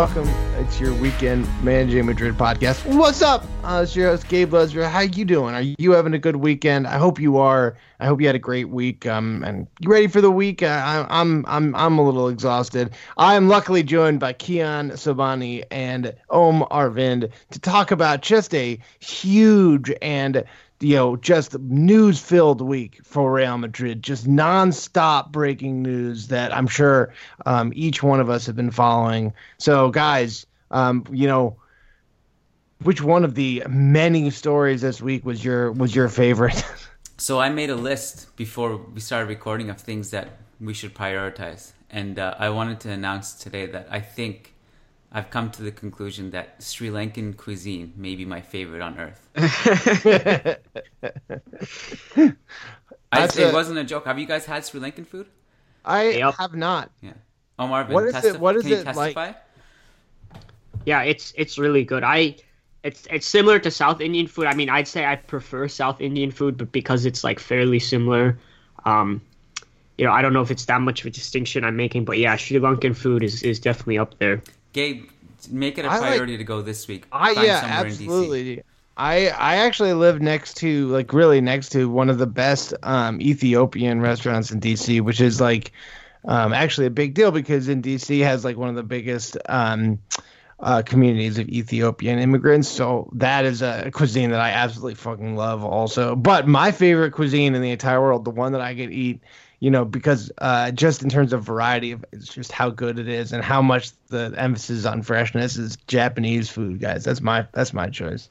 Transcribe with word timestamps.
Welcome. 0.00 0.28
It's 0.56 0.80
your 0.80 0.94
weekend 0.94 1.46
managing 1.62 2.06
Madrid 2.06 2.34
podcast. 2.36 2.86
What's 2.86 3.20
up? 3.20 3.44
Uh, 3.62 3.80
it's 3.82 3.94
your 3.94 4.08
host 4.08 4.26
Gabe 4.28 4.50
Lezra. 4.50 4.88
How 4.88 5.00
you 5.00 5.26
doing? 5.26 5.54
Are 5.54 5.60
you 5.60 5.92
having 5.92 6.14
a 6.14 6.18
good 6.18 6.36
weekend? 6.36 6.86
I 6.86 6.96
hope 6.96 7.20
you 7.20 7.36
are. 7.36 7.76
I 8.00 8.06
hope 8.06 8.18
you 8.18 8.26
had 8.26 8.34
a 8.34 8.38
great 8.38 8.70
week. 8.70 9.04
Um, 9.06 9.44
and 9.44 9.66
you 9.78 9.90
ready 9.90 10.06
for 10.06 10.22
the 10.22 10.30
week? 10.30 10.62
I, 10.62 11.06
I'm 11.10 11.44
I'm 11.46 11.74
I'm 11.76 11.98
a 11.98 12.02
little 12.02 12.28
exhausted. 12.28 12.92
I 13.18 13.34
am 13.34 13.48
luckily 13.48 13.82
joined 13.82 14.20
by 14.20 14.32
Kiyan 14.32 14.92
Sobhani 14.92 15.64
and 15.70 16.14
Om 16.30 16.62
Arvind 16.70 17.30
to 17.50 17.58
talk 17.58 17.90
about 17.90 18.22
just 18.22 18.54
a 18.54 18.78
huge 19.00 19.92
and 20.00 20.44
you 20.80 20.96
know, 20.96 21.16
just 21.16 21.58
news 21.58 22.18
filled 22.18 22.60
week 22.60 23.00
for 23.04 23.32
Real 23.32 23.58
Madrid, 23.58 24.02
just 24.02 24.26
nonstop 24.26 25.30
breaking 25.30 25.82
news 25.82 26.28
that 26.28 26.54
I'm 26.54 26.66
sure 26.66 27.12
um, 27.46 27.72
each 27.74 28.02
one 28.02 28.18
of 28.18 28.30
us 28.30 28.46
have 28.46 28.56
been 28.56 28.70
following. 28.70 29.32
So, 29.58 29.90
guys, 29.90 30.46
um, 30.70 31.04
you 31.10 31.26
know, 31.26 31.56
which 32.82 33.02
one 33.02 33.24
of 33.24 33.34
the 33.34 33.62
many 33.68 34.30
stories 34.30 34.80
this 34.80 35.02
week 35.02 35.24
was 35.24 35.44
your 35.44 35.72
was 35.72 35.94
your 35.94 36.08
favorite? 36.08 36.64
so 37.18 37.38
I 37.38 37.50
made 37.50 37.68
a 37.68 37.76
list 37.76 38.34
before 38.36 38.78
we 38.78 39.00
started 39.00 39.28
recording 39.28 39.68
of 39.68 39.78
things 39.78 40.10
that 40.10 40.28
we 40.58 40.72
should 40.72 40.94
prioritize, 40.94 41.72
and 41.90 42.18
uh, 42.18 42.34
I 42.38 42.48
wanted 42.48 42.80
to 42.80 42.90
announce 42.90 43.34
today 43.34 43.66
that 43.66 43.88
I 43.90 44.00
think 44.00 44.54
I've 45.12 45.30
come 45.30 45.50
to 45.52 45.62
the 45.62 45.72
conclusion 45.72 46.30
that 46.30 46.62
Sri 46.62 46.88
Lankan 46.88 47.36
cuisine 47.36 47.92
may 47.96 48.14
be 48.14 48.24
my 48.24 48.40
favorite 48.40 48.80
on 48.80 48.98
earth. 48.98 49.28
I, 53.12 53.24
it 53.24 53.38
a, 53.38 53.52
wasn't 53.52 53.78
a 53.78 53.84
joke. 53.84 54.04
Have 54.04 54.20
you 54.20 54.26
guys 54.26 54.46
had 54.46 54.64
Sri 54.64 54.80
Lankan 54.80 55.04
food? 55.06 55.26
I 55.84 56.10
yep. 56.10 56.34
have 56.34 56.54
not. 56.54 56.90
Yeah. 57.00 57.14
Omar, 57.58 57.86
what 57.86 58.04
is 58.04 58.24
it? 58.24 58.38
What 58.40 58.56
is 58.56 58.66
it 58.66 58.86
like? 58.94 59.36
Yeah, 60.86 61.02
it's 61.02 61.32
it's 61.36 61.58
really 61.58 61.84
good. 61.84 62.04
I 62.04 62.36
it's 62.84 63.06
it's 63.10 63.26
similar 63.26 63.58
to 63.58 63.70
South 63.70 64.00
Indian 64.00 64.26
food. 64.26 64.46
I 64.46 64.54
mean, 64.54 64.70
I'd 64.70 64.88
say 64.88 65.04
I 65.04 65.16
prefer 65.16 65.66
South 65.68 66.00
Indian 66.00 66.30
food, 66.30 66.56
but 66.56 66.72
because 66.72 67.04
it's 67.04 67.24
like 67.24 67.38
fairly 67.40 67.78
similar, 67.78 68.38
um, 68.84 69.20
you 69.98 70.06
know, 70.06 70.12
I 70.12 70.22
don't 70.22 70.32
know 70.32 70.40
if 70.40 70.50
it's 70.50 70.64
that 70.66 70.80
much 70.80 71.00
of 71.00 71.06
a 71.06 71.10
distinction 71.10 71.64
I'm 71.64 71.76
making, 71.76 72.04
but 72.04 72.18
yeah, 72.18 72.36
Sri 72.36 72.58
Lankan 72.58 72.96
food 72.96 73.22
is 73.22 73.42
is 73.42 73.58
definitely 73.58 73.98
up 73.98 74.18
there. 74.18 74.42
Gabe, 74.72 75.08
make 75.50 75.78
it 75.78 75.84
a 75.84 75.88
priority 75.88 76.32
like, 76.32 76.38
to 76.38 76.44
go 76.44 76.62
this 76.62 76.86
week. 76.86 77.06
I 77.12 77.32
yeah, 77.32 77.62
absolutely. 77.64 78.62
I 78.96 79.28
I 79.28 79.56
actually 79.56 79.94
live 79.94 80.20
next 80.20 80.58
to 80.58 80.88
like 80.88 81.12
really 81.12 81.40
next 81.40 81.70
to 81.70 81.88
one 81.88 82.10
of 82.10 82.18
the 82.18 82.26
best 82.26 82.74
um, 82.82 83.20
Ethiopian 83.20 84.00
restaurants 84.00 84.50
in 84.50 84.60
DC, 84.60 85.00
which 85.00 85.20
is 85.20 85.40
like 85.40 85.72
um, 86.24 86.52
actually 86.52 86.86
a 86.86 86.90
big 86.90 87.14
deal 87.14 87.30
because 87.30 87.68
in 87.68 87.82
DC 87.82 88.22
has 88.22 88.44
like 88.44 88.56
one 88.56 88.68
of 88.68 88.74
the 88.74 88.82
biggest 88.82 89.36
um, 89.48 89.98
uh, 90.60 90.82
communities 90.82 91.38
of 91.38 91.48
Ethiopian 91.48 92.18
immigrants. 92.18 92.68
So 92.68 93.08
that 93.14 93.44
is 93.44 93.62
a 93.62 93.90
cuisine 93.92 94.30
that 94.30 94.40
I 94.40 94.50
absolutely 94.50 94.96
fucking 94.96 95.36
love. 95.36 95.64
Also, 95.64 96.14
but 96.14 96.46
my 96.46 96.70
favorite 96.70 97.12
cuisine 97.12 97.54
in 97.54 97.62
the 97.62 97.70
entire 97.70 98.00
world, 98.00 98.24
the 98.24 98.30
one 98.30 98.52
that 98.52 98.60
I 98.60 98.74
could 98.74 98.92
eat 98.92 99.20
you 99.60 99.70
know, 99.70 99.84
because 99.84 100.32
uh, 100.38 100.70
just 100.70 101.02
in 101.02 101.10
terms 101.10 101.32
of 101.32 101.44
variety, 101.44 101.92
of 101.92 102.04
it's 102.12 102.32
just 102.32 102.50
how 102.50 102.70
good 102.70 102.98
it 102.98 103.08
is 103.08 103.32
and 103.32 103.44
how 103.44 103.60
much 103.60 103.90
the 104.08 104.34
emphasis 104.36 104.86
on 104.86 105.02
freshness 105.02 105.56
is 105.56 105.76
Japanese 105.86 106.48
food, 106.48 106.80
guys. 106.80 107.04
That's 107.04 107.20
my 107.20 107.46
that's 107.52 107.72
my 107.72 107.88
choice. 107.88 108.30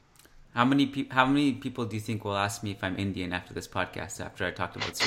How 0.54 0.64
many 0.64 0.86
pe- 0.86 1.08
how 1.08 1.24
many 1.24 1.52
people 1.52 1.84
do 1.84 1.94
you 1.94 2.00
think 2.02 2.24
will 2.24 2.36
ask 2.36 2.64
me 2.64 2.72
if 2.72 2.82
I'm 2.82 2.98
Indian 2.98 3.32
after 3.32 3.54
this 3.54 3.68
podcast? 3.68 4.20
After 4.20 4.44
I 4.44 4.50
talked 4.50 4.76
about. 4.76 5.00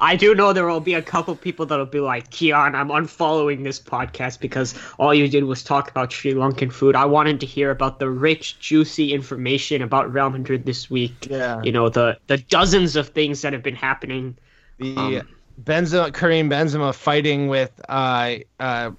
I 0.00 0.16
do 0.16 0.34
know 0.34 0.52
there 0.52 0.66
will 0.66 0.80
be 0.80 0.94
a 0.94 1.02
couple 1.02 1.36
people 1.36 1.66
that'll 1.66 1.86
be 1.86 2.00
like, 2.00 2.30
Kiyan, 2.30 2.74
I'm 2.74 2.88
unfollowing 2.88 3.64
this 3.64 3.78
podcast 3.78 4.40
because 4.40 4.74
all 4.98 5.12
you 5.12 5.28
did 5.28 5.44
was 5.44 5.62
talk 5.62 5.90
about 5.90 6.12
Sri 6.12 6.32
Lankan 6.32 6.72
food. 6.72 6.96
I 6.96 7.04
wanted 7.04 7.40
to 7.40 7.46
hear 7.46 7.70
about 7.70 7.98
the 7.98 8.08
rich, 8.08 8.58
juicy 8.58 9.12
information 9.12 9.82
about 9.82 10.12
Real 10.12 10.30
Madrid 10.30 10.64
this 10.64 10.90
week. 10.90 11.28
Yeah. 11.28 11.60
You 11.62 11.72
know, 11.72 11.88
the 11.88 12.18
the 12.26 12.38
dozens 12.38 12.96
of 12.96 13.08
things 13.10 13.42
that 13.42 13.52
have 13.52 13.62
been 13.62 13.76
happening. 13.76 14.36
The 14.78 14.96
um, 14.96 15.28
Benzema, 15.62 16.14
Karim 16.14 16.48
Benzema 16.48 16.94
fighting 16.94 17.48
with 17.48 17.72
uh, 17.88 18.36
uh, 18.58 18.92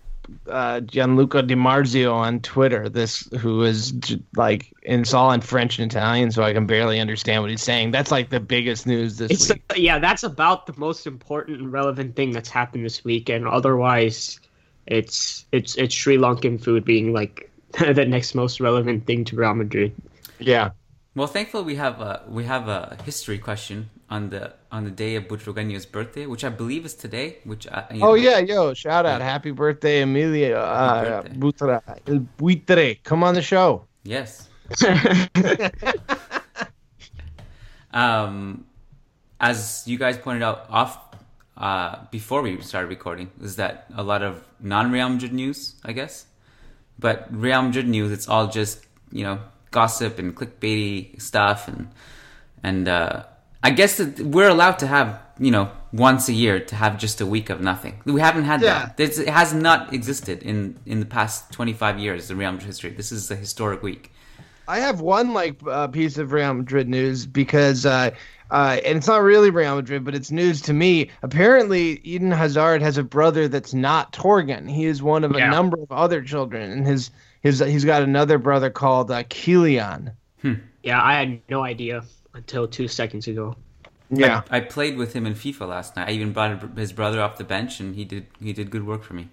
uh, 0.48 0.82
Gianluca 0.82 1.42
Di 1.42 1.56
Marzio 1.56 2.14
on 2.14 2.40
Twitter. 2.42 2.90
This 2.90 3.28
who 3.40 3.64
is 3.64 3.94
like 4.36 4.74
it's 4.84 5.14
all 5.14 5.32
in 5.32 5.42
French 5.42 5.80
and 5.80 5.92
Italian, 5.92 6.32
so 6.32 6.44
I 6.44 6.54
can 6.54 6.66
barely 6.66 7.00
understand 7.00 7.42
what 7.44 7.52
he's 7.52 7.64
saying. 7.64 7.92
That's 7.92 8.12
like 8.12 8.30
the 8.30 8.40
biggest 8.40 8.88
news 8.88 9.18
this 9.18 9.32
it's 9.32 9.50
week. 9.50 9.64
A, 9.70 9.80
yeah, 9.80 10.00
that's 10.00 10.24
about 10.24 10.66
the 10.66 10.74
most 10.78 11.08
important 11.08 11.60
and 11.60 11.72
relevant 11.72 12.16
thing 12.16 12.32
that's 12.32 12.50
happened 12.50 12.86
this 12.86 13.04
week. 13.04 13.30
And 13.30 13.48
otherwise, 13.48 14.40
it's 14.88 15.46
it's 15.52 15.76
it's 15.76 15.94
Sri 15.94 16.18
Lankan 16.18 16.62
food 16.62 16.86
being 16.86 17.14
like 17.14 17.52
the 17.80 18.06
next 18.06 18.36
most 18.36 18.60
relevant 18.60 19.06
thing 19.06 19.26
to 19.26 19.36
Real 19.36 19.54
Madrid. 19.54 19.96
Yeah. 20.40 20.72
Well, 21.16 21.28
thankfully 21.28 21.64
we 21.64 21.76
have 21.76 22.00
a 22.02 22.24
we 22.28 22.46
have 22.46 22.68
a 22.68 22.98
history 23.04 23.38
question 23.38 23.90
on 24.10 24.30
the 24.30 24.54
on 24.72 24.86
the 24.86 24.92
day 24.92 25.16
of 25.16 25.26
Butragueño's 25.26 25.86
birthday, 25.86 26.26
which 26.26 26.44
I 26.44 26.50
believe 26.50 26.86
is 26.86 26.96
today. 26.96 27.40
Which 27.44 27.68
I, 27.68 27.86
oh 27.92 27.96
know, 27.96 28.14
yeah, 28.14 28.40
yo, 28.40 28.74
shout 28.74 29.06
out, 29.06 29.22
happy 29.22 29.52
birthday, 29.52 30.02
Emilio 30.02 30.58
uh, 30.60 31.24
Butra 31.24 31.82
El 32.08 32.20
Buitre. 32.38 32.96
Come 33.04 33.24
on 33.24 33.34
the 33.34 33.42
show. 33.42 33.86
Yes. 34.04 34.48
um, 37.92 38.66
as 39.40 39.84
you 39.86 39.98
guys 39.98 40.18
pointed 40.18 40.44
out 40.44 40.66
off 40.70 40.98
uh, 41.58 42.06
before 42.10 42.42
we 42.42 42.60
started 42.62 42.88
recording, 42.88 43.30
is 43.42 43.58
that 43.58 43.86
a 43.96 44.04
lot 44.04 44.24
of 44.24 44.44
non-Real 44.60 45.10
Madrid 45.10 45.34
news, 45.34 45.76
I 45.84 45.92
guess. 45.92 46.26
But 46.98 47.28
Real 47.32 47.62
Madrid 47.62 47.88
news, 47.88 48.12
it's 48.12 48.28
all 48.28 48.48
just 48.48 48.86
you 49.12 49.24
know 49.24 49.40
gossip 49.72 50.20
and 50.20 50.36
clickbaity 50.36 51.22
stuff 51.22 51.68
and 51.68 51.90
and 52.64 52.88
uh, 52.88 53.24
I 53.64 53.72
guess 53.72 53.98
that 53.98 54.20
we're 54.20 54.50
allowed 54.50 54.80
to 54.80 54.88
have, 54.88 55.22
you 55.40 55.52
know, 55.52 55.72
once 55.94 56.30
a 56.30 56.34
year 56.34 56.60
to 56.60 56.76
have 56.76 56.98
just 56.98 57.22
a 57.22 57.26
week 57.26 57.50
of 57.50 57.62
nothing. 57.62 58.02
We 58.06 58.22
haven't 58.22 58.46
had 58.46 58.62
yeah. 58.62 58.92
that. 58.96 59.00
It's, 59.00 59.20
it 59.20 59.30
has 59.30 59.54
not 59.54 59.94
existed 59.94 60.42
in 60.44 60.80
in 60.86 61.00
the 61.00 61.06
past 61.06 61.52
25 61.52 62.00
years 62.00 62.32
in 62.32 62.38
Real 62.38 62.52
Madrid 62.52 62.68
history. 62.68 62.92
This 62.92 63.12
is 63.12 63.30
a 63.30 63.36
historic 63.36 63.84
week. 63.84 64.12
I 64.68 64.80
have 64.80 65.02
one 65.02 65.34
like 65.34 65.60
uh, 65.68 65.88
piece 65.88 66.18
of 66.18 66.32
Real 66.32 66.54
Madrid 66.54 66.88
news 66.88 67.26
because, 67.26 67.86
uh, 67.86 68.12
uh, 68.52 68.80
and 68.86 68.98
it's 68.98 69.08
not 69.08 69.22
really 69.22 69.50
Real 69.50 69.76
Madrid, 69.76 70.06
but 70.06 70.16
it's 70.16 70.32
news 70.32 70.62
to 70.62 70.74
me. 70.74 71.10
Apparently, 71.24 72.00
Eden 72.04 72.32
Hazard 72.32 72.82
has 72.82 72.98
a 72.98 73.04
brother 73.04 73.48
that's 73.48 73.74
not 73.74 74.14
Torgan. 74.14 74.70
He 74.70 74.86
is 74.86 75.04
one 75.04 75.24
of 75.24 75.36
yeah. 75.36 75.48
a 75.48 75.52
number 75.52 75.78
of 75.82 75.92
other 75.92 76.22
children, 76.22 76.72
and 76.72 76.88
his 76.88 77.12
his 77.42 77.60
he's 77.60 77.86
got 77.86 78.02
another 78.02 78.38
brother 78.38 78.70
called 78.70 79.12
uh, 79.12 79.24
Kylian. 79.24 80.14
Hmm. 80.42 80.54
Yeah, 80.84 81.04
I 81.04 81.14
had 81.16 81.42
no 81.50 81.64
idea 81.64 82.04
until 82.34 82.68
two 82.68 82.88
seconds 82.88 83.28
ago. 83.28 83.56
Yeah, 84.10 84.42
I, 84.50 84.58
I, 84.58 84.60
played 84.60 84.98
with 84.98 85.14
him 85.14 85.26
in 85.26 85.34
FIFA 85.34 85.70
last 85.70 85.96
night. 85.96 86.10
I 86.10 86.12
even 86.12 86.34
brought 86.34 86.78
his 86.78 86.92
brother 86.92 87.22
off 87.22 87.38
the 87.38 87.46
bench, 87.46 87.80
and 87.80 87.96
he 87.96 88.04
did 88.04 88.28
he 88.42 88.52
did 88.52 88.70
good 88.70 88.86
work 88.86 89.04
for 89.04 89.14
me. 89.14 89.30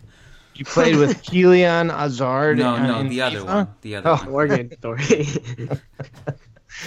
You 0.54 0.64
played 0.64 0.96
with 0.96 1.22
Kylian 1.24 1.96
Hazard. 1.96 2.58
No, 2.58 2.76
no, 2.76 3.02
the 3.02 3.18
FIFA? 3.18 3.26
other 3.26 3.44
one. 3.44 3.68
The 3.80 3.96
other 3.96 4.08
oh, 4.10 4.30
one. 4.30 4.48
Torgan, 4.48 4.78
Story. 4.78 5.80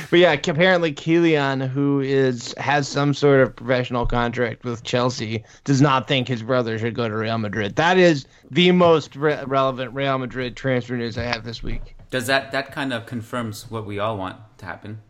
but 0.09 0.19
yeah, 0.19 0.33
apparently 0.33 0.93
Kylian, 0.93 1.67
who 1.67 1.99
is 1.99 2.53
has 2.57 2.87
some 2.87 3.13
sort 3.13 3.41
of 3.41 3.55
professional 3.55 4.05
contract 4.05 4.63
with 4.63 4.83
Chelsea, 4.83 5.43
does 5.65 5.81
not 5.81 6.07
think 6.07 6.29
his 6.29 6.43
brother 6.43 6.79
should 6.79 6.93
go 6.93 7.09
to 7.09 7.15
Real 7.15 7.37
Madrid. 7.37 7.75
That 7.75 7.97
is 7.97 8.25
the 8.49 8.71
most 8.71 9.17
re- 9.17 9.43
relevant 9.45 9.93
Real 9.93 10.17
Madrid 10.17 10.55
transfer 10.55 10.95
news 10.95 11.17
I 11.17 11.23
have 11.23 11.43
this 11.43 11.61
week. 11.61 11.95
Does 12.09 12.27
that 12.27 12.51
that 12.53 12.71
kind 12.71 12.93
of 12.93 13.05
confirms 13.05 13.69
what 13.69 13.85
we 13.85 13.99
all 13.99 14.17
want 14.17 14.37
to 14.59 14.65
happen, 14.65 15.01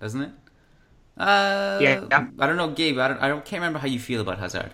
doesn't 0.00 0.22
it? 0.22 0.30
Uh, 1.16 1.78
yeah. 1.80 2.04
I 2.38 2.46
don't 2.46 2.56
know, 2.56 2.70
Gabe. 2.70 2.98
I 2.98 3.08
don't. 3.08 3.18
I 3.22 3.28
don't. 3.28 3.44
Can't 3.44 3.60
remember 3.60 3.78
how 3.78 3.86
you 3.86 3.98
feel 3.98 4.20
about 4.20 4.38
Hazard. 4.38 4.72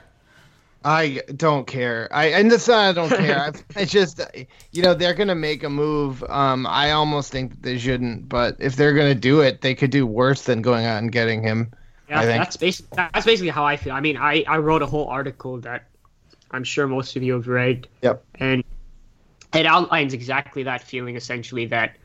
I 0.85 1.23
don't 1.37 1.67
care. 1.67 2.09
I 2.11 2.27
and 2.27 2.51
it's 2.53 2.67
not 2.67 2.79
I 2.81 2.93
don't 2.93 3.09
care. 3.09 3.53
it's 3.77 3.93
just 3.93 4.21
you 4.73 4.83
know 4.83 4.95
they're 4.95 5.15
gonna 5.15 5.35
make 5.35 5.63
a 5.63 5.71
move. 5.71 6.25
Um, 6.25 6.67
I 6.67 6.91
almost 6.91 7.31
think 7.31 7.53
that 7.53 7.63
they 7.63 7.79
shouldn't, 7.79 8.29
but 8.29 8.57
if 8.59 8.75
they're 8.75 8.95
gonna 8.95 9.15
do 9.15 9.41
it, 9.41 9.61
they 9.61 9.75
could 9.75 9.91
do 9.91 10.07
worse 10.07 10.43
than 10.43 10.63
going 10.63 10.85
out 10.85 10.99
and 11.01 11.13
getting 11.13 11.43
him. 11.43 11.73
Yeah, 12.09 12.25
that's 12.25 12.57
basically 12.57 12.97
that's 12.97 13.25
basically 13.25 13.51
how 13.51 13.65
I 13.65 13.77
feel. 13.77 13.93
I 13.93 14.01
mean, 14.01 14.17
I 14.17 14.45
I 14.49 14.59
wrote 14.59 14.83
a 14.83 14.87
whole 14.87 15.07
article 15.07 15.59
that 15.61 15.85
I'm 16.51 16.65
sure 16.65 16.87
most 16.87 17.17
of 17.17 17.23
you 17.23 17.35
have 17.35 17.49
read. 17.49 17.89
Yep. 18.03 18.25
And 18.37 18.65
it 19.55 19.67
outlines 19.67 20.15
exactly 20.15 20.63
that 20.65 20.83
feeling, 20.83 21.17
essentially 21.17 21.67
that 21.67 21.97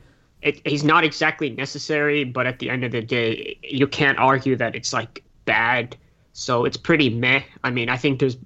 it, 0.42 0.66
he's 0.66 0.84
not 0.84 1.04
exactly 1.04 1.50
necessary, 1.50 2.24
but 2.24 2.46
at 2.46 2.58
the 2.58 2.70
end 2.70 2.84
of 2.84 2.92
the 2.92 3.02
day, 3.02 3.58
you 3.62 3.86
can't 3.86 4.18
argue 4.18 4.56
that 4.56 4.74
it's 4.74 4.92
like 4.92 5.22
bad. 5.44 5.96
So 6.32 6.64
it's 6.64 6.76
pretty 6.76 7.10
meh. 7.10 7.42
I 7.64 7.70
mean, 7.70 7.88
I 7.88 7.96
think 7.96 8.20
there's 8.20 8.36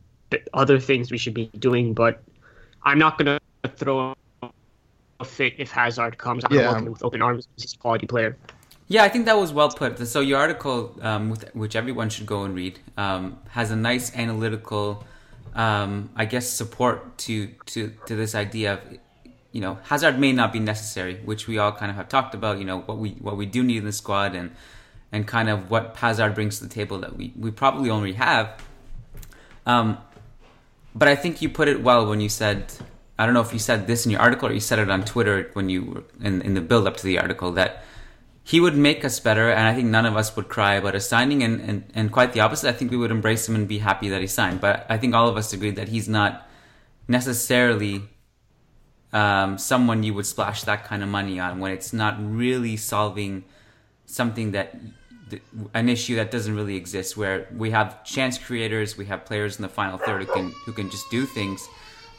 other 0.54 0.80
things 0.80 1.10
we 1.10 1.18
should 1.18 1.34
be 1.34 1.46
doing, 1.58 1.92
but 1.92 2.22
I'm 2.84 2.98
not 2.98 3.18
going 3.18 3.38
to 3.38 3.68
throw 3.68 4.14
a 5.20 5.24
fit 5.24 5.54
if 5.58 5.70
Hazard 5.70 6.16
comes. 6.18 6.44
I'm 6.44 6.54
yeah. 6.54 6.80
with 6.80 7.04
open 7.04 7.20
arms. 7.20 7.46
Because 7.46 7.62
he's 7.64 7.74
a 7.74 7.78
quality 7.78 8.06
player. 8.06 8.36
Yeah, 8.88 9.04
I 9.04 9.08
think 9.08 9.26
that 9.26 9.38
was 9.38 9.52
well 9.52 9.70
put. 9.70 9.98
So 10.06 10.20
your 10.20 10.38
article, 10.38 10.98
um, 11.02 11.36
which 11.54 11.76
everyone 11.76 12.10
should 12.10 12.26
go 12.26 12.44
and 12.44 12.54
read, 12.54 12.78
um, 12.96 13.38
has 13.50 13.70
a 13.70 13.76
nice 13.76 14.14
analytical, 14.16 15.04
um, 15.54 16.10
I 16.16 16.24
guess, 16.24 16.48
support 16.48 17.18
to, 17.18 17.48
to 17.66 17.92
to 18.06 18.16
this 18.16 18.34
idea 18.34 18.74
of, 18.74 18.80
you 19.52 19.60
know, 19.60 19.78
Hazard 19.84 20.18
may 20.18 20.32
not 20.32 20.52
be 20.52 20.58
necessary, 20.58 21.20
which 21.24 21.46
we 21.46 21.58
all 21.58 21.72
kind 21.72 21.90
of 21.90 21.96
have 21.96 22.08
talked 22.08 22.34
about. 22.34 22.58
You 22.58 22.64
know, 22.64 22.80
what 22.80 22.98
we 22.98 23.10
what 23.20 23.36
we 23.36 23.46
do 23.46 23.62
need 23.62 23.78
in 23.78 23.84
the 23.84 23.92
squad 23.92 24.34
and 24.34 24.50
and 25.12 25.26
kind 25.26 25.48
of 25.48 25.70
what 25.70 25.96
Hazard 25.96 26.34
brings 26.34 26.58
to 26.58 26.64
the 26.64 26.74
table 26.74 26.98
that 26.98 27.16
we 27.16 27.32
we 27.38 27.50
probably 27.50 27.90
only 27.90 28.14
have. 28.14 28.60
Um, 29.66 29.98
but 30.94 31.08
I 31.08 31.14
think 31.14 31.42
you 31.42 31.48
put 31.48 31.68
it 31.68 31.82
well 31.82 32.06
when 32.06 32.20
you 32.20 32.28
said, 32.28 32.72
I 33.18 33.24
don't 33.24 33.34
know 33.34 33.40
if 33.40 33.52
you 33.52 33.58
said 33.58 33.86
this 33.86 34.04
in 34.04 34.10
your 34.10 34.20
article 34.20 34.48
or 34.48 34.52
you 34.52 34.60
said 34.60 34.78
it 34.78 34.90
on 34.90 35.04
Twitter 35.04 35.50
when 35.52 35.68
you 35.68 35.84
were 35.84 36.04
in, 36.20 36.42
in 36.42 36.54
the 36.54 36.60
build 36.60 36.86
up 36.86 36.96
to 36.98 37.06
the 37.06 37.18
article 37.18 37.52
that 37.52 37.84
he 38.44 38.58
would 38.58 38.76
make 38.76 39.04
us 39.04 39.20
better, 39.20 39.50
and 39.50 39.68
I 39.68 39.74
think 39.74 39.88
none 39.88 40.04
of 40.04 40.16
us 40.16 40.34
would 40.34 40.48
cry 40.48 40.74
about 40.74 40.94
his 40.94 41.08
signing, 41.08 41.44
and, 41.44 41.60
and, 41.60 41.84
and 41.94 42.10
quite 42.10 42.32
the 42.32 42.40
opposite. 42.40 42.68
I 42.68 42.72
think 42.72 42.90
we 42.90 42.96
would 42.96 43.12
embrace 43.12 43.48
him 43.48 43.54
and 43.54 43.68
be 43.68 43.78
happy 43.78 44.08
that 44.08 44.20
he 44.20 44.26
signed. 44.26 44.60
But 44.60 44.84
I 44.88 44.98
think 44.98 45.14
all 45.14 45.28
of 45.28 45.36
us 45.36 45.52
agreed 45.52 45.76
that 45.76 45.88
he's 45.88 46.08
not 46.08 46.48
necessarily 47.06 48.02
um, 49.12 49.58
someone 49.58 50.02
you 50.02 50.14
would 50.14 50.26
splash 50.26 50.62
that 50.62 50.84
kind 50.84 51.02
of 51.02 51.08
money 51.08 51.38
on 51.38 51.60
when 51.60 51.72
it's 51.72 51.92
not 51.92 52.16
really 52.18 52.76
solving 52.76 53.44
something 54.06 54.52
that 54.52 54.74
an 55.74 55.88
issue 55.88 56.16
that 56.16 56.30
doesn't 56.30 56.54
really 56.54 56.76
exist 56.76 57.16
where 57.16 57.48
we 57.56 57.70
have 57.70 58.04
chance 58.04 58.36
creators 58.36 58.98
we 58.98 59.06
have 59.06 59.24
players 59.24 59.56
in 59.56 59.62
the 59.62 59.68
final 59.68 59.98
third 59.98 60.24
who 60.24 60.32
can 60.32 60.52
who 60.64 60.72
can 60.72 60.90
just 60.90 61.10
do 61.10 61.26
things. 61.26 61.68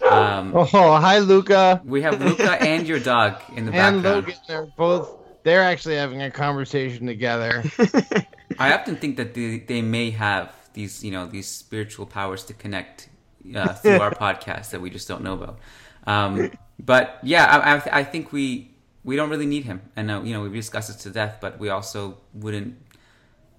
Um, 0.09 0.51
oh 0.55 0.65
hi 0.65 1.19
luca. 1.19 1.81
we 1.85 2.01
have 2.01 2.21
luca 2.21 2.51
and 2.61 2.87
your 2.87 2.99
dog 2.99 3.41
in 3.55 3.65
the 3.65 3.71
and 3.71 4.01
background. 4.01 4.25
Logan, 4.25 4.35
they're 4.47 4.65
both 4.77 5.17
they're 5.43 5.61
actually 5.61 5.95
having 5.95 6.21
a 6.21 6.31
conversation 6.31 7.05
together. 7.05 7.63
I 8.59 8.73
often 8.73 8.95
think 8.95 9.17
that 9.17 9.33
they, 9.33 9.59
they 9.59 9.81
may 9.81 10.11
have 10.11 10.53
these 10.73 11.03
you 11.03 11.11
know 11.11 11.27
these 11.27 11.47
spiritual 11.47 12.05
powers 12.05 12.43
to 12.45 12.53
connect 12.53 13.09
uh, 13.55 13.73
through 13.73 13.99
our 13.99 14.11
podcast 14.11 14.71
that 14.71 14.81
we 14.81 14.89
just 14.89 15.07
don't 15.07 15.23
know 15.23 15.33
about. 15.33 15.59
Um, 16.05 16.51
but 16.85 17.19
yeah 17.23 17.45
I, 17.45 17.75
I, 17.75 17.99
I 17.99 18.03
think 18.03 18.31
we 18.31 18.73
we 19.03 19.15
don't 19.15 19.29
really 19.29 19.45
need 19.45 19.65
him. 19.65 19.81
And 19.95 20.09
uh, 20.09 20.21
you 20.23 20.33
know, 20.33 20.41
we've 20.41 20.53
discussed 20.53 20.89
it 20.89 21.01
to 21.03 21.09
death, 21.09 21.37
but 21.41 21.59
we 21.59 21.69
also 21.69 22.17
wouldn't 22.33 22.77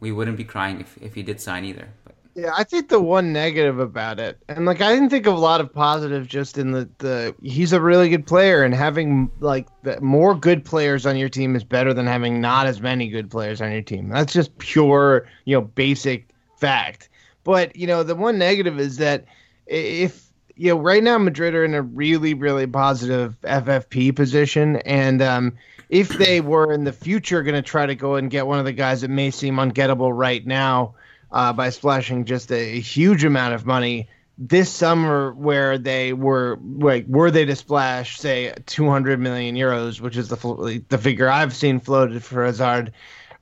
we 0.00 0.12
wouldn't 0.12 0.36
be 0.36 0.44
crying 0.44 0.80
if, 0.80 0.96
if 1.00 1.14
he 1.14 1.22
did 1.22 1.40
sign 1.40 1.64
either. 1.64 1.88
But 2.04 2.14
yeah, 2.34 2.52
I 2.56 2.64
think 2.64 2.88
the 2.88 3.00
one 3.00 3.32
negative 3.32 3.78
about 3.78 4.18
it, 4.18 4.38
and 4.48 4.66
like 4.66 4.80
I 4.80 4.92
didn't 4.92 5.10
think 5.10 5.26
of 5.26 5.34
a 5.34 5.38
lot 5.38 5.60
of 5.60 5.72
positive 5.72 6.26
just 6.26 6.58
in 6.58 6.72
the 6.72 6.88
the 6.98 7.34
he's 7.42 7.72
a 7.72 7.80
really 7.80 8.08
good 8.08 8.26
player, 8.26 8.64
and 8.64 8.74
having 8.74 9.30
like 9.40 9.68
the, 9.82 10.00
more 10.00 10.34
good 10.34 10.64
players 10.64 11.06
on 11.06 11.16
your 11.16 11.28
team 11.28 11.54
is 11.54 11.64
better 11.64 11.94
than 11.94 12.06
having 12.06 12.40
not 12.40 12.66
as 12.66 12.80
many 12.80 13.08
good 13.08 13.30
players 13.30 13.60
on 13.60 13.70
your 13.70 13.82
team. 13.82 14.08
That's 14.08 14.32
just 14.32 14.56
pure, 14.58 15.28
you 15.44 15.56
know, 15.56 15.62
basic 15.62 16.28
fact. 16.58 17.08
But 17.44 17.76
you 17.76 17.86
know, 17.86 18.02
the 18.02 18.14
one 18.14 18.38
negative 18.38 18.80
is 18.80 18.96
that 18.96 19.26
if 19.66 20.23
you 20.56 20.70
know, 20.70 20.80
right 20.80 21.02
now 21.02 21.18
Madrid 21.18 21.54
are 21.54 21.64
in 21.64 21.74
a 21.74 21.82
really, 21.82 22.34
really 22.34 22.66
positive 22.66 23.36
FFP 23.42 24.14
position, 24.14 24.76
and 24.76 25.20
um, 25.20 25.52
if 25.88 26.08
they 26.08 26.40
were 26.40 26.72
in 26.72 26.84
the 26.84 26.92
future 26.92 27.42
going 27.42 27.54
to 27.54 27.62
try 27.62 27.86
to 27.86 27.94
go 27.94 28.16
and 28.16 28.30
get 28.30 28.46
one 28.46 28.58
of 28.58 28.64
the 28.64 28.72
guys 28.72 29.00
that 29.00 29.10
may 29.10 29.30
seem 29.30 29.56
ungettable 29.56 30.10
right 30.16 30.46
now 30.46 30.94
uh, 31.32 31.52
by 31.52 31.70
splashing 31.70 32.24
just 32.24 32.50
a, 32.52 32.76
a, 32.76 32.80
huge 32.80 33.24
amount 33.24 33.54
of 33.54 33.66
money 33.66 34.08
this 34.38 34.70
summer, 34.70 35.32
where 35.34 35.78
they 35.78 36.12
were 36.12 36.58
like, 36.78 37.06
were 37.06 37.30
they 37.30 37.44
to 37.44 37.54
splash 37.56 38.18
say 38.18 38.52
200 38.66 39.20
million 39.20 39.54
euros, 39.56 40.00
which 40.00 40.16
is 40.16 40.28
the 40.28 40.84
the 40.88 40.98
figure 40.98 41.28
I've 41.28 41.54
seen 41.54 41.80
floated 41.80 42.22
for 42.22 42.44
Hazard, 42.44 42.92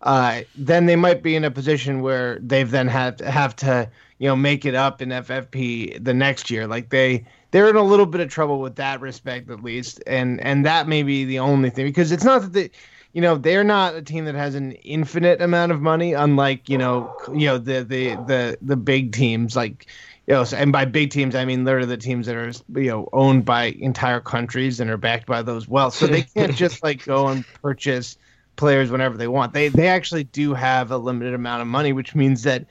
uh, 0.03 0.43
then 0.57 0.87
they 0.87 0.97
might 0.97 1.23
be 1.23 1.37
in 1.37 1.45
a 1.45 1.51
position 1.51 2.01
where 2.01 2.39
they've 2.41 2.71
then 2.71 2.89
had 2.89 3.21
have 3.21 3.55
to 3.57 3.89
you 4.19 4.29
know 4.29 4.37
make 4.37 4.65
it 4.65 4.75
up 4.75 5.01
in 5.01 5.11
FFP 5.11 6.03
the 6.03 6.15
next 6.15 6.51
year. 6.51 6.67
Like 6.67 6.91
they 6.91 7.25
they're 7.53 7.69
in 7.69 7.77
a 7.77 7.83
little 7.83 8.07
bit 8.07 8.21
of 8.21 8.29
trouble 8.29 8.61
with 8.61 8.77
that 8.77 9.01
respect 9.01 9.51
at 9.51 9.63
least, 9.63 10.03
and 10.07 10.41
and 10.41 10.67
that 10.67 10.89
may 10.89 11.03
be 11.03 11.25
the 11.25 11.39
only 11.39 11.71
thing 11.71 11.87
because 11.87 12.11
it's 12.11 12.25
not 12.25 12.43
that 12.43 12.53
they, 12.53 12.71
you 13.13 13.21
know, 13.21 13.37
they're 13.37 13.65
not 13.65 13.95
a 13.95 14.03
team 14.03 14.25
that 14.25 14.35
has 14.35 14.55
an 14.55 14.73
infinite 14.73 15.41
amount 15.41 15.71
of 15.71 15.81
money, 15.81 16.15
unlike 16.15 16.69
you 16.69 16.79
know, 16.79 17.15
you 17.33 17.47
know 17.47 17.59
the 17.59 17.85
the 17.85 18.15
the 18.27 18.59
the 18.61 18.77
big 18.77 19.13
teams 19.13 19.57
like. 19.57 19.87
You 20.29 20.35
know, 20.35 20.45
and 20.55 20.71
by 20.71 20.85
big 20.85 21.11
teams, 21.11 21.35
I 21.35 21.45
mean 21.45 21.65
literally 21.65 21.89
the 21.89 21.97
teams 21.97 22.27
that 22.27 22.37
are 22.37 22.53
you 22.81 22.89
know 22.89 23.09
owned 23.13 23.45
by 23.45 23.75
entire 23.81 24.21
countries 24.21 24.79
and 24.79 24.89
are 24.89 24.97
backed 24.97 25.27
by 25.27 25.43
those 25.43 25.67
wealth. 25.67 25.95
So 25.95 26.07
they 26.07 26.23
can't 26.23 26.55
just 26.55 26.81
like 26.81 27.05
go 27.05 27.27
and 27.27 27.45
purchase 27.61 28.17
players 28.57 28.91
whenever 28.91 29.17
they 29.17 29.29
want. 29.29 29.53
They 29.53 29.69
they 29.69 29.89
actually 29.89 30.25
do 30.25 30.55
have 30.55 30.91
a 30.91 30.99
limited 30.99 31.35
amount 31.35 31.63
of 31.63 31.69
money, 31.69 31.93
which 31.93 32.15
means 32.15 32.43
that 32.43 32.67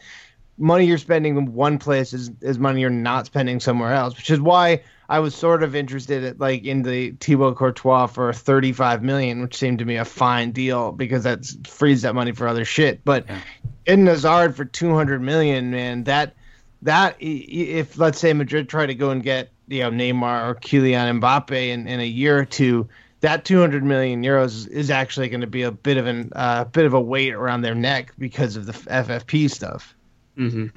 money 0.57 0.85
you're 0.85 0.97
spending 0.97 1.37
in 1.37 1.53
one 1.53 1.77
place 1.79 2.13
is, 2.13 2.31
is 2.41 2.59
money 2.59 2.81
you're 2.81 2.89
not 2.89 3.25
spending 3.25 3.59
somewhere 3.59 3.93
else, 3.93 4.15
which 4.15 4.29
is 4.29 4.39
why 4.39 4.81
I 5.09 5.19
was 5.19 5.35
sort 5.35 5.63
of 5.63 5.75
interested 5.75 6.23
at 6.23 6.39
like 6.39 6.63
in 6.63 6.83
the 6.83 7.11
Thibaut 7.19 7.57
Courtois 7.57 8.07
for 8.07 8.31
35 8.31 9.03
million, 9.03 9.41
which 9.41 9.57
seemed 9.57 9.79
to 9.79 9.85
me 9.85 9.97
a 9.97 10.05
fine 10.05 10.51
deal 10.51 10.91
because 10.91 11.23
that 11.23 11.45
frees 11.67 12.03
that 12.03 12.15
money 12.15 12.31
for 12.31 12.47
other 12.47 12.63
shit. 12.63 13.03
But 13.03 13.25
yeah. 13.27 13.39
in 13.87 14.05
Hazard 14.05 14.55
for 14.55 14.63
200 14.63 15.21
million, 15.21 15.71
man, 15.71 16.05
that 16.05 16.35
that 16.83 17.15
if 17.19 17.97
let's 17.97 18.19
say 18.19 18.33
Madrid 18.33 18.69
try 18.69 18.85
to 18.85 18.95
go 18.95 19.09
and 19.09 19.21
get 19.21 19.51
you 19.67 19.79
know 19.79 19.91
Neymar 19.91 20.49
or 20.49 20.55
Kylian 20.55 21.19
Mbappe 21.19 21.51
in, 21.51 21.87
in 21.87 21.99
a 21.99 22.07
year 22.07 22.37
or 22.37 22.45
two, 22.45 22.87
that 23.21 23.45
200 23.45 23.83
million 23.83 24.23
euros 24.23 24.67
is 24.67 24.89
actually 24.89 25.29
going 25.29 25.41
to 25.41 25.47
be 25.47 25.63
a 25.63 25.71
bit 25.71 25.97
of 25.97 26.07
an 26.07 26.31
uh, 26.35 26.65
bit 26.65 26.85
of 26.85 26.93
a 26.93 27.01
weight 27.01 27.33
around 27.33 27.61
their 27.61 27.75
neck 27.75 28.13
because 28.17 28.55
of 28.55 28.65
the 28.65 28.73
FFP 28.73 29.49
stuff. 29.49 29.95
Mm-hmm. 30.37 30.67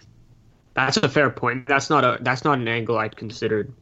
That's 0.75 0.97
a 0.99 1.09
fair 1.09 1.31
point. 1.31 1.67
That's 1.67 1.91
not 1.91 2.05
a 2.05 2.19
that's 2.21 2.45
not 2.45 2.59
an 2.59 2.69
angle 2.69 2.99
I'd 2.99 3.17
considered. 3.17 3.73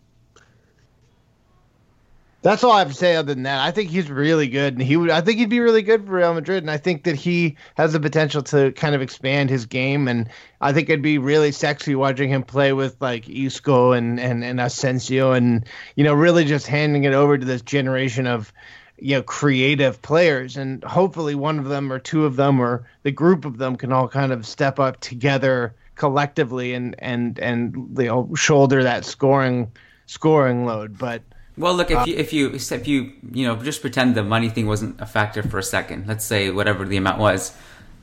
That's 2.42 2.64
all 2.64 2.72
I 2.72 2.80
have 2.80 2.88
to 2.88 2.94
say. 2.94 3.14
Other 3.14 3.34
than 3.34 3.44
that, 3.44 3.60
I 3.60 3.70
think 3.70 3.90
he's 3.90 4.10
really 4.10 4.48
good, 4.48 4.74
and 4.74 4.82
he 4.82 4.96
would. 4.96 5.10
I 5.10 5.20
think 5.20 5.38
he'd 5.38 5.48
be 5.48 5.60
really 5.60 5.82
good 5.82 6.04
for 6.04 6.16
Real 6.16 6.34
Madrid, 6.34 6.64
and 6.64 6.70
I 6.70 6.76
think 6.76 7.04
that 7.04 7.14
he 7.14 7.56
has 7.76 7.92
the 7.92 8.00
potential 8.00 8.42
to 8.42 8.72
kind 8.72 8.96
of 8.96 9.00
expand 9.00 9.48
his 9.48 9.64
game, 9.64 10.08
and 10.08 10.28
I 10.60 10.72
think 10.72 10.88
it'd 10.88 11.02
be 11.02 11.18
really 11.18 11.52
sexy 11.52 11.94
watching 11.94 12.28
him 12.28 12.42
play 12.42 12.72
with 12.72 12.96
like 13.00 13.28
Isco 13.28 13.92
and 13.92 14.18
and 14.18 14.42
and 14.42 14.60
Asensio, 14.60 15.30
and 15.32 15.64
you 15.94 16.02
know, 16.02 16.14
really 16.14 16.44
just 16.44 16.66
handing 16.66 17.04
it 17.04 17.14
over 17.14 17.38
to 17.38 17.44
this 17.46 17.62
generation 17.62 18.26
of 18.26 18.52
you 18.98 19.16
know 19.16 19.22
creative 19.22 20.00
players 20.02 20.56
and 20.56 20.82
hopefully 20.84 21.34
one 21.34 21.58
of 21.58 21.66
them 21.66 21.92
or 21.92 21.98
two 21.98 22.24
of 22.24 22.36
them 22.36 22.60
or 22.60 22.86
the 23.02 23.10
group 23.10 23.44
of 23.44 23.58
them 23.58 23.76
can 23.76 23.92
all 23.92 24.06
kind 24.06 24.32
of 24.32 24.46
step 24.46 24.78
up 24.78 25.00
together 25.00 25.74
collectively 25.96 26.72
and 26.72 26.94
and 27.00 27.38
and 27.40 27.74
you 27.98 28.04
know 28.04 28.32
shoulder 28.36 28.84
that 28.84 29.04
scoring 29.04 29.70
scoring 30.06 30.66
load 30.66 30.96
but 30.96 31.22
well 31.56 31.74
look 31.74 31.90
if 31.90 31.98
uh, 31.98 32.04
you 32.06 32.16
if 32.16 32.32
you 32.32 32.50
if 32.50 32.88
you 32.88 33.12
you 33.32 33.46
know 33.46 33.56
just 33.56 33.80
pretend 33.80 34.14
the 34.14 34.22
money 34.22 34.48
thing 34.48 34.66
wasn't 34.66 34.98
a 35.00 35.06
factor 35.06 35.42
for 35.42 35.58
a 35.58 35.62
second 35.62 36.06
let's 36.06 36.24
say 36.24 36.50
whatever 36.50 36.84
the 36.84 36.96
amount 36.96 37.18
was 37.18 37.54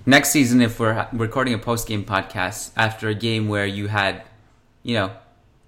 next 0.05 0.29
season 0.29 0.61
if 0.61 0.79
we're 0.79 1.07
recording 1.13 1.53
a 1.53 1.57
post 1.57 1.87
game 1.87 2.03
podcast 2.03 2.71
after 2.75 3.07
a 3.07 3.15
game 3.15 3.47
where 3.47 3.65
you 3.65 3.87
had 3.87 4.23
you 4.83 4.93
know 4.93 5.11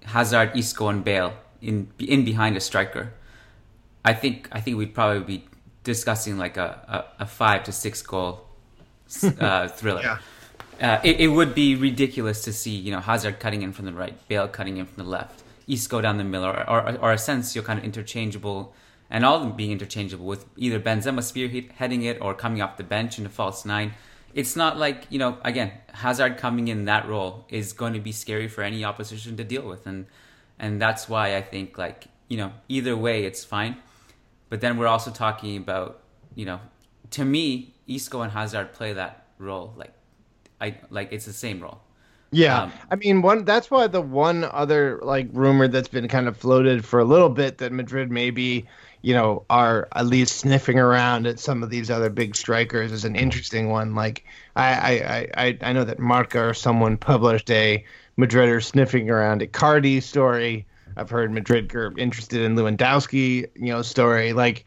Hazard 0.04 0.56
Isco 0.56 0.88
and 0.88 1.04
Bale 1.04 1.32
in 1.60 1.88
in 1.98 2.24
behind 2.24 2.56
a 2.56 2.60
striker 2.60 3.12
I 4.04 4.14
think 4.14 4.48
I 4.52 4.60
think 4.60 4.76
we'd 4.76 4.94
probably 4.94 5.38
be 5.38 5.44
discussing 5.84 6.38
like 6.38 6.56
a, 6.56 7.06
a, 7.18 7.22
a 7.22 7.26
five 7.26 7.64
to 7.64 7.72
six 7.72 8.02
goal 8.02 8.46
uh, 9.40 9.68
thriller. 9.68 10.02
Yeah. 10.02 10.18
Uh, 10.80 11.00
it, 11.04 11.20
it 11.20 11.28
would 11.28 11.54
be 11.54 11.76
ridiculous 11.76 12.42
to 12.44 12.52
see, 12.52 12.72
you 12.72 12.90
know, 12.90 12.98
Hazard 12.98 13.38
cutting 13.38 13.62
in 13.62 13.72
from 13.72 13.84
the 13.84 13.92
right, 13.92 14.16
Bale 14.26 14.48
cutting 14.48 14.78
in 14.78 14.86
from 14.86 15.04
the 15.04 15.08
left, 15.08 15.41
Isco 15.66 16.00
down 16.00 16.18
the 16.18 16.24
middle, 16.24 16.46
or, 16.46 16.68
or, 16.68 16.96
or 16.98 17.12
Asensio 17.12 17.62
kind 17.62 17.78
of 17.78 17.84
interchangeable, 17.84 18.74
and 19.10 19.24
all 19.24 19.36
of 19.36 19.42
them 19.42 19.52
being 19.52 19.72
interchangeable 19.72 20.26
with 20.26 20.46
either 20.56 20.80
Benzema 20.80 21.20
spearheading 21.20 22.04
it 22.04 22.18
or 22.20 22.34
coming 22.34 22.62
off 22.62 22.76
the 22.76 22.84
bench 22.84 23.18
in 23.18 23.26
a 23.26 23.28
false 23.28 23.64
nine. 23.64 23.92
It's 24.34 24.56
not 24.56 24.78
like, 24.78 25.06
you 25.10 25.18
know, 25.18 25.36
again, 25.44 25.72
Hazard 25.92 26.38
coming 26.38 26.68
in 26.68 26.86
that 26.86 27.06
role 27.06 27.44
is 27.50 27.74
going 27.74 27.92
to 27.92 28.00
be 28.00 28.12
scary 28.12 28.48
for 28.48 28.62
any 28.62 28.82
opposition 28.84 29.36
to 29.36 29.44
deal 29.44 29.62
with. 29.62 29.86
And, 29.86 30.06
and 30.58 30.80
that's 30.80 31.08
why 31.08 31.36
I 31.36 31.42
think, 31.42 31.76
like, 31.76 32.06
you 32.28 32.38
know, 32.38 32.52
either 32.68 32.96
way, 32.96 33.24
it's 33.24 33.44
fine. 33.44 33.76
But 34.48 34.62
then 34.62 34.78
we're 34.78 34.86
also 34.86 35.10
talking 35.10 35.58
about, 35.58 36.02
you 36.34 36.46
know, 36.46 36.60
to 37.10 37.24
me, 37.26 37.74
Isco 37.86 38.22
and 38.22 38.32
Hazard 38.32 38.72
play 38.72 38.94
that 38.94 39.26
role 39.38 39.74
like 39.76 39.92
I 40.60 40.76
like 40.90 41.12
it's 41.12 41.26
the 41.26 41.32
same 41.32 41.60
role. 41.60 41.80
Yeah, 42.34 42.62
Um, 42.62 42.72
I 42.90 42.96
mean, 42.96 43.20
one. 43.22 43.44
That's 43.44 43.70
why 43.70 43.86
the 43.88 44.00
one 44.00 44.44
other 44.44 44.98
like 45.02 45.28
rumor 45.32 45.68
that's 45.68 45.88
been 45.88 46.08
kind 46.08 46.28
of 46.28 46.36
floated 46.36 46.84
for 46.84 46.98
a 46.98 47.04
little 47.04 47.28
bit 47.28 47.58
that 47.58 47.72
Madrid 47.72 48.10
maybe, 48.10 48.66
you 49.02 49.12
know, 49.14 49.44
are 49.50 49.86
at 49.94 50.06
least 50.06 50.38
sniffing 50.38 50.78
around 50.78 51.26
at 51.26 51.38
some 51.38 51.62
of 51.62 51.68
these 51.70 51.90
other 51.90 52.08
big 52.08 52.34
strikers 52.34 52.90
is 52.90 53.04
an 53.04 53.16
interesting 53.16 53.68
one. 53.68 53.94
Like, 53.94 54.24
I, 54.56 54.72
I, 54.74 55.30
I, 55.44 55.58
I- 55.62 55.72
know 55.74 55.84
that 55.84 55.98
Marca 55.98 56.40
or 56.40 56.54
someone 56.54 56.96
published 56.96 57.50
a 57.50 57.84
Madrid 58.16 58.48
are 58.48 58.60
sniffing 58.62 59.10
around 59.10 59.42
at 59.42 59.52
Cardi 59.52 60.00
story. 60.00 60.66
I've 60.96 61.10
heard 61.10 61.32
Madrid 61.32 61.74
are 61.74 61.92
interested 61.98 62.40
in 62.42 62.54
Lewandowski, 62.56 63.46
you 63.56 63.72
know, 63.72 63.82
story. 63.82 64.32
Like, 64.32 64.64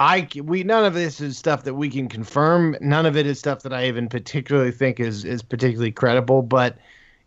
I 0.00 0.28
we 0.42 0.62
none 0.62 0.84
of 0.84 0.94
this 0.94 1.20
is 1.20 1.36
stuff 1.36 1.64
that 1.64 1.74
we 1.74 1.90
can 1.90 2.08
confirm. 2.08 2.76
None 2.80 3.06
of 3.06 3.16
it 3.16 3.26
is 3.26 3.38
stuff 3.38 3.62
that 3.62 3.72
I 3.72 3.86
even 3.86 4.08
particularly 4.08 4.70
think 4.70 5.00
is 5.00 5.24
is 5.24 5.42
particularly 5.42 5.92
credible. 5.92 6.42
But 6.42 6.78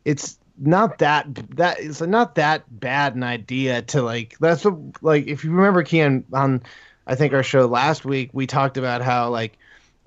it's 0.06 0.38
not 0.58 1.00
that 1.00 1.34
that 1.58 1.80
it's 1.80 2.02
not 2.02 2.36
that 2.36 2.64
bad 2.80 3.16
an 3.16 3.24
idea 3.24 3.82
to 3.84 4.02
like. 4.02 4.38
That's 4.40 4.64
what 4.64 4.78
like 5.02 5.28
if 5.28 5.44
you 5.44 5.52
remember, 5.52 5.84
Kiyan 5.84 6.24
on 6.34 6.62
I 7.08 7.16
think 7.16 7.34
our 7.34 7.44
show 7.44 7.66
last 7.66 8.06
week 8.06 8.30
we 8.34 8.48
talked 8.48 8.78
about 8.78 9.02
how 9.02 9.30
like 9.30 9.58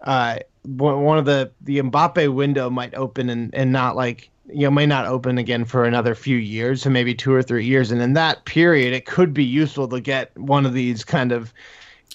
uh 0.03 0.39
one 0.65 1.19
of 1.19 1.27
the 1.27 1.51
the 1.61 1.81
Mbappe 1.81 2.33
window 2.33 2.71
might 2.71 2.95
open 2.95 3.29
and 3.29 3.55
and 3.55 3.73
not 3.73 3.97
like 3.97 4.31
you 4.49 4.63
know 4.63 4.71
may 4.71 4.87
not 4.87 5.07
open 5.07 5.37
again 5.37 5.67
for 5.67 5.85
another 5.85 6.15
few 6.15 6.37
years 6.37 6.83
so 6.83 6.91
maybe 6.91 7.15
two 7.15 7.33
or 7.33 7.43
three 7.43 7.65
years 7.65 7.91
and 7.91 8.01
in 8.01 8.15
that 8.15 8.45
period 8.45 8.93
it 8.93 9.07
could 9.07 9.33
be 9.35 9.45
useful 9.45 9.89
to 9.89 10.01
get 10.01 10.37
one 10.39 10.67
of 10.67 10.75
these 10.75 11.05
kind 11.05 11.33
of 11.33 11.53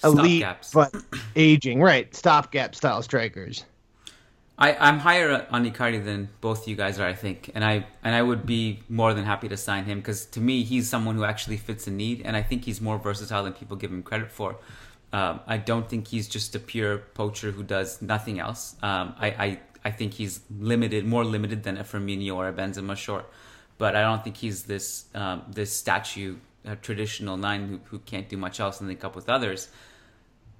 elite 0.04 0.46
but 0.72 0.94
aging 1.36 1.80
right 1.80 2.14
stopgap 2.14 2.74
style 2.74 3.02
strikers 3.02 3.64
I, 4.60 4.74
I'm 4.74 4.98
higher 4.98 5.46
on 5.50 5.64
Icardi 5.64 6.04
than 6.04 6.28
both 6.42 6.62
of 6.62 6.68
you 6.68 6.76
guys 6.76 7.00
are, 7.00 7.06
I 7.06 7.14
think, 7.14 7.50
and 7.54 7.64
I 7.64 7.86
and 8.04 8.14
I 8.14 8.20
would 8.20 8.44
be 8.44 8.80
more 8.90 9.14
than 9.14 9.24
happy 9.24 9.48
to 9.48 9.56
sign 9.56 9.84
him 9.86 10.00
because 10.00 10.26
to 10.26 10.40
me 10.40 10.64
he's 10.64 10.86
someone 10.86 11.14
who 11.14 11.24
actually 11.24 11.56
fits 11.56 11.86
a 11.86 11.90
need, 11.90 12.20
and 12.26 12.36
I 12.36 12.42
think 12.42 12.66
he's 12.66 12.78
more 12.78 12.98
versatile 12.98 13.42
than 13.42 13.54
people 13.54 13.78
give 13.78 13.90
him 13.90 14.02
credit 14.02 14.30
for. 14.30 14.56
Um, 15.14 15.40
I 15.46 15.56
don't 15.56 15.88
think 15.88 16.08
he's 16.08 16.28
just 16.28 16.54
a 16.54 16.58
pure 16.58 16.98
poacher 16.98 17.50
who 17.52 17.62
does 17.62 18.02
nothing 18.02 18.38
else. 18.38 18.76
Um, 18.82 19.14
I, 19.18 19.28
I 19.28 19.60
I 19.86 19.90
think 19.92 20.12
he's 20.12 20.40
limited, 20.58 21.06
more 21.06 21.24
limited 21.24 21.62
than 21.62 21.78
a 21.78 21.84
Firmino 21.84 22.36
or 22.36 22.48
a 22.48 22.52
Benzema 22.52 22.96
short, 22.98 23.32
but 23.78 23.96
I 23.96 24.02
don't 24.02 24.22
think 24.22 24.36
he's 24.36 24.64
this 24.64 25.06
um, 25.14 25.42
this 25.48 25.72
statue, 25.72 26.36
a 26.66 26.76
traditional 26.76 27.38
nine 27.38 27.66
who, 27.66 27.80
who 27.84 27.98
can't 28.00 28.28
do 28.28 28.36
much 28.36 28.60
else 28.60 28.80
and 28.80 28.88
link 28.88 29.04
up 29.04 29.16
with 29.16 29.30
others. 29.30 29.68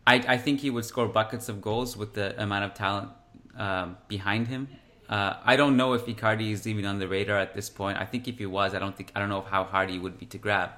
I, 0.07 0.15
I 0.15 0.37
think 0.39 0.61
he 0.61 0.71
would 0.71 0.85
score 0.85 1.07
buckets 1.07 1.49
of 1.49 1.61
goals 1.61 1.97
with 1.97 2.15
the 2.15 2.41
amount 2.43 2.65
of 2.65 2.75
talent 2.75 3.11
um, 3.57 3.97
behind 4.09 4.49
him. 4.49 4.69
Uh, 5.09 5.35
I 5.45 5.57
don't 5.57 5.77
know 5.77 5.95
if 5.95 6.07
Icardi 6.07 6.53
is 6.53 6.67
even 6.67 6.85
on 6.87 6.99
the 6.99 7.09
radar 7.09 7.39
at 7.39 7.55
this 7.55 7.69
point. 7.69 7.99
I 7.99 8.05
think 8.05 8.29
if 8.29 8.39
he 8.39 8.47
was, 8.47 8.75
I 8.75 8.79
don't 8.79 8.97
think 8.97 9.11
I 9.15 9.21
don't 9.21 9.29
know 9.29 9.43
how 9.43 9.65
hard 9.65 9.91
he 9.91 9.99
would 9.99 10.19
be 10.19 10.27
to 10.27 10.39
grab, 10.39 10.71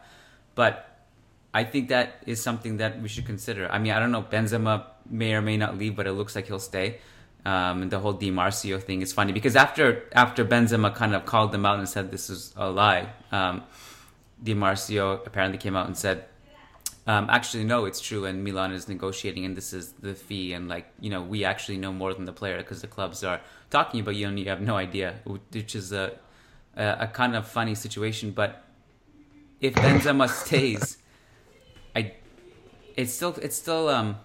but 0.54 0.92
I 1.52 1.64
think 1.64 1.90
that 1.90 2.22
is 2.26 2.42
something 2.42 2.78
that 2.78 3.00
we 3.00 3.08
should 3.08 3.26
consider. 3.26 3.70
I 3.70 3.78
mean, 3.78 3.92
I 3.92 4.00
don't 4.00 4.10
know. 4.10 4.22
Benzema 4.22 4.86
may 5.08 5.34
or 5.34 5.42
may 5.42 5.58
not 5.58 5.76
leave, 5.76 5.96
but 5.96 6.06
it 6.06 6.12
looks 6.12 6.34
like 6.34 6.46
he'll 6.46 6.58
stay. 6.58 6.98
Um, 7.44 7.82
and 7.82 7.90
the 7.90 7.98
whole 7.98 8.14
Di 8.14 8.30
Marzio 8.30 8.80
thing 8.80 9.02
is 9.02 9.12
funny 9.12 9.32
because 9.32 9.56
after 9.56 10.04
after 10.12 10.44
Benzema 10.44 10.94
kind 10.94 11.14
of 11.14 11.26
called 11.26 11.52
them 11.52 11.66
out 11.66 11.78
and 11.78 11.88
said 11.88 12.10
this 12.10 12.30
is 12.30 12.54
a 12.56 12.70
lie, 12.70 13.08
um, 13.32 13.64
Di 14.42 14.54
Marzio 14.54 15.26
apparently 15.26 15.58
came 15.58 15.76
out 15.76 15.86
and 15.86 15.96
said 15.96 16.24
um, 17.06 17.28
actually, 17.30 17.64
no, 17.64 17.84
it's 17.84 18.00
true, 18.00 18.24
and 18.26 18.44
Milan 18.44 18.72
is 18.72 18.86
negotiating, 18.86 19.44
and 19.44 19.56
this 19.56 19.72
is 19.72 19.92
the 19.92 20.14
fee, 20.14 20.52
and 20.52 20.68
like 20.68 20.86
you 21.00 21.10
know, 21.10 21.22
we 21.22 21.44
actually 21.44 21.76
know 21.76 21.92
more 21.92 22.14
than 22.14 22.26
the 22.26 22.32
player 22.32 22.58
because 22.58 22.80
the 22.80 22.86
clubs 22.86 23.24
are 23.24 23.40
talking 23.70 24.00
about 24.00 24.14
you, 24.14 24.28
and 24.28 24.38
you 24.38 24.48
have 24.48 24.60
no 24.60 24.76
idea, 24.76 25.16
which 25.24 25.74
is 25.74 25.92
a 25.92 26.12
a, 26.76 26.96
a 27.00 27.06
kind 27.08 27.34
of 27.34 27.48
funny 27.48 27.74
situation. 27.74 28.30
But 28.30 28.64
if 29.60 29.74
Benzema 29.74 30.28
stays, 30.44 30.98
I 31.96 32.12
it's 32.96 33.12
still 33.12 33.34
it's 33.42 33.56
still 33.56 33.88
um 33.88 34.16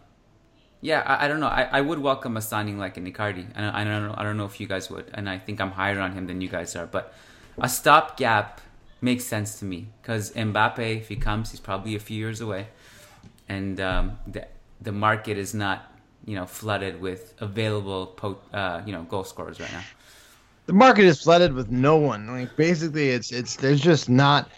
yeah 0.81 1.01
I, 1.05 1.25
I 1.25 1.27
don't 1.27 1.39
know 1.39 1.47
I, 1.47 1.63
I 1.63 1.81
would 1.81 1.99
welcome 1.99 2.37
a 2.37 2.41
signing 2.41 2.77
like 2.77 2.97
an 2.97 3.11
Icardi, 3.11 3.47
I, 3.55 3.81
I 3.81 3.83
don't 3.83 4.07
know 4.07 4.15
I 4.15 4.23
don't 4.23 4.37
know 4.37 4.45
if 4.45 4.59
you 4.59 4.67
guys 4.67 4.89
would, 4.91 5.09
and 5.15 5.27
I 5.27 5.39
think 5.39 5.59
I'm 5.59 5.71
higher 5.71 5.99
on 5.99 6.11
him 6.11 6.27
than 6.27 6.41
you 6.41 6.49
guys 6.49 6.75
are, 6.75 6.85
but 6.85 7.13
a 7.57 7.67
stopgap 7.67 8.61
makes 9.01 9.23
sense 9.25 9.59
to 9.59 9.65
me 9.65 9.87
because 10.01 10.31
Mbappe, 10.31 10.97
if 10.97 11.07
he 11.09 11.15
comes, 11.15 11.51
he's 11.51 11.59
probably 11.59 11.95
a 11.95 11.99
few 11.99 12.17
years 12.17 12.41
away, 12.41 12.67
and 13.47 13.79
um, 13.79 14.19
the 14.27 14.47
the 14.81 14.91
market 14.91 15.37
is 15.37 15.53
not 15.53 15.91
you 16.25 16.35
know 16.35 16.45
flooded 16.45 17.01
with 17.01 17.33
available 17.39 18.07
po- 18.07 18.41
uh, 18.53 18.81
you 18.85 18.91
know 18.93 19.03
goal 19.03 19.23
scorers 19.23 19.59
right 19.59 19.71
now. 19.71 19.85
the 20.67 20.73
market 20.73 21.05
is 21.05 21.21
flooded 21.23 21.53
with 21.53 21.71
no 21.71 21.95
one. 21.97 22.27
Like 22.27 22.55
basically, 22.55 23.09
it's 23.09 23.31
it's 23.31 23.55
there's 23.57 23.81
just 23.81 24.09
not 24.09 24.51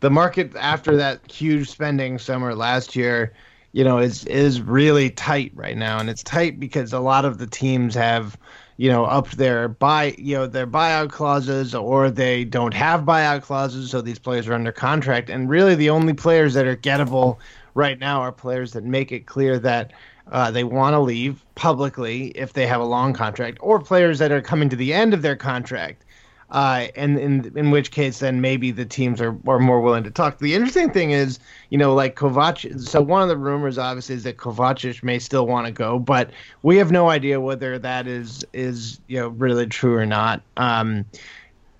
the 0.00 0.10
market 0.10 0.54
after 0.56 0.96
that 0.96 1.30
huge 1.30 1.70
spending 1.70 2.18
summer 2.18 2.54
last 2.54 2.96
year. 2.96 3.32
You 3.72 3.84
know, 3.84 3.98
is 3.98 4.24
is 4.26 4.60
really 4.60 5.10
tight 5.10 5.52
right 5.54 5.76
now, 5.76 5.98
and 5.98 6.10
it's 6.10 6.22
tight 6.22 6.60
because 6.60 6.92
a 6.92 7.00
lot 7.00 7.24
of 7.24 7.38
the 7.38 7.46
teams 7.46 7.94
have, 7.94 8.36
you 8.82 8.90
know, 8.90 9.04
up 9.04 9.30
their 9.30 9.68
buy, 9.68 10.12
you 10.18 10.34
know, 10.34 10.44
their 10.44 10.66
buyout 10.66 11.08
clauses, 11.08 11.72
or 11.72 12.10
they 12.10 12.42
don't 12.42 12.74
have 12.74 13.02
buyout 13.02 13.42
clauses, 13.42 13.88
so 13.92 14.00
these 14.00 14.18
players 14.18 14.48
are 14.48 14.54
under 14.54 14.72
contract. 14.72 15.30
And 15.30 15.48
really, 15.48 15.76
the 15.76 15.88
only 15.88 16.14
players 16.14 16.52
that 16.54 16.66
are 16.66 16.74
gettable 16.74 17.38
right 17.74 17.96
now 17.96 18.20
are 18.20 18.32
players 18.32 18.72
that 18.72 18.82
make 18.82 19.12
it 19.12 19.24
clear 19.24 19.56
that 19.60 19.92
uh, 20.32 20.50
they 20.50 20.64
want 20.64 20.94
to 20.94 20.98
leave 20.98 21.44
publicly 21.54 22.30
if 22.30 22.54
they 22.54 22.66
have 22.66 22.80
a 22.80 22.84
long 22.84 23.12
contract, 23.12 23.58
or 23.60 23.78
players 23.78 24.18
that 24.18 24.32
are 24.32 24.42
coming 24.42 24.68
to 24.68 24.74
the 24.74 24.92
end 24.92 25.14
of 25.14 25.22
their 25.22 25.36
contract, 25.36 26.04
uh, 26.52 26.88
and 26.96 27.18
in 27.18 27.50
in 27.56 27.70
which 27.70 27.90
case 27.90 28.18
then 28.18 28.42
maybe 28.42 28.70
the 28.70 28.84
teams 28.84 29.20
are, 29.20 29.36
are 29.48 29.58
more 29.58 29.80
willing 29.80 30.04
to 30.04 30.10
talk. 30.10 30.38
The 30.38 30.54
interesting 30.54 30.90
thing 30.90 31.10
is, 31.10 31.38
you 31.70 31.78
know, 31.78 31.94
like 31.94 32.14
Kovac. 32.14 32.78
So 32.86 33.00
one 33.00 33.22
of 33.22 33.28
the 33.28 33.38
rumors 33.38 33.78
obviously 33.78 34.16
is 34.16 34.24
that 34.24 34.36
Kovacic 34.36 35.02
may 35.02 35.18
still 35.18 35.46
want 35.46 35.66
to 35.66 35.72
go, 35.72 35.98
but 35.98 36.30
we 36.62 36.76
have 36.76 36.92
no 36.92 37.08
idea 37.08 37.40
whether 37.40 37.78
that 37.78 38.06
is 38.06 38.44
is 38.52 39.00
you 39.08 39.18
know 39.18 39.28
really 39.28 39.66
true 39.66 39.96
or 39.96 40.06
not. 40.06 40.42
Um, 40.58 41.06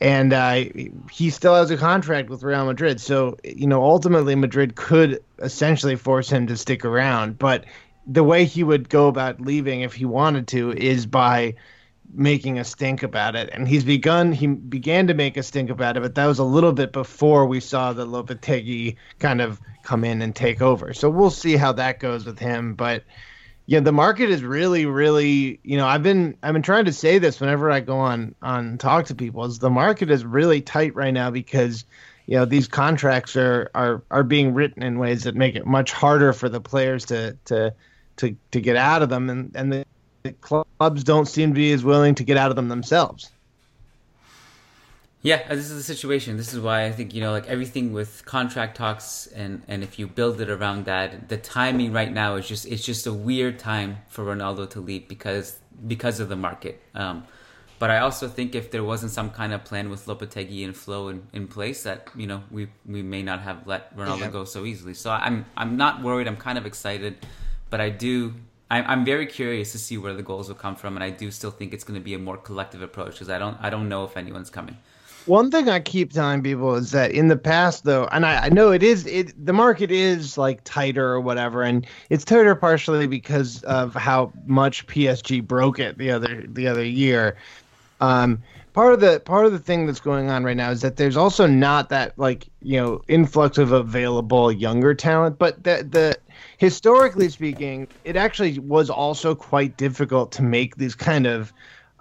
and 0.00 0.32
uh, 0.32 0.64
he 1.12 1.30
still 1.30 1.54
has 1.54 1.70
a 1.70 1.76
contract 1.76 2.30
with 2.30 2.42
Real 2.42 2.64
Madrid. 2.64 2.98
So 2.98 3.36
you 3.44 3.66
know, 3.66 3.84
ultimately, 3.84 4.34
Madrid 4.34 4.74
could 4.74 5.22
essentially 5.40 5.96
force 5.96 6.30
him 6.30 6.46
to 6.46 6.56
stick 6.56 6.82
around. 6.84 7.38
But 7.38 7.66
the 8.06 8.24
way 8.24 8.46
he 8.46 8.64
would 8.64 8.88
go 8.88 9.06
about 9.06 9.38
leaving, 9.38 9.82
if 9.82 9.92
he 9.92 10.06
wanted 10.06 10.48
to, 10.48 10.72
is 10.72 11.04
by 11.04 11.54
making 12.12 12.58
a 12.58 12.64
stink 12.64 13.02
about 13.02 13.34
it. 13.34 13.50
And 13.52 13.66
he's 13.66 13.84
begun. 13.84 14.32
He 14.32 14.46
began 14.46 15.06
to 15.06 15.14
make 15.14 15.36
a 15.36 15.42
stink 15.42 15.70
about 15.70 15.96
it, 15.96 16.00
but 16.00 16.14
that 16.14 16.26
was 16.26 16.38
a 16.38 16.44
little 16.44 16.72
bit 16.72 16.92
before 16.92 17.46
we 17.46 17.60
saw 17.60 17.92
the 17.92 18.06
Lopetegui 18.06 18.96
kind 19.18 19.40
of 19.40 19.60
come 19.82 20.04
in 20.04 20.22
and 20.22 20.34
take 20.34 20.60
over. 20.60 20.92
So 20.92 21.10
we'll 21.10 21.30
see 21.30 21.56
how 21.56 21.72
that 21.72 22.00
goes 22.00 22.24
with 22.26 22.38
him. 22.38 22.74
But 22.74 23.04
yeah, 23.66 23.80
the 23.80 23.92
market 23.92 24.28
is 24.28 24.42
really, 24.42 24.86
really, 24.86 25.60
you 25.62 25.76
know, 25.76 25.86
I've 25.86 26.02
been 26.02 26.36
I've 26.42 26.52
been 26.52 26.62
trying 26.62 26.84
to 26.86 26.92
say 26.92 27.18
this 27.18 27.40
whenever 27.40 27.70
I 27.70 27.80
go 27.80 27.98
on 27.98 28.34
on 28.42 28.78
talk 28.78 29.06
to 29.06 29.14
people 29.14 29.44
is 29.44 29.58
the 29.58 29.70
market 29.70 30.10
is 30.10 30.24
really 30.24 30.60
tight 30.60 30.94
right 30.94 31.14
now 31.14 31.30
because 31.30 31.84
you 32.26 32.36
know 32.36 32.44
these 32.44 32.68
contracts 32.68 33.36
are 33.36 33.70
are 33.74 34.02
are 34.10 34.24
being 34.24 34.52
written 34.54 34.82
in 34.82 34.98
ways 34.98 35.24
that 35.24 35.36
make 35.36 35.54
it 35.54 35.66
much 35.66 35.92
harder 35.92 36.32
for 36.32 36.48
the 36.48 36.60
players 36.60 37.04
to 37.06 37.36
to 37.46 37.72
to 38.16 38.36
to 38.50 38.60
get 38.60 38.76
out 38.76 39.02
of 39.02 39.08
them 39.08 39.30
and 39.30 39.52
and 39.54 39.72
the, 39.72 39.86
clubs 40.40 41.02
don't 41.04 41.26
seem 41.26 41.50
to 41.50 41.54
be 41.54 41.72
as 41.72 41.82
willing 41.84 42.14
to 42.14 42.24
get 42.24 42.36
out 42.36 42.50
of 42.50 42.56
them 42.56 42.68
themselves. 42.68 43.30
Yeah, 45.24 45.42
uh, 45.48 45.54
this 45.54 45.70
is 45.70 45.76
the 45.76 45.82
situation. 45.84 46.36
This 46.36 46.52
is 46.52 46.58
why 46.58 46.84
I 46.84 46.90
think 46.92 47.14
you 47.14 47.20
know, 47.20 47.30
like 47.30 47.46
everything 47.46 47.92
with 47.92 48.24
contract 48.24 48.76
talks, 48.76 49.28
and 49.28 49.62
and 49.68 49.84
if 49.84 49.98
you 49.98 50.08
build 50.08 50.40
it 50.40 50.50
around 50.50 50.86
that, 50.86 51.28
the 51.28 51.36
timing 51.36 51.92
right 51.92 52.12
now 52.12 52.34
is 52.36 52.48
just 52.48 52.66
it's 52.66 52.84
just 52.84 53.06
a 53.06 53.12
weird 53.12 53.58
time 53.60 53.98
for 54.08 54.24
Ronaldo 54.24 54.68
to 54.70 54.80
leave 54.80 55.06
because 55.08 55.58
because 55.86 56.18
of 56.18 56.28
the 56.28 56.36
market. 56.36 56.82
Um, 56.94 57.24
but 57.78 57.90
I 57.90 57.98
also 57.98 58.28
think 58.28 58.54
if 58.54 58.70
there 58.72 58.82
wasn't 58.84 59.12
some 59.12 59.30
kind 59.30 59.52
of 59.52 59.64
plan 59.64 59.90
with 59.90 60.06
Lopetegui 60.06 60.64
and 60.64 60.76
Flo 60.76 61.08
in, 61.08 61.26
in 61.32 61.46
place, 61.48 61.84
that 61.84 62.08
you 62.16 62.26
know 62.26 62.42
we 62.50 62.66
we 62.84 63.02
may 63.02 63.22
not 63.22 63.42
have 63.42 63.64
let 63.64 63.96
Ronaldo 63.96 64.20
Yeah. 64.20 64.30
go 64.30 64.44
so 64.44 64.64
easily. 64.64 64.94
So 64.94 65.12
I'm 65.12 65.46
I'm 65.56 65.76
not 65.76 66.02
worried. 66.02 66.26
I'm 66.26 66.36
kind 66.36 66.58
of 66.58 66.66
excited, 66.66 67.24
but 67.70 67.80
I 67.80 67.90
do 67.90 68.34
I'm 68.80 69.04
very 69.04 69.26
curious 69.26 69.72
to 69.72 69.78
see 69.78 69.98
where 69.98 70.14
the 70.14 70.22
goals 70.22 70.48
will 70.48 70.54
come 70.54 70.76
from, 70.76 70.96
and 70.96 71.04
I 71.04 71.10
do 71.10 71.30
still 71.30 71.50
think 71.50 71.74
it's 71.74 71.84
going 71.84 71.98
to 71.98 72.04
be 72.04 72.14
a 72.14 72.18
more 72.18 72.36
collective 72.36 72.82
approach 72.82 73.12
because 73.12 73.28
I 73.28 73.38
don't 73.38 73.56
I 73.60 73.70
don't 73.70 73.88
know 73.88 74.04
if 74.04 74.16
anyone's 74.16 74.50
coming. 74.50 74.76
One 75.26 75.52
thing 75.52 75.68
I 75.68 75.78
keep 75.78 76.12
telling 76.12 76.42
people 76.42 76.74
is 76.74 76.90
that 76.90 77.12
in 77.12 77.28
the 77.28 77.36
past, 77.36 77.84
though, 77.84 78.08
and 78.10 78.26
I, 78.26 78.46
I 78.46 78.48
know 78.48 78.72
it 78.72 78.82
is 78.82 79.06
it 79.06 79.32
the 79.44 79.52
market 79.52 79.90
is 79.92 80.36
like 80.36 80.64
tighter 80.64 81.06
or 81.06 81.20
whatever, 81.20 81.62
and 81.62 81.86
it's 82.10 82.24
tighter 82.24 82.54
partially 82.54 83.06
because 83.06 83.62
of 83.64 83.94
how 83.94 84.32
much 84.46 84.86
PSG 84.88 85.46
broke 85.46 85.78
it 85.78 85.98
the 85.98 86.10
other 86.10 86.44
the 86.48 86.66
other 86.66 86.84
year. 86.84 87.36
Um, 88.00 88.42
part 88.72 88.94
of 88.94 89.00
the 89.00 89.20
part 89.20 89.46
of 89.46 89.52
the 89.52 89.60
thing 89.60 89.86
that's 89.86 90.00
going 90.00 90.28
on 90.28 90.42
right 90.42 90.56
now 90.56 90.70
is 90.70 90.80
that 90.80 90.96
there's 90.96 91.16
also 91.16 91.46
not 91.46 91.88
that 91.90 92.18
like 92.18 92.48
you 92.60 92.80
know 92.80 93.02
influx 93.06 93.58
of 93.58 93.70
available 93.70 94.50
younger 94.50 94.94
talent, 94.94 95.38
but 95.38 95.62
the 95.62 95.86
the 95.88 96.18
historically 96.62 97.28
speaking, 97.28 97.88
it 98.04 98.14
actually 98.14 98.56
was 98.60 98.88
also 98.88 99.34
quite 99.34 99.76
difficult 99.76 100.30
to 100.30 100.44
make 100.44 100.76
these 100.76 100.94
kind 100.94 101.26
of 101.26 101.52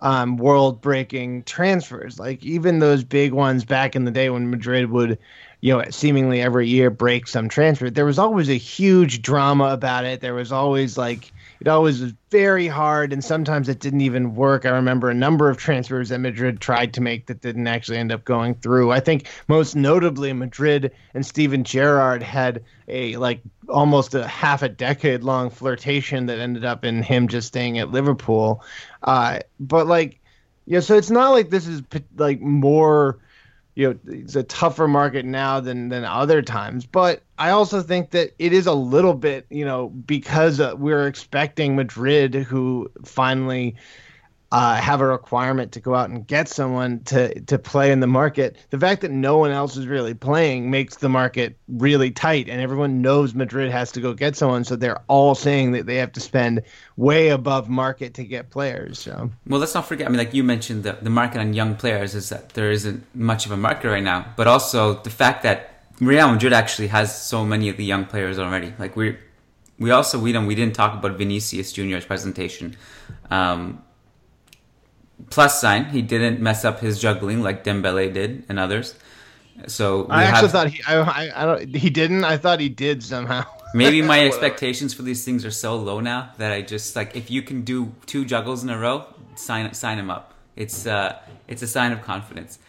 um, 0.03 0.37
world 0.37 0.79
breaking 0.81 1.41
transfers. 1.45 2.19
Like 2.19 2.45
even 2.45 2.77
those 2.77 3.03
big 3.03 3.33
ones 3.33 3.65
back 3.65 3.95
in 3.95 4.05
the 4.05 4.11
day 4.11 4.29
when 4.29 4.51
Madrid 4.51 4.91
would, 4.91 5.17
you 5.61 5.75
know, 5.75 5.83
seemingly 5.89 6.43
every 6.43 6.67
year 6.67 6.91
break 6.91 7.25
some 7.25 7.49
transfer, 7.49 7.89
there 7.89 8.05
was 8.05 8.19
always 8.19 8.51
a 8.51 8.55
huge 8.55 9.23
drama 9.23 9.69
about 9.69 10.05
it. 10.05 10.21
There 10.21 10.35
was 10.35 10.51
always 10.51 10.95
like, 10.95 11.33
it 11.61 11.67
always 11.67 12.01
was 12.01 12.13
very 12.31 12.65
hard 12.65 13.13
and 13.13 13.23
sometimes 13.23 13.69
it 13.69 13.79
didn't 13.79 14.01
even 14.01 14.33
work. 14.33 14.65
I 14.65 14.69
remember 14.69 15.11
a 15.11 15.13
number 15.13 15.47
of 15.47 15.57
transfers 15.57 16.09
that 16.09 16.17
Madrid 16.17 16.59
tried 16.59 16.91
to 16.95 17.01
make 17.01 17.27
that 17.27 17.41
didn't 17.41 17.67
actually 17.67 17.99
end 17.99 18.11
up 18.11 18.25
going 18.25 18.55
through. 18.55 18.91
I 18.91 18.99
think 18.99 19.27
most 19.47 19.75
notably 19.75 20.33
Madrid 20.33 20.91
and 21.13 21.23
Steven 21.23 21.63
Gerrard 21.63 22.23
had 22.23 22.63
a 22.87 23.15
like 23.17 23.41
almost 23.69 24.15
a 24.15 24.27
half 24.27 24.63
a 24.63 24.69
decade 24.69 25.21
long 25.21 25.51
flirtation 25.51 26.25
that 26.25 26.39
ended 26.39 26.65
up 26.65 26.83
in 26.83 27.03
him 27.03 27.27
just 27.27 27.49
staying 27.49 27.77
at 27.77 27.91
Liverpool. 27.91 28.63
Uh, 29.03 29.41
but 29.59 29.85
like, 29.85 30.19
yeah, 30.65 30.79
so 30.79 30.97
it's 30.97 31.11
not 31.11 31.29
like 31.29 31.51
this 31.51 31.67
is 31.67 31.83
like 32.17 32.41
more 32.41 33.19
you 33.81 33.89
know 33.89 33.99
it's 34.13 34.35
a 34.35 34.43
tougher 34.43 34.87
market 34.87 35.25
now 35.25 35.59
than 35.59 35.89
than 35.89 36.05
other 36.05 36.41
times. 36.41 36.85
But 36.85 37.23
i 37.37 37.49
also 37.49 37.81
think 37.81 38.11
that 38.11 38.31
it 38.37 38.53
is 38.53 38.67
a 38.67 38.73
little 38.73 39.15
bit 39.15 39.47
you 39.49 39.65
know 39.65 39.89
because 39.89 40.59
uh, 40.59 40.75
we're 40.77 41.07
expecting 41.07 41.75
madrid 41.75 42.35
who 42.35 42.89
finally 43.03 43.75
uh, 44.51 44.75
have 44.75 44.99
a 44.99 45.05
requirement 45.05 45.71
to 45.71 45.79
go 45.79 45.95
out 45.95 46.09
and 46.09 46.27
get 46.27 46.49
someone 46.49 46.99
to 47.05 47.39
to 47.41 47.57
play 47.57 47.91
in 47.91 48.01
the 48.01 48.07
market. 48.07 48.57
The 48.69 48.79
fact 48.79 49.01
that 49.01 49.11
no 49.11 49.37
one 49.37 49.51
else 49.51 49.77
is 49.77 49.87
really 49.87 50.13
playing 50.13 50.69
makes 50.69 50.97
the 50.97 51.07
market 51.07 51.57
really 51.69 52.11
tight, 52.11 52.49
and 52.49 52.61
everyone 52.61 53.01
knows 53.01 53.33
Madrid 53.33 53.71
has 53.71 53.91
to 53.93 54.01
go 54.01 54.13
get 54.13 54.35
someone. 54.35 54.65
So 54.65 54.75
they're 54.75 55.01
all 55.07 55.35
saying 55.35 55.71
that 55.71 55.85
they 55.85 55.95
have 55.95 56.11
to 56.13 56.19
spend 56.19 56.63
way 56.97 57.29
above 57.29 57.69
market 57.69 58.13
to 58.15 58.25
get 58.25 58.49
players. 58.49 58.99
So 58.99 59.31
well, 59.47 59.59
let's 59.59 59.73
not 59.73 59.87
forget. 59.87 60.07
I 60.07 60.09
mean, 60.09 60.17
like 60.17 60.33
you 60.33 60.43
mentioned, 60.43 60.83
the 60.83 60.97
the 61.01 61.09
market 61.09 61.39
on 61.39 61.53
young 61.53 61.75
players 61.75 62.13
is 62.13 62.27
that 62.29 62.49
there 62.49 62.71
isn't 62.71 63.03
much 63.15 63.45
of 63.45 63.53
a 63.53 63.57
market 63.57 63.87
right 63.89 64.03
now, 64.03 64.33
but 64.35 64.47
also 64.47 65.01
the 65.01 65.09
fact 65.09 65.43
that 65.43 65.85
Real 66.01 66.29
Madrid 66.29 66.51
actually 66.51 66.87
has 66.87 67.15
so 67.15 67.45
many 67.45 67.69
of 67.69 67.77
the 67.77 67.85
young 67.85 68.05
players 68.05 68.37
already. 68.37 68.73
Like 68.77 68.97
we 68.97 69.17
we 69.79 69.91
also 69.91 70.19
we 70.19 70.33
don't 70.33 70.45
we 70.45 70.55
didn't 70.55 70.75
talk 70.75 70.93
about 70.93 71.17
Vinicius 71.17 71.71
Junior's 71.71 72.03
presentation. 72.03 72.75
Um, 73.29 73.81
plus 75.29 75.61
sign. 75.61 75.85
He 75.85 76.01
didn't 76.01 76.39
mess 76.39 76.65
up 76.65 76.79
his 76.79 76.99
juggling 76.99 77.41
like 77.41 77.63
Dembele 77.63 78.13
did 78.13 78.45
and 78.49 78.59
others. 78.59 78.95
So 79.67 80.07
I 80.09 80.23
actually 80.23 80.41
have, 80.41 80.51
thought 80.51 80.67
he 80.69 80.83
I, 80.87 80.97
I, 80.97 81.43
I, 81.43 81.45
don't 81.45 81.75
he 81.75 81.89
didn't. 81.89 82.23
I 82.23 82.37
thought 82.37 82.59
he 82.59 82.69
did 82.69 83.03
somehow. 83.03 83.45
maybe 83.73 84.01
my 84.01 84.25
expectations 84.25 84.93
for 84.93 85.03
these 85.03 85.23
things 85.23 85.45
are 85.45 85.51
so 85.51 85.75
low 85.75 85.99
now 85.99 86.31
that 86.37 86.51
I 86.51 86.61
just 86.61 86.95
like 86.95 87.15
if 87.15 87.29
you 87.29 87.41
can 87.41 87.61
do 87.61 87.93
two 88.05 88.25
juggles 88.25 88.63
in 88.63 88.69
a 88.69 88.77
row, 88.77 89.05
sign 89.35 89.73
sign 89.73 89.99
him 89.99 90.09
up. 90.09 90.33
It's 90.55 90.87
uh 90.87 91.19
it's 91.47 91.61
a 91.61 91.67
sign 91.67 91.91
of 91.91 92.01
confidence. 92.01 92.59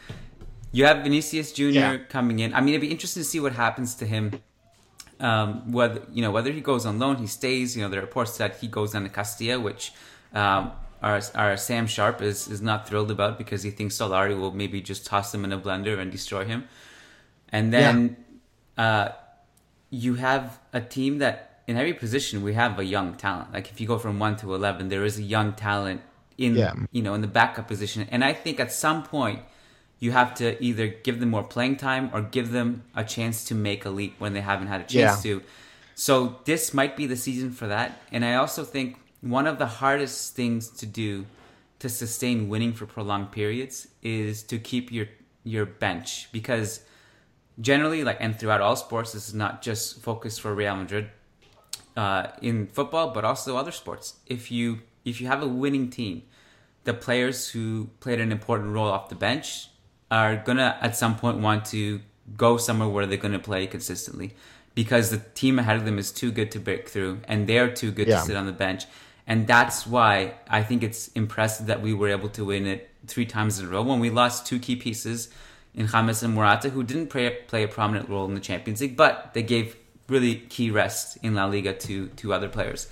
You 0.73 0.87
have 0.87 1.03
Vinicius 1.03 1.53
Jr. 1.53 1.63
Yeah. 1.65 1.97
coming 2.09 2.39
in. 2.39 2.55
I 2.55 2.61
mean, 2.61 2.71
it'd 2.71 2.81
be 2.81 2.91
interesting 2.91 3.23
to 3.23 3.29
see 3.29 3.41
what 3.41 3.53
happens 3.53 3.95
to 3.97 4.07
him. 4.07 4.41
Um, 5.21 5.71
whether 5.71 6.03
you 6.13 6.23
know 6.23 6.31
whether 6.31 6.51
he 6.51 6.61
goes 6.61 6.85
on 6.85 6.99
loan, 6.99 7.17
he 7.17 7.27
stays. 7.27 7.77
You 7.77 7.83
know, 7.83 7.89
the 7.89 8.01
reports 8.01 8.37
that 8.39 8.57
he 8.57 8.67
goes 8.67 8.95
on 8.95 9.05
to 9.05 9.09
Castilla, 9.09 9.61
which 9.61 9.93
um, 10.35 10.73
our, 11.03 11.21
our 11.35 11.57
Sam 11.57 11.87
Sharp 11.87 12.23
is, 12.23 12.49
is 12.49 12.63
not 12.63 12.89
thrilled 12.89 13.11
about 13.11 13.37
because 13.37 13.63
he 13.63 13.71
thinks 13.71 13.97
Solari 13.97 14.39
will 14.39 14.53
maybe 14.53 14.81
just 14.81 15.05
toss 15.05 15.35
him 15.35 15.45
in 15.45 15.53
a 15.53 15.59
blender 15.59 15.99
and 15.99 16.11
destroy 16.11 16.45
him. 16.45 16.65
And 17.51 17.73
then 17.73 18.17
yeah. 18.79 18.85
uh, 18.85 19.13
you 19.91 20.15
have 20.15 20.61
a 20.73 20.81
team 20.81 21.19
that 21.19 21.63
in 21.67 21.77
every 21.77 21.95
position 21.95 22.43
we 22.43 22.55
have 22.55 22.79
a 22.79 22.85
young 22.85 23.15
talent. 23.15 23.53
Like 23.53 23.71
if 23.71 23.81
you 23.81 23.87
go 23.87 23.99
from 23.99 24.19
one 24.19 24.37
to 24.37 24.55
eleven, 24.55 24.89
there 24.89 25.05
is 25.05 25.19
a 25.19 25.23
young 25.23 25.53
talent 25.53 26.01
in 26.39 26.57
yeah. 26.57 26.73
you 26.93 27.03
know 27.03 27.15
in 27.15 27.21
the 27.21 27.27
backup 27.27 27.69
position. 27.69 28.07
And 28.11 28.25
I 28.25 28.33
think 28.33 28.59
at 28.59 28.73
some 28.73 29.03
point 29.03 29.41
you 29.99 30.13
have 30.13 30.35
to 30.35 30.63
either 30.63 30.89
give 30.89 31.21
them 31.21 31.31
more 31.31 31.45
playing 31.45 31.77
time 31.77 32.11
or 32.13 32.23
give 32.23 32.51
them 32.51 32.85
a 32.97 33.05
chance 33.05 33.45
to 33.45 33.55
make 33.55 33.85
a 33.85 33.91
leap 33.91 34.15
when 34.19 34.33
they 34.33 34.41
haven't 34.41 34.67
had 34.67 34.81
a 34.81 34.85
chance 34.85 35.25
yeah. 35.25 35.35
to. 35.35 35.43
So 35.95 36.41
this 36.45 36.75
might 36.75 36.97
be 36.97 37.07
the 37.07 37.17
season 37.17 37.53
for 37.53 37.69
that. 37.69 38.01
And 38.11 38.25
I 38.25 38.35
also 38.35 38.65
think 38.65 38.99
one 39.23 39.47
of 39.47 39.59
the 39.59 39.67
hardest 39.67 40.35
things 40.35 40.69
to 40.69 40.85
do 40.87 41.25
to 41.79 41.89
sustain 41.89 42.49
winning 42.49 42.73
for 42.73 42.87
prolonged 42.87 43.33
periods 43.33 43.89
is 44.03 44.43
to 44.43 44.59
keep 44.59 44.93
your 44.93 45.07
your 45.45 45.65
bench 45.65 46.29
because 46.33 46.81
generally 47.61 48.05
like 48.05 48.19
and 48.21 48.39
throughout 48.39 48.61
all 48.61 48.77
sports 48.77 49.13
this 49.13 49.29
is 49.29 49.35
not 49.35 49.63
just 49.63 50.01
focused 50.03 50.41
for 50.41 50.55
Real 50.55 50.77
Madrid 50.77 51.09
uh, 51.97 52.29
in 52.41 52.67
football 52.67 53.11
but 53.11 53.25
also 53.25 53.57
other 53.57 53.73
sports 53.73 54.15
if 54.27 54.51
you 54.51 54.81
if 55.05 55.21
you 55.21 55.27
have 55.27 55.43
a 55.43 55.49
winning 55.49 55.89
team 55.91 56.23
the 56.85 56.95
players 56.95 57.49
who 57.51 57.89
played 58.01 58.21
an 58.21 58.33
important 58.33 58.73
role 58.73 58.89
off 58.89 59.09
the 59.09 59.15
bench 59.15 59.69
are 60.11 60.37
gonna 60.37 60.77
at 60.81 60.97
some 60.97 61.17
point 61.17 61.39
want 61.39 61.65
to 61.65 62.01
go 62.37 62.57
somewhere 62.57 62.89
where 62.89 63.07
they're 63.07 63.19
gonna 63.19 63.39
play 63.39 63.67
consistently 63.67 64.35
because 64.75 65.11
the 65.11 65.19
team 65.35 65.59
ahead 65.59 65.77
of 65.77 65.85
them 65.85 65.99
is 65.99 66.11
too 66.11 66.33
good 66.33 66.51
to 66.51 66.59
break 66.59 66.89
through 66.89 67.21
and 67.29 67.47
they're 67.47 67.71
too 67.71 67.91
good 67.91 68.09
yeah. 68.09 68.21
to 68.21 68.27
sit 68.27 68.37
on 68.37 68.47
the 68.47 68.53
bench 68.53 68.85
and 69.27 69.47
that's 69.47 69.87
why 69.87 70.35
I 70.49 70.63
think 70.63 70.83
it's 70.83 71.09
impressive 71.09 71.67
that 71.67 71.81
we 71.81 71.95
were 71.95 72.09
able 72.09 72.29
to 72.31 72.45
win 72.47 72.67
it 72.67 72.91
three 73.07 73.27
times 73.27 73.59
in 73.59 73.67
a 73.67 73.69
row 73.69 73.83
when 73.83 74.01
we 74.01 74.11
lost 74.11 74.47
two 74.47 74.59
key 74.59 74.77
pieces 74.77 75.29
in 75.75 75.87
James 75.87 76.23
and 76.23 76.35
Morata, 76.35 76.71
who 76.71 76.83
didn't 76.83 77.09
play, 77.09 77.31
play 77.47 77.63
a 77.63 77.69
prominent 77.69 78.09
role 78.09 78.27
in 78.27 78.35
the 78.35 78.41
Champions 78.41 78.81
League, 78.81 78.97
but 78.97 79.33
they 79.33 79.43
gave 79.43 79.77
really 80.09 80.37
key 80.37 80.71
rest 80.71 81.19
in 81.23 81.35
La 81.35 81.47
Liga 81.47 81.73
to, 81.73 82.09
to 82.09 82.33
other 82.33 82.49
players. 82.49 82.89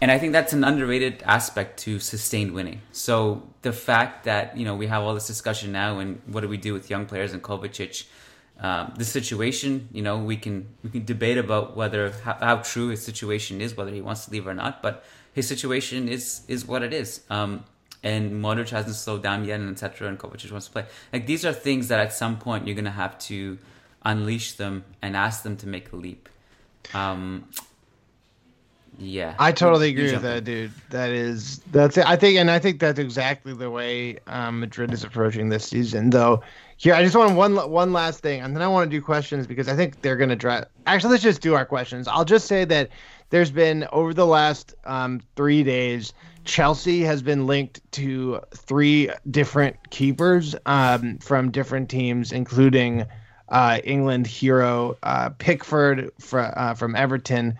And 0.00 0.10
I 0.10 0.18
think 0.18 0.32
that's 0.32 0.52
an 0.52 0.64
underrated 0.64 1.22
aspect 1.24 1.80
to 1.80 1.98
sustained 1.98 2.52
winning. 2.52 2.82
So 2.92 3.48
the 3.62 3.72
fact 3.72 4.24
that, 4.24 4.56
you 4.56 4.64
know, 4.64 4.74
we 4.74 4.86
have 4.86 5.02
all 5.02 5.14
this 5.14 5.26
discussion 5.26 5.72
now 5.72 5.98
and 5.98 6.20
what 6.26 6.42
do 6.42 6.48
we 6.48 6.56
do 6.56 6.72
with 6.72 6.90
young 6.90 7.06
players 7.06 7.32
and 7.32 7.42
Kovacic, 7.42 8.04
um, 8.60 8.92
the 8.96 9.04
situation, 9.04 9.88
you 9.92 10.02
know, 10.02 10.18
we 10.18 10.36
can 10.36 10.68
we 10.84 10.90
can 10.90 11.04
debate 11.04 11.38
about 11.38 11.76
whether 11.76 12.10
how, 12.10 12.34
how, 12.34 12.56
true 12.58 12.88
his 12.88 13.02
situation 13.02 13.60
is, 13.60 13.76
whether 13.76 13.90
he 13.90 14.00
wants 14.00 14.26
to 14.26 14.30
leave 14.30 14.46
or 14.46 14.54
not. 14.54 14.80
But 14.80 15.04
his 15.34 15.46
situation 15.46 16.08
is 16.08 16.42
is 16.48 16.66
what 16.66 16.82
it 16.82 16.94
is. 16.94 17.20
Um, 17.28 17.64
and 18.02 18.32
Modric 18.32 18.68
hasn't 18.68 18.96
slowed 18.96 19.22
down 19.22 19.44
yet, 19.44 19.60
and 19.60 19.70
etc. 19.70 20.08
And 20.08 20.18
Kovacic 20.18 20.50
wants 20.50 20.66
to 20.66 20.72
play. 20.72 20.86
Like 21.12 21.26
these 21.26 21.44
are 21.44 21.52
things 21.52 21.88
that 21.88 22.00
at 22.00 22.12
some 22.12 22.38
point 22.38 22.66
you're 22.66 22.76
gonna 22.76 22.90
have 22.90 23.18
to 23.30 23.58
unleash 24.04 24.52
them 24.52 24.84
and 25.02 25.16
ask 25.16 25.42
them 25.42 25.56
to 25.58 25.66
make 25.66 25.92
a 25.92 25.96
leap. 25.96 26.28
Um, 26.92 27.48
yeah, 28.98 29.34
I 29.38 29.50
totally 29.50 29.88
agree 29.88 30.12
with 30.12 30.22
that, 30.22 30.44
dude. 30.44 30.70
That 30.90 31.10
is 31.10 31.58
that's 31.72 31.96
it. 31.96 32.06
I 32.06 32.14
think, 32.14 32.38
and 32.38 32.50
I 32.50 32.58
think 32.60 32.78
that's 32.78 32.98
exactly 32.98 33.52
the 33.52 33.70
way 33.70 34.18
um, 34.28 34.60
Madrid 34.60 34.92
is 34.92 35.02
approaching 35.02 35.48
this 35.48 35.66
season. 35.66 36.10
Though, 36.10 36.42
here 36.76 36.94
I 36.94 37.02
just 37.02 37.16
want 37.16 37.34
one 37.34 37.56
one 37.70 37.92
last 37.92 38.20
thing, 38.20 38.40
and 38.40 38.54
then 38.54 38.62
I 38.62 38.68
want 38.68 38.88
to 38.88 38.96
do 38.96 39.02
questions 39.02 39.46
because 39.48 39.68
I 39.68 39.74
think 39.74 40.00
they're 40.02 40.16
gonna 40.16 40.36
drive. 40.36 40.66
Actually, 40.86 41.12
let's 41.12 41.24
just 41.24 41.40
do 41.40 41.54
our 41.54 41.64
questions. 41.64 42.06
I'll 42.06 42.24
just 42.24 42.46
say 42.46 42.64
that 42.66 42.90
there's 43.30 43.50
been 43.50 43.86
over 43.92 44.14
the 44.14 44.26
last 44.26 44.74
um, 44.84 45.20
three 45.36 45.62
days. 45.62 46.12
Chelsea 46.44 47.02
has 47.02 47.22
been 47.22 47.46
linked 47.46 47.80
to 47.92 48.40
three 48.54 49.10
different 49.30 49.90
keepers 49.90 50.54
um, 50.66 51.18
from 51.18 51.50
different 51.50 51.88
teams, 51.88 52.32
including 52.32 53.06
uh, 53.48 53.80
England 53.84 54.26
hero 54.26 54.96
uh, 55.02 55.30
Pickford 55.30 56.10
fr- 56.18 56.40
uh, 56.40 56.74
from 56.74 56.94
Everton, 56.94 57.56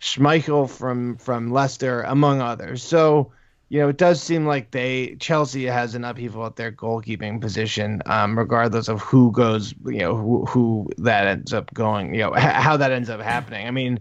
Schmeichel 0.00 0.70
from 0.70 1.16
from 1.16 1.50
Leicester, 1.50 2.02
among 2.02 2.40
others. 2.40 2.82
So 2.82 3.32
you 3.70 3.80
know, 3.80 3.88
it 3.88 3.98
does 3.98 4.22
seem 4.22 4.46
like 4.46 4.70
they 4.70 5.16
Chelsea 5.20 5.64
has 5.64 5.94
an 5.94 6.04
upheaval 6.04 6.46
at 6.46 6.56
their 6.56 6.72
goalkeeping 6.72 7.40
position, 7.40 8.02
um, 8.06 8.38
regardless 8.38 8.88
of 8.88 9.02
who 9.02 9.30
goes, 9.30 9.74
you 9.84 9.98
know, 9.98 10.16
who, 10.16 10.46
who 10.46 10.90
that 10.96 11.26
ends 11.26 11.52
up 11.52 11.72
going, 11.74 12.14
you 12.14 12.20
know, 12.20 12.32
how 12.34 12.76
that 12.78 12.92
ends 12.92 13.10
up 13.10 13.20
happening. 13.20 13.66
I 13.66 13.70
mean, 13.70 14.00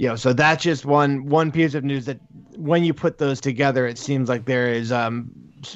you 0.00 0.08
know, 0.08 0.16
so 0.16 0.32
that's 0.32 0.62
just 0.64 0.86
one 0.86 1.26
one 1.26 1.52
piece 1.52 1.74
of 1.74 1.84
news 1.84 2.06
that 2.06 2.18
when 2.56 2.84
you 2.84 2.94
put 2.94 3.18
those 3.18 3.38
together, 3.38 3.86
it 3.86 3.98
seems 3.98 4.30
like 4.30 4.46
there 4.46 4.72
is 4.72 4.90
um, 4.90 5.30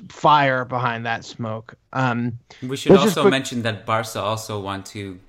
fire 0.09 0.65
behind 0.65 1.05
that 1.05 1.27
smoke. 1.27 1.75
Um, 1.93 2.39
we 2.63 2.75
should 2.79 2.93
also 2.93 3.21
quick... 3.21 3.33
mention 3.33 3.61
that 3.65 3.85
Barca 3.85 4.23
also 4.23 4.59
want 4.59 4.87
to 4.87 5.21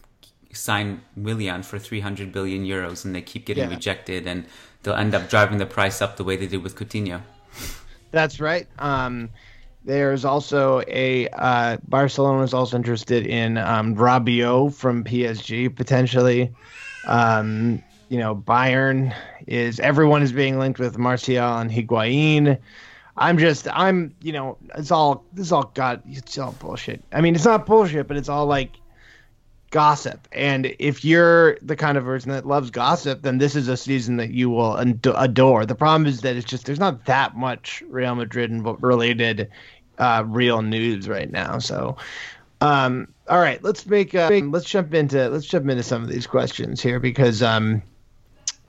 sign 0.53 1.01
Willian 1.17 1.61
for 1.61 1.77
300 1.77 2.31
billion 2.31 2.63
euros, 2.63 3.03
and 3.03 3.13
they 3.13 3.21
keep 3.21 3.45
getting 3.45 3.65
Yeah. 3.65 3.75
rejected, 3.75 4.27
and 4.27 4.45
they'll 4.83 4.95
end 4.95 5.13
up 5.13 5.29
driving 5.29 5.57
the 5.57 5.65
price 5.65 6.01
up 6.01 6.15
the 6.15 6.23
way 6.23 6.37
they 6.37 6.47
did 6.47 6.63
with 6.63 6.77
Coutinho. 6.77 7.19
That's 8.11 8.39
right. 8.39 8.65
Um, 8.79 9.29
there's 9.83 10.23
also 10.23 10.83
a 10.87 11.27
uh, 11.33 11.79
Barcelona 11.89 12.43
is 12.43 12.53
also 12.53 12.77
interested 12.77 13.27
in 13.27 13.57
um, 13.57 13.93
Rabiot 13.97 14.73
from 14.73 15.03
PSG 15.03 15.75
potentially. 15.75 16.55
Um, 17.07 17.83
you 18.09 18.19
know, 18.19 18.35
Bayern 18.35 19.15
is 19.47 19.79
everyone 19.79 20.21
is 20.21 20.31
being 20.31 20.59
linked 20.59 20.79
with 20.79 20.97
Martial 20.97 21.57
and 21.57 21.71
Higuain. 21.71 22.57
I'm 23.17 23.37
just 23.37 23.67
I'm 23.71 24.13
you 24.21 24.33
know 24.33 24.57
it's 24.75 24.91
all 24.91 25.23
this 25.33 25.51
all 25.51 25.71
got 25.73 26.01
it's 26.05 26.37
all 26.37 26.51
bullshit. 26.53 27.03
I 27.11 27.21
mean 27.21 27.35
it's 27.35 27.45
not 27.45 27.65
bullshit, 27.65 28.07
but 28.07 28.17
it's 28.17 28.29
all 28.29 28.45
like 28.45 28.71
gossip. 29.71 30.27
And 30.31 30.73
if 30.79 31.03
you're 31.03 31.57
the 31.61 31.75
kind 31.75 31.97
of 31.97 32.03
person 32.03 32.31
that 32.31 32.45
loves 32.45 32.69
gossip, 32.71 33.21
then 33.23 33.37
this 33.37 33.55
is 33.55 33.67
a 33.67 33.77
season 33.77 34.17
that 34.17 34.31
you 34.31 34.49
will 34.49 34.75
adore. 34.77 35.65
The 35.65 35.75
problem 35.75 36.07
is 36.07 36.21
that 36.21 36.35
it's 36.35 36.45
just 36.45 36.65
there's 36.65 36.79
not 36.79 37.05
that 37.05 37.35
much 37.35 37.83
Real 37.87 38.15
Madrid 38.15 38.51
and 38.51 38.81
related 38.81 39.49
uh, 39.97 40.23
real 40.27 40.61
news 40.61 41.07
right 41.07 41.31
now. 41.31 41.59
So, 41.59 41.95
um, 42.61 43.07
all 43.29 43.39
right, 43.39 43.63
let's 43.63 43.85
make 43.85 44.13
uh, 44.13 44.29
let's 44.45 44.65
jump 44.65 44.93
into 44.93 45.29
let's 45.29 45.45
jump 45.45 45.69
into 45.69 45.83
some 45.83 46.03
of 46.03 46.09
these 46.09 46.27
questions 46.27 46.81
here 46.81 46.99
because 46.99 47.41
um, 47.41 47.81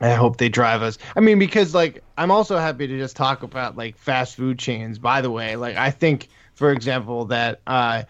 I 0.00 0.10
hope 0.12 0.36
they 0.36 0.48
drive 0.48 0.82
us. 0.82 0.98
I 1.14 1.20
mean, 1.20 1.38
because 1.38 1.74
like 1.74 2.02
I'm 2.18 2.30
also 2.30 2.58
happy 2.58 2.86
to 2.86 2.98
just 2.98 3.16
talk 3.16 3.42
about 3.42 3.76
like 3.76 3.96
fast 3.96 4.36
food 4.36 4.58
chains. 4.58 4.98
By 4.98 5.20
the 5.20 5.30
way, 5.30 5.56
like 5.56 5.76
I 5.76 5.90
think, 5.90 6.28
for 6.54 6.70
example, 6.70 7.26
that 7.26 7.60
uh, 7.66 8.02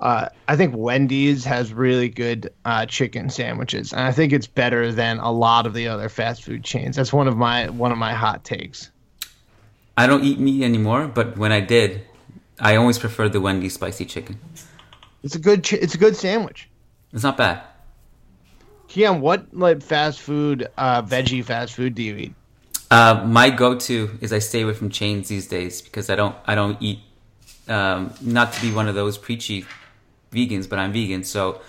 uh, 0.00 0.28
I 0.48 0.56
think 0.56 0.74
Wendy's 0.76 1.44
has 1.44 1.72
really 1.72 2.08
good 2.08 2.52
uh, 2.64 2.86
chicken 2.86 3.30
sandwiches, 3.30 3.92
and 3.92 4.02
I 4.02 4.12
think 4.12 4.32
it's 4.32 4.46
better 4.46 4.92
than 4.92 5.18
a 5.18 5.30
lot 5.30 5.66
of 5.66 5.74
the 5.74 5.88
other 5.88 6.08
fast 6.08 6.44
food 6.44 6.64
chains. 6.64 6.96
That's 6.96 7.12
one 7.12 7.28
of 7.28 7.36
my 7.36 7.68
one 7.70 7.92
of 7.92 7.98
my 7.98 8.14
hot 8.14 8.44
takes. 8.44 8.90
I 9.96 10.06
don't 10.06 10.24
eat 10.24 10.38
meat 10.40 10.64
anymore, 10.64 11.06
but 11.06 11.36
when 11.36 11.52
I 11.52 11.60
did, 11.60 12.04
I 12.58 12.76
always 12.76 12.98
preferred 12.98 13.32
the 13.32 13.40
Wendy's 13.40 13.74
spicy 13.74 14.04
chicken. 14.04 14.38
It's 15.22 15.34
a 15.34 15.38
good 15.38 15.62
chi- 15.66 15.78
it's 15.80 15.94
a 15.94 15.98
good 15.98 16.16
sandwich. 16.16 16.68
It's 17.12 17.22
not 17.22 17.36
bad. 17.36 17.62
Kiyan, 18.94 19.18
what 19.18 19.46
like 19.52 19.82
fast 19.82 20.20
food, 20.20 20.68
uh, 20.78 21.02
veggie 21.02 21.44
fast 21.44 21.74
food 21.74 21.96
do 21.96 22.02
you 22.04 22.14
eat? 22.16 22.34
Uh, 22.92 23.24
my 23.26 23.50
go-to 23.50 24.16
is 24.20 24.32
I 24.32 24.38
stay 24.38 24.62
away 24.62 24.72
from 24.74 24.88
chains 24.88 25.28
these 25.28 25.48
days 25.48 25.82
because 25.82 26.08
I 26.10 26.14
don't 26.14 26.36
I 26.46 26.54
don't 26.54 26.78
eat. 26.80 27.00
Um, 27.66 28.12
not 28.20 28.52
to 28.52 28.60
be 28.62 28.70
one 28.72 28.86
of 28.88 28.94
those 28.94 29.18
preachy 29.18 29.66
vegans, 30.32 30.68
but 30.68 30.78
I'm 30.78 30.92
vegan, 30.92 31.24
so 31.24 31.60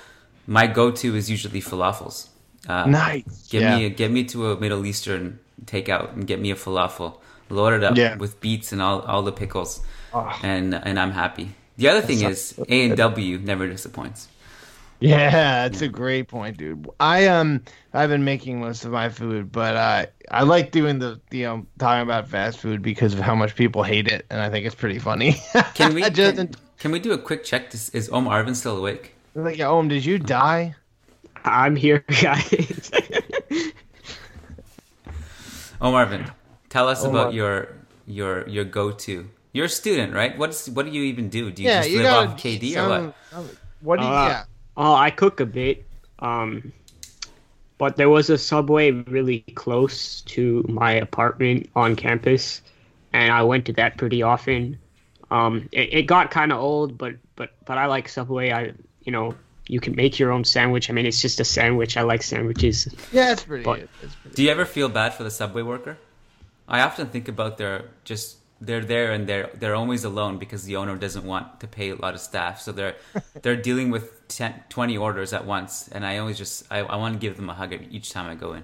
my 0.45 0.67
go-to 0.67 1.15
is 1.15 1.27
usually 1.29 1.61
falafels. 1.61 2.27
Uh, 2.67 2.85
Nice. 2.85 3.47
Get 3.49 3.61
Yeah. 3.61 3.77
me 3.77 3.85
a, 3.85 3.89
get 3.89 4.11
me 4.11 4.23
to 4.25 4.51
a 4.51 4.59
Middle 4.59 4.85
Eastern 4.85 5.39
takeout 5.65 6.13
and 6.13 6.27
get 6.27 6.39
me 6.39 6.51
a 6.51 6.55
falafel, 6.55 7.17
load 7.49 7.73
it 7.73 7.83
up 7.83 7.95
Yeah. 7.97 8.17
with 8.17 8.39
beets 8.39 8.71
and 8.71 8.81
all, 8.81 9.01
all 9.01 9.23
the 9.23 9.31
pickles, 9.31 9.81
Oh. 10.13 10.29
and 10.43 10.75
and 10.75 10.99
I'm 10.99 11.11
happy. 11.11 11.55
The 11.77 11.87
other 11.89 12.01
thing 12.01 12.21
is 12.21 12.53
A 12.69 12.85
and. 12.85 12.95
W 12.97 13.39
never 13.39 13.67
disappoints. 13.67 14.27
Yeah, 15.05 15.67
that's 15.67 15.81
a 15.81 15.87
great 15.87 16.27
point, 16.27 16.57
dude. 16.57 16.89
I 16.99 17.27
um 17.27 17.61
I've 17.93 18.09
been 18.09 18.23
making 18.23 18.59
most 18.59 18.85
of 18.85 18.91
my 18.91 19.09
food, 19.09 19.51
but 19.51 19.75
uh, 19.75 20.05
I 20.31 20.43
like 20.43 20.71
doing 20.71 20.99
the 20.99 21.19
you 21.31 21.43
know 21.43 21.65
talking 21.77 22.01
about 22.01 22.27
fast 22.27 22.59
food 22.59 22.81
because 22.81 23.13
of 23.13 23.19
how 23.19 23.35
much 23.35 23.55
people 23.55 23.83
hate 23.83 24.07
it, 24.07 24.25
and 24.29 24.41
I 24.41 24.49
think 24.49 24.65
it's 24.65 24.75
pretty 24.75 24.99
funny. 24.99 25.35
Can 25.75 25.93
we 25.93 26.09
just 26.09 26.37
can, 26.37 26.51
can 26.79 26.91
we 26.91 26.99
do 26.99 27.13
a 27.13 27.17
quick 27.17 27.43
check? 27.43 27.69
To, 27.71 27.77
is 27.93 28.09
Om 28.09 28.25
Arvind 28.25 28.55
still 28.55 28.77
awake? 28.77 29.13
like, 29.35 29.59
oh, 29.59 29.87
did 29.87 30.05
you 30.05 30.17
die? 30.17 30.75
I'm 31.43 31.75
here, 31.75 31.99
guys. 32.21 32.91
Om 35.81 35.93
Arvind, 35.93 36.33
tell 36.69 36.87
us 36.87 37.03
Omar. 37.05 37.21
about 37.21 37.33
your 37.33 37.75
your 38.07 38.47
your 38.47 38.65
go-to. 38.65 39.29
You're 39.53 39.65
a 39.65 39.69
student, 39.69 40.13
right? 40.13 40.37
What's 40.37 40.67
what 40.67 40.85
do 40.85 40.91
you 40.91 41.03
even 41.03 41.29
do? 41.29 41.51
Do 41.51 41.61
you 41.61 41.69
yeah, 41.69 41.81
just 41.81 41.91
you 41.91 42.01
live 42.01 42.29
off 42.31 42.41
KD 42.41 42.75
or 42.75 42.89
what? 42.89 43.45
What 43.81 43.99
do 43.99 44.05
you? 44.05 44.11
Uh, 44.11 44.27
yeah. 44.27 44.43
Oh, 44.77 44.93
I 44.93 45.09
cook 45.09 45.39
a 45.39 45.45
bit. 45.45 45.85
Um, 46.19 46.71
but 47.77 47.97
there 47.97 48.09
was 48.09 48.29
a 48.29 48.37
subway 48.37 48.91
really 48.91 49.41
close 49.55 50.21
to 50.21 50.63
my 50.67 50.93
apartment 50.93 51.69
on 51.75 51.95
campus, 51.95 52.61
and 53.11 53.31
I 53.31 53.43
went 53.43 53.65
to 53.65 53.73
that 53.73 53.97
pretty 53.97 54.23
often. 54.23 54.79
Um, 55.31 55.67
it, 55.71 55.93
it 55.93 56.01
got 56.03 56.31
kind 56.31 56.51
of 56.51 56.59
old, 56.59 56.97
but 56.97 57.15
but 57.35 57.51
but 57.65 57.77
I 57.77 57.87
like 57.87 58.07
Subway. 58.07 58.51
I 58.51 58.73
you 59.03 59.11
know 59.11 59.35
you 59.67 59.79
can 59.79 59.95
make 59.95 60.19
your 60.19 60.31
own 60.31 60.43
sandwich. 60.43 60.89
I 60.89 60.93
mean, 60.93 61.05
it's 61.05 61.21
just 61.21 61.39
a 61.39 61.45
sandwich. 61.45 61.97
I 61.97 62.03
like 62.03 62.23
sandwiches. 62.23 62.87
Yeah, 63.11 63.31
it's 63.31 63.43
pretty. 63.43 63.63
But- 63.63 63.79
good. 63.79 63.89
It's 64.03 64.15
pretty 64.15 64.35
Do 64.35 64.43
you 64.43 64.49
ever 64.51 64.65
feel 64.65 64.89
bad 64.89 65.13
for 65.13 65.23
the 65.23 65.31
subway 65.31 65.63
worker? 65.63 65.97
I 66.67 66.81
often 66.81 67.07
think 67.07 67.27
about 67.27 67.57
their 67.57 67.89
just 68.05 68.37
they're 68.65 68.83
there 68.85 69.11
and 69.11 69.27
they're 69.27 69.49
they're 69.55 69.75
always 69.75 70.03
alone 70.03 70.37
because 70.39 70.63
the 70.65 70.75
owner 70.75 70.95
doesn't 70.95 71.23
want 71.25 71.59
to 71.61 71.67
pay 71.67 71.89
a 71.89 71.95
lot 71.95 72.13
of 72.13 72.19
staff, 72.21 72.61
so 72.61 72.71
they're 72.71 72.95
they're 73.41 73.55
dealing 73.55 73.91
with 73.91 74.27
10, 74.27 74.63
20 74.69 74.97
orders 74.97 75.33
at 75.33 75.45
once, 75.45 75.87
and 75.89 76.05
I 76.05 76.17
always 76.17 76.37
just 76.37 76.65
I, 76.71 76.79
I 76.79 76.95
want 76.97 77.13
to 77.15 77.19
give 77.19 77.37
them 77.37 77.49
a 77.49 77.53
hug 77.53 77.73
each 77.91 78.11
time 78.11 78.29
I 78.29 78.35
go 78.35 78.53
in. 78.53 78.63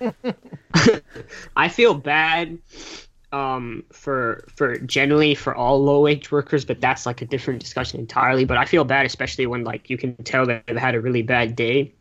I 1.56 1.68
feel 1.68 1.94
bad 1.94 2.58
um, 3.32 3.84
for 3.92 4.46
for 4.56 4.78
generally 4.78 5.34
for 5.34 5.54
all 5.54 5.82
low 5.82 6.02
wage 6.02 6.30
workers, 6.32 6.64
but 6.64 6.80
that's 6.80 7.06
like 7.06 7.22
a 7.22 7.26
different 7.26 7.60
discussion 7.60 8.00
entirely. 8.00 8.44
But 8.44 8.58
I 8.58 8.64
feel 8.66 8.84
bad, 8.84 9.06
especially 9.06 9.46
when 9.46 9.64
like 9.64 9.90
you 9.90 9.98
can 9.98 10.16
tell 10.24 10.46
that 10.46 10.64
they've 10.66 10.76
had 10.76 10.94
a 10.94 11.00
really 11.00 11.22
bad 11.22 11.56
day, 11.56 11.94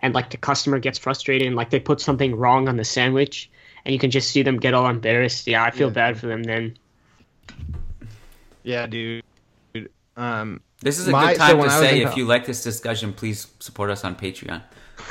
and 0.00 0.14
like 0.14 0.30
the 0.30 0.38
customer 0.38 0.80
gets 0.80 0.98
frustrated 0.98 1.48
and 1.48 1.56
like 1.56 1.70
they 1.70 1.80
put 1.80 2.00
something 2.02 2.36
wrong 2.36 2.68
on 2.68 2.76
the 2.78 2.84
sandwich, 2.84 3.50
and 3.84 3.94
you 3.94 4.00
can 4.00 4.12
just 4.12 4.30
see 4.32 4.42
them 4.42 4.58
get 4.58 4.74
all 4.74 4.88
embarrassed. 4.88 5.46
Yeah, 5.48 5.64
I 5.64 5.72
feel 5.72 5.90
Yeah. 5.90 5.92
bad 5.92 6.18
for 6.18 6.28
them 6.28 6.44
then. 6.44 6.78
Yeah, 8.62 8.86
dude. 8.86 9.22
Um, 10.16 10.60
This 10.80 10.98
is 10.98 11.08
a 11.08 11.10
My- 11.10 11.32
good 11.32 11.38
time 11.38 11.58
when 11.58 11.68
to 11.68 11.74
say 11.76 12.02
if 12.02 12.16
you 12.16 12.26
like 12.26 12.46
this 12.46 12.62
discussion, 12.62 13.12
please 13.12 13.46
support 13.58 13.90
us 13.90 14.04
on 14.04 14.16
Patreon. 14.16 14.62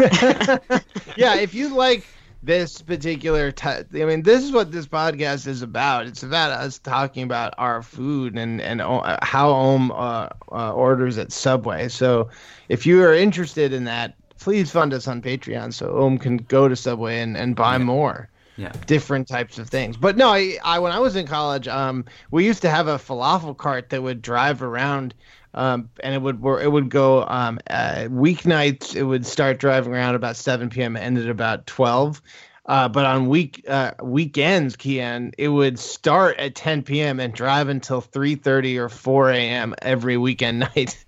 yeah, 1.17 1.35
if 1.35 1.53
you 1.53 1.75
like 1.75 2.05
this 2.41 2.81
particular 2.81 3.51
type, 3.51 3.87
I 3.93 4.05
mean, 4.05 4.23
this 4.23 4.43
is 4.43 4.51
what 4.51 4.71
this 4.71 4.87
podcast 4.87 5.47
is 5.47 5.61
about. 5.61 6.05
It's 6.07 6.23
about 6.23 6.51
us 6.51 6.79
talking 6.79 7.23
about 7.23 7.53
our 7.57 7.81
food 7.81 8.37
and 8.37 8.61
and 8.61 8.81
uh, 8.81 9.17
how 9.21 9.51
Om 9.51 9.91
uh, 9.91 10.29
uh, 10.51 10.73
orders 10.73 11.17
at 11.17 11.31
Subway. 11.31 11.89
So, 11.89 12.29
if 12.69 12.85
you 12.85 13.03
are 13.03 13.13
interested 13.13 13.73
in 13.73 13.83
that, 13.85 14.15
please 14.39 14.71
fund 14.71 14.93
us 14.93 15.07
on 15.07 15.21
Patreon 15.21 15.73
so 15.73 16.01
Om 16.01 16.17
can 16.17 16.37
go 16.37 16.67
to 16.67 16.75
Subway 16.75 17.19
and, 17.19 17.35
and 17.35 17.55
buy 17.55 17.77
more 17.77 18.29
Yeah. 18.59 18.73
different 18.87 19.29
types 19.29 19.57
of 19.57 19.69
things. 19.69 19.95
But 19.95 20.17
no, 20.17 20.27
I, 20.27 20.57
I 20.65 20.79
when 20.79 20.91
I 20.91 20.99
was 20.99 21.15
in 21.15 21.25
college, 21.25 21.69
um, 21.69 22.03
we 22.29 22.45
used 22.45 22.61
to 22.63 22.69
have 22.69 22.89
a 22.89 22.97
falafel 22.97 23.55
cart 23.55 23.89
that 23.91 24.03
would 24.03 24.21
drive 24.21 24.61
around, 24.61 25.13
um, 25.53 25.89
and 26.03 26.13
it 26.13 26.21
would 26.21 26.43
it 26.61 26.69
would 26.69 26.89
go 26.89 27.23
um, 27.27 27.59
uh, 27.69 28.07
weeknights. 28.09 28.97
It 28.97 29.03
would 29.03 29.25
start 29.25 29.59
driving 29.59 29.93
around 29.93 30.15
about 30.15 30.35
seven 30.35 30.69
p.m. 30.69 30.97
ended 30.97 31.29
about 31.29 31.67
twelve. 31.67 32.21
Uh, 32.65 32.89
but 32.89 33.05
on 33.05 33.29
week 33.29 33.63
uh, 33.69 33.93
weekends, 34.03 34.75
Kiyan, 34.75 35.33
it 35.37 35.47
would 35.47 35.79
start 35.79 36.37
at 36.37 36.53
10 36.53 36.83
p.m. 36.83 37.19
and 37.19 37.33
drive 37.33 37.69
until 37.69 38.01
3:30 38.01 38.77
or 38.77 38.89
4 38.89 39.31
a.m. 39.31 39.73
every 39.81 40.17
weekend 40.17 40.59
night. 40.75 41.03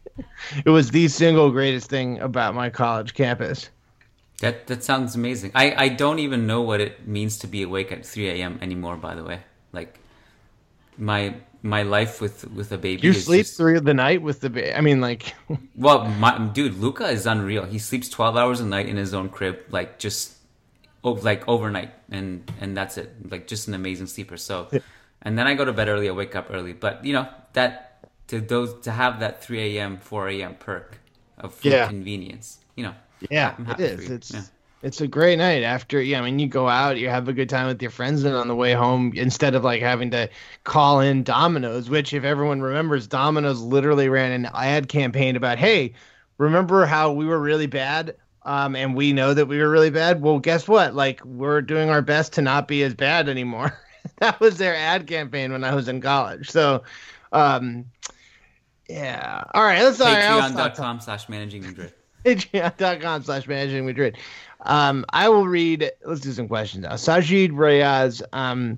it 0.65 0.69
was 0.69 0.91
the 0.91 1.09
single 1.09 1.51
greatest 1.51 1.89
thing 1.89 2.17
about 2.19 2.55
my 2.55 2.69
college 2.69 3.13
campus. 3.13 3.69
That 4.41 4.67
that 4.67 4.83
sounds 4.83 5.15
amazing. 5.15 5.51
I, 5.55 5.65
I 5.85 5.87
don't 5.89 6.19
even 6.19 6.45
know 6.47 6.61
what 6.61 6.81
it 6.81 7.07
means 7.07 7.37
to 7.39 7.47
be 7.47 7.61
awake 7.63 7.91
at 7.91 8.05
3 8.05 8.29
a.m. 8.29 8.59
anymore. 8.61 8.97
By 8.97 9.13
the 9.15 9.23
way, 9.23 9.39
like 9.71 9.99
my 10.97 11.35
my 11.63 11.83
life 11.83 12.19
with 12.21 12.49
with 12.51 12.71
a 12.71 12.77
baby. 12.77 13.01
You 13.07 13.11
is 13.11 13.25
sleep 13.25 13.45
just- 13.45 13.57
through 13.57 13.81
the 13.81 13.93
night 13.93 14.21
with 14.21 14.41
the. 14.41 14.49
baby. 14.49 14.73
I 14.73 14.81
mean, 14.81 14.99
like. 15.01 15.33
Well, 15.75 16.05
my 16.05 16.37
dude, 16.57 16.75
Luca 16.75 17.07
is 17.09 17.25
unreal. 17.25 17.65
He 17.65 17.79
sleeps 17.79 18.09
12 18.09 18.35
hours 18.37 18.59
a 18.59 18.65
night 18.65 18.87
in 18.87 18.97
his 18.97 19.13
own 19.13 19.29
crib, 19.29 19.57
like 19.69 19.99
just 19.99 20.33
oh, 21.03 21.13
like 21.13 21.47
overnight, 21.47 21.91
and 22.09 22.49
and 22.59 22.75
that's 22.77 22.97
it. 22.97 23.09
Like 23.31 23.47
just 23.47 23.67
an 23.67 23.73
amazing 23.73 24.07
sleeper. 24.07 24.37
So, 24.37 24.69
and 25.21 25.37
then 25.37 25.45
I 25.47 25.53
go 25.53 25.65
to 25.65 25.73
bed 25.73 25.87
early. 25.87 26.09
I 26.09 26.13
wake 26.13 26.35
up 26.35 26.47
early, 26.51 26.73
but 26.73 27.05
you 27.05 27.13
know 27.13 27.27
that 27.53 28.09
to 28.29 28.41
those 28.41 28.73
to 28.85 28.91
have 28.91 29.19
that 29.19 29.43
3 29.43 29.77
a.m. 29.77 29.97
4 29.97 30.29
a.m. 30.29 30.55
perk 30.55 30.97
of 31.37 31.57
Yeah. 31.63 31.87
convenience. 31.87 32.57
You 32.81 32.87
know, 32.87 32.95
Yeah, 33.29 33.55
it 33.73 33.79
is. 33.79 34.09
It's 34.09 34.31
Yeah. 34.33 34.41
it's 34.81 35.01
a 35.01 35.07
great 35.07 35.37
night 35.37 35.61
after. 35.61 36.01
Yeah, 36.01 36.19
I 36.19 36.23
mean, 36.23 36.39
you 36.39 36.47
go 36.47 36.67
out, 36.67 36.97
you 36.97 37.09
have 37.09 37.27
a 37.27 37.33
good 37.33 37.49
time 37.49 37.67
with 37.67 37.79
your 37.79 37.91
friends, 37.91 38.23
and 38.23 38.35
on 38.35 38.47
the 38.47 38.55
way 38.55 38.73
home, 38.73 39.11
instead 39.15 39.53
of 39.53 39.63
like 39.63 39.81
having 39.81 40.09
to 40.11 40.27
call 40.63 40.99
in 40.99 41.21
Domino's, 41.21 41.87
which 41.91 42.11
if 42.13 42.23
everyone 42.23 42.61
remembers, 42.61 43.05
Domino's 43.05 43.61
literally 43.61 44.09
ran 44.09 44.31
an 44.31 44.49
ad 44.55 44.89
campaign 44.89 45.35
about, 45.35 45.59
hey, 45.59 45.93
remember 46.39 46.87
how 46.87 47.11
we 47.11 47.27
were 47.27 47.39
really 47.39 47.67
bad, 47.67 48.15
um, 48.41 48.75
and 48.75 48.95
we 48.95 49.13
know 49.13 49.35
that 49.35 49.45
we 49.45 49.59
were 49.59 49.69
really 49.69 49.91
bad. 49.91 50.23
Well, 50.23 50.39
guess 50.39 50.67
what? 50.67 50.95
Like 50.95 51.23
we're 51.23 51.61
doing 51.61 51.91
our 51.91 52.01
best 52.01 52.33
to 52.33 52.41
not 52.41 52.67
be 52.67 52.81
as 52.81 52.95
bad 52.95 53.29
anymore. 53.29 53.79
that 54.17 54.39
was 54.39 54.57
their 54.57 54.75
ad 54.75 55.05
campaign 55.05 55.51
when 55.51 55.63
I 55.63 55.75
was 55.75 55.87
in 55.87 56.01
college. 56.01 56.49
So, 56.49 56.81
um, 57.31 57.85
yeah. 58.89 59.43
All 59.53 59.61
right, 59.61 59.83
let's. 59.83 60.01
all 60.01 60.11
right, 60.11 60.23
I'll 60.23 60.49
Patreon.com 60.49 61.01
slash 61.01 61.29
managing 61.29 61.61
Madrid. 61.61 61.93
Patreon.com 62.25 63.23
slash 63.23 63.47
managing 63.47 63.85
Madrid. 63.85 64.17
Um, 64.61 65.05
I 65.09 65.29
will 65.29 65.47
read. 65.47 65.91
Let's 66.05 66.21
do 66.21 66.31
some 66.31 66.47
questions 66.47 66.83
now. 66.83 66.93
Sajid 66.93 67.51
Rayaz 67.51 68.21
um, 68.33 68.77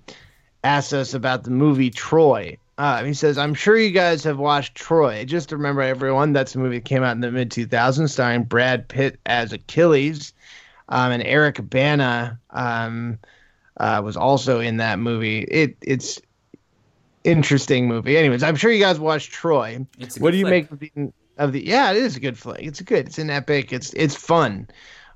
asks 0.64 0.94
us 0.94 1.14
about 1.14 1.44
the 1.44 1.52
movie 1.52 1.90
Troy. 1.90 2.58
Uh, 2.78 3.04
he 3.04 3.14
says, 3.14 3.38
I'm 3.38 3.54
sure 3.54 3.78
you 3.78 3.92
guys 3.92 4.24
have 4.24 4.40
watched 4.40 4.76
Troy. 4.76 5.26
Just 5.26 5.50
to 5.50 5.58
remember, 5.58 5.82
everyone, 5.82 6.34
that's 6.34 6.56
a 6.56 6.60
movie 6.60 6.78
that 6.78 6.86
came 6.86 7.04
out 7.04 7.12
in 7.12 7.22
the 7.22 7.32
mid 7.32 7.52
2000s 7.52 8.10
starring 8.10 8.44
Brad 8.44 8.88
Pitt 8.88 9.20
as 9.26 9.54
Achilles. 9.54 10.34
Um, 10.90 11.12
and 11.12 11.24
Eric 11.24 11.58
Bana 11.70 12.40
um, 12.50 13.20
uh, 13.78 14.02
was 14.04 14.18
also 14.18 14.60
in 14.60 14.78
that 14.78 15.00
movie. 15.00 15.42
It 15.42 15.78
It's 15.82 16.20
interesting 17.24 17.88
movie. 17.88 18.18
Anyways, 18.18 18.44
I'm 18.44 18.56
sure 18.56 18.72
you 18.72 18.82
guys 18.82 19.00
watched 19.00 19.32
Troy. 19.32 19.86
what 20.20 20.32
do 20.32 20.38
you 20.38 20.46
flick. 20.46 20.72
make 20.72 20.72
of 20.72 20.80
the, 20.80 21.14
of 21.38 21.54
the? 21.54 21.66
Yeah, 21.66 21.92
it 21.92 21.98
is 21.98 22.16
a 22.16 22.20
good 22.20 22.38
flick. 22.38 22.62
It's 22.62 22.82
good. 22.82 23.08
It's 23.08 23.18
an 23.18 23.30
epic. 23.30 23.74
It's 23.74 23.94
it's 23.94 24.16
fun. 24.16 24.68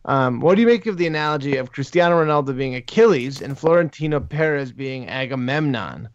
Um, 0.06 0.40
what 0.40 0.56
do 0.56 0.62
you 0.62 0.68
make 0.68 0.86
of 0.86 0.98
the 0.98 1.08
analogy 1.08 1.58
of 1.58 1.74
Cristiano 1.74 2.24
Ronaldo 2.24 2.58
being 2.58 2.76
Achilles 2.76 3.42
and 3.42 3.58
Florentino 3.58 4.20
Perez 4.20 4.72
being 4.72 5.08
Agamemnon? 5.10 6.10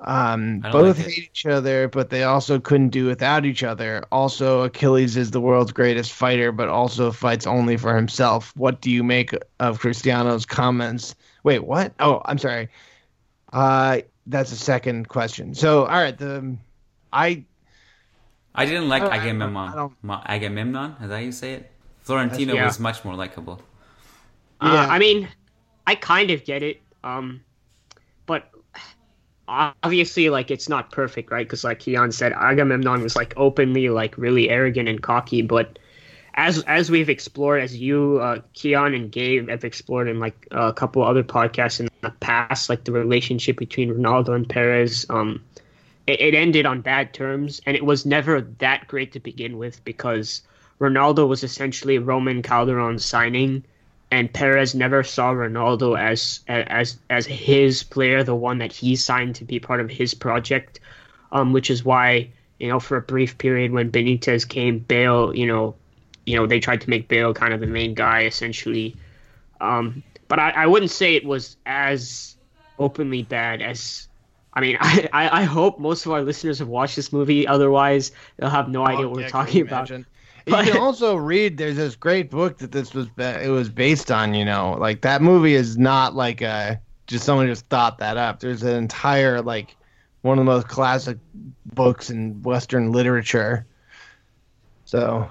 Um, 0.00 0.60
both 0.60 0.98
like 0.98 1.06
hate 1.06 1.30
each 1.30 1.46
other, 1.46 1.88
but 1.88 2.10
they 2.10 2.24
also 2.24 2.60
couldn't 2.60 2.90
do 2.90 3.06
without 3.06 3.46
each 3.46 3.62
other. 3.62 4.04
Also, 4.12 4.62
Achilles 4.62 5.16
is 5.16 5.30
the 5.30 5.40
world's 5.40 5.72
greatest 5.72 6.12
fighter, 6.12 6.52
but 6.52 6.68
also 6.68 7.10
fights 7.10 7.46
only 7.46 7.76
for 7.76 7.96
himself. 7.96 8.52
What 8.56 8.80
do 8.80 8.90
you 8.90 9.02
make 9.02 9.34
of 9.60 9.80
Cristiano's 9.80 10.44
comments? 10.44 11.14
Wait, 11.42 11.64
what? 11.64 11.92
Oh, 12.00 12.20
I'm 12.26 12.38
sorry. 12.38 12.68
Uh, 13.52 14.00
that's 14.26 14.52
a 14.52 14.56
second 14.56 15.08
question. 15.08 15.54
So, 15.54 15.86
all 15.86 16.00
right, 16.00 16.16
the 16.16 16.56
I 17.12 17.44
I 18.54 18.66
didn't 18.66 18.88
like 18.88 19.02
I, 19.02 19.18
Agamemnon. 19.18 19.92
I 20.08 20.36
Agamemnon, 20.36 20.92
is 21.02 21.08
that 21.08 21.14
how 21.14 21.20
you 21.20 21.32
say 21.32 21.54
it? 21.54 21.70
Florentino 22.02 22.54
yeah. 22.54 22.66
was 22.66 22.78
much 22.78 23.04
more 23.04 23.14
likable. 23.14 23.60
Uh, 24.60 24.70
yeah, 24.72 24.86
I 24.86 24.98
mean, 24.98 25.28
I 25.86 25.94
kind 25.94 26.30
of 26.30 26.44
get 26.44 26.62
it. 26.62 26.80
Um, 27.02 27.40
but 28.26 28.50
obviously 29.46 30.30
like 30.30 30.50
it's 30.50 30.68
not 30.68 30.90
perfect 30.90 31.30
right 31.30 31.46
because 31.46 31.64
like 31.64 31.80
Kiyan 31.80 32.12
said 32.12 32.32
agamemnon 32.32 33.02
was 33.02 33.14
like 33.14 33.34
openly 33.36 33.90
like 33.90 34.16
really 34.16 34.48
arrogant 34.48 34.88
and 34.88 35.02
cocky 35.02 35.42
but 35.42 35.78
as 36.34 36.62
as 36.62 36.90
we've 36.90 37.10
explored 37.10 37.60
as 37.60 37.76
you 37.76 38.18
uh 38.22 38.38
Kiyan 38.54 38.96
and 38.96 39.12
gabe 39.12 39.50
have 39.50 39.64
explored 39.64 40.08
in 40.08 40.18
like 40.18 40.48
a 40.50 40.72
couple 40.72 41.02
other 41.02 41.22
podcasts 41.22 41.78
in 41.78 41.90
the 42.00 42.10
past 42.10 42.70
like 42.70 42.84
the 42.84 42.92
relationship 42.92 43.58
between 43.58 43.90
ronaldo 43.90 44.30
and 44.30 44.48
perez 44.48 45.04
um 45.10 45.44
it, 46.06 46.20
it 46.20 46.34
ended 46.34 46.66
on 46.66 46.80
bad 46.80 47.12
terms 47.12 47.60
and 47.66 47.76
it 47.76 47.84
was 47.84 48.06
never 48.06 48.40
that 48.58 48.86
great 48.86 49.12
to 49.12 49.20
begin 49.20 49.58
with 49.58 49.84
because 49.84 50.42
ronaldo 50.80 51.26
was 51.26 51.44
essentially 51.44 51.98
Ramón 51.98 52.42
Calderón 52.42 53.00
signing 53.00 53.64
and 54.14 54.32
Perez 54.32 54.76
never 54.76 55.02
saw 55.02 55.32
Ronaldo 55.32 55.98
as 55.98 56.40
as 56.46 56.98
as 57.10 57.26
his 57.26 57.82
player, 57.82 58.22
the 58.22 58.34
one 58.34 58.58
that 58.58 58.72
he 58.72 58.94
signed 58.94 59.34
to 59.36 59.44
be 59.44 59.58
part 59.58 59.80
of 59.80 59.90
his 59.90 60.14
project, 60.14 60.78
um, 61.32 61.52
which 61.52 61.68
is 61.68 61.84
why 61.84 62.28
you 62.60 62.68
know 62.68 62.78
for 62.78 62.96
a 62.96 63.02
brief 63.02 63.36
period 63.38 63.72
when 63.72 63.90
Benitez 63.90 64.48
came, 64.48 64.78
Bale, 64.78 65.34
you 65.34 65.46
know, 65.46 65.74
you 66.26 66.36
know 66.36 66.46
they 66.46 66.60
tried 66.60 66.80
to 66.82 66.90
make 66.90 67.08
Bale 67.08 67.34
kind 67.34 67.52
of 67.52 67.58
the 67.58 67.66
main 67.66 67.94
guy 67.94 68.22
essentially, 68.22 68.94
um, 69.60 70.04
but 70.28 70.38
I, 70.38 70.50
I 70.50 70.66
wouldn't 70.68 70.92
say 70.92 71.16
it 71.16 71.24
was 71.24 71.56
as 71.66 72.36
openly 72.78 73.24
bad 73.24 73.62
as. 73.62 74.06
I 74.54 74.60
mean, 74.60 74.76
I, 74.80 75.08
I, 75.12 75.42
hope 75.44 75.78
most 75.78 76.06
of 76.06 76.12
our 76.12 76.22
listeners 76.22 76.58
have 76.60 76.68
watched 76.68 76.96
this 76.96 77.12
movie. 77.12 77.46
Otherwise, 77.46 78.12
they'll 78.36 78.50
have 78.50 78.68
no 78.68 78.86
idea 78.86 79.06
oh, 79.06 79.10
what 79.10 79.18
yeah, 79.20 79.26
we're 79.26 79.30
talking 79.30 79.62
about. 79.62 79.90
But, 80.46 80.66
you 80.66 80.72
can 80.72 80.80
also 80.80 81.16
read. 81.16 81.56
There's 81.56 81.76
this 81.76 81.96
great 81.96 82.30
book 82.30 82.58
that 82.58 82.72
this 82.72 82.94
was 82.94 83.08
it 83.18 83.50
was 83.50 83.68
based 83.68 84.10
on. 84.10 84.34
You 84.34 84.44
know, 84.44 84.76
like 84.78 85.00
that 85.02 85.22
movie 85.22 85.54
is 85.54 85.76
not 85.76 86.14
like 86.14 86.40
a 86.40 86.80
just 87.06 87.24
someone 87.24 87.46
just 87.46 87.66
thought 87.68 87.98
that 87.98 88.16
up. 88.16 88.40
There's 88.40 88.62
an 88.62 88.76
entire 88.76 89.42
like 89.42 89.76
one 90.22 90.38
of 90.38 90.44
the 90.44 90.50
most 90.50 90.68
classic 90.68 91.18
books 91.66 92.10
in 92.10 92.42
Western 92.42 92.92
literature. 92.92 93.66
So. 94.84 95.28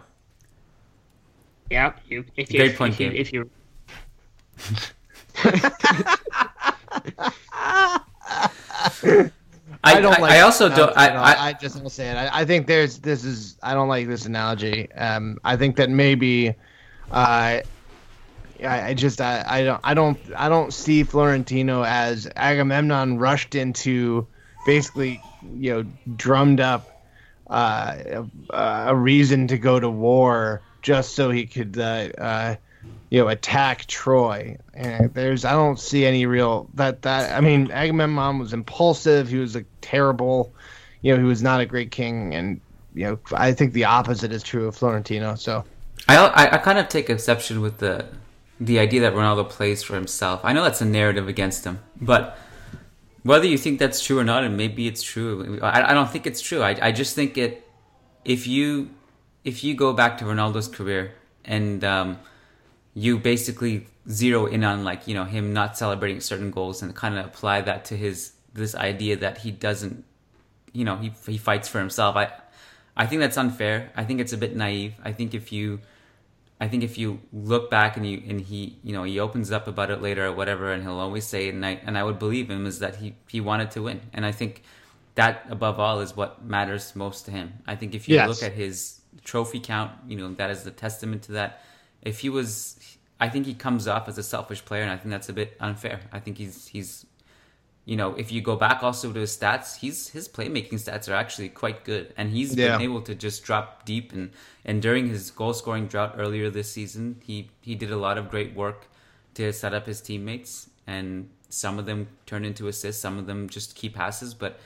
Yeah, 1.72 1.94
you, 2.08 2.26
if 2.36 2.52
you, 2.52 2.60
great 2.60 2.76
point, 2.76 3.00
if 3.00 3.00
you, 3.00 3.10
if 3.12 3.34
you 3.34 3.50
I, 9.84 10.00
don't 10.00 10.20
like. 10.20 10.32
I, 10.32 10.42
also 10.42 10.70
don't. 10.70 10.96
I, 10.96 11.10
I, 11.10 11.48
I 11.48 11.54
just 11.54 11.76
want 11.76 11.88
to 11.88 11.94
say 11.94 12.10
it. 12.10 12.16
I, 12.16 12.42
I 12.42 12.46
think 12.46 12.68
there's 12.68 13.00
this 13.00 13.24
is. 13.24 13.58
I 13.62 13.74
don't 13.74 13.88
like 13.88 14.08
this 14.08 14.26
analogy. 14.26 14.92
Um, 14.94 15.40
I 15.44 15.58
think 15.58 15.76
that 15.76 15.90
maybe, 15.90 16.50
uh, 17.12 17.60
I, 17.62 17.64
I 18.62 18.94
just 18.94 19.20
I, 19.20 19.44
I 19.48 19.64
don't 19.64 19.82
I 19.84 19.94
don't 19.94 20.20
I 20.38 20.50
don't 20.50 20.74
see 20.74 21.04
Florentino 21.04 21.84
as 21.84 22.30
Agamemnon 22.36 23.18
rushed 23.18 23.56
into 23.56 24.28
basically 24.66 25.22
you 25.54 25.74
know 25.74 25.86
drummed 26.16 26.60
up 26.60 27.06
uh, 27.48 28.24
a, 28.52 28.86
a 28.88 28.96
reason 28.96 29.48
to 29.48 29.58
go 29.58 29.80
to 29.80 29.90
war 29.90 30.62
just 30.82 31.16
so 31.16 31.30
he 31.30 31.46
could 31.46 31.78
uh, 31.78 32.10
uh, 32.18 32.56
you 33.14 33.20
know 33.20 33.28
attack 33.28 33.86
Troy. 33.86 34.58
And 34.74 35.14
there's 35.14 35.46
I 35.46 35.52
don't 35.52 35.80
see 35.80 36.04
any 36.04 36.26
real 36.26 36.68
that 36.74 37.04
that 37.04 37.38
I 37.38 37.42
mean 37.42 37.70
Agamemnon 37.70 38.40
was 38.40 38.54
impulsive. 38.54 39.30
He 39.30 39.38
was 39.38 39.56
a 39.56 39.64
terrible, 39.82 40.52
you 41.04 41.14
know, 41.14 41.22
he 41.22 41.28
was 41.28 41.44
not 41.44 41.62
a 41.62 41.66
great 41.68 41.92
king, 41.92 42.34
and 42.34 42.60
you 42.96 43.06
know 43.06 43.20
I 43.32 43.54
think 43.54 43.74
the 43.74 43.86
opposite 43.86 44.32
is 44.32 44.42
true 44.42 44.68
of 44.68 44.76
Florentino. 44.76 45.36
So 45.36 45.64
I 46.08 46.56
I, 46.56 46.58
kind 46.58 46.80
of 46.80 46.90
take 46.90 47.08
exception 47.12 47.62
with 47.62 47.78
the 47.78 48.08
the 48.60 48.80
idea 48.80 49.02
that 49.02 49.14
Ronaldo 49.14 49.48
plays 49.48 49.84
for 49.84 49.94
himself. 49.94 50.42
I 50.44 50.54
know 50.54 50.64
that's 50.64 50.82
a 50.82 50.86
narrative 50.86 51.28
against 51.28 51.66
him, 51.66 51.82
but 52.02 52.36
whether 53.22 53.46
you 53.46 53.60
think 53.60 53.78
that's 53.78 54.04
true 54.04 54.18
or 54.18 54.24
not, 54.24 54.44
and 54.44 54.58
maybe 54.58 54.88
it's 54.88 55.04
true, 55.04 55.60
I, 55.62 55.92
I 55.92 55.94
don't 55.94 56.10
think 56.10 56.26
it's 56.26 56.42
true. 56.42 56.64
I, 56.64 56.80
I 56.82 56.92
just 56.92 57.14
think 57.14 57.38
it. 57.38 57.64
If 58.26 58.48
you 58.48 58.90
if 59.44 59.64
you 59.64 59.76
go 59.76 59.94
back 59.94 60.18
to 60.18 60.26
Ronaldo's 60.26 60.68
career 60.68 61.14
and 61.46 61.84
um, 61.84 62.18
you 62.94 63.18
basically 63.18 63.88
zero 64.10 64.46
in 64.46 64.64
on 64.64 64.84
like 64.84 65.08
you 65.08 65.14
know 65.14 65.24
him 65.24 65.54
not 65.54 65.78
celebrating 65.78 66.20
certain 66.20 66.52
goals 66.52 66.82
and 66.82 66.96
kind 66.96 67.18
of 67.18 67.26
apply 67.26 67.62
that 67.62 67.86
to 67.86 67.98
his 67.98 68.34
this 68.54 68.76
idea 68.76 69.16
that 69.16 69.40
he 69.40 69.52
doesn't 69.52 70.04
you 70.74 70.86
know 70.86 70.98
he 70.98 71.12
he 71.28 71.38
fights 71.38 71.68
for 71.68 71.80
himself. 71.80 72.16
I 72.16 72.32
i 72.96 73.06
think 73.06 73.22
that's 73.22 73.38
unfair. 73.38 73.92
I 73.96 74.04
think 74.04 74.20
it's 74.20 74.34
a 74.34 74.38
bit 74.38 74.56
naive. 74.56 74.96
I 75.04 75.12
think 75.12 75.34
if 75.34 75.52
you 75.52 75.80
i 76.62 76.68
think 76.68 76.84
if 76.84 76.98
you 76.98 77.20
look 77.34 77.72
back 77.72 77.98
and 77.98 78.06
you 78.06 78.22
and 78.28 78.40
he 78.40 78.78
you 78.84 78.94
know 78.94 79.04
he 79.04 79.20
opens 79.20 79.52
up 79.52 79.68
about 79.68 79.90
it 79.90 80.02
later 80.02 80.28
or 80.28 80.32
whatever 80.32 80.72
and 80.72 80.84
he'll 80.84 81.00
always 81.00 81.26
say 81.26 81.50
and 81.50 81.66
i 81.66 81.80
and 81.84 81.98
i 81.98 82.04
would 82.04 82.20
believe 82.20 82.50
him 82.50 82.68
is 82.68 82.80
that 82.80 82.98
he 82.98 83.16
he 83.28 83.42
wanted 83.42 83.72
to 83.72 83.82
win. 83.82 84.02
And 84.14 84.26
i 84.26 84.32
think 84.32 84.64
that 85.16 85.46
above 85.50 85.80
all 85.80 86.00
is 86.00 86.16
what 86.16 86.44
matters 86.44 86.96
most 86.96 87.26
to 87.26 87.32
him. 87.32 87.54
I 87.68 87.76
think 87.76 87.94
if 87.94 88.10
you 88.10 88.16
yes. 88.16 88.28
look 88.28 88.44
at 88.44 88.54
his 88.54 89.02
trophy 89.24 89.60
count 89.60 89.92
you 90.08 90.18
know 90.18 90.34
that 90.34 90.52
is 90.52 90.64
the 90.64 90.72
testament 90.72 91.24
to 91.24 91.34
that. 91.34 91.64
If 92.02 92.20
he 92.20 92.30
was, 92.30 92.78
I 93.24 93.30
think 93.30 93.46
he 93.46 93.54
comes 93.54 93.88
off 93.88 94.10
as 94.10 94.18
a 94.18 94.24
selfish 94.24 94.66
player, 94.66 94.84
and 94.84 94.92
I 94.92 94.98
think 94.98 95.10
that's 95.10 95.30
a 95.30 95.34
bit 95.42 95.56
unfair. 95.62 96.02
I 96.12 96.20
think 96.20 96.38
he's 96.38 96.68
he's, 96.68 97.06
you 97.86 97.96
know, 97.96 98.16
if 98.16 98.34
you 98.34 98.42
go 98.42 98.58
back 98.58 98.84
also 98.84 99.14
to 99.14 99.20
his 99.22 99.36
stats, 99.38 99.78
he's 99.78 100.10
his 100.10 100.28
playmaking 100.28 100.74
stats 100.74 101.08
are 101.10 101.14
actually 101.14 101.48
quite 101.48 101.86
good, 101.86 102.14
and 102.18 102.32
he's 102.32 102.54
yeah. 102.54 102.74
been 102.74 102.82
able 102.82 103.02
to 103.04 103.16
just 103.16 103.46
drop 103.46 103.86
deep 103.86 104.12
and 104.12 104.32
and 104.66 104.82
during 104.82 105.08
his 105.08 105.32
goal 105.32 105.54
scoring 105.54 105.88
drought 105.88 106.16
earlier 106.18 106.50
this 106.50 106.70
season, 106.70 107.22
he 107.24 107.50
he 107.62 107.76
did 107.76 107.92
a 107.92 107.98
lot 107.98 108.18
of 108.18 108.30
great 108.30 108.54
work 108.54 108.88
to 109.36 109.54
set 109.54 109.74
up 109.74 109.86
his 109.86 110.02
teammates, 110.02 110.70
and 110.86 111.30
some 111.48 111.80
of 111.80 111.86
them 111.86 112.08
turn 112.26 112.44
into 112.44 112.68
assists, 112.68 113.02
some 113.02 113.18
of 113.18 113.26
them 113.26 113.48
just 113.48 113.74
key 113.74 113.88
passes, 113.88 114.34
but 114.34 114.60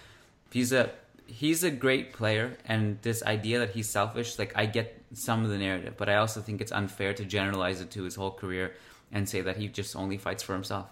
he's 0.49 0.71
a 0.71 0.89
he's 1.27 1.63
a 1.63 1.71
great 1.71 2.13
player, 2.13 2.57
and 2.65 2.97
this 3.01 3.23
idea 3.23 3.59
that 3.59 3.71
he's 3.71 3.89
selfish, 3.89 4.39
like 4.39 4.53
I 4.55 4.65
get 4.65 5.01
some 5.13 5.43
of 5.43 5.49
the 5.49 5.57
narrative, 5.57 5.95
but 5.97 6.09
I 6.09 6.15
also 6.15 6.41
think 6.41 6.61
it's 6.61 6.71
unfair 6.71 7.13
to 7.13 7.25
generalize 7.25 7.81
it 7.81 7.91
to 7.91 8.03
his 8.03 8.15
whole 8.15 8.31
career 8.31 8.73
and 9.11 9.27
say 9.27 9.41
that 9.41 9.57
he 9.57 9.67
just 9.67 9.95
only 9.95 10.17
fights 10.17 10.43
for 10.43 10.53
himself. 10.53 10.87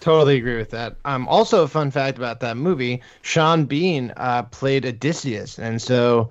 Totally 0.00 0.36
agree 0.36 0.56
with 0.56 0.70
that. 0.70 0.96
Um, 1.04 1.28
also, 1.28 1.62
a 1.62 1.68
fun 1.68 1.90
fact 1.90 2.18
about 2.18 2.40
that 2.40 2.56
movie: 2.56 3.02
Sean 3.22 3.66
Bean 3.66 4.12
uh, 4.16 4.42
played 4.44 4.84
Odysseus, 4.84 5.58
and 5.58 5.80
so 5.80 6.30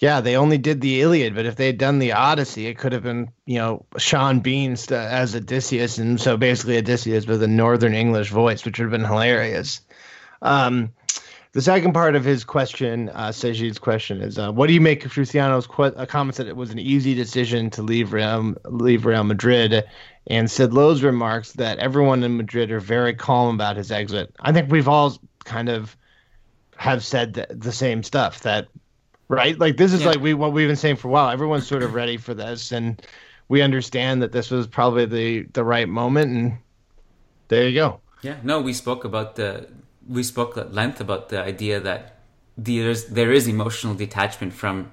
yeah, 0.00 0.20
they 0.20 0.36
only 0.36 0.58
did 0.58 0.80
the 0.80 1.00
Iliad, 1.00 1.36
but 1.36 1.46
if 1.46 1.54
they 1.54 1.66
had 1.66 1.78
done 1.78 2.00
the 2.00 2.12
Odyssey, 2.12 2.66
it 2.66 2.78
could 2.78 2.92
have 2.92 3.04
been 3.04 3.30
you 3.46 3.58
know 3.58 3.86
Sean 3.96 4.40
Bean 4.40 4.74
st- 4.74 4.98
as 4.98 5.36
Odysseus, 5.36 5.98
and 5.98 6.20
so 6.20 6.36
basically 6.36 6.78
Odysseus 6.78 7.26
with 7.26 7.42
a 7.44 7.48
Northern 7.48 7.94
English 7.94 8.30
voice, 8.30 8.64
which 8.64 8.78
would 8.78 8.90
have 8.90 9.00
been 9.00 9.08
hilarious. 9.08 9.80
Um, 10.42 10.92
the 11.52 11.60
second 11.62 11.92
part 11.92 12.14
of 12.14 12.24
his 12.24 12.44
question, 12.44 13.10
uh, 13.10 13.28
Sajid's 13.28 13.78
question, 13.78 14.20
is 14.22 14.38
uh, 14.38 14.50
what 14.52 14.68
do 14.68 14.72
you 14.72 14.80
make 14.80 15.04
of 15.04 15.12
Cristiano's 15.12 15.66
qu- 15.66 15.82
uh, 15.84 16.06
comments 16.06 16.38
that 16.38 16.46
it 16.48 16.56
was 16.56 16.70
an 16.70 16.78
easy 16.78 17.14
decision 17.14 17.68
to 17.70 17.82
leave 17.82 18.12
Real, 18.12 18.54
leave 18.64 19.04
Real 19.04 19.24
Madrid, 19.24 19.84
and 20.28 20.50
Sid 20.50 20.72
Lowe's 20.72 21.02
remarks 21.02 21.52
that 21.52 21.78
everyone 21.78 22.22
in 22.22 22.36
Madrid 22.36 22.70
are 22.70 22.80
very 22.80 23.14
calm 23.14 23.54
about 23.54 23.76
his 23.76 23.92
exit? 23.92 24.34
I 24.40 24.52
think 24.52 24.70
we've 24.70 24.88
all 24.88 25.18
kind 25.44 25.68
of 25.68 25.96
have 26.76 27.04
said 27.04 27.34
the, 27.34 27.46
the 27.50 27.72
same 27.72 28.02
stuff 28.02 28.40
that 28.40 28.68
right? 29.28 29.58
Like 29.58 29.76
this 29.76 29.92
is 29.92 30.00
Yeah. 30.02 30.08
like 30.08 30.20
we 30.20 30.34
what 30.34 30.52
we've 30.52 30.68
been 30.68 30.76
saying 30.76 30.96
for 30.96 31.08
a 31.08 31.10
while. 31.10 31.30
Everyone's 31.30 31.66
sort 31.66 31.82
of 31.82 31.94
ready 31.94 32.16
for 32.16 32.32
this, 32.34 32.72
and 32.72 33.00
we 33.48 33.60
understand 33.62 34.22
that 34.22 34.32
this 34.32 34.50
was 34.50 34.66
probably 34.66 35.04
the 35.04 35.42
the 35.52 35.64
right 35.64 35.88
moment, 35.88 36.32
and 36.32 36.56
there 37.48 37.68
you 37.68 37.74
go. 37.74 38.00
Yeah, 38.22 38.36
no, 38.42 38.60
we 38.60 38.72
spoke 38.72 39.04
about 39.04 39.36
the 39.36 39.68
we 40.08 40.22
spoke 40.22 40.56
at 40.56 40.72
length 40.72 41.00
about 41.00 41.28
the 41.28 41.40
idea 41.40 41.80
that 41.80 42.16
there's 42.56 43.06
there 43.06 43.32
is 43.32 43.46
emotional 43.48 43.94
detachment 43.94 44.52
from 44.52 44.90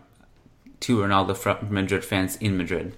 to 0.81 0.97
Ronaldo 0.99 1.35
from 1.35 1.57
Madrid 1.69 2.05
fans 2.05 2.37
in 2.37 2.57
Madrid. 2.57 2.95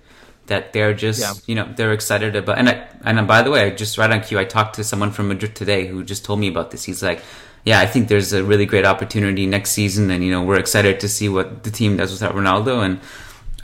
That 0.48 0.74
they're 0.74 0.94
just 0.94 1.22
Yeah. 1.22 1.34
you 1.46 1.56
know 1.56 1.72
they're 1.76 1.94
excited 1.94 2.36
about 2.36 2.58
and 2.58 2.70
I, 2.70 2.88
and 3.06 3.28
by 3.28 3.42
the 3.42 3.52
way, 3.52 3.66
I 3.66 3.70
just 3.72 3.98
right 3.98 4.12
on 4.12 4.22
cue, 4.22 4.38
I 4.40 4.44
talked 4.46 4.76
to 4.76 4.84
someone 4.84 5.12
from 5.12 5.28
Madrid 5.30 5.56
today 5.56 5.88
who 5.88 6.04
just 6.04 6.26
told 6.26 6.40
me 6.40 6.48
about 6.48 6.72
this. 6.72 6.84
He's 6.84 7.02
like, 7.02 7.22
yeah, 7.64 7.80
I 7.80 7.86
think 7.86 8.08
there's 8.08 8.34
a 8.34 8.44
really 8.44 8.66
great 8.66 8.86
opportunity 8.86 9.46
next 9.46 9.72
season, 9.72 10.10
and 10.12 10.24
you 10.24 10.32
know 10.32 10.44
we're 10.44 10.60
excited 10.60 11.00
to 11.00 11.08
see 11.08 11.30
what 11.30 11.64
the 11.64 11.72
team 11.72 11.98
does 11.98 12.12
without 12.12 12.36
Ronaldo. 12.36 12.84
And 12.84 13.00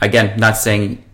again, 0.00 0.38
not 0.38 0.56
saying 0.56 1.04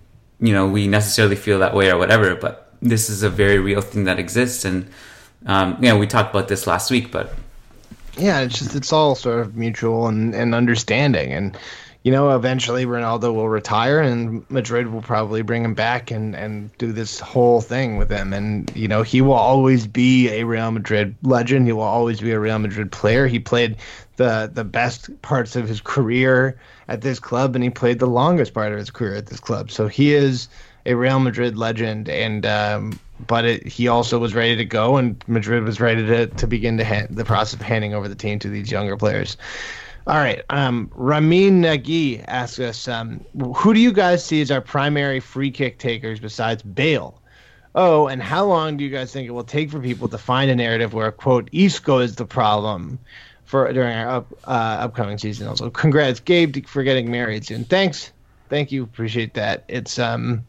you 0.41 0.53
know 0.53 0.67
we 0.67 0.87
necessarily 0.87 1.37
feel 1.37 1.59
that 1.61 1.75
way 1.75 1.91
or 1.91 1.99
whatever, 1.99 2.35
but 2.37 2.73
this 2.81 3.09
is 3.09 3.23
a 3.23 3.31
very 3.31 3.59
real 3.59 3.81
thing 3.81 4.05
that 4.05 4.19
exists, 4.19 4.65
and 4.65 4.89
um, 5.47 5.77
you 5.81 5.89
know 5.89 5.99
we 5.99 6.07
talked 6.07 6.31
about 6.31 6.49
this 6.49 6.67
last 6.67 6.91
week, 6.91 7.11
but 7.11 7.35
Yeah, 8.17 8.41
it's 8.41 8.59
just 8.59 8.75
it's 8.75 8.93
all 8.93 9.15
sort 9.15 9.41
of 9.41 9.57
mutual 9.57 10.07
and, 10.09 10.35
and 10.35 10.55
understanding, 10.55 11.33
and 11.33 11.57
you 12.05 12.13
know, 12.13 12.37
eventually 12.37 12.85
Ronaldo 12.85 13.35
will 13.35 13.49
retire, 13.49 13.99
and 13.99 14.49
Madrid 14.51 14.93
will 14.93 15.01
probably 15.01 15.41
bring 15.41 15.65
him 15.65 15.73
back 15.73 16.11
and 16.11 16.37
and 16.37 16.71
do 16.77 16.93
this 16.93 17.19
whole 17.19 17.63
thing 17.63 17.97
with 17.97 18.11
him, 18.11 18.35
and 18.35 18.71
you 18.77 18.87
know, 18.87 19.03
he 19.03 19.23
will 19.23 19.33
always 19.33 19.87
be 19.87 20.29
a 20.29 20.45
Real 20.45 20.71
Madrid 20.71 21.17
legend. 21.23 21.67
He 21.67 21.73
will 21.73 21.81
always 21.81 22.21
be 22.21 22.33
a 22.33 22.39
Real 22.39 22.59
Madrid 22.59 22.93
player. 22.93 23.27
He 23.27 23.39
played 23.39 23.77
the 24.17 24.51
the 24.53 24.65
best 24.65 25.11
parts 25.23 25.57
of 25.57 25.67
his 25.67 25.81
career 25.81 26.59
at 26.89 27.01
this 27.01 27.19
club, 27.19 27.55
and 27.55 27.65
he 27.65 27.71
played 27.71 28.01
the 28.01 28.07
longest 28.07 28.53
part 28.53 28.71
of 28.71 28.79
his 28.79 28.91
career 28.91 29.15
at 29.15 29.27
this 29.27 29.41
club. 29.41 29.71
So 29.71 29.89
he 29.89 30.13
is 30.13 30.49
a 30.85 30.95
Real 30.95 31.21
Madrid 31.21 31.57
legend, 31.57 32.11
and 32.11 32.45
um, 32.45 33.01
but 33.27 33.45
it, 33.45 33.67
he 33.67 33.89
also 33.89 34.19
was 34.19 34.35
ready 34.35 34.57
to 34.57 34.65
go, 34.65 34.97
and 34.97 35.23
Madrid 35.27 35.65
was 35.65 35.81
ready 35.81 36.05
to, 36.07 36.27
to 36.27 36.47
begin 36.47 36.77
to 36.79 36.85
hand, 36.85 37.09
the 37.11 37.25
process 37.25 37.55
of 37.55 37.61
handing 37.61 37.95
over 37.95 38.09
the 38.09 38.15
team 38.15 38.39
to 38.41 38.49
these 38.49 38.71
younger 38.71 38.97
players. 38.97 39.37
All 40.07 40.17
right, 40.17 40.43
um, 40.51 40.91
Ramin 40.95 41.63
Nagy 41.63 42.21
asks 42.21 42.59
us, 42.59 42.89
um, 42.89 43.25
who 43.57 43.73
do 43.73 43.81
you 43.81 43.93
guys 43.93 44.25
see 44.25 44.43
as 44.43 44.51
our 44.51 44.61
primary 44.61 45.19
free 45.21 45.51
kick 45.51 45.79
takers 45.79 46.21
besides 46.21 46.63
Bale? 46.63 47.21
Oh, 47.75 48.07
and 48.07 48.23
how 48.23 48.45
long 48.45 48.77
do 48.77 48.85
you 48.85 48.91
guys 48.91 49.13
think 49.13 49.27
it 49.27 49.33
will 49.33 49.45
take 49.45 49.71
for 49.71 49.81
people 49.81 50.09
to 50.09 50.19
find 50.19 50.51
a 50.51 50.55
narrative 50.55 50.93
where 50.93 51.11
quote 51.11 51.49
Isco 51.53 51.99
is 51.99 52.17
the 52.17 52.27
problem 52.27 52.99
for 53.45 53.73
during 53.73 53.97
our 53.97 54.09
up, 54.09 54.33
uh, 54.45 54.77
upcoming 54.81 55.19
season? 55.19 55.49
Also, 55.49 55.71
congrats, 55.71 56.21
Gabe, 56.21 56.67
for 56.67 56.83
getting 56.83 57.11
married 57.11 57.47
soon. 57.47 57.65
Thanks, 57.65 58.13
thank 58.49 58.71
you, 58.71 58.85
appreciate 58.85 59.35
that. 59.35 59.65
It's 59.69 59.99
um, 59.99 60.45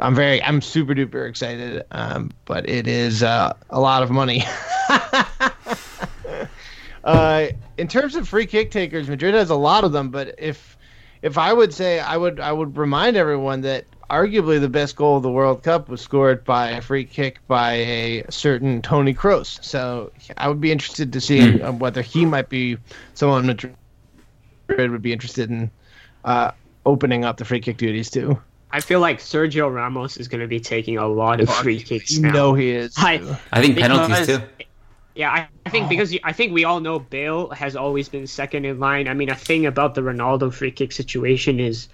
I'm 0.00 0.14
very, 0.14 0.42
I'm 0.42 0.60
super 0.62 0.94
duper 0.94 1.28
excited, 1.28 1.84
um, 1.90 2.30
but 2.44 2.68
it 2.68 2.86
is 2.86 3.22
uh, 3.22 3.54
a 3.68 3.80
lot 3.80 4.02
of 4.02 4.10
money. 4.10 4.44
uh, 7.04 7.48
in 7.76 7.88
terms 7.88 8.14
of 8.14 8.28
free 8.28 8.46
kick 8.46 8.70
takers, 8.70 9.08
Madrid 9.08 9.34
has 9.34 9.50
a 9.50 9.54
lot 9.54 9.84
of 9.84 9.92
them. 9.92 10.10
But 10.10 10.36
if 10.38 10.78
if 11.22 11.36
I 11.38 11.52
would 11.52 11.74
say, 11.74 12.00
I 12.00 12.16
would 12.16 12.40
I 12.40 12.52
would 12.52 12.76
remind 12.76 13.16
everyone 13.16 13.60
that 13.62 13.84
arguably 14.08 14.60
the 14.60 14.68
best 14.68 14.96
goal 14.96 15.18
of 15.18 15.22
the 15.22 15.30
World 15.30 15.62
Cup 15.62 15.88
was 15.88 16.00
scored 16.00 16.44
by 16.44 16.70
a 16.70 16.80
free 16.80 17.04
kick 17.04 17.46
by 17.46 17.74
a 17.74 18.24
certain 18.30 18.82
Tony 18.82 19.14
Kroos. 19.14 19.62
So 19.62 20.12
I 20.36 20.48
would 20.48 20.60
be 20.60 20.72
interested 20.72 21.12
to 21.12 21.20
see 21.20 21.62
uh, 21.62 21.72
whether 21.72 22.02
he 22.02 22.24
might 22.26 22.48
be 22.48 22.78
someone 23.14 23.46
Madrid 23.46 23.76
would 24.90 25.02
be 25.02 25.12
interested 25.12 25.50
in 25.50 25.70
uh, 26.24 26.50
opening 26.84 27.24
up 27.24 27.36
the 27.36 27.44
free 27.44 27.60
kick 27.60 27.76
duties 27.76 28.10
to. 28.10 28.40
I 28.72 28.80
feel 28.80 29.00
like 29.00 29.18
Sergio 29.18 29.72
Ramos 29.72 30.16
is 30.16 30.28
going 30.28 30.40
to 30.40 30.46
be 30.46 30.60
taking 30.60 30.96
a 30.98 31.08
lot 31.08 31.40
of 31.40 31.50
free 31.50 31.82
kicks 31.82 32.12
You 32.12 32.22
now. 32.22 32.32
know 32.32 32.54
he 32.54 32.70
is. 32.70 32.94
I, 32.96 33.14
I 33.52 33.60
think 33.62 33.78
penalties 33.78 34.26
Because- 34.26 34.38
too. 34.40 34.44
Yeah, 35.16 35.30
I, 35.32 35.48
I 35.66 35.70
think 35.70 35.88
because 35.88 36.14
you, 36.14 36.20
I 36.22 36.32
think 36.32 36.52
we 36.52 36.64
all 36.64 36.78
know 36.78 37.00
Bale 37.00 37.50
has 37.50 37.74
always 37.74 38.08
been 38.08 38.28
second 38.28 38.64
in 38.64 38.78
line. 38.78 39.08
I 39.08 39.12
mean, 39.14 39.28
a 39.28 39.34
thing 39.34 39.66
about 39.66 39.96
the 39.96 40.02
Ronaldo 40.02 40.54
free 40.54 40.70
kick 40.70 40.92
situation 40.92 41.58
is, 41.58 41.88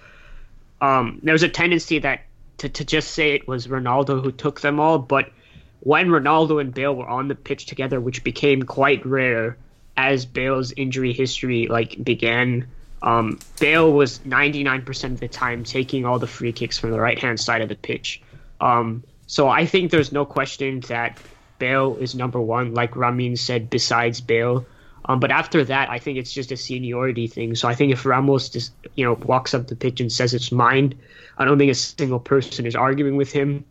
um, 0.81 1.19
there's 1.23 1.41
a 1.41 1.49
tendency 1.49 1.97
that 1.99 2.21
to 2.59 2.69
to 2.69 2.85
just 2.85 3.11
say 3.11 3.33
it 3.33 3.47
was 3.47 3.65
Ronaldo 3.67 4.23
who 4.23 4.31
took 4.31 4.61
them 4.61 4.79
all, 4.79 4.99
but 4.99 5.31
when 5.79 6.09
Ronaldo 6.09 6.61
and 6.61 6.71
Bale 6.73 6.95
were 6.95 7.07
on 7.07 7.27
the 7.27 7.35
pitch 7.35 7.65
together, 7.65 7.99
which 7.99 8.23
became 8.23 8.61
quite 8.63 9.03
rare 9.05 9.57
as 9.97 10.25
Bale's 10.27 10.71
injury 10.77 11.11
history 11.11 11.67
like 11.67 12.01
began, 12.03 12.67
um, 13.01 13.39
Bale 13.59 13.91
was 13.91 14.19
99% 14.19 15.03
of 15.13 15.19
the 15.19 15.27
time 15.27 15.63
taking 15.63 16.05
all 16.05 16.19
the 16.19 16.27
free 16.27 16.51
kicks 16.51 16.77
from 16.77 16.91
the 16.91 16.99
right 16.99 17.19
hand 17.19 17.39
side 17.39 17.61
of 17.61 17.69
the 17.69 17.75
pitch. 17.75 18.21
Um, 18.59 19.03
so 19.27 19.49
I 19.49 19.65
think 19.65 19.91
there's 19.91 20.11
no 20.11 20.25
question 20.25 20.79
that 20.81 21.19
Bale 21.59 21.95
is 21.97 22.15
number 22.15 22.39
one, 22.39 22.73
like 22.73 22.95
Ramin 22.95 23.35
said, 23.35 23.69
besides 23.69 24.21
Bale. 24.21 24.65
Um, 25.05 25.19
but 25.19 25.31
after 25.31 25.63
that, 25.63 25.89
I 25.89 25.99
think 25.99 26.17
it's 26.17 26.33
just 26.33 26.51
a 26.51 26.57
seniority 26.57 27.27
thing. 27.27 27.55
So 27.55 27.67
I 27.67 27.75
think 27.75 27.93
if 27.93 28.05
Ramos 28.05 28.49
just 28.49 28.73
you 28.95 29.05
know 29.05 29.13
walks 29.13 29.53
up 29.53 29.67
the 29.67 29.75
pitch 29.75 30.01
and 30.01 30.11
says 30.11 30.33
it's 30.33 30.51
mine, 30.51 30.95
I 31.37 31.45
don't 31.45 31.57
think 31.57 31.71
a 31.71 31.75
single 31.75 32.19
person 32.19 32.65
is 32.65 32.75
arguing 32.75 33.15
with 33.15 33.31
him. 33.31 33.63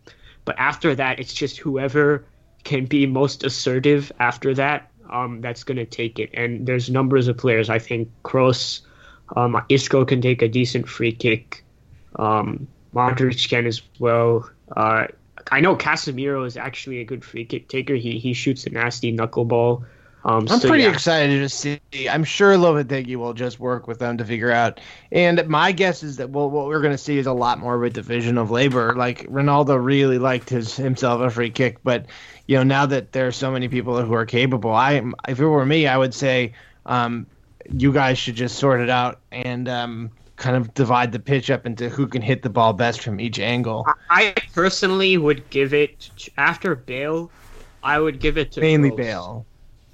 But 0.44 0.58
after 0.58 0.94
that, 0.94 1.18
it's 1.18 1.34
just 1.34 1.58
whoever 1.58 2.24
can 2.64 2.86
be 2.86 3.06
most 3.06 3.44
assertive 3.44 4.10
after 4.18 4.54
that 4.54 4.90
um, 5.10 5.40
that's 5.40 5.64
going 5.64 5.76
to 5.76 5.84
take 5.84 6.18
it. 6.18 6.30
And 6.34 6.66
there's 6.66 6.88
numbers 6.88 7.28
of 7.28 7.36
players. 7.36 7.68
I 7.68 7.78
think 7.78 8.08
Kroos, 8.24 8.80
um, 9.34 9.60
Isco 9.68 10.04
can 10.04 10.20
take 10.20 10.42
a 10.42 10.48
decent 10.48 10.88
free 10.88 11.12
kick. 11.12 11.64
Um, 12.16 12.68
Modric 12.94 13.48
can 13.48 13.66
as 13.66 13.82
well. 13.98 14.48
Uh, 14.74 15.06
I 15.50 15.60
know 15.60 15.76
Casemiro 15.76 16.46
is 16.46 16.56
actually 16.56 17.00
a 17.00 17.04
good 17.04 17.24
free 17.24 17.44
kick 17.44 17.68
taker. 17.68 17.94
He 17.94 18.18
he 18.18 18.32
shoots 18.32 18.66
a 18.66 18.70
nasty 18.70 19.16
knuckleball. 19.16 19.84
Um, 20.24 20.48
I'm 20.50 20.60
so 20.60 20.68
pretty 20.68 20.82
yeah. 20.82 20.90
excited 20.90 21.38
to 21.38 21.48
see. 21.48 22.08
I'm 22.08 22.24
sure 22.24 22.56
Lopetegui 22.56 23.14
will 23.14 23.32
just 23.32 23.60
work 23.60 23.86
with 23.86 24.00
them 24.00 24.18
to 24.18 24.24
figure 24.24 24.50
out. 24.50 24.80
And 25.12 25.46
my 25.46 25.70
guess 25.70 26.02
is 26.02 26.16
that 26.16 26.30
well, 26.30 26.50
what 26.50 26.66
we're 26.66 26.80
going 26.80 26.94
to 26.94 26.98
see 26.98 27.16
is 27.18 27.26
a 27.26 27.32
lot 27.32 27.60
more 27.60 27.76
of 27.76 27.82
a 27.84 27.90
division 27.90 28.36
of 28.36 28.50
labor. 28.50 28.96
Like 28.96 29.28
Ronaldo 29.28 29.82
really 29.82 30.18
liked 30.18 30.50
his 30.50 30.74
himself 30.74 31.20
a 31.20 31.30
free 31.30 31.50
kick, 31.50 31.78
but 31.84 32.06
you 32.46 32.56
know 32.56 32.64
now 32.64 32.86
that 32.86 33.12
there 33.12 33.28
are 33.28 33.32
so 33.32 33.52
many 33.52 33.68
people 33.68 34.02
who 34.02 34.14
are 34.14 34.26
capable, 34.26 34.72
I 34.72 35.00
if 35.28 35.38
it 35.38 35.46
were 35.46 35.64
me, 35.64 35.86
I 35.86 35.96
would 35.96 36.14
say 36.14 36.54
um, 36.86 37.28
you 37.70 37.92
guys 37.92 38.18
should 38.18 38.34
just 38.36 38.58
sort 38.58 38.80
it 38.80 38.90
out 38.90 39.20
and 39.32 39.68
um, 39.68 40.10
kind 40.36 40.56
of 40.56 40.72
divide 40.74 41.12
the 41.12 41.18
pitch 41.18 41.50
up 41.50 41.66
into 41.66 41.88
who 41.88 42.06
can 42.06 42.22
hit 42.22 42.42
the 42.42 42.50
ball 42.50 42.72
best 42.72 43.02
from 43.02 43.20
each 43.20 43.38
angle. 43.38 43.86
I 44.10 44.34
personally 44.54 45.16
would 45.16 45.48
give 45.50 45.72
it 45.74 46.10
after 46.36 46.74
Bale. 46.74 47.30
I 47.82 47.98
would 48.00 48.20
give 48.20 48.36
it 48.36 48.52
to 48.52 48.60
Mainly 48.60 48.90
Kroos. 48.90 48.96
Bale 48.96 49.46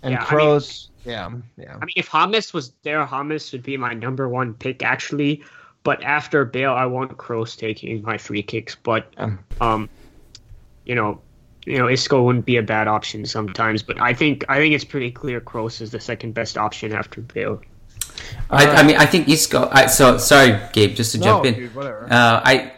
and 0.03 0.13
Yeah, 0.13 0.27
I 0.29 0.37
mean- 0.37 0.59
yeah, 1.05 1.31
yeah. 1.57 1.77
I 1.81 1.85
mean, 1.85 1.95
if 1.97 2.13
James 2.13 2.55
was 2.55 2.73
there, 2.83 3.05
James 3.07 3.53
would 3.53 3.63
be 3.63 3.77
my 3.77 3.93
number 3.93 4.29
one 4.29 4.55
pick 4.55 4.83
actually. 4.83 5.43
But 5.85 6.03
after 6.05 6.45
Bale, 6.45 6.73
I 6.73 6.87
want 6.87 7.17
Kroos 7.17 7.57
taking 7.57 8.03
my 8.03 8.17
free 8.17 8.43
kicks. 8.43 8.77
But 8.77 9.13
um, 9.61 9.89
you 10.85 10.95
know, 10.95 11.21
you 11.65 11.79
know, 11.79 11.89
Isco 11.89 12.23
wouldn't 12.23 12.45
be 12.45 12.57
a 12.57 12.63
bad 12.63 12.89
option 12.89 13.25
sometimes. 13.25 13.83
But 13.83 14.01
I 14.01 14.15
think 14.15 14.45
I 14.49 14.59
think 14.59 14.75
it's 14.75 14.85
pretty 14.85 15.11
clear 15.11 15.41
Kroos 15.41 15.81
is 15.81 15.91
the 15.91 16.01
second 16.01 16.35
best 16.35 16.59
option 16.59 16.93
after 16.93 17.21
Bale. 17.21 17.61
I, 18.51 18.67
I 18.67 18.83
mean, 18.83 18.97
I 18.97 19.07
think 19.07 19.29
Isco. 19.29 19.69
I, 19.71 19.87
so 19.87 20.19
sorry, 20.19 20.59
Gabe, 20.73 20.95
just 20.95 21.13
to 21.13 21.19
jump 21.19 21.47
in. 21.47 21.55
dude. 21.55 21.77
Uh, 21.77 22.41
I 22.45 22.73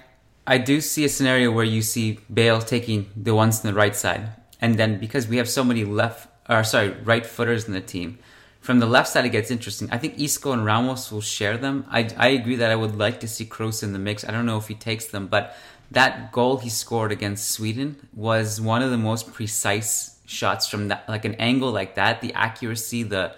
I 0.47 0.59
do 0.59 0.81
see 0.81 1.05
a 1.05 1.09
scenario 1.09 1.51
where 1.51 1.65
you 1.65 1.83
see 1.83 2.19
Bale 2.33 2.61
taking 2.61 3.11
the 3.17 3.35
ones 3.35 3.65
on 3.65 3.73
the 3.73 3.75
right 3.75 3.97
side, 3.97 4.31
and 4.61 4.77
then 4.77 4.99
because 4.99 5.27
we 5.27 5.39
have 5.39 5.49
so 5.49 5.65
many 5.65 5.85
left, 5.85 6.29
or 6.49 6.63
sorry, 6.65 6.91
right 7.05 7.25
footers 7.25 7.67
in 7.67 7.73
the 7.73 7.81
team, 7.81 8.19
from 8.61 8.79
the 8.79 8.87
left 8.87 9.09
side 9.09 9.25
it 9.25 9.31
gets 9.31 9.51
interesting. 9.51 9.89
I 9.91 9.99
think 9.99 10.19
Isco 10.19 10.53
and 10.53 10.65
Ramos 10.65 11.11
will 11.11 11.23
share 11.23 11.57
them. 11.57 11.87
I 11.91 12.11
I 12.17 12.29
agree 12.29 12.57
that 12.57 12.71
I 12.71 12.77
would 12.77 12.97
like 12.97 13.21
to 13.21 13.29
see 13.29 13.47
Kroos 13.47 13.83
in 13.83 13.93
the 13.93 13.99
mix. 13.99 14.25
I 14.29 14.31
don't 14.31 14.47
know 14.47 14.59
if 14.59 14.69
he 14.69 14.75
takes 14.75 15.07
them, 15.07 15.27
but 15.27 15.57
that 15.91 16.33
goal 16.33 16.59
he 16.59 16.69
scored 16.69 17.13
against 17.13 17.51
Sweden 17.51 18.09
was 18.13 18.61
one 18.61 18.83
of 18.83 18.91
the 18.91 18.99
most 18.99 19.33
precise 19.33 20.19
shots 20.27 20.67
from 20.67 20.89
that, 20.89 21.09
like 21.09 21.25
an 21.25 21.35
angle 21.35 21.71
like 21.71 21.95
that. 21.95 22.21
The 22.21 22.33
accuracy, 22.35 23.03
the 23.03 23.37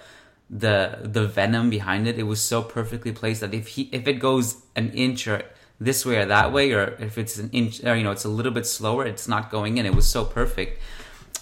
the 0.48 1.00
the 1.02 1.26
venom 1.26 1.70
behind 1.70 2.06
it. 2.06 2.18
It 2.18 2.24
was 2.24 2.40
so 2.40 2.62
perfectly 2.62 3.12
placed 3.12 3.40
that 3.40 3.54
if 3.54 3.68
he 3.68 3.88
if 3.92 4.06
it 4.06 4.14
goes 4.14 4.62
an 4.74 4.92
inch 4.92 5.26
or 5.26 5.42
this 5.80 6.06
way 6.06 6.16
or 6.16 6.26
that 6.26 6.52
way, 6.52 6.72
or 6.72 6.96
if 7.00 7.18
it's 7.18 7.38
an 7.38 7.50
inch 7.52 7.82
or 7.84 7.94
you 7.96 8.04
know 8.04 8.12
it's 8.12 8.24
a 8.24 8.30
little 8.30 8.52
bit 8.52 8.66
slower, 8.66 9.04
it's 9.04 9.28
not 9.28 9.50
going 9.50 9.78
in. 9.78 9.86
It 9.86 9.94
was 9.94 10.06
so 10.06 10.24
perfect. 10.24 10.80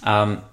Um, 0.03 0.45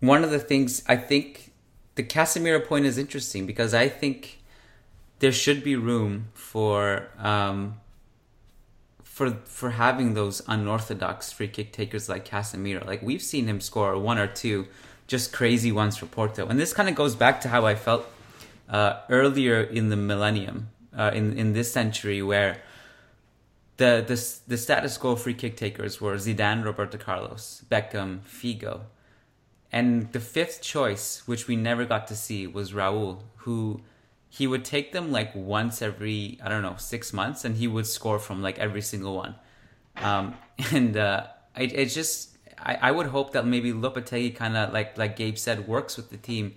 one 0.00 0.24
of 0.24 0.30
the 0.30 0.38
things 0.38 0.82
I 0.86 0.96
think 0.96 1.52
the 1.94 2.02
Casemiro 2.02 2.64
point 2.64 2.86
is 2.86 2.96
interesting 2.98 3.46
because 3.46 3.74
I 3.74 3.88
think 3.88 4.42
there 5.18 5.32
should 5.32 5.62
be 5.62 5.76
room 5.76 6.28
for 6.32 7.08
um, 7.18 7.79
for 9.20 9.32
for 9.44 9.72
having 9.72 10.14
those 10.14 10.40
unorthodox 10.48 11.30
free 11.30 11.46
kick 11.56 11.72
takers 11.72 12.08
like 12.08 12.24
Casemiro. 12.26 12.86
Like 12.86 13.02
we've 13.02 13.20
seen 13.20 13.46
him 13.46 13.60
score 13.60 13.98
one 13.98 14.18
or 14.18 14.26
two 14.26 14.66
just 15.06 15.30
crazy 15.30 15.70
ones 15.70 15.98
for 15.98 16.06
Porto, 16.06 16.46
and 16.48 16.58
this 16.58 16.72
kind 16.72 16.88
of 16.88 16.94
goes 16.94 17.14
back 17.14 17.42
to 17.42 17.48
how 17.48 17.66
I 17.66 17.74
felt 17.74 18.06
uh, 18.70 19.00
earlier 19.10 19.60
in 19.60 19.90
the 19.90 19.96
millennium, 19.96 20.70
uh, 20.96 21.10
in 21.12 21.36
in 21.36 21.52
this 21.52 21.70
century, 21.70 22.22
where 22.22 22.62
the 23.76 24.02
the 24.10 24.16
the 24.48 24.56
status 24.56 24.96
quo 24.96 25.16
free 25.16 25.34
kick 25.34 25.54
takers 25.54 26.00
were 26.00 26.14
Zidane, 26.14 26.64
Roberto 26.64 26.96
Carlos, 26.96 27.62
Beckham, 27.70 28.20
Figo, 28.20 28.84
and 29.70 30.10
the 30.12 30.20
fifth 30.20 30.62
choice, 30.62 31.24
which 31.26 31.46
we 31.46 31.56
never 31.56 31.84
got 31.84 32.06
to 32.06 32.16
see, 32.16 32.46
was 32.46 32.72
Raul, 32.72 33.20
who 33.44 33.82
he 34.30 34.46
would 34.46 34.64
take 34.64 34.92
them 34.92 35.10
like 35.10 35.34
once 35.34 35.82
every 35.82 36.38
I 36.42 36.48
don't 36.48 36.62
know 36.62 36.76
six 36.78 37.12
months, 37.12 37.44
and 37.44 37.56
he 37.56 37.66
would 37.66 37.86
score 37.86 38.18
from 38.18 38.42
like 38.42 38.58
every 38.58 38.80
single 38.80 39.16
one. 39.16 39.34
Um, 39.96 40.34
and 40.72 40.96
uh, 40.96 41.26
it, 41.56 41.72
it's 41.72 41.94
just 41.94 42.38
I, 42.56 42.78
I 42.80 42.90
would 42.92 43.06
hope 43.06 43.32
that 43.32 43.44
maybe 43.44 43.72
Lopetegui 43.72 44.34
kind 44.36 44.56
of 44.56 44.72
like 44.72 44.96
like 44.96 45.16
Gabe 45.16 45.36
said 45.36 45.66
works 45.66 45.96
with 45.96 46.10
the 46.10 46.16
team 46.16 46.54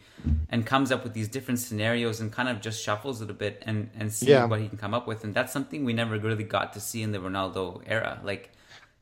and 0.49 0.65
comes 0.65 0.91
up 0.91 1.03
with 1.03 1.13
these 1.13 1.27
different 1.27 1.59
scenarios 1.59 2.19
and 2.21 2.31
kind 2.31 2.47
of 2.47 2.61
just 2.61 2.81
shuffles 2.81 3.21
it 3.21 3.29
a 3.31 3.33
bit 3.33 3.63
and 3.65 3.89
and 3.97 4.13
see 4.13 4.27
Yeah. 4.27 4.45
what 4.45 4.59
he 4.59 4.67
can 4.67 4.77
come 4.77 4.93
up 4.93 5.07
with. 5.07 5.23
And 5.23 5.33
that's 5.33 5.51
something 5.51 5.83
we 5.83 5.93
never 5.93 6.17
really 6.19 6.43
got 6.43 6.73
to 6.73 6.79
see 6.79 7.01
in 7.01 7.11
the 7.11 7.17
Ronaldo 7.17 7.81
era. 7.87 8.21
Like 8.23 8.51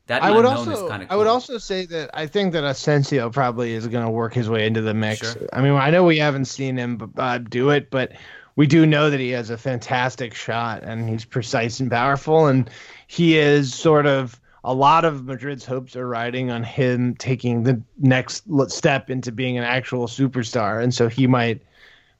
that 0.06 0.22
I 0.22 0.30
would 0.30 0.44
also 0.44 0.86
of. 0.88 1.06
I 1.10 1.16
would 1.16 1.26
also 1.26 1.58
say 1.58 1.84
that 1.86 2.10
I 2.14 2.26
think 2.26 2.52
that 2.54 2.64
Asensio 2.64 3.30
probably 3.30 3.72
is 3.72 3.86
going 3.86 4.04
to 4.04 4.10
work 4.10 4.34
his 4.34 4.48
way 4.48 4.66
into 4.66 4.80
the 4.80 4.94
mix. 4.94 5.32
Sure. 5.32 5.48
I 5.52 5.60
mean, 5.60 5.72
I 5.72 5.90
know 5.90 6.04
we 6.04 6.18
haven't 6.18 6.46
seen 6.46 6.76
him 6.76 7.12
uh, 7.16 7.38
do 7.38 7.70
it, 7.70 7.90
but 7.90 8.12
we 8.56 8.66
do 8.66 8.86
know 8.86 9.10
that 9.10 9.20
he 9.20 9.30
has 9.30 9.50
a 9.50 9.56
fantastic 9.56 10.34
shot 10.34 10.82
and 10.82 11.08
he's 11.08 11.24
precise 11.24 11.80
and 11.80 11.90
powerful, 11.90 12.46
and 12.46 12.68
he 13.06 13.38
is 13.38 13.74
sort 13.74 14.06
of 14.06 14.38
a 14.64 14.74
lot 14.74 15.04
of 15.04 15.24
Madrid's 15.24 15.64
hopes 15.64 15.96
are 15.96 16.06
riding 16.06 16.50
on 16.50 16.62
him 16.62 17.16
taking 17.16 17.64
the 17.64 17.80
next 17.98 18.44
step 18.68 19.10
into 19.10 19.32
being 19.32 19.58
an 19.58 19.64
actual 19.64 20.06
superstar, 20.06 20.82
and 20.82 20.94
so 20.94 21.08
he 21.08 21.26
might 21.26 21.62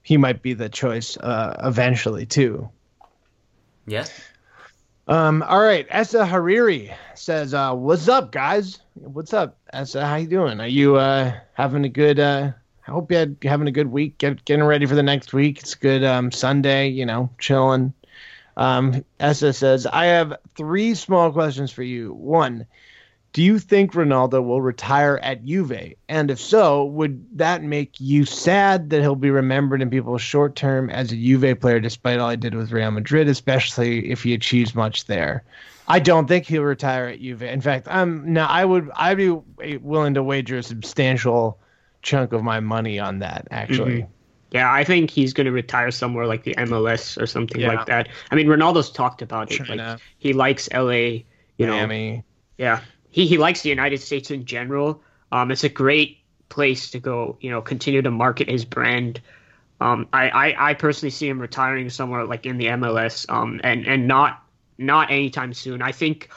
he 0.02 0.16
might 0.16 0.42
be 0.42 0.52
the 0.52 0.68
choice 0.68 1.16
uh, 1.18 1.56
eventually 1.64 2.26
too. 2.26 2.68
yeah. 3.86 4.06
Um, 5.08 5.42
all 5.42 5.60
right, 5.60 5.86
Essa 5.90 6.24
Hariri 6.24 6.94
says, 7.14 7.54
uh, 7.54 7.74
"What's 7.74 8.08
up, 8.08 8.30
guys? 8.32 8.80
What's 8.94 9.32
up, 9.32 9.58
Essa? 9.72 10.06
How 10.06 10.16
you 10.16 10.28
doing? 10.28 10.60
Are 10.60 10.68
you 10.68 10.96
uh, 10.96 11.32
having 11.54 11.84
a 11.84 11.88
good? 11.88 12.20
Uh, 12.20 12.52
I 12.86 12.90
hope 12.90 13.10
you 13.10 13.16
had 13.16 13.36
having 13.42 13.68
a 13.68 13.72
good 13.72 13.88
week. 13.90 14.18
Get, 14.18 14.44
getting 14.44 14.64
ready 14.64 14.86
for 14.86 14.94
the 14.94 15.02
next 15.02 15.32
week. 15.32 15.60
It's 15.60 15.74
good. 15.74 16.04
Um, 16.04 16.32
Sunday, 16.32 16.88
you 16.88 17.06
know, 17.06 17.30
chilling." 17.38 17.92
Um, 18.56 19.04
Essa 19.18 19.52
says, 19.52 19.86
"I 19.86 20.06
have 20.06 20.34
three 20.56 20.94
small 20.94 21.32
questions 21.32 21.70
for 21.70 21.82
you. 21.82 22.12
One, 22.12 22.66
do 23.32 23.42
you 23.42 23.58
think 23.58 23.92
Ronaldo 23.92 24.44
will 24.44 24.60
retire 24.60 25.18
at 25.22 25.44
Juve? 25.44 25.94
And 26.06 26.30
if 26.30 26.38
so, 26.38 26.84
would 26.84 27.38
that 27.38 27.62
make 27.62 27.98
you 27.98 28.26
sad 28.26 28.90
that 28.90 29.00
he'll 29.00 29.14
be 29.14 29.30
remembered 29.30 29.80
in 29.80 29.88
people's 29.88 30.20
short 30.20 30.54
term 30.54 30.90
as 30.90 31.12
a 31.12 31.16
Juve 31.16 31.58
player 31.58 31.80
despite 31.80 32.18
all 32.18 32.28
he 32.28 32.36
did 32.36 32.54
with 32.54 32.72
Real 32.72 32.90
Madrid, 32.90 33.28
especially 33.28 34.10
if 34.10 34.22
he 34.22 34.34
achieves 34.34 34.74
much 34.74 35.06
there? 35.06 35.44
I 35.88 35.98
don't 35.98 36.26
think 36.26 36.46
he'll 36.46 36.62
retire 36.62 37.06
at 37.06 37.20
Juve. 37.20 37.42
In 37.42 37.62
fact, 37.62 37.88
I'm 37.90 38.34
no, 38.34 38.44
I 38.44 38.64
would 38.64 38.90
I'd 38.94 39.16
be 39.16 39.30
willing 39.78 40.14
to 40.14 40.22
wager 40.22 40.58
a 40.58 40.62
substantial 40.62 41.58
chunk 42.03 42.32
of 42.32 42.42
my 42.42 42.61
money 42.61 42.98
on 42.98 43.20
that 43.20 43.48
actually. 43.50 44.07
Yeah, 44.50 44.70
I 44.70 44.84
think 44.84 45.11
he's 45.11 45.32
going 45.32 45.46
to 45.46 45.53
retire 45.53 45.90
somewhere 45.90 46.26
like 46.26 46.44
the 46.44 46.55
MLS 46.57 47.20
or 47.20 47.26
something 47.26 47.61
Yeah. 47.61 47.68
like 47.68 47.86
that. 47.86 48.09
I 48.30 48.34
mean, 48.34 48.48
Ronaldo's 48.48 48.90
talked 48.90 49.22
about 49.22 49.50
it. 49.50 49.64
China. 49.64 49.92
Like 49.92 50.00
he 50.18 50.34
likes 50.34 50.68
LA. 50.74 51.24
You 51.59 51.66
know, 51.66 51.72
Miami. 51.76 52.22
yeah, 52.59 52.80
he 53.11 53.26
he 53.26 53.38
likes 53.38 53.62
the 53.62 53.68
United 53.70 54.00
States 54.00 54.30
in 54.30 54.44
general. 54.44 55.03
Um, 55.30 55.50
it's 55.50 55.64
a 55.64 55.68
great 55.70 56.18
place 56.48 56.90
to 56.90 56.98
go. 57.00 57.38
You 57.40 57.50
know, 57.50 57.62
continue 57.62 58.03
to 58.03 58.11
market 58.11 58.48
his 58.50 58.64
brand. 58.64 59.20
Um, 59.80 60.07
I, 60.12 60.28
I 60.30 60.70
I 60.70 60.74
personally 60.74 61.11
see 61.11 61.28
him 61.28 61.40
retiring 61.40 61.88
somewhere 61.90 62.24
like 62.24 62.44
in 62.46 62.59
the 62.59 62.66
MLS. 62.66 63.30
Um, 63.30 63.61
and 63.64 63.86
and 63.86 64.07
not 64.07 64.42
not 64.78 65.11
anytime 65.11 65.55
soon. 65.55 65.80
I 65.82 65.92
think 65.92 66.28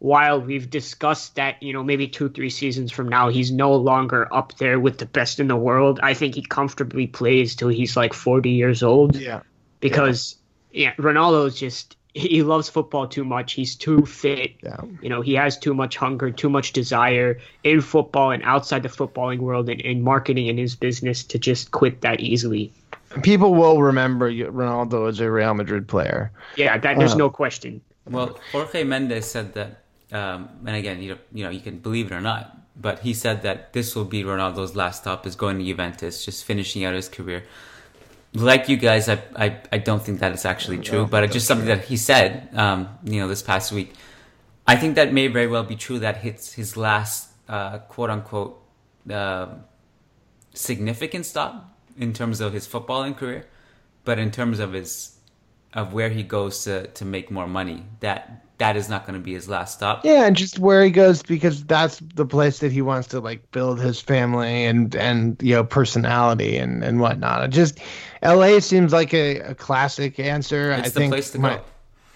while 0.00 0.40
we've 0.40 0.68
discussed 0.68 1.36
that, 1.36 1.62
you 1.62 1.72
know, 1.72 1.82
maybe 1.84 2.08
two, 2.08 2.28
three 2.30 2.50
seasons 2.50 2.90
from 2.90 3.08
now, 3.08 3.28
he's 3.28 3.52
no 3.52 3.74
longer 3.74 4.26
up 4.34 4.56
there 4.58 4.80
with 4.80 4.98
the 4.98 5.06
best 5.06 5.38
in 5.38 5.46
the 5.46 5.56
world. 5.56 6.00
I 6.02 6.14
think 6.14 6.34
he 6.34 6.42
comfortably 6.42 7.06
plays 7.06 7.54
till 7.54 7.68
he's 7.68 7.96
like 7.96 8.12
40 8.14 8.50
years 8.50 8.82
old 8.82 9.14
Yeah. 9.16 9.40
because, 9.80 10.36
yeah, 10.72 10.94
Ronaldo 10.96 11.46
is 11.46 11.58
just, 11.58 11.96
he 12.14 12.42
loves 12.42 12.68
football 12.68 13.06
too 13.06 13.24
much. 13.24 13.52
He's 13.52 13.76
too 13.76 14.04
fit. 14.06 14.54
Yeah. 14.62 14.80
You 15.02 15.10
know, 15.10 15.20
he 15.20 15.34
has 15.34 15.58
too 15.58 15.74
much 15.74 15.96
hunger, 15.96 16.30
too 16.30 16.48
much 16.50 16.72
desire 16.72 17.38
in 17.62 17.80
football 17.82 18.30
and 18.32 18.42
outside 18.42 18.82
the 18.82 18.88
footballing 18.88 19.38
world 19.40 19.68
and 19.68 19.80
in 19.82 20.02
marketing 20.02 20.48
and 20.48 20.58
his 20.58 20.74
business 20.74 21.22
to 21.24 21.38
just 21.38 21.70
quit 21.72 22.00
that 22.00 22.20
easily. 22.20 22.72
People 23.22 23.54
will 23.54 23.82
remember 23.82 24.30
Ronaldo 24.32 25.08
as 25.08 25.20
a 25.20 25.30
Real 25.30 25.52
Madrid 25.54 25.86
player. 25.88 26.32
Yeah, 26.56 26.78
that 26.78 26.96
there's 26.98 27.12
Uh, 27.14 27.16
no 27.18 27.28
question. 27.30 27.80
Well, 28.08 28.38
Jorge 28.50 28.82
Mendes 28.82 29.26
said 29.30 29.54
that, 29.54 29.79
um, 30.12 30.48
and 30.66 30.76
again, 30.76 31.02
you 31.02 31.10
know, 31.10 31.18
you 31.32 31.44
know, 31.44 31.50
you 31.50 31.60
can 31.60 31.78
believe 31.78 32.10
it 32.10 32.14
or 32.14 32.20
not, 32.20 32.56
but 32.80 33.00
he 33.00 33.14
said 33.14 33.42
that 33.42 33.72
this 33.72 33.94
will 33.94 34.04
be 34.04 34.22
Ronaldo's 34.24 34.74
last 34.74 35.02
stop 35.02 35.26
is 35.26 35.36
going 35.36 35.58
to 35.58 35.64
Juventus, 35.64 36.24
just 36.24 36.44
finishing 36.44 36.84
out 36.84 36.94
his 36.94 37.08
career. 37.08 37.44
Like 38.32 38.68
you 38.68 38.76
guys, 38.76 39.08
I 39.08 39.22
I, 39.36 39.58
I 39.72 39.78
don't 39.78 40.02
think 40.02 40.20
that 40.20 40.32
is 40.32 40.44
actually 40.44 40.78
true, 40.78 41.06
but 41.06 41.24
it's 41.24 41.32
just 41.32 41.46
something 41.46 41.66
that 41.66 41.84
he 41.84 41.96
said, 41.96 42.48
um, 42.54 42.88
you 43.04 43.20
know, 43.20 43.28
this 43.28 43.42
past 43.42 43.72
week. 43.72 43.92
I 44.66 44.76
think 44.76 44.94
that 44.94 45.12
may 45.12 45.26
very 45.26 45.48
well 45.48 45.64
be 45.64 45.76
true. 45.76 45.98
That 45.98 46.18
hits 46.18 46.52
his 46.52 46.76
last 46.76 47.30
uh, 47.48 47.78
quote 47.78 48.10
unquote 48.10 48.62
uh, 49.10 49.48
significant 50.54 51.26
stop 51.26 51.76
in 51.98 52.12
terms 52.12 52.40
of 52.40 52.52
his 52.52 52.68
footballing 52.68 53.16
career, 53.16 53.46
but 54.04 54.18
in 54.18 54.30
terms 54.30 54.60
of 54.60 54.72
his 54.72 55.16
of 55.74 55.92
where 55.92 56.10
he 56.10 56.22
goes 56.22 56.64
to 56.64 56.86
to 56.88 57.04
make 57.04 57.30
more 57.30 57.48
money, 57.48 57.84
that 57.98 58.44
that 58.60 58.76
is 58.76 58.88
not 58.90 59.06
going 59.06 59.18
to 59.18 59.24
be 59.24 59.32
his 59.32 59.48
last 59.48 59.74
stop. 59.74 60.04
Yeah, 60.04 60.26
and 60.26 60.36
just 60.36 60.58
where 60.58 60.84
he 60.84 60.90
goes 60.90 61.22
because 61.22 61.64
that's 61.64 61.98
the 62.14 62.26
place 62.26 62.58
that 62.60 62.70
he 62.70 62.82
wants 62.82 63.08
to 63.08 63.18
like 63.20 63.50
build 63.52 63.80
his 63.80 64.00
family 64.00 64.66
and 64.66 64.94
and 64.94 65.36
you 65.42 65.54
know 65.54 65.64
personality 65.64 66.56
and 66.58 66.84
and 66.84 67.00
whatnot. 67.00 67.42
It 67.42 67.48
just 67.48 67.80
L.A. 68.22 68.60
seems 68.60 68.92
like 68.92 69.12
a, 69.14 69.38
a 69.40 69.54
classic 69.54 70.20
answer. 70.20 70.72
It's 70.72 70.80
I 70.80 70.90
the 70.90 70.90
think 70.90 71.12
place 71.12 71.30
to 71.32 71.38
my- 71.38 71.56
go. 71.56 71.62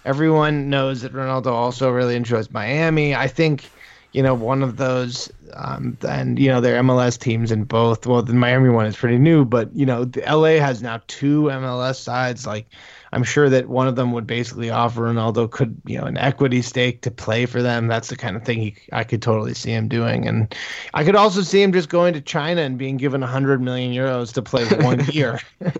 everyone 0.05 0.69
knows 0.69 1.01
that 1.01 1.13
Ronaldo 1.15 1.47
also 1.47 1.91
really 1.91 2.15
enjoys 2.15 2.51
Miami. 2.51 3.15
I 3.15 3.27
think 3.27 3.65
you 4.13 4.23
know 4.23 4.35
one 4.35 4.63
of 4.63 4.77
those, 4.77 5.33
um, 5.55 5.97
and 6.07 6.39
you 6.39 6.49
know 6.51 6.61
their 6.61 6.81
MLS 6.83 7.19
teams 7.19 7.51
in 7.53 7.65
both. 7.65 8.07
Well, 8.07 8.23
the 8.23 8.35
Miami 8.35 8.69
one 8.69 8.85
is 8.87 8.97
pretty 8.97 9.19
new, 9.19 9.47
but 9.47 9.75
you 9.75 9.87
know 9.87 10.05
the 10.05 10.21
LA 10.21 10.61
has 10.61 10.83
now 10.83 11.01
two 11.07 11.45
MLS 11.45 11.97
sides. 11.97 12.47
Like 12.47 12.67
I'm 13.15 13.25
sure 13.25 13.49
that 13.51 13.69
one 13.69 13.89
of 13.89 13.97
them 13.97 14.12
would 14.12 14.27
basically 14.27 14.71
offer 14.71 15.03
Ronaldo 15.03 15.51
could 15.51 15.81
you 15.87 15.99
know 15.99 16.05
an 16.07 16.19
equity 16.19 16.62
stake 16.62 17.03
to 17.03 17.11
play 17.11 17.47
for 17.47 17.62
them. 17.62 17.89
That's 17.89 18.09
the 18.09 18.17
kind 18.17 18.37
of 18.37 18.45
thing 18.45 18.61
he, 18.61 18.77
I 18.93 19.05
could 19.05 19.23
totally 19.23 19.55
see 19.55 19.71
him 19.73 19.89
doing, 19.89 20.27
and 20.29 20.55
I 20.95 21.05
could 21.05 21.17
also 21.17 21.43
see 21.43 21.62
him 21.62 21.73
just 21.73 21.89
going 21.89 22.15
to 22.15 22.21
China 22.21 22.62
and 22.62 22.79
being 22.79 22.97
given 22.99 23.21
100 23.23 23.62
million 23.62 23.93
euros 23.93 24.33
to 24.35 24.43
play 24.43 24.67
one 24.67 25.01
year. 25.12 25.41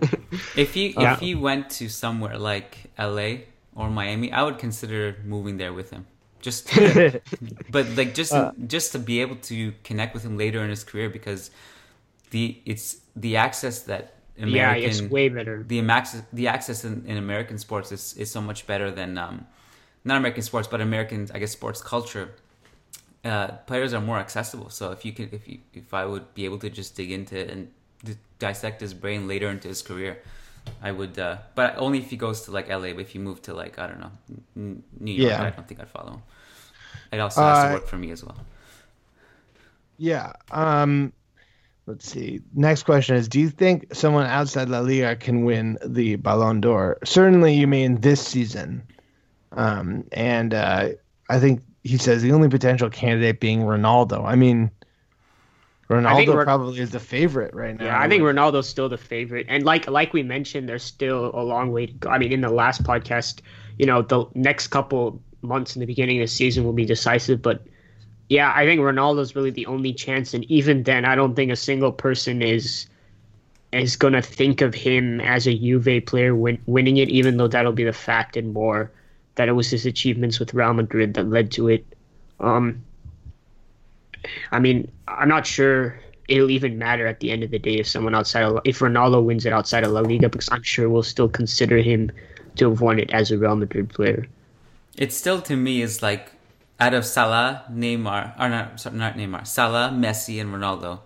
If 0.55 0.73
he 0.73 0.95
Yeah. 0.97 1.13
if 1.13 1.19
he 1.19 1.35
went 1.35 1.69
to 1.79 1.89
somewhere 1.89 2.37
like 2.37 2.91
L.A. 2.97 3.45
or 3.75 3.89
Miami, 3.89 4.31
I 4.31 4.43
would 4.43 4.57
consider 4.59 5.17
moving 5.25 5.57
there 5.57 5.73
with 5.73 5.91
him. 5.91 6.05
Just, 6.41 6.69
but 7.69 7.89
like 7.97 8.13
just 8.13 8.31
Uh. 8.33 8.51
just 8.67 8.91
to 8.93 8.99
be 8.99 9.21
able 9.21 9.37
to 9.51 9.73
connect 9.83 10.13
with 10.13 10.23
him 10.23 10.37
later 10.37 10.63
in 10.63 10.69
his 10.69 10.83
career 10.83 11.09
because 11.09 11.51
the 12.31 12.61
it's 12.65 12.97
the 13.15 13.37
access 13.37 13.81
that 13.83 14.14
American 14.43 14.81
yeah, 14.83 14.87
it's 14.89 15.01
way 15.01 15.29
better. 15.29 15.63
the 15.63 15.79
access 15.79 16.21
the 16.33 16.47
access 16.47 16.83
in, 16.83 17.03
in 17.07 17.17
American 17.17 17.57
sports 17.57 17.91
is, 17.91 18.13
is 18.17 18.29
so 18.31 18.41
much 18.41 18.67
better 18.67 18.91
than 18.91 19.17
um, 19.17 19.45
not 20.03 20.17
American 20.17 20.43
sports 20.43 20.67
but 20.67 20.81
American 20.81 21.29
I 21.33 21.39
guess 21.39 21.51
sports 21.51 21.81
culture. 21.81 22.29
Uh, 23.23 23.47
players 23.65 23.91
are 23.93 24.01
more 24.01 24.19
accessible. 24.19 24.69
So 24.69 24.91
if 24.91 25.03
you 25.05 25.11
could 25.13 25.33
if 25.33 25.47
you 25.47 25.59
if 25.73 25.93
I 25.93 26.05
would 26.05 26.33
be 26.35 26.45
able 26.45 26.59
to 26.59 26.69
just 26.69 26.95
dig 26.95 27.11
into 27.11 27.49
and 27.49 27.71
d- 28.03 28.17
dissect 28.37 28.81
his 28.81 28.93
brain 28.93 29.27
later 29.27 29.49
into 29.49 29.67
his 29.67 29.81
career, 29.81 30.21
I 30.81 30.91
would. 30.91 31.17
Uh, 31.17 31.37
but 31.55 31.75
only 31.77 31.99
if 31.99 32.09
he 32.11 32.17
goes 32.17 32.41
to 32.41 32.51
like 32.51 32.69
LA. 32.69 32.93
But 32.93 32.99
if 32.99 33.15
you 33.15 33.21
move 33.21 33.41
to 33.43 33.53
like 33.55 33.79
I 33.79 33.87
don't 33.87 33.99
know 33.99 34.11
N- 34.55 34.83
New 34.99 35.13
York, 35.13 35.31
Yeah. 35.31 35.43
I 35.43 35.49
don't 35.49 35.67
think 35.67 35.79
I'd 35.79 35.89
follow 35.89 36.11
him. 36.13 36.21
It 37.11 37.19
also 37.19 37.41
has 37.41 37.57
Uh, 37.57 37.67
to 37.69 37.73
work 37.75 37.87
for 37.87 37.97
me 37.97 38.11
as 38.11 38.23
well. 38.23 38.37
Yeah. 39.97 40.33
Um, 40.51 41.13
let's 41.87 42.09
see. 42.09 42.41
Next 42.53 42.83
question 42.83 43.15
is: 43.15 43.27
Do 43.27 43.39
you 43.39 43.49
think 43.49 43.93
someone 43.93 44.25
outside 44.25 44.69
La 44.69 44.79
Liga 44.79 45.15
can 45.15 45.45
win 45.45 45.77
the 45.85 46.15
Ballon 46.15 46.61
d'Or? 46.61 46.97
Certainly, 47.03 47.53
you 47.55 47.67
mean 47.67 48.01
this 48.01 48.25
season. 48.25 48.83
Um, 49.51 50.03
and 50.11 50.53
uh, 50.53 50.89
I 51.29 51.39
think 51.39 51.61
he 51.83 51.97
says 51.97 52.21
the 52.21 52.33
only 52.33 52.49
potential 52.49 52.89
candidate 52.89 53.39
being 53.39 53.61
Ronaldo. 53.61 54.25
I 54.25 54.35
mean, 54.35 54.71
Ronaldo 55.89 56.35
Ron- 56.35 56.45
probably 56.45 56.79
is 56.79 56.89
the 56.89 56.99
favorite 56.99 57.53
right 57.53 57.77
now. 57.77 57.85
Yeah, 57.85 57.99
I 57.99 58.09
think 58.09 58.23
Ronaldo's 58.23 58.67
still 58.67 58.89
the 58.89 58.97
favorite, 58.97 59.45
and 59.49 59.63
like 59.63 59.87
like 59.87 60.13
we 60.13 60.23
mentioned, 60.23 60.67
there's 60.67 60.83
still 60.83 61.31
a 61.33 61.43
long 61.43 61.71
way 61.71 61.85
to 61.85 61.93
go. 61.93 62.09
I 62.09 62.17
mean, 62.17 62.31
in 62.31 62.41
the 62.41 62.49
last 62.49 62.83
podcast, 62.83 63.41
you 63.77 63.85
know, 63.85 64.01
the 64.01 64.25
next 64.33 64.67
couple 64.67 65.21
months 65.41 65.75
in 65.75 65.79
the 65.79 65.85
beginning 65.85 66.19
of 66.19 66.23
the 66.23 66.31
season 66.31 66.63
will 66.63 66.73
be 66.73 66.85
decisive, 66.85 67.41
but 67.41 67.65
yeah, 68.29 68.51
I 68.55 68.65
think 68.65 68.81
Ronaldo's 68.81 69.35
really 69.35 69.51
the 69.51 69.67
only 69.67 69.93
chance, 69.93 70.33
and 70.33 70.43
even 70.45 70.83
then, 70.83 71.05
I 71.05 71.15
don't 71.15 71.35
think 71.35 71.51
a 71.51 71.55
single 71.55 71.91
person 71.91 72.41
is 72.41 72.87
is 73.71 73.95
gonna 73.95 74.21
think 74.21 74.61
of 74.61 74.73
him 74.73 75.19
as 75.21 75.47
a 75.47 75.57
Juve 75.57 76.05
player 76.05 76.33
win- 76.33 76.61
winning 76.65 76.97
it, 76.97 77.09
even 77.09 77.37
though 77.37 77.47
that'll 77.47 77.73
be 77.73 77.83
the 77.83 77.93
fact 77.93 78.37
and 78.37 78.53
more 78.53 78.91
that 79.35 79.49
it 79.49 79.51
was 79.51 79.69
his 79.69 79.85
achievements 79.85 80.39
with 80.39 80.53
Real 80.53 80.73
Madrid 80.73 81.13
that 81.15 81.29
led 81.29 81.51
to 81.51 81.67
it. 81.67 81.85
Um, 82.39 82.83
I 84.51 84.59
mean, 84.59 84.89
I'm 85.07 85.27
not 85.27 85.45
sure 85.45 85.99
it'll 86.27 86.49
even 86.49 86.77
matter 86.77 87.05
at 87.05 87.19
the 87.19 87.31
end 87.31 87.43
of 87.43 87.51
the 87.51 87.59
day 87.59 87.75
if 87.75 87.87
someone 87.87 88.15
outside 88.15 88.43
of, 88.43 88.59
if 88.63 88.79
Ronaldo 88.79 89.23
wins 89.23 89.45
it 89.45 89.53
outside 89.53 89.83
of 89.83 89.91
La 89.91 89.99
Liga 89.99 90.29
because 90.29 90.49
I'm 90.51 90.63
sure 90.63 90.89
we'll 90.89 91.03
still 91.03 91.29
consider 91.29 91.77
him 91.77 92.11
to 92.55 92.69
have 92.69 92.81
won 92.81 92.99
it 92.99 93.11
as 93.11 93.29
a 93.31 93.37
Real 93.37 93.55
Madrid 93.55 93.89
player. 93.89 94.25
It 94.97 95.11
still 95.11 95.41
to 95.43 95.55
me 95.55 95.81
is 95.81 96.01
like 96.01 96.31
out 96.79 96.93
of 96.93 97.05
Salah, 97.05 97.63
Neymar, 97.71 98.39
or 98.39 98.49
not, 98.49 98.79
sorry, 98.79 98.97
not 98.97 99.15
Neymar, 99.15 99.47
Salah, 99.47 99.91
Messi, 99.93 100.41
and 100.41 100.53
Ronaldo. 100.53 100.99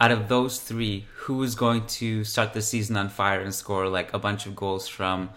Out 0.00 0.10
of 0.10 0.28
those 0.28 0.60
three, 0.60 1.06
who 1.14 1.42
is 1.42 1.54
going 1.54 1.86
to 1.86 2.24
start 2.24 2.54
the 2.54 2.62
season 2.62 2.96
on 2.96 3.08
fire 3.10 3.40
and 3.40 3.54
score 3.54 3.88
like 3.88 4.12
a 4.14 4.18
bunch 4.18 4.46
of 4.46 4.56
goals 4.56 4.88
from 4.88 5.30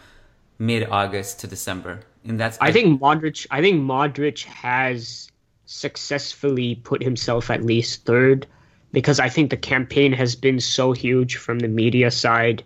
mid 0.58 0.88
August 0.90 1.40
to 1.42 1.48
December? 1.48 2.02
And 2.24 2.40
that's 2.40 2.58
I 2.62 2.72
think 2.72 3.02
Modric. 3.02 3.46
I 3.52 3.62
think 3.62 3.82
Modric 3.82 4.46
has 4.46 5.30
successfully 5.66 6.76
put 6.76 7.04
himself 7.04 7.50
at 7.50 7.64
least 7.64 8.06
third 8.06 8.48
because 8.94 9.20
I 9.20 9.28
think 9.28 9.50
the 9.50 9.58
campaign 9.58 10.14
has 10.14 10.36
been 10.36 10.60
so 10.60 10.94
huge 10.94 11.38
from 11.38 11.60
the 11.60 11.68
media 11.68 12.12
side 12.12 12.64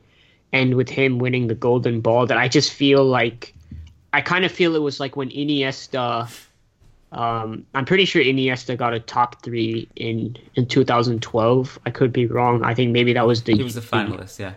and 0.52 0.76
with 0.76 0.90
him 0.90 1.18
winning 1.18 1.48
the 1.48 1.56
golden 1.56 2.02
ball 2.02 2.28
that 2.28 2.38
I 2.38 2.48
just 2.48 2.74
feel 2.74 3.04
like 3.04 3.56
I 4.14 4.22
kind 4.22 4.46
of 4.46 4.52
feel 4.52 4.76
it 4.76 4.82
was 4.82 5.00
like 5.00 5.16
when 5.16 5.30
Iniesta 5.30 6.30
um, 7.12 7.66
I'm 7.74 7.86
pretty 7.86 8.06
sure 8.06 8.22
Iniesta 8.22 8.78
got 8.78 8.94
a 8.94 9.00
top 9.00 9.42
three 9.42 9.88
in 9.96 10.38
in 10.56 10.66
2012. 10.66 11.80
I 11.86 11.90
could 11.90 12.12
be 12.12 12.26
wrong. 12.26 12.64
I 12.64 12.74
think 12.74 12.92
maybe 12.92 13.14
that 13.14 13.26
was 13.26 13.44
the 13.44 13.56
he 13.56 13.64
was 13.64 13.78
a 13.78 13.82
finalist. 13.82 14.40
Yeah. 14.40 14.54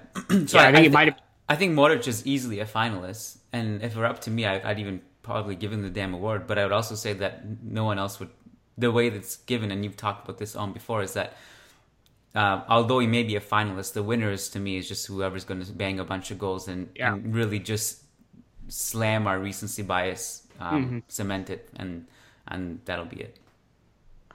so 0.46 0.58
yeah, 0.58 0.64
I, 0.64 0.68
I 0.68 0.72
think 0.72 0.86
it 0.86 0.92
might 0.92 1.08
have. 1.08 1.20
I 1.48 1.56
think 1.56 1.74
Modric 1.74 2.06
is 2.06 2.26
easily 2.26 2.60
a 2.60 2.66
finalist, 2.66 3.38
and 3.52 3.82
if 3.82 3.96
it 3.96 3.98
were 3.98 4.06
up 4.06 4.20
to 4.22 4.30
me, 4.30 4.46
I, 4.46 4.66
would 4.66 4.78
even 4.78 5.00
probably 5.22 5.54
give 5.54 5.72
him 5.72 5.82
the 5.82 5.90
damn 5.90 6.14
award. 6.14 6.46
But 6.46 6.58
I 6.58 6.64
would 6.64 6.72
also 6.72 6.94
say 6.94 7.12
that 7.14 7.62
no 7.62 7.84
one 7.84 7.98
else 7.98 8.18
would. 8.18 8.30
The 8.78 8.90
way 8.90 9.10
that's 9.10 9.36
given, 9.36 9.70
and 9.70 9.84
you've 9.84 9.96
talked 9.96 10.24
about 10.24 10.38
this 10.38 10.56
on 10.56 10.72
before, 10.72 11.02
is 11.02 11.12
that 11.12 11.36
uh, 12.34 12.62
although 12.68 12.98
he 12.98 13.06
may 13.06 13.22
be 13.22 13.36
a 13.36 13.40
finalist, 13.40 13.92
the 13.92 14.02
winner 14.02 14.30
is 14.30 14.48
to 14.50 14.58
me 14.58 14.76
is 14.76 14.88
just 14.88 15.06
whoever's 15.06 15.44
going 15.44 15.62
to 15.62 15.72
bang 15.72 16.00
a 16.00 16.04
bunch 16.04 16.30
of 16.30 16.38
goals 16.38 16.68
and, 16.68 16.88
yeah. 16.94 17.12
and 17.12 17.34
really 17.34 17.58
just 17.58 18.02
slam 18.68 19.26
our 19.26 19.38
recency 19.38 19.82
bias, 19.82 20.46
um, 20.60 20.84
mm-hmm. 20.84 20.98
cement 21.08 21.50
it, 21.50 21.68
and 21.76 22.06
and 22.48 22.80
that'll 22.84 23.04
be 23.04 23.20
it. 23.20 23.38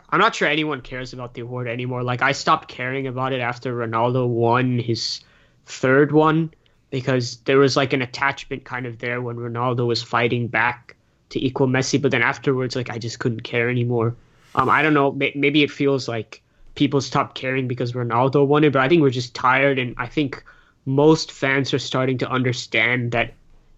I'm 0.09 0.19
not 0.19 0.35
sure 0.35 0.47
anyone 0.47 0.81
cares 0.81 1.13
about 1.13 1.33
the 1.33 1.41
award 1.41 1.67
anymore. 1.67 2.03
Like 2.03 2.21
I 2.21 2.31
stopped 2.31 2.67
caring 2.67 3.07
about 3.07 3.33
it 3.33 3.41
after 3.41 3.73
Ronaldo 3.73 4.27
won 4.27 4.79
his 4.79 5.21
third 5.65 6.11
one 6.11 6.53
because 6.91 7.37
there 7.45 7.57
was 7.57 7.75
like 7.75 7.93
an 7.93 8.01
attachment 8.01 8.63
kind 8.63 8.85
of 8.85 8.99
there 8.99 9.21
when 9.21 9.35
Ronaldo 9.37 9.85
was 9.85 10.01
fighting 10.03 10.47
back 10.47 10.95
to 11.29 11.43
equal 11.43 11.67
Messi, 11.67 12.01
but 12.01 12.11
then 12.11 12.21
afterwards, 12.21 12.75
like 12.75 12.89
I 12.89 12.97
just 12.97 13.19
couldn't 13.19 13.41
care 13.41 13.69
anymore. 13.69 14.15
Um, 14.53 14.69
I 14.69 14.81
don't 14.81 14.93
know. 14.93 15.11
Maybe 15.11 15.63
it 15.63 15.71
feels 15.71 16.07
like 16.07 16.41
people 16.75 17.01
stopped 17.01 17.35
caring 17.35 17.67
because 17.67 17.93
Ronaldo 17.93 18.45
won 18.45 18.63
it, 18.63 18.71
but 18.71 18.81
I 18.81 18.87
think 18.87 19.01
we're 19.01 19.09
just 19.09 19.35
tired, 19.35 19.79
and 19.79 19.95
I 19.97 20.07
think 20.07 20.43
most 20.85 21.31
fans 21.31 21.73
are 21.73 21.79
starting 21.79 22.17
to 22.19 22.29
understand 22.29 23.11
that 23.11 23.33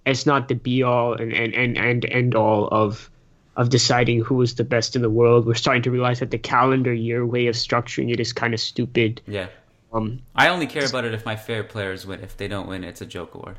it's 0.05 0.25
not 0.25 0.47
the 0.47 0.55
be 0.55 0.83
all 0.83 1.13
and 1.13 1.33
and 1.33 1.53
and 1.55 1.77
and 1.77 2.05
end 2.05 2.35
all 2.35 2.67
of 2.67 3.09
of 3.57 3.69
deciding 3.69 4.21
who 4.21 4.41
is 4.43 4.55
the 4.55 4.63
best 4.63 4.95
in 4.95 5.01
the 5.01 5.09
world. 5.09 5.45
We're 5.45 5.55
starting 5.55 5.81
to 5.83 5.91
realize 5.91 6.19
that 6.19 6.31
the 6.31 6.37
calendar 6.37 6.93
year 6.93 7.25
way 7.25 7.47
of 7.47 7.55
structuring 7.55 8.13
it 8.13 8.19
is 8.19 8.31
kind 8.31 8.53
of 8.53 8.59
stupid. 8.59 9.19
Yeah. 9.27 9.47
Um, 9.91 10.21
I 10.35 10.49
only 10.49 10.67
care 10.67 10.85
about 10.85 11.05
it 11.05 11.13
if 11.13 11.25
my 11.25 11.35
fair 11.35 11.63
players 11.63 12.05
win. 12.05 12.21
If 12.21 12.37
they 12.37 12.47
don't 12.47 12.67
win, 12.67 12.83
it's 12.83 13.01
a 13.01 13.05
joke 13.05 13.33
award. 13.33 13.57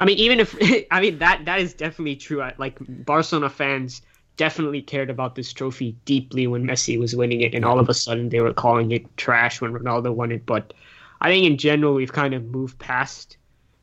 I 0.00 0.04
mean, 0.04 0.18
even 0.18 0.40
if 0.40 0.56
I 0.90 1.00
mean 1.00 1.18
that 1.18 1.44
that 1.44 1.60
is 1.60 1.74
definitely 1.74 2.16
true. 2.16 2.42
Like 2.58 2.76
Barcelona 2.80 3.48
fans 3.48 4.02
definitely 4.36 4.82
cared 4.82 5.10
about 5.10 5.36
this 5.36 5.52
trophy 5.52 5.96
deeply 6.04 6.46
when 6.46 6.64
Messi 6.64 6.98
was 6.98 7.14
winning 7.14 7.42
it, 7.42 7.54
and 7.54 7.64
all 7.64 7.78
of 7.78 7.88
a 7.88 7.94
sudden 7.94 8.30
they 8.30 8.40
were 8.40 8.52
calling 8.52 8.90
it 8.90 9.16
trash 9.16 9.60
when 9.60 9.72
Ronaldo 9.72 10.12
won 10.12 10.32
it. 10.32 10.44
But 10.44 10.72
I 11.20 11.28
think 11.28 11.46
in 11.46 11.56
general 11.56 11.94
we've 11.94 12.12
kind 12.12 12.34
of 12.34 12.44
moved 12.44 12.78
past 12.80 13.36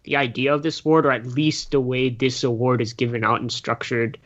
the 0.04 0.18
idea 0.18 0.54
of 0.54 0.64
this 0.64 0.84
award, 0.84 1.06
or 1.06 1.12
at 1.12 1.26
least 1.26 1.72
the 1.72 1.80
way 1.80 2.10
this 2.10 2.44
award 2.44 2.82
is 2.82 2.94
given 2.94 3.24
out 3.24 3.40
and 3.40 3.52
structured. 3.52 4.18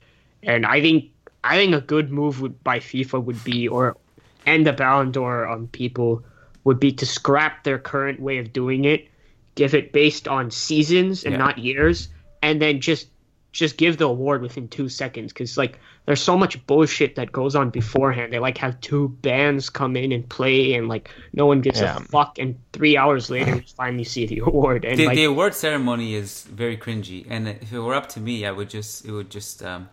And 0.41 0.65
I 0.65 0.82
think 0.82 1.11
I 1.43 1.57
think 1.57 1.73
a 1.73 1.81
good 1.81 2.11
move 2.11 2.41
would, 2.41 2.63
by 2.63 2.79
FIFA 2.79 3.23
would 3.23 3.43
be, 3.43 3.67
or 3.67 3.97
and 4.45 4.65
the 4.65 4.73
Ballon 4.73 5.11
d'Or 5.11 5.47
um, 5.47 5.67
people 5.67 6.23
would 6.63 6.79
be 6.79 6.91
to 6.91 7.05
scrap 7.05 7.63
their 7.63 7.79
current 7.79 8.19
way 8.19 8.37
of 8.37 8.53
doing 8.53 8.85
it, 8.85 9.07
give 9.55 9.73
it 9.73 9.91
based 9.91 10.27
on 10.27 10.51
seasons 10.51 11.23
and 11.23 11.33
yeah. 11.33 11.37
not 11.37 11.57
years, 11.57 12.09
and 12.41 12.61
then 12.61 12.79
just 12.79 13.07
just 13.51 13.75
give 13.75 13.97
the 13.97 14.05
award 14.05 14.41
within 14.41 14.67
two 14.67 14.87
seconds. 14.87 15.33
Because 15.33 15.57
like 15.57 15.79
there's 16.05 16.21
so 16.21 16.37
much 16.37 16.65
bullshit 16.67 17.15
that 17.15 17.31
goes 17.31 17.55
on 17.55 17.69
beforehand. 17.69 18.31
They 18.31 18.39
like 18.39 18.57
have 18.59 18.79
two 18.81 19.09
bands 19.09 19.69
come 19.69 19.95
in 19.95 20.11
and 20.11 20.27
play, 20.27 20.73
and 20.75 20.87
like 20.87 21.09
no 21.33 21.45
one 21.47 21.61
gives 21.61 21.81
yeah. 21.81 21.97
a 21.97 21.99
fuck. 21.99 22.37
And 22.39 22.59
three 22.73 22.97
hours 22.97 23.29
later, 23.29 23.55
we 23.55 23.65
finally 23.75 24.03
see 24.03 24.25
the 24.25 24.39
award. 24.39 24.85
And 24.85 24.97
the, 24.97 25.07
like, 25.07 25.15
the 25.15 25.25
award 25.25 25.55
ceremony 25.55 26.13
is 26.13 26.43
very 26.43 26.77
cringy. 26.77 27.25
And 27.29 27.47
if 27.47 27.73
it 27.73 27.79
were 27.79 27.95
up 27.95 28.09
to 28.09 28.19
me, 28.19 28.45
I 28.45 28.51
would 28.51 28.69
just 28.69 29.05
it 29.05 29.11
would 29.11 29.29
just 29.29 29.63
um, 29.63 29.89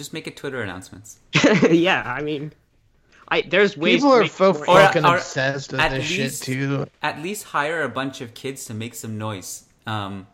just 0.00 0.14
make 0.14 0.26
it 0.26 0.34
Twitter 0.34 0.62
announcements. 0.62 1.18
yeah, 1.70 2.02
I 2.06 2.22
mean, 2.22 2.52
I 3.28 3.42
there's 3.42 3.76
ways. 3.76 3.96
People 3.96 4.12
are 4.12 4.26
so 4.26 4.54
fucking 4.54 5.04
or, 5.04 5.16
obsessed 5.16 5.72
with 5.72 5.80
this 5.90 6.10
least, 6.10 6.44
shit 6.46 6.54
too. 6.54 6.86
At 7.02 7.20
least 7.20 7.44
hire 7.44 7.82
a 7.82 7.88
bunch 7.90 8.22
of 8.22 8.32
kids 8.32 8.64
to 8.66 8.74
make 8.74 8.94
some 8.94 9.18
noise. 9.18 9.64
Um, 9.86 10.26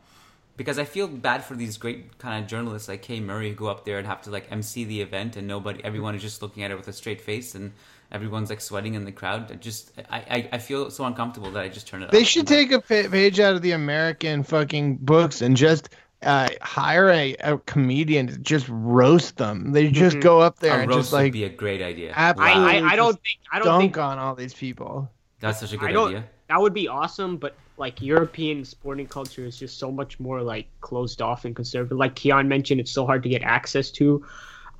because 0.57 0.79
I 0.79 0.85
feel 0.85 1.09
bad 1.09 1.45
for 1.45 1.57
these 1.57 1.77
great 1.79 2.17
kind 2.19 2.43
of 2.43 2.49
journalists 2.49 2.89
like 2.89 3.03
Kay 3.03 3.19
Murray 3.19 3.51
who 3.51 3.57
go 3.57 3.67
up 3.67 3.85
there 3.85 3.99
and 3.99 4.07
have 4.07 4.23
to 4.23 4.31
like 4.31 4.47
MC 4.53 4.85
the 4.85 5.01
event 5.01 5.37
and 5.37 5.49
nobody, 5.49 5.83
everyone 5.83 6.15
is 6.15 6.23
just 6.23 6.41
looking 6.43 6.63
at 6.63 6.71
it 6.71 6.77
with 6.77 6.87
a 6.87 6.93
straight 6.93 7.21
face 7.21 7.57
and 7.57 7.73
everyone's 8.13 8.49
like 8.49 8.61
sweating 8.61 8.95
in 8.95 9.05
the 9.05 9.13
crowd. 9.13 9.51
I 9.51 9.57
just, 9.57 9.93
I, 10.11 10.19
I, 10.19 10.49
I 10.53 10.59
feel 10.59 10.91
so 10.91 11.05
uncomfortable 11.05 11.51
that 11.51 11.63
I 11.63 11.69
just 11.69 11.87
turn 11.87 12.03
it. 12.03 12.07
Off. 12.07 12.13
They 12.13 12.23
off. 12.23 12.29
should 12.29 12.47
take 12.47 12.73
a 12.73 12.81
page 12.81 13.41
out 13.41 13.55
of 13.55 13.63
the 13.63 13.73
American 13.73 14.45
fucking 14.45 14.97
books 14.97 15.43
and 15.43 15.57
just 15.57 15.91
uh, 16.27 16.49
hire 16.61 17.09
a, 17.09 17.37
a, 17.37 17.59
comedian 17.59 18.27
to 18.27 18.39
just 18.39 18.67
roast 18.69 19.37
them. 19.37 19.73
They 19.73 19.89
just 19.89 20.17
mm-hmm. 20.17 20.23
go 20.23 20.41
up 20.41 20.59
there 20.59 20.81
a 20.81 20.83
and 20.83 20.93
just 20.93 21.13
like 21.13 21.33
be 21.33 21.45
a 21.45 21.49
great 21.49 21.81
idea. 21.81 22.13
I, 22.17 22.35
I, 22.37 22.93
I, 22.93 22.97
don't 22.97 23.15
think 23.15 23.39
I 23.53 23.59
don't 23.59 23.67
dunk 23.67 23.83
think, 23.83 23.99
on 23.99 24.19
all 24.19 24.35
these 24.35 24.53
people. 24.53 25.09
That's 25.41 25.61
such 25.61 25.73
a 25.73 25.77
good 25.77 25.97
idea. 25.97 26.25
That 26.49 26.61
would 26.61 26.75
be 26.75 26.89
awesome, 26.89 27.37
but 27.37 27.55
like 27.77 28.01
European 28.03 28.65
sporting 28.65 29.07
culture 29.07 29.45
is 29.45 29.57
just 29.57 29.79
so 29.79 29.91
much 29.93 30.19
more 30.19 30.43
like 30.43 30.67
closed 30.81 31.23
off 31.23 31.45
and 31.45 31.55
conservative. 31.55 31.97
Like 31.97 32.15
Kiyan 32.15 32.49
mentioned, 32.49 32.81
it's 32.81 32.93
so 32.93 33.07
hard 33.07 33.23
to 33.23 33.29
get 33.29 33.43
access 33.43 33.91
to. 33.93 34.25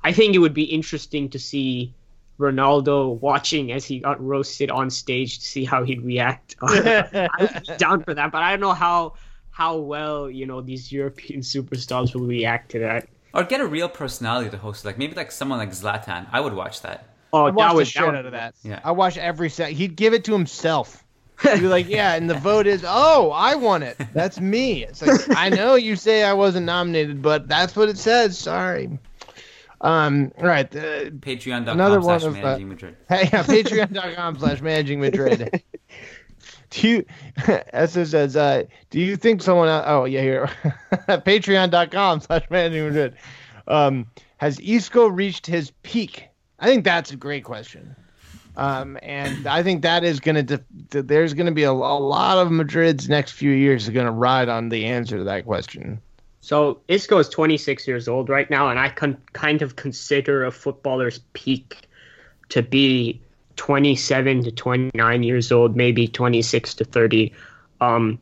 I 0.03 0.11
think 0.11 0.35
it 0.35 0.39
would 0.39 0.53
be 0.53 0.63
interesting 0.63 1.29
to 1.29 1.39
see 1.39 1.93
Ronaldo 2.39 3.19
watching 3.19 3.71
as 3.71 3.85
he 3.85 3.99
got 3.99 4.23
roasted 4.23 4.69
on 4.69 4.89
stage 4.89 5.39
to 5.39 5.45
see 5.45 5.65
how 5.65 5.83
he'd 5.83 6.01
react. 6.01 6.55
I 6.61 7.29
would 7.39 7.63
be 7.65 7.75
down 7.77 8.03
for 8.03 8.13
that, 8.13 8.31
but 8.31 8.43
I 8.43 8.51
don't 8.51 8.59
know 8.59 8.73
how 8.73 9.13
how 9.57 9.75
well 9.75 10.29
you 10.29 10.45
know 10.45 10.61
these 10.61 10.91
European 10.91 11.41
superstars 11.53 12.13
will 12.13 12.27
react 12.27 12.69
to 12.71 12.79
that. 12.79 13.09
Or 13.33 13.43
get 13.43 13.59
a 13.59 13.65
real 13.65 13.89
personality 13.89 14.51
to 14.51 14.57
host, 14.57 14.85
like 14.85 14.99
maybe 14.99 15.15
like 15.15 15.31
someone 15.31 15.57
like 15.57 15.71
Zlatan. 15.71 16.27
I 16.31 16.39
would 16.39 16.53
watch 16.53 16.81
that. 16.83 17.09
Oh, 17.33 17.51
that 17.51 17.75
was 17.75 17.87
shit 17.87 18.03
out 18.03 18.25
of 18.25 18.31
that. 18.31 18.53
Yeah, 18.63 18.79
I 18.83 18.91
watch 18.91 19.17
every 19.17 19.49
set. 19.49 19.71
He'd 19.71 19.95
give 19.95 20.13
it 20.13 20.23
to 20.25 20.33
himself. 20.33 21.03
He'd 21.41 21.59
be 21.59 21.67
like, 21.67 21.87
yeah, 21.87 22.13
and 22.13 22.29
the 22.29 22.35
vote 22.35 22.67
is, 22.67 22.83
oh, 22.87 23.31
I 23.31 23.55
won 23.55 23.83
it. 23.83 23.97
That's 24.13 24.39
me. 24.39 24.85
It's 24.85 25.01
like 25.01 25.21
I 25.37 25.49
know 25.49 25.75
you 25.75 25.95
say 25.95 26.23
I 26.23 26.33
wasn't 26.33 26.67
nominated, 26.67 27.21
but 27.21 27.47
that's 27.47 27.75
what 27.75 27.89
it 27.89 27.97
says. 27.97 28.37
Sorry. 28.37 28.97
Um, 29.81 30.31
right. 30.39 30.73
Uh, 30.75 31.09
Patreon.com 31.09 31.69
another 31.69 32.01
slash 32.01 32.23
of, 32.23 32.33
managing 32.33 32.69
Madrid. 32.69 32.95
Hey, 33.09 33.29
yeah, 33.33 33.43
patreon.com 33.43 34.39
slash 34.39 34.61
managing 34.61 34.99
Madrid. 34.99 35.63
Do 36.77 36.87
you 36.87 37.05
Essa 37.73 38.05
says 38.05 38.35
uh, 38.35 38.63
do 38.89 38.99
you 38.99 39.15
think 39.15 39.41
someone 39.41 39.67
oh 39.85 40.05
yeah 40.05 40.21
here 40.21 40.49
patreon.com 41.07 42.21
slash 42.21 42.43
managing 42.49 43.13
um, 43.67 44.07
has 44.37 44.59
isco 44.59 45.07
reached 45.07 45.47
his 45.47 45.71
peak? 45.83 46.27
I 46.59 46.67
think 46.67 46.83
that's 46.83 47.11
a 47.11 47.15
great 47.15 47.43
question. 47.43 47.95
Um, 48.55 48.97
and 49.03 49.45
i 49.45 49.61
think 49.61 49.83
that 49.83 50.03
is 50.03 50.19
going 50.19 50.47
to 50.47 50.63
there's 50.89 51.35
going 51.35 51.45
to 51.45 51.51
be 51.51 51.63
a, 51.63 51.71
a, 51.71 51.73
lot 51.73 52.39
of 52.39 52.51
madrid's 52.51 53.07
next 53.07 53.33
few 53.33 53.51
years 53.51 53.87
are 53.87 53.91
going 53.91 54.07
to 54.07 54.11
ride 54.11 54.49
on 54.49 54.69
the 54.69 54.85
answer 54.85 55.17
to 55.17 55.23
that 55.25 55.45
question. 55.45 56.01
So 56.41 56.81
isco 56.87 57.19
is 57.19 57.29
26 57.29 57.87
years 57.87 58.07
old 58.07 58.29
right 58.29 58.49
now 58.49 58.69
and 58.69 58.79
i 58.79 58.89
can 58.89 59.17
kind 59.33 59.61
of 59.61 59.75
consider 59.75 60.43
a 60.43 60.51
footballer's 60.51 61.19
peak 61.33 61.87
to 62.49 62.63
be 62.63 63.21
27 63.57 64.43
to 64.43 64.51
29 64.51 65.23
years 65.23 65.51
old, 65.51 65.75
maybe 65.75 66.07
26 66.07 66.75
to 66.75 66.85
30. 66.85 67.33
Um, 67.81 68.19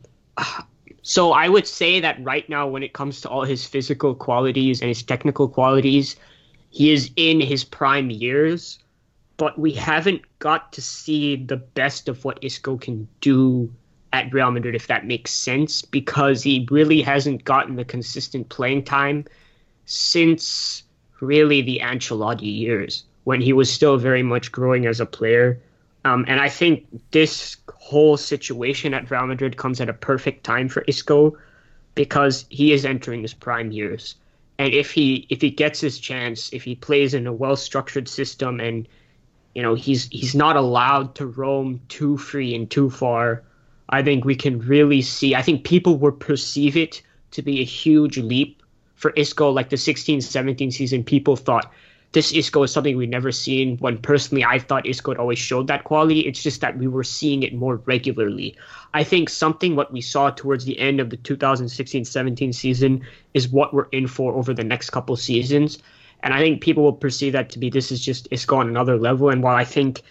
so 1.02 1.32
I 1.32 1.48
would 1.48 1.66
say 1.66 2.00
that 2.00 2.22
right 2.24 2.48
now, 2.48 2.66
when 2.66 2.82
it 2.82 2.92
comes 2.92 3.20
to 3.20 3.28
all 3.28 3.44
his 3.44 3.64
physical 3.64 4.14
qualities 4.14 4.80
and 4.80 4.88
his 4.88 5.02
technical 5.02 5.48
qualities, 5.48 6.16
he 6.70 6.92
is 6.92 7.10
in 7.16 7.40
his 7.40 7.62
prime 7.62 8.10
years, 8.10 8.78
but 9.36 9.58
we 9.58 9.72
haven't 9.72 10.22
got 10.40 10.72
to 10.72 10.82
see 10.82 11.36
the 11.36 11.56
best 11.56 12.08
of 12.08 12.24
what 12.24 12.38
Isco 12.42 12.76
can 12.76 13.06
do 13.20 13.72
at 14.12 14.32
Real 14.32 14.50
Madrid, 14.50 14.74
if 14.74 14.88
that 14.88 15.06
makes 15.06 15.30
sense, 15.30 15.82
because 15.82 16.42
he 16.42 16.66
really 16.70 17.02
hasn't 17.02 17.44
gotten 17.44 17.76
the 17.76 17.84
consistent 17.84 18.48
playing 18.48 18.84
time 18.84 19.26
since 19.84 20.82
really 21.20 21.62
the 21.62 21.80
Ancelotti 21.82 22.58
years 22.58 23.04
when 23.26 23.40
he 23.40 23.52
was 23.52 23.68
still 23.68 23.96
very 23.96 24.22
much 24.22 24.52
growing 24.52 24.86
as 24.86 25.00
a 25.00 25.04
player. 25.04 25.60
Um, 26.04 26.24
and 26.28 26.38
I 26.40 26.48
think 26.48 26.86
this 27.10 27.56
whole 27.74 28.16
situation 28.16 28.94
at 28.94 29.10
Real 29.10 29.26
Madrid 29.26 29.56
comes 29.56 29.80
at 29.80 29.88
a 29.88 29.92
perfect 29.92 30.44
time 30.44 30.68
for 30.68 30.84
Isco 30.86 31.36
because 31.96 32.46
he 32.50 32.72
is 32.72 32.84
entering 32.84 33.22
his 33.22 33.34
prime 33.34 33.72
years. 33.72 34.14
And 34.60 34.72
if 34.72 34.92
he 34.92 35.26
if 35.28 35.40
he 35.40 35.50
gets 35.50 35.80
his 35.80 35.98
chance, 35.98 36.52
if 36.52 36.62
he 36.62 36.76
plays 36.76 37.14
in 37.14 37.26
a 37.26 37.32
well 37.32 37.56
structured 37.56 38.06
system 38.06 38.60
and 38.60 38.86
you 39.56 39.62
know 39.62 39.74
he's 39.74 40.04
he's 40.10 40.36
not 40.36 40.54
allowed 40.54 41.16
to 41.16 41.26
roam 41.26 41.80
too 41.88 42.16
free 42.18 42.54
and 42.54 42.70
too 42.70 42.90
far, 42.90 43.42
I 43.88 44.04
think 44.04 44.24
we 44.24 44.36
can 44.36 44.60
really 44.60 45.02
see 45.02 45.34
I 45.34 45.42
think 45.42 45.64
people 45.64 45.98
will 45.98 46.12
perceive 46.12 46.76
it 46.76 47.02
to 47.32 47.42
be 47.42 47.60
a 47.60 47.64
huge 47.64 48.18
leap 48.18 48.62
for 48.94 49.10
Isco 49.16 49.50
like 49.50 49.70
the 49.70 49.76
16-17 49.76 50.72
season 50.72 51.02
people 51.02 51.34
thought 51.34 51.72
this 52.12 52.32
Isco 52.32 52.62
is 52.62 52.72
something 52.72 52.96
we've 52.96 53.08
never 53.08 53.32
seen. 53.32 53.76
When 53.78 53.98
personally, 53.98 54.44
I 54.44 54.58
thought 54.58 54.86
Isco 54.86 55.10
had 55.10 55.18
always 55.18 55.38
showed 55.38 55.66
that 55.66 55.84
quality. 55.84 56.20
It's 56.20 56.42
just 56.42 56.60
that 56.60 56.78
we 56.78 56.86
were 56.86 57.04
seeing 57.04 57.42
it 57.42 57.54
more 57.54 57.76
regularly. 57.84 58.56
I 58.94 59.04
think 59.04 59.28
something 59.28 59.76
what 59.76 59.92
we 59.92 60.00
saw 60.00 60.30
towards 60.30 60.64
the 60.64 60.78
end 60.78 61.00
of 61.00 61.10
the 61.10 61.18
2016-17 61.18 62.54
season 62.54 63.04
is 63.34 63.48
what 63.48 63.74
we're 63.74 63.88
in 63.92 64.06
for 64.06 64.34
over 64.34 64.54
the 64.54 64.64
next 64.64 64.90
couple 64.90 65.16
seasons. 65.16 65.78
And 66.22 66.32
I 66.32 66.40
think 66.40 66.62
people 66.62 66.82
will 66.82 66.92
perceive 66.92 67.34
that 67.34 67.50
to 67.50 67.58
be 67.58 67.70
this 67.70 67.92
is 67.92 68.02
just 68.02 68.28
Isco 68.30 68.56
on 68.56 68.68
another 68.68 68.96
level. 68.96 69.28
And 69.28 69.42
while 69.42 69.56
I 69.56 69.64
think 69.64 70.02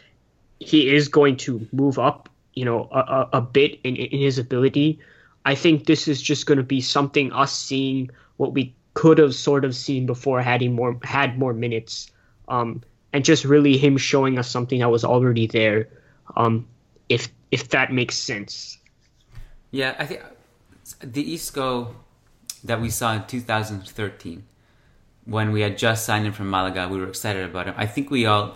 he 0.59 0.93
is 0.93 1.07
going 1.07 1.37
to 1.37 1.67
move 1.71 1.97
up, 1.97 2.29
you 2.53 2.65
know, 2.65 2.87
a, 2.91 3.29
a, 3.33 3.41
bit 3.41 3.79
in, 3.83 3.95
in 3.95 4.21
his 4.21 4.37
ability, 4.37 4.99
I 5.43 5.55
think 5.55 5.85
this 5.85 6.07
is 6.07 6.21
just 6.21 6.45
going 6.45 6.57
to 6.57 6.63
be 6.63 6.81
something 6.81 7.33
us 7.33 7.57
seeing 7.57 8.11
what 8.37 8.53
we 8.53 8.74
could 8.95 9.19
have 9.19 9.35
sort 9.35 9.63
of 9.63 9.75
seen 9.75 10.07
before 10.07 10.41
had 10.41 10.61
he 10.61 10.67
more 10.67 10.97
had 11.03 11.37
more 11.37 11.53
minutes, 11.53 12.09
um, 12.47 12.81
and 13.13 13.23
just 13.23 13.45
really 13.45 13.77
him 13.77 13.97
showing 13.97 14.39
us 14.39 14.49
something 14.49 14.79
that 14.79 14.89
was 14.89 15.03
already 15.03 15.45
there. 15.45 15.87
Um, 16.35 16.67
if 17.07 17.29
if 17.51 17.69
that 17.69 17.93
makes 17.93 18.17
sense. 18.17 18.79
Yeah, 19.69 19.95
I 19.99 20.05
think 20.05 20.21
the 21.01 21.33
Isco 21.33 21.95
that 22.63 22.81
we 22.81 22.89
saw 22.89 23.13
in 23.13 23.25
2013, 23.27 24.43
when 25.25 25.51
we 25.51 25.61
had 25.61 25.77
just 25.77 26.05
signed 26.05 26.25
him 26.25 26.33
from 26.33 26.49
Malaga, 26.49 26.87
we 26.87 26.97
were 26.97 27.07
excited 27.07 27.45
about 27.45 27.67
him. 27.67 27.75
I 27.77 27.85
think 27.85 28.09
we 28.09 28.25
all 28.25 28.55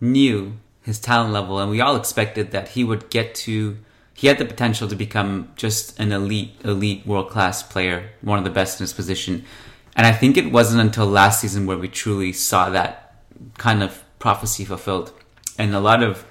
knew 0.00 0.54
his 0.82 1.00
talent 1.00 1.32
level, 1.32 1.58
and 1.58 1.70
we 1.70 1.80
all 1.80 1.96
expected 1.96 2.52
that 2.52 2.68
he 2.68 2.84
would 2.84 3.10
get 3.10 3.34
to 3.46 3.78
he 4.16 4.28
had 4.28 4.38
the 4.38 4.46
potential 4.46 4.88
to 4.88 4.96
become 4.96 5.52
just 5.56 6.00
an 6.00 6.10
elite, 6.10 6.54
elite 6.64 7.06
world 7.06 7.28
class 7.28 7.62
player, 7.62 8.10
one 8.22 8.38
of 8.38 8.44
the 8.44 8.50
best 8.50 8.80
in 8.80 8.84
his 8.84 8.94
position. 8.94 9.44
And 9.94 10.06
I 10.06 10.12
think 10.12 10.38
it 10.38 10.50
wasn't 10.50 10.80
until 10.80 11.06
last 11.06 11.42
season 11.42 11.66
where 11.66 11.76
we 11.76 11.88
truly 11.88 12.32
saw 12.32 12.70
that 12.70 13.14
kind 13.58 13.82
of 13.82 14.02
prophecy 14.18 14.64
fulfilled. 14.64 15.12
And 15.58 15.74
a 15.74 15.80
lot 15.80 16.02
of 16.02 16.24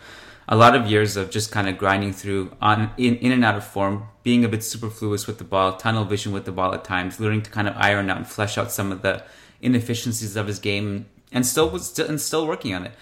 a 0.47 0.55
lot 0.55 0.75
of 0.75 0.88
years 0.88 1.15
of 1.15 1.29
just 1.29 1.51
kind 1.51 1.67
of 1.69 1.77
grinding 1.77 2.13
through 2.13 2.55
on 2.59 2.89
in, 2.97 3.17
in 3.17 3.31
and 3.31 3.45
out 3.45 3.55
of 3.55 3.63
form, 3.63 4.07
being 4.23 4.43
a 4.43 4.49
bit 4.49 4.63
superfluous 4.63 5.27
with 5.27 5.38
the 5.38 5.43
ball, 5.43 5.77
tunnel 5.77 6.05
vision 6.05 6.31
with 6.31 6.45
the 6.45 6.51
ball 6.51 6.73
at 6.73 6.83
times, 6.83 7.19
learning 7.19 7.43
to 7.43 7.51
kind 7.51 7.67
of 7.67 7.75
iron 7.77 8.09
out 8.09 8.17
and 8.17 8.27
flesh 8.27 8.57
out 8.57 8.71
some 8.71 8.91
of 8.91 9.03
the 9.03 9.23
inefficiencies 9.61 10.36
of 10.36 10.47
his 10.47 10.57
game, 10.57 11.05
and 11.31 11.45
still 11.45 11.69
was 11.69 11.88
still, 11.88 12.07
and 12.07 12.19
still 12.19 12.47
working 12.47 12.73
on 12.73 12.86
it. 12.86 12.93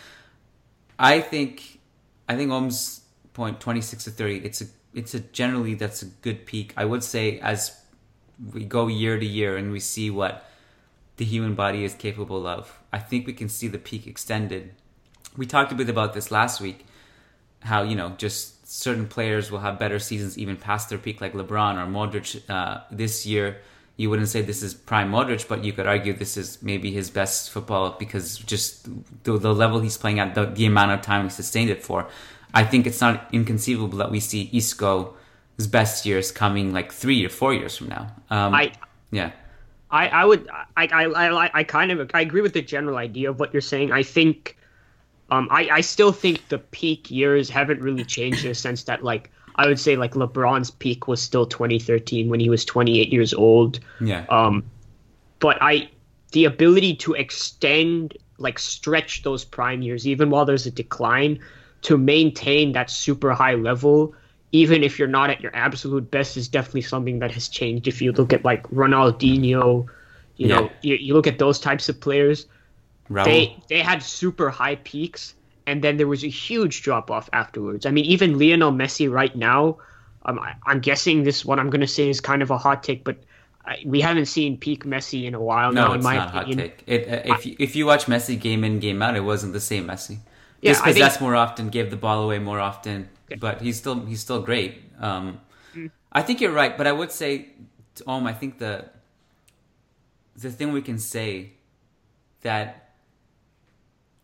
I 0.99 1.21
think 1.21 1.79
I 2.27 2.35
think 2.35 2.51
Om's 2.51 3.02
point 3.33 3.59
26 3.59 4.05
to 4.05 4.11
30 4.11 4.37
it's 4.37 4.61
a 4.61 4.65
it's 4.93 5.13
a 5.13 5.19
generally 5.19 5.73
that's 5.73 6.03
a 6.03 6.05
good 6.05 6.45
peak. 6.45 6.71
I 6.77 6.85
would 6.85 7.03
say 7.03 7.39
as 7.39 7.75
we 8.53 8.63
go 8.63 8.87
year 8.87 9.19
to 9.19 9.25
year 9.25 9.57
and 9.57 9.71
we 9.71 9.79
see 9.79 10.09
what 10.09 10.47
the 11.17 11.25
human 11.25 11.55
body 11.55 11.83
is 11.83 11.93
capable 11.93 12.47
of 12.47 12.79
i 12.91 12.99
think 12.99 13.27
we 13.27 13.33
can 13.33 13.49
see 13.49 13.67
the 13.67 13.77
peak 13.77 14.07
extended. 14.07 14.73
We 15.35 15.45
talked 15.47 15.71
a 15.71 15.75
bit 15.75 15.89
about 15.89 16.13
this 16.13 16.31
last 16.31 16.61
week 16.61 16.85
how 17.61 17.83
you 17.83 17.95
know 17.95 18.09
just 18.17 18.67
certain 18.67 19.07
players 19.07 19.51
will 19.51 19.59
have 19.59 19.79
better 19.79 19.99
seasons 19.99 20.37
even 20.37 20.57
past 20.57 20.89
their 20.89 20.97
peak 20.97 21.21
like 21.21 21.33
lebron 21.33 21.75
or 21.81 21.87
modric. 21.87 22.41
Uh, 22.49 22.81
this 22.91 23.25
year 23.25 23.57
you 23.95 24.09
wouldn't 24.09 24.27
say 24.27 24.41
this 24.41 24.63
is 24.63 24.73
prime 24.73 25.11
Modric, 25.11 25.47
but 25.47 25.63
you 25.63 25.71
could 25.71 25.85
argue 25.85 26.13
this 26.13 26.35
is 26.35 26.61
maybe 26.63 26.91
his 26.91 27.09
best 27.09 27.51
football 27.51 27.95
because 27.99 28.37
just 28.37 28.85
the, 29.23 29.37
the 29.37 29.53
level 29.53 29.79
he's 29.81 29.97
playing 29.97 30.19
at, 30.19 30.33
the, 30.33 30.45
the 30.45 30.65
amount 30.65 30.91
of 30.91 31.01
time 31.01 31.25
he 31.25 31.29
sustained 31.29 31.69
it 31.69 31.83
for. 31.83 32.07
I 32.53 32.63
think 32.63 32.85
it's 32.85 33.01
not 33.01 33.27
inconceivable 33.31 33.97
that 33.97 34.11
we 34.11 34.19
see 34.19 34.49
Isco's 34.53 35.67
best 35.67 36.05
years 36.05 36.31
coming 36.31 36.71
like 36.71 36.91
three 36.91 37.25
or 37.25 37.29
four 37.29 37.53
years 37.53 37.77
from 37.77 37.89
now. 37.89 38.13
Um, 38.29 38.53
I 38.53 38.73
yeah. 39.11 39.31
I, 39.89 40.07
I 40.07 40.25
would 40.25 40.49
I, 40.75 40.87
I, 40.87 41.05
I, 41.05 41.51
I 41.53 41.63
kind 41.63 41.91
of 41.91 42.11
I 42.13 42.21
agree 42.21 42.41
with 42.41 42.53
the 42.53 42.61
general 42.61 42.97
idea 42.97 43.29
of 43.29 43.39
what 43.39 43.53
you're 43.53 43.61
saying. 43.61 43.91
I 43.91 44.03
think 44.03 44.57
um 45.29 45.47
I, 45.51 45.69
I 45.69 45.81
still 45.81 46.11
think 46.11 46.47
the 46.49 46.59
peak 46.59 47.09
years 47.09 47.49
haven't 47.49 47.81
really 47.81 48.03
changed 48.03 48.43
in 48.43 48.49
the 48.49 48.55
sense 48.55 48.83
that 48.83 49.03
like 49.03 49.31
I 49.55 49.67
would 49.67 49.79
say 49.79 49.95
like 49.95 50.13
LeBron's 50.13 50.71
peak 50.71 51.07
was 51.07 51.21
still 51.21 51.45
2013 51.45 52.27
when 52.29 52.39
he 52.39 52.49
was 52.49 52.65
28 52.65 53.11
years 53.11 53.33
old. 53.33 53.79
Yeah. 53.99 54.25
Um 54.29 54.63
but 55.39 55.57
I 55.61 55.89
the 56.31 56.45
ability 56.45 56.95
to 56.97 57.13
extend 57.13 58.17
like 58.37 58.57
stretch 58.59 59.23
those 59.23 59.45
prime 59.45 59.81
years 59.81 60.07
even 60.07 60.29
while 60.29 60.45
there's 60.45 60.65
a 60.65 60.71
decline 60.71 61.39
to 61.83 61.97
maintain 61.97 62.71
that 62.71 62.89
super 62.89 63.33
high 63.33 63.55
level, 63.55 64.15
even 64.51 64.83
if 64.83 64.97
you're 64.97 65.07
not 65.07 65.29
at 65.29 65.41
your 65.41 65.55
absolute 65.55 66.09
best, 66.09 66.37
is 66.37 66.47
definitely 66.47 66.81
something 66.81 67.19
that 67.19 67.31
has 67.31 67.47
changed. 67.47 67.87
If 67.87 68.01
you 68.01 68.11
look 68.11 68.33
at 68.33 68.43
like 68.43 68.63
Ronaldinho, 68.69 69.87
you 70.37 70.47
yeah. 70.47 70.55
know, 70.55 70.69
you, 70.81 70.95
you, 70.95 71.13
look 71.13 71.27
at 71.27 71.39
those 71.39 71.59
types 71.59 71.89
of 71.89 71.99
players, 71.99 72.47
Raul. 73.09 73.25
they 73.25 73.57
they 73.69 73.81
had 73.81 74.01
super 74.01 74.49
high 74.49 74.77
peaks, 74.77 75.35
and 75.67 75.83
then 75.83 75.97
there 75.97 76.07
was 76.07 76.23
a 76.23 76.29
huge 76.29 76.81
drop 76.81 77.11
off 77.11 77.29
afterwards. 77.33 77.85
I 77.85 77.91
mean, 77.91 78.05
even 78.05 78.39
Lionel 78.39 78.71
Messi 78.71 79.11
right 79.11 79.35
now, 79.35 79.77
um, 80.25 80.39
I, 80.39 80.55
am 80.67 80.79
guessing 80.79 81.23
this 81.23 81.43
what 81.43 81.59
I'm 81.59 81.69
going 81.69 81.81
to 81.81 81.87
say 81.87 82.09
is 82.09 82.21
kind 82.21 82.41
of 82.41 82.49
a 82.49 82.57
hot 82.57 82.83
take, 82.83 83.03
but. 83.03 83.17
I, 83.65 83.77
we 83.85 84.01
haven't 84.01 84.25
seen 84.25 84.57
peak 84.57 84.83
Messi 84.83 85.23
in 85.23 85.33
a 85.33 85.39
while 85.39 85.71
no, 85.71 85.87
now. 85.87 85.93
it's 85.93 86.01
in 86.01 86.03
my 86.03 86.15
not 86.17 86.35
opinion. 86.35 86.59
hot 86.59 86.77
take. 86.79 86.83
It, 86.85 87.07
uh, 87.07 87.33
if 87.33 87.45
you, 87.45 87.55
if 87.59 87.77
you 87.77 87.85
watch 87.85 88.07
Messi 88.07 88.37
game 88.37 88.65
in 88.65 88.79
game 88.79 89.01
out, 89.01 89.15
it 89.15 89.21
wasn't 89.21 89.53
the 89.53 89.61
same 89.61 89.87
Messi 89.87 90.17
yeah, 90.63 90.71
dispossessed 90.71 91.17
think, 91.17 91.21
more 91.21 91.35
often, 91.35 91.69
gave 91.69 91.89
the 91.89 91.97
ball 91.97 92.23
away 92.23 92.39
more 92.39 92.59
often, 92.59 93.09
but 93.39 93.61
he's 93.61 93.77
still 93.77 94.05
he's 94.05 94.21
still 94.21 94.41
great. 94.41 94.81
Um, 94.99 95.41
mm. 95.75 95.91
I 96.11 96.21
think 96.21 96.41
you're 96.41 96.53
right, 96.53 96.77
but 96.77 96.87
I 96.87 96.91
would 96.91 97.11
say, 97.11 97.49
Om, 98.07 98.25
I 98.27 98.33
think 98.33 98.59
the 98.59 98.89
the 100.35 100.51
thing 100.51 100.71
we 100.71 100.81
can 100.81 100.97
say 100.97 101.53
that 102.41 102.83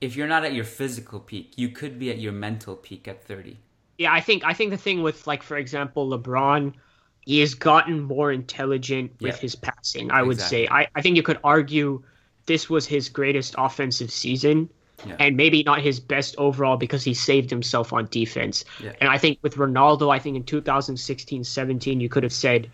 if 0.02 0.16
you're 0.16 0.28
not 0.28 0.46
at 0.46 0.54
your 0.54 0.64
physical 0.64 1.20
peak, 1.20 1.54
you 1.58 1.70
could 1.70 2.00
be 2.00 2.10
at 2.10 2.20
your 2.20 2.32
mental 2.32 2.76
peak 2.76 3.08
at 3.08 3.24
30. 3.24 3.58
Yeah, 3.98 4.14
I 4.14 4.22
think 4.22 4.46
I 4.46 4.54
think 4.54 4.72
the 4.72 4.78
thing 4.78 5.04
with 5.04 5.28
like 5.28 5.44
for 5.44 5.58
example 5.58 6.10
LeBron, 6.10 6.74
he 7.22 7.42
has 7.42 7.54
gotten 7.54 8.00
more 8.02 8.32
intelligent 8.32 9.12
with 9.20 9.38
his 9.40 9.56
passing. 9.56 10.10
I 10.10 10.22
would 10.22 10.38
exactly. 10.38 10.66
say 10.66 10.70
I, 10.72 10.88
I 10.96 11.02
think 11.02 11.18
you 11.18 11.24
could 11.24 11.40
argue 11.44 12.02
this 12.46 12.70
was 12.70 12.86
his 12.86 13.10
greatest 13.10 13.56
offensive 13.58 14.10
season 14.10 14.70
yeah. 15.06 15.16
and 15.20 15.38
maybe 15.38 15.64
not 15.64 15.82
his 15.82 16.00
best 16.00 16.36
overall 16.38 16.78
because 16.78 17.04
he 17.04 17.14
saved 17.14 17.50
himself 17.50 17.94
on 17.94 18.08
defense. 18.12 18.66
Yeah. 18.84 18.94
And 19.02 19.10
I 19.10 19.18
think 19.18 19.40
with 19.42 19.56
Ronaldo, 19.56 20.14
I 20.14 20.20
think 20.20 20.36
in 20.36 20.44
2016 20.44 21.44
17, 21.44 22.00
you 22.00 22.10
could 22.10 22.24
have 22.24 22.34
said 22.34 22.70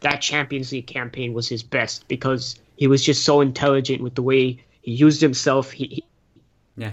that 0.00 0.20
Champions 0.20 0.72
League 0.72 0.86
campaign 0.86 1.32
was 1.32 1.48
his 1.48 1.62
best 1.62 2.08
because 2.08 2.58
he 2.76 2.86
was 2.86 3.04
just 3.04 3.24
so 3.24 3.40
intelligent 3.40 4.02
with 4.02 4.14
the 4.14 4.22
way 4.22 4.62
he 4.82 4.92
used 4.92 5.20
himself. 5.20 5.70
He, 5.70 5.86
he 5.86 6.04
yeah. 6.76 6.90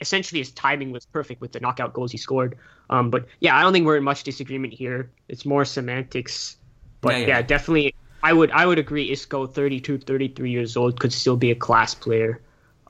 essentially 0.00 0.40
his 0.40 0.50
timing 0.50 0.90
was 0.90 1.06
perfect 1.06 1.40
with 1.40 1.52
the 1.52 1.60
knockout 1.60 1.92
goals 1.92 2.10
he 2.10 2.18
scored. 2.18 2.58
Um, 2.88 3.10
but 3.10 3.26
yeah, 3.38 3.56
I 3.56 3.62
don't 3.62 3.72
think 3.72 3.86
we're 3.86 3.96
in 3.96 4.04
much 4.04 4.24
disagreement 4.24 4.72
here. 4.72 5.10
It's 5.28 5.46
more 5.46 5.64
semantics. 5.64 6.56
But 7.00 7.26
yeah, 7.26 7.40
definitely 7.40 7.94
I 8.22 8.32
would 8.32 8.50
I 8.50 8.66
would 8.66 8.78
agree 8.78 9.10
Isco 9.10 9.46
32 9.46 9.98
33 9.98 10.50
years 10.50 10.76
old 10.76 11.00
could 11.00 11.12
still 11.12 11.36
be 11.36 11.50
a 11.50 11.54
class 11.54 11.94
player. 11.94 12.40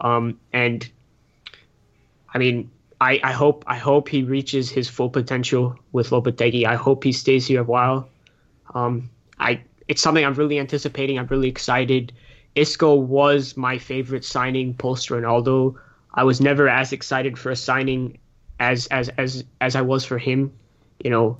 Um, 0.01 0.41
and 0.53 0.89
I 2.33 2.39
mean, 2.39 2.71
I, 3.01 3.21
I 3.23 3.33
hope 3.33 3.65
I 3.67 3.77
hope 3.77 4.09
he 4.09 4.23
reaches 4.23 4.71
his 4.71 4.89
full 4.89 5.09
potential 5.09 5.77
with 5.93 6.11
Lopetegui. 6.11 6.67
I 6.67 6.75
hope 6.77 7.03
he 7.03 7.13
stays 7.13 7.47
here 7.47 7.63
a 7.63 7.65
while. 7.65 8.09
Um, 8.75 9.11
I 9.39 9.63
it's 9.89 10.03
something 10.03 10.25
I'm 10.25 10.35
really 10.35 10.59
anticipating. 10.59 11.19
I'm 11.19 11.27
really 11.27 11.49
excited. 11.49 12.13
Isco 12.55 12.95
was 12.95 13.57
my 13.57 13.79
favorite 13.79 14.25
signing 14.25 14.75
post 14.75 15.09
Ronaldo. 15.09 15.77
I 16.13 16.25
was 16.25 16.41
never 16.41 16.69
as 16.69 16.93
excited 16.93 17.39
for 17.39 17.51
a 17.51 17.57
signing 17.57 18.19
as 18.59 18.87
as 18.89 19.09
as 19.17 19.45
as 19.61 19.75
I 19.75 19.83
was 19.83 20.05
for 20.05 20.19
him. 20.19 20.53
You 21.03 21.11
know, 21.11 21.39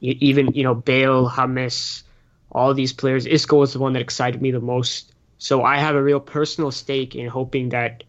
even 0.00 0.52
you 0.54 0.64
know 0.64 0.74
Bale, 0.74 1.30
James, 1.36 2.02
all 2.50 2.74
these 2.74 2.92
players. 2.92 3.26
Isco 3.26 3.58
was 3.58 3.72
the 3.72 3.78
one 3.78 3.92
that 3.92 4.02
excited 4.02 4.42
me 4.42 4.50
the 4.50 4.60
most. 4.60 5.12
So 5.38 5.62
I 5.62 5.78
have 5.78 5.94
a 5.94 6.02
real 6.02 6.20
personal 6.20 6.70
stake 6.70 7.14
in 7.14 7.28
hoping 7.28 7.68
that 7.68 8.02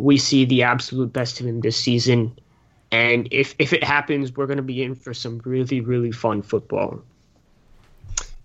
we 0.00 0.16
see 0.16 0.44
the 0.44 0.62
absolute 0.62 1.12
best 1.12 1.40
of 1.40 1.46
him 1.46 1.60
this 1.60 1.76
season. 1.76 2.38
And 2.92 3.28
if 3.30 3.54
if 3.58 3.72
it 3.72 3.84
happens, 3.84 4.36
we're 4.36 4.46
going 4.46 4.56
to 4.56 4.62
be 4.62 4.82
in 4.82 4.94
for 4.94 5.14
some 5.14 5.40
really 5.44 5.80
really 5.80 6.12
fun 6.12 6.42
football. 6.42 7.02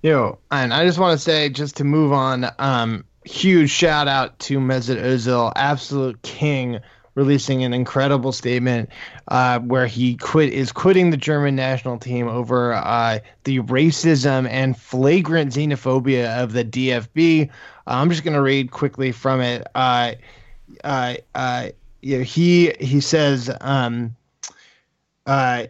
Yo, 0.03 0.37
and 0.51 0.71
I 0.71 0.85
just 0.85 0.99
want 0.99 1.17
to 1.17 1.23
say, 1.23 1.49
just 1.49 1.77
to 1.77 1.83
move 1.83 2.13
on, 2.13 2.45
um, 2.59 3.05
huge 3.23 3.71
shout 3.71 4.07
out 4.07 4.37
to 4.37 4.59
Mesut 4.59 5.01
Ozil, 5.01 5.51
absolute 5.55 6.21
king, 6.21 6.79
releasing 7.15 7.63
an 7.63 7.73
incredible 7.73 8.31
statement 8.31 8.89
uh, 9.29 9.57
where 9.59 9.87
he 9.87 10.15
quit 10.17 10.53
is 10.53 10.71
quitting 10.71 11.09
the 11.09 11.17
German 11.17 11.55
national 11.55 11.97
team 11.97 12.27
over 12.27 12.73
uh, 12.73 13.17
the 13.45 13.59
racism 13.61 14.47
and 14.47 14.77
flagrant 14.77 15.53
xenophobia 15.53 16.43
of 16.43 16.51
the 16.51 16.63
DFB. 16.63 17.49
I'm 17.87 18.09
just 18.11 18.23
going 18.23 18.35
to 18.35 18.41
read 18.41 18.69
quickly 18.69 19.11
from 19.11 19.41
it. 19.41 19.65
Uh, 19.73 20.13
uh, 20.86 21.15
uh, 21.33 21.69
you 22.01 22.19
know, 22.19 22.23
he 22.23 22.71
he 22.79 23.01
says. 23.01 23.51
Um, 23.61 24.15
uh, 25.25 25.65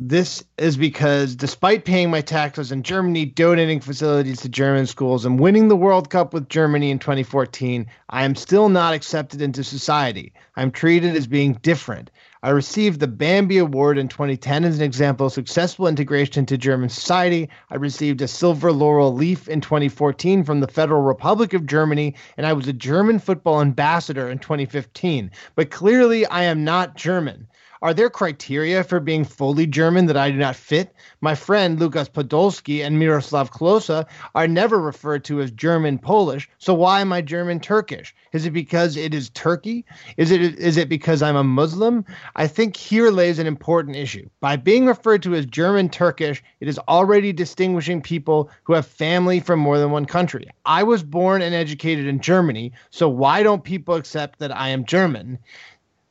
this 0.00 0.42
is 0.58 0.76
because 0.76 1.36
despite 1.36 1.84
paying 1.84 2.10
my 2.10 2.20
taxes 2.20 2.72
in 2.72 2.82
Germany, 2.82 3.26
donating 3.26 3.80
facilities 3.80 4.40
to 4.40 4.48
German 4.48 4.86
schools, 4.86 5.24
and 5.24 5.38
winning 5.38 5.68
the 5.68 5.76
World 5.76 6.10
Cup 6.10 6.34
with 6.34 6.48
Germany 6.48 6.90
in 6.90 6.98
2014, 6.98 7.86
I 8.10 8.24
am 8.24 8.34
still 8.34 8.68
not 8.68 8.92
accepted 8.92 9.40
into 9.40 9.62
society. 9.62 10.32
I'm 10.56 10.72
treated 10.72 11.14
as 11.14 11.26
being 11.26 11.54
different. 11.62 12.10
I 12.44 12.50
received 12.50 13.00
the 13.00 13.08
Bambi 13.08 13.56
Award 13.56 13.96
in 13.96 14.06
2010 14.06 14.64
as 14.64 14.76
an 14.76 14.84
example 14.84 15.24
of 15.24 15.32
successful 15.32 15.86
integration 15.86 16.40
into 16.40 16.58
German 16.58 16.90
society. 16.90 17.48
I 17.70 17.76
received 17.76 18.20
a 18.20 18.28
Silver 18.28 18.70
Laurel 18.70 19.14
Leaf 19.14 19.48
in 19.48 19.62
2014 19.62 20.44
from 20.44 20.60
the 20.60 20.68
Federal 20.68 21.00
Republic 21.00 21.54
of 21.54 21.64
Germany, 21.64 22.14
and 22.36 22.46
I 22.46 22.52
was 22.52 22.68
a 22.68 22.74
German 22.74 23.18
football 23.18 23.62
ambassador 23.62 24.28
in 24.28 24.40
2015. 24.40 25.30
But 25.54 25.70
clearly, 25.70 26.26
I 26.26 26.42
am 26.42 26.64
not 26.64 26.96
German. 26.96 27.48
Are 27.84 27.92
there 27.92 28.08
criteria 28.08 28.82
for 28.82 28.98
being 28.98 29.26
fully 29.26 29.66
German 29.66 30.06
that 30.06 30.16
I 30.16 30.30
do 30.30 30.38
not 30.38 30.56
fit? 30.56 30.94
My 31.20 31.34
friend 31.34 31.78
Lukas 31.78 32.08
Podolski 32.08 32.82
and 32.82 32.98
Miroslav 32.98 33.50
Klose 33.50 34.06
are 34.34 34.48
never 34.48 34.80
referred 34.80 35.22
to 35.24 35.42
as 35.42 35.50
German 35.50 35.98
Polish, 35.98 36.48
so 36.56 36.72
why 36.72 37.02
am 37.02 37.12
I 37.12 37.20
German 37.20 37.60
Turkish? 37.60 38.14
Is 38.32 38.46
it 38.46 38.52
because 38.52 38.96
it 38.96 39.12
is 39.12 39.28
Turkey? 39.28 39.84
Is 40.16 40.30
it 40.30 40.40
is 40.40 40.78
it 40.78 40.88
because 40.88 41.20
I'm 41.20 41.36
a 41.36 41.44
Muslim? 41.44 42.06
I 42.34 42.46
think 42.46 42.74
here 42.74 43.10
lays 43.10 43.38
an 43.38 43.46
important 43.46 43.96
issue. 43.96 44.30
By 44.40 44.56
being 44.56 44.86
referred 44.86 45.22
to 45.24 45.34
as 45.34 45.44
German 45.44 45.90
Turkish, 45.90 46.42
it 46.60 46.68
is 46.68 46.78
already 46.88 47.34
distinguishing 47.34 48.00
people 48.00 48.48
who 48.62 48.72
have 48.72 48.86
family 48.86 49.40
from 49.40 49.58
more 49.58 49.78
than 49.78 49.90
one 49.90 50.06
country. 50.06 50.48
I 50.64 50.84
was 50.84 51.02
born 51.02 51.42
and 51.42 51.54
educated 51.54 52.06
in 52.06 52.20
Germany, 52.20 52.72
so 52.88 53.10
why 53.10 53.42
don't 53.42 53.62
people 53.62 53.94
accept 53.94 54.38
that 54.38 54.56
I 54.56 54.70
am 54.70 54.86
German? 54.86 55.38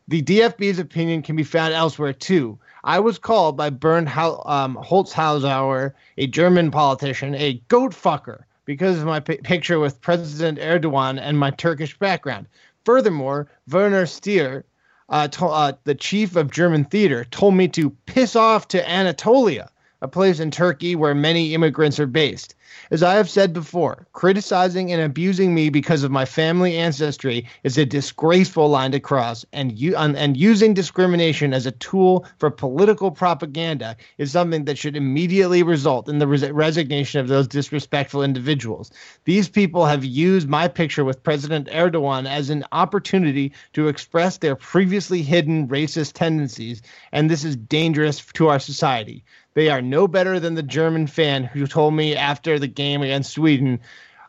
The 0.09 0.21
DFB's 0.21 0.79
opinion 0.79 1.21
can 1.21 1.37
be 1.37 1.43
found 1.43 1.73
elsewhere 1.73 2.11
too. 2.11 2.59
I 2.83 2.99
was 2.99 3.17
called 3.17 3.55
by 3.55 3.69
Bernd 3.69 4.09
um, 4.09 4.75
Holzhauer, 4.75 5.93
a 6.17 6.27
German 6.27 6.71
politician, 6.71 7.33
a 7.35 7.61
goat 7.69 7.93
fucker 7.93 8.43
because 8.65 8.99
of 8.99 9.05
my 9.05 9.21
p- 9.21 9.37
picture 9.37 9.79
with 9.79 10.01
President 10.01 10.59
Erdogan 10.59 11.19
and 11.21 11.39
my 11.39 11.51
Turkish 11.51 11.97
background. 11.97 12.47
Furthermore, 12.83 13.47
Werner 13.69 14.05
Steer, 14.05 14.65
uh, 15.07 15.29
to, 15.29 15.45
uh, 15.45 15.71
the 15.85 15.95
chief 15.95 16.35
of 16.35 16.51
German 16.51 16.83
theater, 16.83 17.23
told 17.31 17.53
me 17.55 17.69
to 17.69 17.89
piss 18.05 18.35
off 18.35 18.67
to 18.69 18.89
Anatolia, 18.89 19.69
a 20.01 20.07
place 20.09 20.41
in 20.41 20.51
Turkey 20.51 20.97
where 20.97 21.15
many 21.15 21.53
immigrants 21.53 21.99
are 21.99 22.07
based. 22.07 22.55
As 22.91 23.03
I 23.03 23.15
have 23.15 23.29
said 23.29 23.53
before, 23.53 24.07
criticizing 24.13 24.91
and 24.91 25.01
abusing 25.01 25.53
me 25.53 25.69
because 25.69 26.03
of 26.03 26.11
my 26.11 26.25
family 26.25 26.77
ancestry 26.77 27.47
is 27.63 27.77
a 27.77 27.85
disgraceful 27.85 28.69
line 28.69 28.91
to 28.91 28.99
cross, 28.99 29.45
and 29.53 29.77
you 29.77 29.95
and 29.95 30.37
using 30.37 30.73
discrimination 30.73 31.53
as 31.53 31.65
a 31.65 31.71
tool 31.71 32.25
for 32.37 32.49
political 32.49 33.11
propaganda 33.11 33.95
is 34.17 34.31
something 34.31 34.65
that 34.65 34.77
should 34.77 34.95
immediately 34.95 35.63
result 35.63 36.09
in 36.09 36.19
the 36.19 36.27
res- 36.27 36.49
resignation 36.49 37.19
of 37.19 37.27
those 37.27 37.47
disrespectful 37.47 38.23
individuals. 38.23 38.91
These 39.25 39.49
people 39.49 39.85
have 39.85 40.03
used 40.03 40.49
my 40.49 40.67
picture 40.67 41.05
with 41.05 41.23
President 41.23 41.67
Erdogan 41.69 42.27
as 42.27 42.49
an 42.49 42.65
opportunity 42.71 43.53
to 43.73 43.87
express 43.87 44.37
their 44.37 44.55
previously 44.55 45.21
hidden 45.21 45.67
racist 45.67 46.13
tendencies, 46.13 46.81
and 47.11 47.29
this 47.29 47.43
is 47.43 47.55
dangerous 47.55 48.25
to 48.33 48.47
our 48.47 48.59
society. 48.59 49.23
They 49.53 49.69
are 49.69 49.81
no 49.81 50.07
better 50.07 50.39
than 50.39 50.55
the 50.55 50.63
German 50.63 51.07
fan 51.07 51.43
who 51.43 51.67
told 51.67 51.93
me 51.93 52.15
after 52.15 52.57
the 52.57 52.67
game 52.67 53.01
against 53.01 53.33
Sweden, 53.33 53.79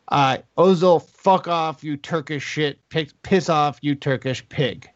uh, 0.09 0.39
Ozil, 0.59 1.03
fuck 1.03 1.49
off, 1.49 1.83
you 1.83 1.97
Turkish 1.97 2.45
shit. 2.45 2.79
piss 3.23 3.49
off, 3.49 3.79
you 3.81 3.95
Turkish 3.95 4.47
pig. 4.49 4.89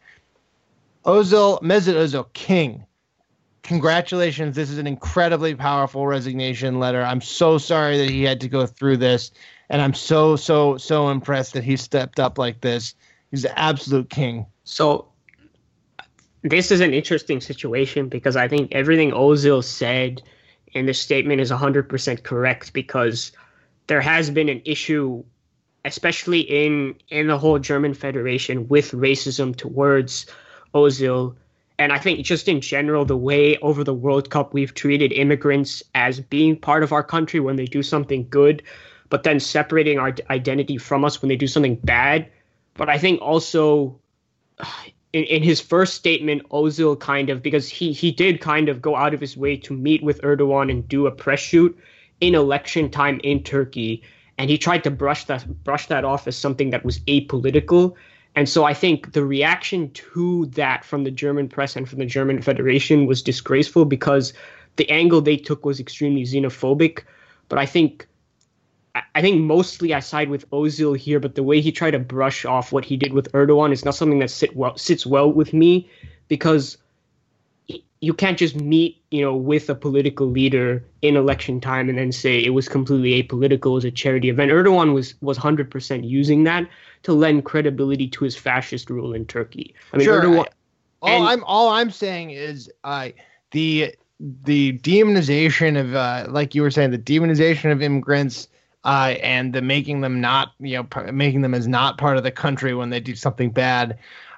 Ozil, 1.05 1.61
Mesut 1.61 1.95
Ozil, 1.95 2.31
king. 2.33 2.85
Congratulations. 3.63 4.55
This 4.55 4.69
is 4.69 4.77
an 4.77 4.87
incredibly 4.87 5.55
powerful 5.55 6.07
resignation 6.07 6.79
letter. 6.79 7.03
I'm 7.03 7.21
so 7.21 7.57
sorry 7.57 7.97
that 7.97 8.09
he 8.09 8.23
had 8.23 8.41
to 8.41 8.47
go 8.47 8.65
through 8.65 8.97
this. 8.97 9.31
And 9.69 9.81
I'm 9.81 9.93
so, 9.93 10.35
so, 10.35 10.77
so 10.77 11.09
impressed 11.09 11.53
that 11.53 11.63
he 11.63 11.77
stepped 11.77 12.19
up 12.19 12.37
like 12.37 12.61
this. 12.61 12.95
He's 13.31 13.43
the 13.43 13.59
absolute 13.59 14.09
king. 14.09 14.45
So 14.63 15.07
this 16.41 16.71
is 16.71 16.81
an 16.81 16.93
interesting 16.93 17.41
situation 17.41 18.09
because 18.09 18.35
I 18.35 18.47
think 18.47 18.71
everything 18.73 19.11
Ozil 19.11 19.63
said 19.63 20.21
in 20.73 20.85
the 20.85 20.93
statement 20.93 21.41
is 21.41 21.51
100% 21.51 22.23
correct 22.23 22.73
because 22.73 23.31
there 23.87 24.01
has 24.01 24.29
been 24.29 24.49
an 24.49 24.61
issue 24.65 25.23
especially 25.85 26.41
in 26.41 26.93
in 27.07 27.27
the 27.27 27.37
whole 27.37 27.57
German 27.57 27.93
Federation 27.93 28.67
with 28.67 28.91
racism 28.91 29.55
towards 29.55 30.25
Ozil. 30.73 31.35
And 31.77 31.93
I 31.93 31.97
think 31.97 32.25
just 32.25 32.49
in 32.49 32.59
general 32.59 33.05
the 33.05 33.17
way 33.17 33.57
over 33.57 33.85
the 33.85 33.93
World 33.93 34.29
Cup 34.29 34.53
we've 34.53 34.73
treated 34.73 35.13
immigrants 35.13 35.81
as 35.95 36.19
being 36.19 36.57
part 36.57 36.83
of 36.83 36.91
our 36.91 37.03
country 37.03 37.39
when 37.39 37.55
they 37.55 37.65
do 37.65 37.81
something 37.81 38.27
good 38.29 38.61
but 39.09 39.23
then 39.23 39.39
separating 39.39 39.97
our 39.97 40.13
identity 40.29 40.77
from 40.77 41.03
us 41.03 41.21
when 41.21 41.29
they 41.29 41.35
do 41.35 41.47
something 41.47 41.75
bad. 41.75 42.29
But 42.75 42.89
I 42.89 42.97
think 42.97 43.21
also 43.21 43.99
in, 45.13 45.23
in 45.23 45.43
his 45.43 45.59
first 45.59 45.95
statement, 45.95 46.47
Ozil 46.49 46.99
kind 46.99 47.29
of 47.29 47.41
because 47.41 47.67
he 47.69 47.91
he 47.91 48.11
did 48.11 48.41
kind 48.41 48.69
of 48.69 48.81
go 48.81 48.95
out 48.95 49.13
of 49.13 49.21
his 49.21 49.35
way 49.35 49.57
to 49.57 49.73
meet 49.73 50.03
with 50.03 50.21
Erdogan 50.21 50.69
and 50.69 50.87
do 50.87 51.07
a 51.07 51.11
press 51.11 51.39
shoot 51.39 51.77
in 52.21 52.35
election 52.35 52.89
time 52.89 53.19
in 53.23 53.43
Turkey, 53.43 54.03
and 54.37 54.49
he 54.49 54.57
tried 54.57 54.83
to 54.83 54.91
brush 54.91 55.25
that 55.25 55.63
brush 55.63 55.87
that 55.87 56.05
off 56.05 56.27
as 56.27 56.35
something 56.35 56.69
that 56.69 56.85
was 56.85 56.99
apolitical. 57.01 57.95
And 58.35 58.47
so 58.47 58.63
I 58.63 58.73
think 58.75 59.13
the 59.13 59.25
reaction 59.25 59.89
to 59.91 60.45
that 60.47 60.85
from 60.85 61.03
the 61.03 61.11
German 61.11 61.49
press 61.49 61.75
and 61.75 61.89
from 61.89 61.99
the 61.99 62.05
German 62.05 62.41
Federation 62.41 63.07
was 63.07 63.23
disgraceful 63.23 63.85
because 63.85 64.33
the 64.75 64.89
angle 64.89 65.19
they 65.19 65.35
took 65.35 65.65
was 65.65 65.79
extremely 65.79 66.23
xenophobic. 66.23 67.03
But 67.49 67.57
I 67.57 67.65
think 67.65 68.07
I 69.15 69.21
think 69.21 69.41
mostly 69.41 69.93
I 69.93 69.99
side 69.99 70.29
with 70.29 70.49
Ozil 70.51 70.97
here, 70.97 71.19
but 71.19 71.35
the 71.35 71.43
way 71.43 71.61
he 71.61 71.71
tried 71.71 71.91
to 71.91 71.99
brush 71.99 72.45
off 72.45 72.71
what 72.71 72.85
he 72.85 72.97
did 72.97 73.13
with 73.13 73.31
Erdogan 73.33 73.71
is 73.71 73.85
not 73.85 73.95
something 73.95 74.19
that 74.19 74.31
sit 74.31 74.55
well 74.55 74.77
sits 74.77 75.05
well 75.05 75.31
with 75.31 75.53
me 75.53 75.89
because 76.27 76.77
you 78.01 78.13
can't 78.13 78.37
just 78.37 78.55
meet, 78.55 79.01
you 79.11 79.21
know, 79.21 79.35
with 79.35 79.69
a 79.69 79.75
political 79.75 80.25
leader 80.25 80.83
in 81.01 81.17
election 81.17 81.59
time 81.59 81.89
and 81.89 81.97
then 81.97 82.11
say 82.11 82.39
it 82.39 82.51
was 82.51 82.69
completely 82.69 83.21
apolitical 83.21 83.77
as 83.77 83.83
a 83.83 83.91
charity 83.91 84.29
event. 84.29 84.51
Erdogan 84.51 84.93
was 84.93 85.15
was 85.21 85.37
100% 85.37 86.07
using 86.07 86.43
that 86.45 86.67
to 87.03 87.13
lend 87.13 87.45
credibility 87.45 88.07
to 88.07 88.23
his 88.23 88.35
fascist 88.35 88.89
rule 88.89 89.13
in 89.13 89.25
Turkey. 89.25 89.75
I 89.93 89.97
mean, 89.97 90.05
sure, 90.05 90.21
Erdogan, 90.21 90.45
all 91.01 91.09
and, 91.09 91.27
I'm 91.27 91.43
all 91.43 91.69
I'm 91.69 91.91
saying 91.91 92.31
is 92.31 92.71
uh, 92.83 93.09
the 93.51 93.93
the 94.19 94.77
demonization 94.79 95.79
of 95.79 95.93
uh, 95.93 96.27
like 96.29 96.55
you 96.55 96.61
were 96.61 96.71
saying 96.71 96.91
the 96.91 96.97
demonization 96.97 97.71
of 97.71 97.81
immigrants 97.81 98.47
uh, 98.83 99.15
and 99.21 99.53
the 99.53 99.61
making 99.61 100.01
them 100.01 100.21
not, 100.21 100.53
you 100.59 100.77
know, 100.77 101.11
making 101.11 101.41
them 101.41 101.53
as 101.53 101.67
not 101.67 101.97
part 101.97 102.17
of 102.17 102.23
the 102.23 102.31
country 102.31 102.73
when 102.73 102.89
they 102.89 102.99
do 102.99 103.15
something 103.15 103.51
bad 103.51 103.97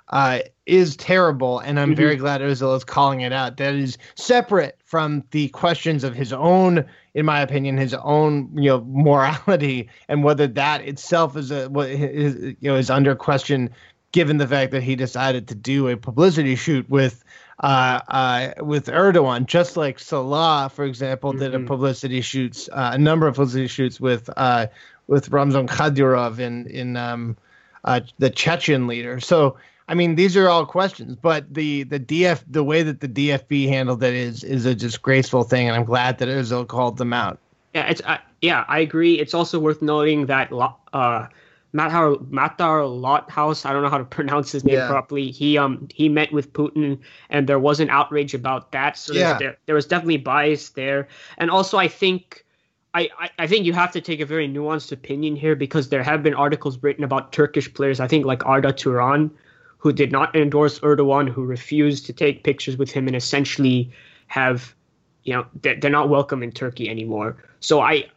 uh, 0.10 0.40
is 0.66 0.96
terrible. 0.98 1.60
And 1.60 1.80
I'm 1.80 1.90
mm-hmm. 1.90 1.96
very 1.96 2.16
glad 2.16 2.42
Ozil 2.42 2.76
is 2.76 2.84
calling 2.84 3.22
it 3.22 3.32
out. 3.32 3.58
That 3.58 3.76
is 3.76 3.98
separate 4.16 4.78
from 4.84 5.24
the 5.32 5.50
questions 5.50 6.04
of 6.04 6.16
his 6.16 6.34
own, 6.34 6.86
in 7.14 7.26
my 7.26 7.40
opinion, 7.42 7.78
his 7.78 7.94
own, 7.94 8.50
you 8.56 8.70
know, 8.70 8.84
morality 8.88 9.90
and 10.08 10.24
whether 10.24 10.48
that 10.48 10.82
itself 10.82 11.38
is 11.38 11.52
a, 11.52 11.70
what 11.70 11.90
is, 11.90 12.56
you 12.60 12.70
know, 12.70 12.76
is 12.76 12.90
under 12.90 13.16
question 13.16 13.70
given 14.12 14.38
the 14.38 14.48
fact 14.48 14.72
that 14.72 14.84
he 14.84 14.96
decided 14.96 15.48
to 15.48 15.56
do 15.56 15.88
a 15.88 15.96
publicity 15.96 16.56
shoot 16.56 16.90
with 16.90 17.24
uh, 17.62 18.02
uh, 18.08 18.54
with 18.64 18.88
Erdogan, 18.88 19.46
just 19.46 19.78
like 19.78 20.00
Salah, 20.00 20.70
for 20.74 20.84
example, 20.84 21.32
mm-hmm. 21.32 21.40
did 21.40 21.54
a 21.54 21.58
mm-hmm. 21.58 21.68
publicity 21.68 22.22
shoots, 22.22 22.68
uh, 22.72 22.92
a 22.94 22.98
number 22.98 23.28
of 23.28 23.36
publicity 23.36 23.68
shoots 23.68 24.00
with 24.00 24.30
uh, 24.36 24.68
with 25.08 25.30
Ramzan 25.30 25.68
Kadyrov 25.68 26.40
in 26.40 26.66
in 26.68 26.98
um, 26.98 27.38
uh, 27.86 28.02
the 28.18 28.32
Chechen 28.32 28.88
leader. 28.88 29.20
So, 29.20 29.58
I 29.88 29.94
mean, 29.94 30.16
these 30.16 30.36
are 30.36 30.50
all 30.50 30.66
questions, 30.66 31.16
but 31.22 31.54
the 31.54 31.84
the 31.84 32.00
DF 32.00 32.44
the 32.50 32.64
way 32.64 32.82
that 32.82 33.00
the 33.00 33.08
DFB 33.08 33.68
handled 33.70 34.04
it 34.04 34.16
is 34.16 34.44
is 34.44 34.66
a 34.66 34.74
disgraceful 34.74 35.44
thing, 35.44 35.68
and 35.68 35.76
I'm 35.76 35.86
glad 35.86 36.18
that 36.18 36.28
Ozil 36.28 36.68
called 36.68 36.98
them 36.98 37.14
out. 37.14 37.38
Yeah, 37.76 37.90
it's 37.90 38.02
uh, 38.06 38.18
yeah, 38.42 38.66
I 38.68 38.80
agree. 38.80 39.20
It's 39.20 39.36
also 39.36 39.60
worth 39.60 39.84
noting 39.84 40.26
that 40.26 40.52
Matar 41.74 42.18
Matar 42.30 42.84
Lothaus, 42.86 43.66
I 43.66 43.72
don't 43.72 43.82
know 43.82 43.90
how 43.90 43.98
to 43.98 44.04
pronounce 44.04 44.52
his 44.52 44.64
name 44.66 44.76
Yeah. 44.76 44.88
properly. 44.88 45.32
He 45.32 45.58
um 45.58 45.88
he 45.94 46.10
met 46.10 46.32
with 46.34 46.52
Putin, 46.54 47.00
and 47.30 47.48
there 47.48 47.60
was 47.60 47.80
an 47.80 47.90
outrage 47.90 48.34
about 48.34 48.72
that. 48.74 48.98
So 48.98 49.14
Yeah. 49.14 49.38
there, 49.38 49.58
there 49.66 49.76
was 49.76 49.86
definitely 49.86 50.18
bias 50.18 50.70
there, 50.70 51.08
and 51.38 51.50
also 51.52 51.78
I 51.78 51.88
think. 51.88 52.46
I, 52.94 53.08
I, 53.18 53.30
I 53.40 53.48
think 53.48 53.66
you 53.66 53.72
have 53.72 53.94
to 53.94 54.02
take 54.02 54.20
a 54.20 54.26
very 54.26 54.50
nuanced 54.50 54.92
opinion 54.92 55.38
here 55.38 55.56
because 55.56 55.88
there 55.88 56.04
have 56.04 56.24
been 56.24 56.34
articles 56.34 56.78
written 56.84 57.06
about 57.06 57.32
Turkish 57.32 57.74
players, 57.74 58.02
I 58.02 58.08
think 58.10 58.26
like 58.26 58.46
Arda 58.46 58.74
Turan, 58.74 59.32
who 59.78 59.94
did 59.94 60.12
not 60.12 60.36
endorse 60.36 60.78
Erdogan, 60.82 61.30
who 61.30 61.46
refused 61.46 62.06
to 62.08 62.12
take 62.12 62.44
pictures 62.44 62.76
with 62.76 62.92
him 62.92 63.08
and 63.08 63.16
essentially 63.16 63.90
have, 64.28 64.76
you 65.24 65.34
know, 65.34 65.46
they're, 65.62 65.80
they're 65.80 65.90
not 65.90 66.10
welcome 66.10 66.44
in 66.44 66.52
Turkey 66.52 66.90
anymore. 66.90 67.38
So 67.62 67.80
I, 67.80 68.10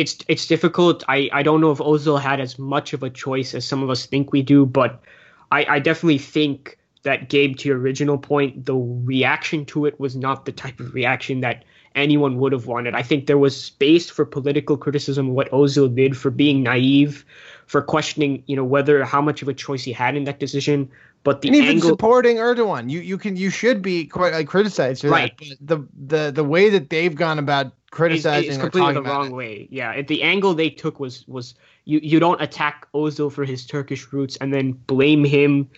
it's 0.00 0.18
it's 0.28 0.46
difficult. 0.46 1.04
I, 1.08 1.28
I 1.32 1.42
don't 1.42 1.60
know 1.60 1.70
if 1.70 1.78
Ozil 1.78 2.20
had 2.20 2.40
as 2.40 2.58
much 2.58 2.92
of 2.92 3.02
a 3.02 3.10
choice 3.10 3.54
as 3.54 3.64
some 3.66 3.82
of 3.82 3.90
us 3.90 4.06
think 4.06 4.32
we 4.32 4.42
do, 4.42 4.64
but 4.64 5.02
I, 5.50 5.64
I 5.64 5.78
definitely 5.78 6.18
think 6.18 6.78
that 7.02 7.28
Gabe, 7.28 7.56
to 7.56 7.68
your 7.68 7.78
original 7.78 8.18
point, 8.18 8.66
the 8.66 8.74
reaction 8.74 9.64
to 9.66 9.86
it 9.86 9.98
was 9.98 10.16
not 10.16 10.44
the 10.44 10.52
type 10.52 10.80
of 10.80 10.94
reaction 10.94 11.40
that 11.40 11.64
anyone 11.94 12.38
would 12.38 12.52
have 12.52 12.66
wanted. 12.66 12.94
I 12.94 13.02
think 13.02 13.26
there 13.26 13.38
was 13.38 13.60
space 13.60 14.10
for 14.10 14.24
political 14.24 14.76
criticism 14.76 15.28
of 15.28 15.34
what 15.34 15.50
Ozil 15.50 15.94
did 15.94 16.16
for 16.16 16.30
being 16.30 16.62
naive, 16.62 17.24
for 17.66 17.82
questioning, 17.82 18.42
you 18.46 18.56
know, 18.56 18.64
whether 18.64 19.04
how 19.04 19.20
much 19.20 19.42
of 19.42 19.48
a 19.48 19.54
choice 19.54 19.82
he 19.82 19.92
had 19.92 20.16
in 20.16 20.24
that 20.24 20.38
decision. 20.38 20.90
But 21.24 21.42
the 21.42 21.48
and 21.48 21.56
even 21.56 21.68
angle, 21.70 21.90
supporting 21.90 22.36
Erdogan. 22.36 22.88
You 22.90 23.00
you 23.00 23.18
can 23.18 23.36
you 23.36 23.50
should 23.50 23.82
be 23.82 24.06
quite 24.06 24.32
like 24.32 24.46
criticized 24.46 25.02
for 25.02 25.10
Right. 25.10 25.36
that. 25.38 25.56
But 25.60 25.88
the 26.08 26.16
the 26.24 26.30
the 26.32 26.44
way 26.44 26.70
that 26.70 26.90
they've 26.90 27.14
gone 27.14 27.38
about 27.38 27.72
criticizing 27.90 28.50
is 28.50 28.58
completely 28.58 28.94
the 28.94 29.02
wrong 29.02 29.28
it- 29.28 29.32
way. 29.34 29.68
Yeah, 29.70 30.00
the 30.02 30.22
angle 30.22 30.54
they 30.54 30.70
took 30.70 31.00
was 31.00 31.26
was 31.28 31.54
you 31.84 32.00
you 32.02 32.20
don't 32.20 32.40
attack 32.40 32.86
Ozil 32.94 33.30
for 33.32 33.44
his 33.44 33.66
Turkish 33.66 34.12
roots 34.12 34.36
and 34.40 34.54
then 34.54 34.72
blame 34.72 35.24
him, 35.24 35.68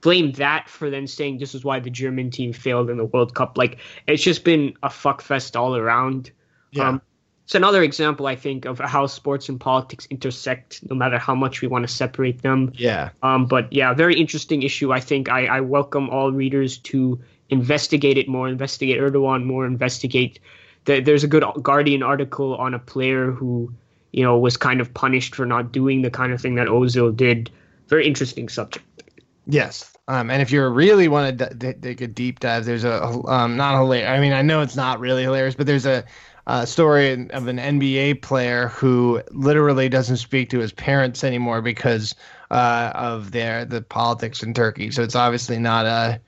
blame 0.00 0.32
that 0.32 0.68
for 0.68 0.90
then 0.90 1.06
saying 1.06 1.38
this 1.38 1.54
is 1.54 1.64
why 1.64 1.80
the 1.80 1.90
German 1.90 2.30
team 2.30 2.52
failed 2.52 2.88
in 2.88 2.96
the 2.96 3.04
World 3.06 3.34
Cup. 3.34 3.58
Like 3.58 3.78
it's 4.06 4.22
just 4.22 4.44
been 4.44 4.74
a 4.82 4.90
fuck 4.90 5.20
fest 5.20 5.56
all 5.56 5.76
around. 5.76 6.30
Yeah. 6.70 6.88
Um, 6.88 7.02
it's 7.48 7.54
another 7.54 7.82
example, 7.82 8.26
I 8.26 8.36
think, 8.36 8.66
of 8.66 8.78
how 8.78 9.06
sports 9.06 9.48
and 9.48 9.58
politics 9.58 10.06
intersect, 10.10 10.80
no 10.90 10.94
matter 10.94 11.16
how 11.16 11.34
much 11.34 11.62
we 11.62 11.68
want 11.68 11.88
to 11.88 11.88
separate 11.90 12.42
them. 12.42 12.72
yeah. 12.74 13.08
Um, 13.22 13.46
but 13.46 13.72
yeah, 13.72 13.94
very 13.94 14.20
interesting 14.20 14.62
issue. 14.62 14.92
I 14.92 15.00
think 15.00 15.30
I, 15.30 15.46
I 15.46 15.60
welcome 15.62 16.10
all 16.10 16.30
readers 16.30 16.76
to 16.92 17.18
investigate 17.48 18.18
it 18.18 18.28
more, 18.28 18.48
investigate 18.48 19.00
Erdogan 19.00 19.44
more, 19.44 19.64
investigate. 19.64 20.40
The, 20.84 21.00
there's 21.00 21.24
a 21.24 21.26
good 21.26 21.42
Guardian 21.62 22.02
article 22.02 22.54
on 22.56 22.74
a 22.74 22.78
player 22.78 23.30
who, 23.30 23.72
you 24.12 24.22
know, 24.22 24.38
was 24.38 24.58
kind 24.58 24.82
of 24.82 24.92
punished 24.92 25.34
for 25.34 25.46
not 25.46 25.72
doing 25.72 26.02
the 26.02 26.10
kind 26.10 26.34
of 26.34 26.42
thing 26.42 26.56
that 26.56 26.68
Ozil 26.68 27.16
did. 27.16 27.50
Very 27.86 28.06
interesting 28.06 28.50
subject. 28.50 28.84
Yes. 29.46 29.90
Um, 30.06 30.30
and 30.30 30.42
if 30.42 30.50
you 30.50 30.66
really 30.68 31.08
want 31.08 31.38
to 31.38 31.46
d- 31.46 31.54
d- 31.56 31.80
take 31.80 32.00
a 32.02 32.06
deep 32.06 32.40
dive, 32.40 32.66
there's 32.66 32.84
a 32.84 33.02
um, 33.26 33.56
not 33.56 33.78
hilarious. 33.78 34.08
I 34.08 34.20
mean, 34.20 34.34
I 34.34 34.42
know 34.42 34.60
it's 34.60 34.76
not 34.76 35.00
really 35.00 35.22
hilarious, 35.22 35.54
but 35.54 35.66
there's 35.66 35.86
a, 35.86 36.04
uh 36.48 36.64
story 36.64 37.12
of 37.30 37.46
an 37.46 37.58
NBA 37.58 38.22
player 38.22 38.68
who 38.68 39.22
literally 39.30 39.88
doesn't 39.88 40.16
speak 40.16 40.50
to 40.50 40.58
his 40.58 40.72
parents 40.72 41.22
anymore 41.22 41.62
because 41.62 42.14
uh, 42.50 42.90
of 42.94 43.32
their 43.32 43.64
the 43.64 43.82
politics 43.82 44.42
in 44.42 44.54
Turkey. 44.54 44.90
So 44.90 45.02
it's 45.02 45.14
obviously 45.14 45.58
not 45.58 45.86
a. 45.86 46.20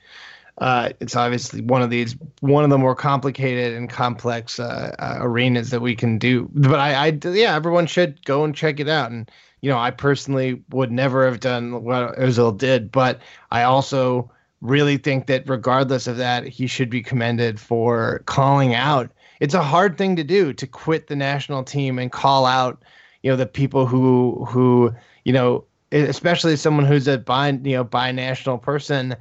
Uh, 0.59 0.91
it's 1.01 1.17
obviously 1.17 1.63
one 1.63 1.81
of 1.81 1.89
these 1.89 2.15
one 2.41 2.65
of 2.65 2.71
the 2.71 2.77
more 2.77 2.95
complicated 2.95 3.73
and 3.73 3.89
complex 3.89 4.61
uh, 4.61 4.95
uh, 4.99 5.19
arenas 5.21 5.71
that 5.71 5.81
we 5.81 5.97
can 5.97 6.19
do. 6.19 6.51
But 6.53 6.79
I, 6.79 7.07
I, 7.07 7.19
yeah, 7.31 7.55
everyone 7.55 7.87
should 7.87 8.23
go 8.27 8.45
and 8.45 8.55
check 8.55 8.79
it 8.79 8.89
out. 8.89 9.11
And 9.11 9.31
you 9.63 9.71
know, 9.71 9.79
I 9.79 9.91
personally 9.91 10.63
would 10.71 10.93
never 10.93 11.25
have 11.25 11.41
done 11.41 11.83
what 11.83 12.17
Ozil 12.19 12.57
did, 12.57 12.93
but 12.93 13.21
I 13.51 13.63
also 13.63 14.31
really 14.61 14.99
think 14.99 15.27
that 15.27 15.49
regardless 15.49 16.07
of 16.07 16.19
that, 16.19 16.47
he 16.47 16.67
should 16.67 16.91
be 16.91 17.03
commended 17.03 17.59
for 17.59 18.23
calling 18.27 18.75
out. 18.75 19.11
It's 19.41 19.55
a 19.55 19.63
hard 19.63 19.99
thing 19.99 20.17
to 20.17 20.25
do 20.25 20.53
to 20.53 20.67
quit 20.67 21.07
the 21.07 21.17
national 21.17 21.65
team 21.65 21.99
and 21.99 22.13
call 22.13 22.47
out, 22.47 22.83
you 23.23 23.31
know, 23.31 23.37
the 23.37 23.47
people 23.47 23.87
who 23.87 24.45
who 24.49 24.95
you 25.25 25.33
know, 25.33 25.65
especially 25.93 26.57
someone 26.57 26.87
who's 26.87 27.09
a 27.09 27.19
bi 27.19 27.49
you 27.49 27.77
know 27.77 27.85
binational 27.85 28.61
person 28.61 29.17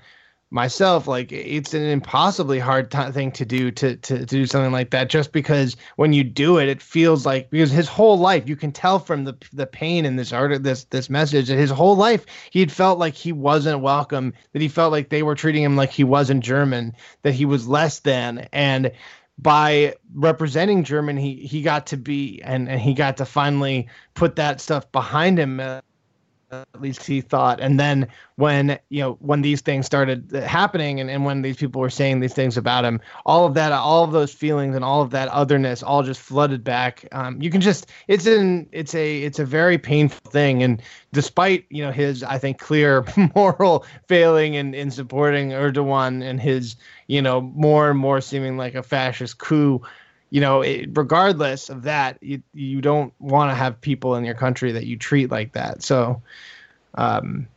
myself 0.52 1.08
like 1.08 1.32
it's 1.32 1.76
an 1.76 1.84
impossibly 1.84 2.58
hard 2.58 2.90
t- 2.90 3.12
thing 3.12 3.32
to 3.32 3.46
do 3.46 3.70
to, 3.70 3.96
to 3.98 4.20
to 4.20 4.26
do 4.26 4.46
something 4.48 4.72
like 4.72 4.90
that 4.90 5.08
just 5.08 5.32
because 5.32 5.78
when 5.96 6.12
you 6.12 6.24
do 6.24 6.58
it 6.58 6.68
it 6.68 6.82
feels 6.82 7.24
like 7.24 7.50
because 7.52 7.70
his 7.70 7.88
whole 7.88 8.18
life 8.18 8.50
you 8.50 8.56
can 8.56 8.72
tell 8.72 8.98
from 8.98 9.26
the 9.26 9.38
the 9.54 9.68
pain 9.68 10.06
in 10.06 10.16
this 10.16 10.34
art 10.34 10.64
this 10.64 10.86
this 10.86 11.08
message 11.08 11.48
that 11.48 11.58
his 11.58 11.70
whole 11.70 11.96
life 11.96 12.26
he'd 12.50 12.72
felt 12.72 12.98
like 12.98 13.14
he 13.14 13.32
wasn't 13.32 13.80
welcome 13.80 14.34
that 14.54 14.62
he 14.62 14.68
felt 14.68 14.92
like 14.92 15.10
they 15.10 15.22
were 15.22 15.36
treating 15.36 15.62
him 15.62 15.76
like 15.76 15.92
he 15.92 16.04
wasn't 16.04 16.44
german 16.44 16.96
that 17.22 17.36
he 17.36 17.46
was 17.46 17.68
less 17.68 18.00
than 18.00 18.50
and 18.52 18.92
by 19.42 19.96
representing 20.14 20.84
Germany, 20.84 21.22
he 21.22 21.48
he 21.48 21.62
got 21.62 21.88
to 21.88 21.98
be 21.98 22.42
and, 22.44 22.68
and 22.68 22.80
he 22.80 22.94
got 22.94 23.18
to 23.18 23.26
finally 23.26 23.88
put 24.14 24.36
that 24.36 24.60
stuff 24.60 24.92
behind 24.92 25.40
him. 25.40 25.60
Uh, 25.60 25.82
at 26.52 26.82
least 26.82 27.06
he 27.06 27.22
thought. 27.22 27.60
And 27.60 27.80
then 27.80 28.08
when 28.36 28.80
you 28.90 29.02
know 29.02 29.18
when 29.20 29.42
these 29.42 29.62
things 29.62 29.86
started 29.86 30.32
happening, 30.32 31.00
and, 31.00 31.10
and 31.10 31.26
when 31.26 31.42
these 31.42 31.58
people 31.58 31.82
were 31.82 31.90
saying 31.90 32.20
these 32.20 32.34
things 32.34 32.58
about 32.58 32.86
him, 32.86 33.00
all 33.26 33.46
of 33.46 33.54
that, 33.54 33.72
all 33.72 34.04
of 34.04 34.12
those 34.12 34.34
feelings, 34.34 34.76
and 34.76 34.84
all 34.84 35.02
of 35.02 35.12
that 35.12 35.28
otherness, 35.30 35.84
all 35.84 36.04
just 36.04 36.22
flooded 36.22 36.64
back. 36.64 37.08
Um, 37.12 37.42
you 37.42 37.50
can 37.50 37.62
just 37.62 37.88
it's 38.08 38.26
an 38.26 38.68
it's 38.72 38.96
a 38.96 39.22
it's 39.22 39.40
a 39.40 39.46
very 39.46 39.78
painful 39.78 40.32
thing. 40.32 40.64
And 40.64 40.82
despite 41.14 41.66
you 41.70 41.84
know 41.84 41.92
his 41.92 42.24
I 42.24 42.38
think 42.38 42.60
clear 42.60 43.06
moral 43.36 43.86
failing 44.08 44.56
in 44.56 44.74
in 44.74 44.92
supporting 44.92 45.50
Erdogan 45.50 46.24
and 46.24 46.40
his 46.40 46.76
you 47.08 47.22
know 47.22 47.42
more 47.42 47.90
and 47.90 48.00
more 48.00 48.22
seeming 48.22 48.58
like 48.58 48.76
a 48.76 48.84
fascist 48.84 49.38
coup 49.38 49.82
you 50.30 50.42
know, 50.42 50.62
it, 50.62 50.90
regardless 50.94 51.70
of 51.70 51.84
that, 51.84 52.18
you 52.22 52.42
you 52.54 52.82
don't 52.82 53.14
want 53.20 53.52
to 53.52 53.56
have 53.56 53.82
people 53.82 54.16
in 54.16 54.26
your 54.26 54.36
country 54.36 54.72
that 54.74 54.86
you 54.86 54.98
treat 54.98 55.32
like 55.32 55.54
that. 55.54 55.82
So, 55.82 56.22
um, 56.96 57.48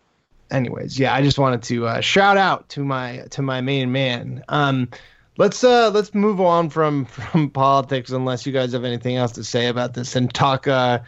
anyways, 0.50 0.98
yeah, 0.98 1.14
I 1.14 1.22
just 1.22 1.38
wanted 1.38 1.62
to 1.64 1.86
uh, 1.86 2.00
shout 2.00 2.36
out 2.36 2.68
to 2.70 2.84
my 2.84 3.24
to 3.30 3.42
my 3.42 3.60
main 3.60 3.92
man. 3.92 4.42
Um, 4.48 4.88
let's 5.36 5.62
uh 5.64 5.90
let's 5.90 6.14
move 6.14 6.40
on 6.40 6.70
from 6.70 7.04
from 7.06 7.50
politics, 7.50 8.10
unless 8.10 8.46
you 8.46 8.52
guys 8.52 8.72
have 8.72 8.84
anything 8.84 9.16
else 9.16 9.32
to 9.32 9.44
say 9.44 9.66
about 9.68 9.94
this, 9.94 10.16
and 10.16 10.32
talk 10.32 10.66
uh, 10.66 11.00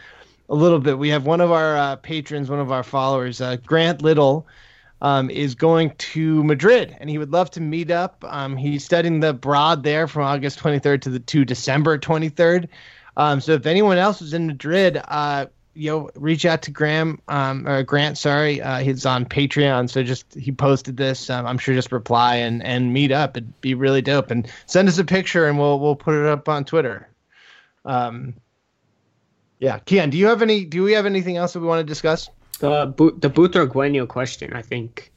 a 0.49 0.55
little 0.55 0.79
bit. 0.79 0.99
We 0.99 1.09
have 1.09 1.25
one 1.25 1.41
of 1.41 1.51
our 1.51 1.75
uh, 1.77 1.95
patrons, 1.97 2.49
one 2.49 2.59
of 2.59 2.71
our 2.71 2.83
followers, 2.83 3.41
uh, 3.41 3.57
Grant 3.57 4.01
Little 4.01 4.45
um, 5.05 5.29
is 5.29 5.53
going 5.53 5.91
to 5.97 6.43
Madrid, 6.43 6.97
and 6.99 7.07
he 7.07 7.19
would 7.19 7.31
love 7.31 7.51
to 7.51 7.61
meet 7.61 7.91
up. 7.91 8.25
Um, 8.27 8.57
he's 8.57 8.83
studying 8.83 9.19
the 9.19 9.33
broad 9.33 9.83
there 9.83 10.07
from 10.07 10.23
August 10.23 10.57
23rd 10.57 11.01
to 11.01 11.09
the 11.11 11.19
to 11.19 11.45
December 11.45 11.99
23rd. 11.99 12.69
Um, 13.15 13.39
so 13.39 13.51
if 13.51 13.67
anyone 13.67 13.99
else 13.99 14.23
is 14.23 14.33
in 14.33 14.47
Madrid, 14.47 14.99
uh, 15.07 15.45
you 15.75 15.91
know, 15.91 16.09
reach 16.15 16.43
out 16.43 16.63
to 16.63 16.71
Graham 16.71 17.21
um, 17.27 17.67
or 17.67 17.83
Grant. 17.83 18.17
Sorry, 18.17 18.59
uh, 18.63 18.79
he's 18.79 19.05
on 19.05 19.25
Patreon, 19.25 19.91
so 19.91 20.01
just 20.01 20.33
he 20.33 20.51
posted 20.51 20.97
this. 20.97 21.29
Um, 21.29 21.45
I'm 21.45 21.59
sure 21.59 21.75
just 21.75 21.91
reply 21.91 22.37
and 22.37 22.63
and 22.63 22.91
meet 22.91 23.11
up. 23.11 23.37
It'd 23.37 23.61
be 23.61 23.75
really 23.75 24.01
dope, 24.01 24.31
and 24.31 24.49
send 24.65 24.87
us 24.87 24.97
a 24.97 25.05
picture, 25.05 25.47
and 25.47 25.59
we'll 25.59 25.79
we'll 25.79 25.95
put 25.95 26.15
it 26.15 26.25
up 26.25 26.49
on 26.49 26.65
Twitter. 26.65 27.07
Um, 27.85 28.33
yeah, 29.59 29.77
Kiyan, 29.77 30.09
do 30.09 30.17
you 30.17 30.25
have 30.25 30.41
any? 30.41 30.65
Do 30.65 30.81
we 30.81 30.93
have 30.93 31.05
anything 31.05 31.37
else 31.37 31.53
that 31.53 31.59
we 31.59 31.67
want 31.67 31.81
to 31.81 31.85
discuss? 31.85 32.27
The 32.59 32.85
Bu- 32.85 33.11
Butragueño 33.19 34.07
question, 34.07 34.53
I 34.53 34.61
think. 34.61 35.11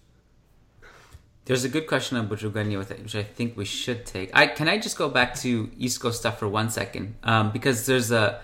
There's 1.44 1.64
a 1.64 1.68
good 1.68 1.86
question 1.86 2.18
on 2.18 2.28
Butragueño, 2.28 2.78
which 3.02 3.14
I 3.14 3.22
think 3.22 3.56
we 3.56 3.64
should 3.64 4.04
take. 4.04 4.30
I 4.34 4.46
can 4.48 4.68
I 4.68 4.78
just 4.78 4.98
go 4.98 5.08
back 5.08 5.34
to 5.36 5.70
Isco 5.80 6.10
stuff 6.10 6.38
for 6.38 6.48
one 6.48 6.68
second, 6.68 7.14
um, 7.22 7.52
because 7.52 7.86
there's 7.86 8.10
a 8.10 8.40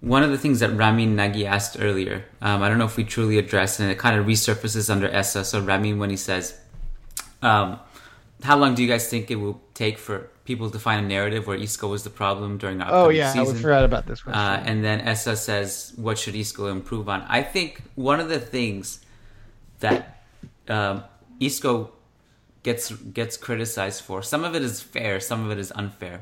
one 0.00 0.22
of 0.22 0.30
the 0.30 0.38
things 0.38 0.60
that 0.60 0.70
Ramin 0.70 1.16
Nagy 1.16 1.44
asked 1.44 1.76
earlier. 1.78 2.24
Um, 2.40 2.62
I 2.62 2.68
don't 2.68 2.78
know 2.78 2.86
if 2.86 2.96
we 2.96 3.04
truly 3.04 3.36
addressed, 3.36 3.80
and 3.80 3.90
it 3.90 3.98
kind 3.98 4.18
of 4.18 4.24
resurfaces 4.26 4.88
under 4.88 5.08
ESSA. 5.08 5.44
So 5.44 5.60
Ramin, 5.60 5.98
when 5.98 6.08
he 6.08 6.16
says, 6.16 6.56
um, 7.42 7.80
"How 8.42 8.56
long 8.56 8.74
do 8.74 8.82
you 8.82 8.88
guys 8.88 9.08
think 9.08 9.30
it 9.30 9.36
will 9.36 9.60
take 9.74 9.98
for 9.98 10.30
people 10.48 10.70
define 10.70 11.04
a 11.04 11.06
narrative 11.06 11.46
where 11.46 11.58
Isco 11.66 11.86
was 11.94 12.02
the 12.08 12.14
problem 12.22 12.56
during 12.56 12.80
our 12.80 12.90
Oh 12.90 13.08
yeah, 13.10 13.28
I 13.30 13.34
season?" 13.34 13.56
forgot 13.58 13.84
about 13.84 14.06
this 14.06 14.22
question. 14.22 14.40
Uh, 14.40 14.64
and 14.68 14.82
then 14.82 14.98
Essa 15.12 15.36
says, 15.36 15.92
"What 15.96 16.16
should 16.18 16.34
Isco 16.34 16.66
improve 16.78 17.06
on?" 17.14 17.20
I 17.28 17.42
think 17.54 17.82
one 17.94 18.18
of 18.18 18.28
the 18.34 18.40
things 18.40 19.04
that 19.84 20.00
um, 20.76 21.04
Isco 21.38 21.92
gets 22.62 22.90
gets 23.18 23.36
criticized 23.36 24.00
for, 24.02 24.22
some 24.22 24.42
of 24.48 24.56
it 24.58 24.62
is 24.62 24.80
fair, 24.80 25.20
some 25.20 25.44
of 25.44 25.50
it 25.54 25.58
is 25.58 25.70
unfair. 25.82 26.16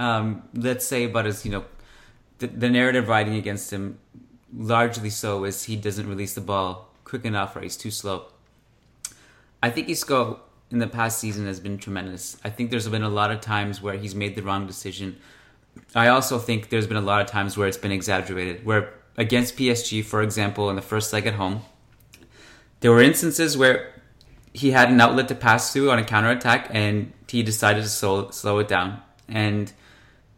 Um, 0.00 0.42
let's 0.52 0.84
say 0.92 1.04
about 1.04 1.26
his, 1.26 1.44
you 1.46 1.52
know, 1.54 1.64
the, 2.40 2.48
the 2.48 2.70
narrative 2.70 3.06
writing 3.06 3.36
against 3.36 3.72
him, 3.72 3.98
largely 4.74 5.10
so, 5.10 5.44
is 5.44 5.64
he 5.64 5.76
doesn't 5.76 6.08
release 6.08 6.34
the 6.34 6.46
ball 6.52 6.90
quick 7.04 7.24
enough 7.24 7.54
or 7.54 7.60
he's 7.60 7.76
too 7.76 7.90
slow. 7.90 8.18
I 9.62 9.68
think 9.70 9.88
Isco 9.88 10.40
in 10.70 10.78
the 10.78 10.86
past 10.86 11.18
season 11.18 11.46
has 11.46 11.60
been 11.60 11.78
tremendous. 11.78 12.36
I 12.44 12.50
think 12.50 12.70
there's 12.70 12.88
been 12.88 13.02
a 13.02 13.08
lot 13.08 13.30
of 13.30 13.40
times 13.40 13.82
where 13.82 13.96
he's 13.96 14.14
made 14.14 14.36
the 14.36 14.42
wrong 14.42 14.66
decision. 14.66 15.18
I 15.94 16.08
also 16.08 16.38
think 16.38 16.68
there's 16.68 16.86
been 16.86 16.96
a 16.96 17.02
lot 17.02 17.20
of 17.20 17.26
times 17.26 17.56
where 17.56 17.66
it's 17.66 17.76
been 17.76 17.92
exaggerated, 17.92 18.64
where 18.64 18.94
against 19.16 19.56
PSG, 19.56 20.04
for 20.04 20.22
example, 20.22 20.70
in 20.70 20.76
the 20.76 20.82
first 20.82 21.12
leg 21.12 21.26
at 21.26 21.34
home, 21.34 21.62
there 22.80 22.90
were 22.90 23.02
instances 23.02 23.56
where 23.56 23.92
he 24.52 24.70
had 24.70 24.90
an 24.90 25.00
outlet 25.00 25.28
to 25.28 25.34
pass 25.34 25.72
through 25.72 25.90
on 25.90 25.98
a 25.98 26.04
counterattack 26.04 26.68
and 26.70 27.12
he 27.28 27.42
decided 27.42 27.82
to 27.82 27.88
slow, 27.88 28.30
slow 28.30 28.58
it 28.58 28.68
down. 28.68 29.00
And 29.28 29.72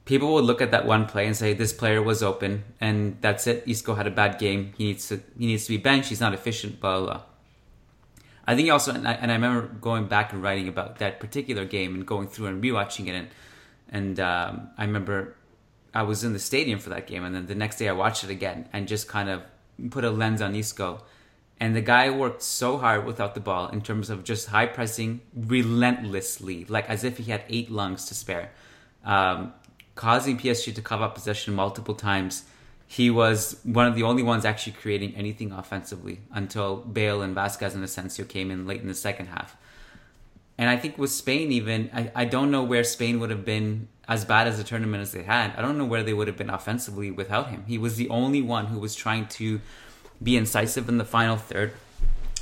people 0.05 0.35
would 0.35 0.45
look 0.45 0.61
at 0.61 0.71
that 0.71 0.87
one 0.87 1.07
play 1.07 1.27
and 1.27 1.37
say 1.37 1.55
this 1.55 1.73
player 1.73 2.03
was 2.03 2.23
open 2.23 2.65
and 2.81 3.17
that's 3.21 3.47
it. 3.47 3.65
Isco 3.67 3.95
had 3.95 4.07
a 4.07 4.11
bad 4.11 4.39
game. 4.39 4.73
He 4.77 4.87
needs 4.87 5.09
to 5.09 5.21
he 5.39 5.47
needs 5.47 5.65
to 5.65 5.71
be 5.71 5.77
benched. 5.77 6.09
He's 6.09 6.21
not 6.21 6.35
efficient. 6.35 6.81
Blah 6.81 6.99
blah. 6.99 7.07
blah. 7.07 7.23
I 8.47 8.57
think 8.57 8.71
also, 8.71 8.93
and 8.93 9.07
I, 9.07 9.13
and 9.13 9.31
I, 9.31 9.35
remember 9.35 9.69
going 9.81 10.07
back 10.07 10.33
and 10.33 10.43
writing 10.43 10.69
about 10.69 10.99
that 10.99 11.21
particular 11.21 11.65
game 11.65 11.95
and 11.95 12.07
going 12.07 12.27
through 12.27 12.47
and 12.47 12.63
rewatching 12.63 13.07
it, 13.07 13.15
and 13.15 13.29
and 13.89 14.21
um, 14.21 14.71
I 14.77 14.85
remember 14.85 15.37
I 15.95 16.03
was 16.03 16.25
in 16.25 16.33
the 16.33 16.39
stadium 16.39 16.79
for 16.79 16.91
that 16.91 17.07
game, 17.07 17.25
and 17.25 17.35
then 17.35 17.47
the 17.47 17.55
next 17.55 17.77
day 17.77 17.89
I 17.89 17.93
watched 17.93 18.25
it 18.25 18.31
again 18.31 18.69
and 18.73 18.89
just 18.89 19.07
kind 19.07 19.29
of 19.29 19.43
put 19.91 20.05
a 20.05 20.11
lens 20.11 20.43
on 20.43 20.57
Isco, 20.57 21.05
and 21.61 21.77
the 21.77 21.81
guy 21.81 22.11
worked 22.11 22.43
so 22.43 22.79
hard 22.79 23.07
without 23.07 23.35
the 23.35 23.41
ball 23.41 23.69
in 23.69 23.81
terms 23.81 24.11
of 24.11 24.25
just 24.25 24.49
high 24.49 24.67
pressing 24.67 25.21
relentlessly, 25.37 26.65
like 26.65 26.89
as 26.89 27.05
if 27.05 27.19
he 27.19 27.31
had 27.31 27.45
eight 27.49 27.71
lungs 27.71 28.07
to 28.07 28.15
spare, 28.15 28.51
um, 29.05 29.53
causing 29.95 30.37
PSG 30.37 30.75
to 30.75 30.83
cover 30.83 31.05
up 31.05 31.15
possession 31.15 31.55
multiple 31.55 31.95
times 31.95 32.45
he 32.93 33.09
was 33.09 33.59
one 33.65 33.87
of 33.87 33.95
the 33.95 34.03
only 34.03 34.23
ones 34.23 34.45
actually 34.45 34.75
creating 34.75 35.15
anything 35.17 35.51
offensively 35.51 36.21
until 36.31 36.77
Bale 36.77 37.23
and 37.23 37.35
Vazquez 37.35 37.75
and 37.75 37.83
Asensio 37.83 38.27
came 38.27 38.51
in 38.51 38.67
late 38.67 38.83
in 38.83 38.87
the 38.87 38.93
second 38.93 39.29
half. 39.29 39.57
And 40.59 40.69
I 40.69 40.77
think 40.77 40.99
with 40.99 41.11
Spain, 41.11 41.53
even, 41.53 41.89
I, 41.95 42.13
I 42.15 42.25
don't 42.27 42.51
know 42.51 42.63
where 42.63 42.85
Spain 42.85 43.19
would 43.21 43.31
have 43.31 43.47
been 43.47 43.89
as 44.07 44.27
bad 44.27 44.47
as 44.47 44.59
the 44.59 44.65
tournament 44.65 45.01
as 45.01 45.13
they 45.13 45.23
had. 45.23 45.55
I 45.57 45.63
don't 45.63 45.79
know 45.79 45.87
where 45.87 46.03
they 46.03 46.13
would 46.13 46.29
have 46.29 46.37
been 46.37 46.51
offensively 46.51 47.11
without 47.11 47.49
him. 47.49 47.65
He 47.67 47.79
was 47.79 47.97
the 47.97 48.11
only 48.11 48.43
one 48.43 48.67
who 48.67 48.79
was 48.79 48.95
trying 48.95 49.27
to 49.39 49.63
be 50.23 50.37
incisive 50.37 50.87
in 50.91 50.99
the 50.99 51.07
final 51.07 51.39
third, 51.39 51.73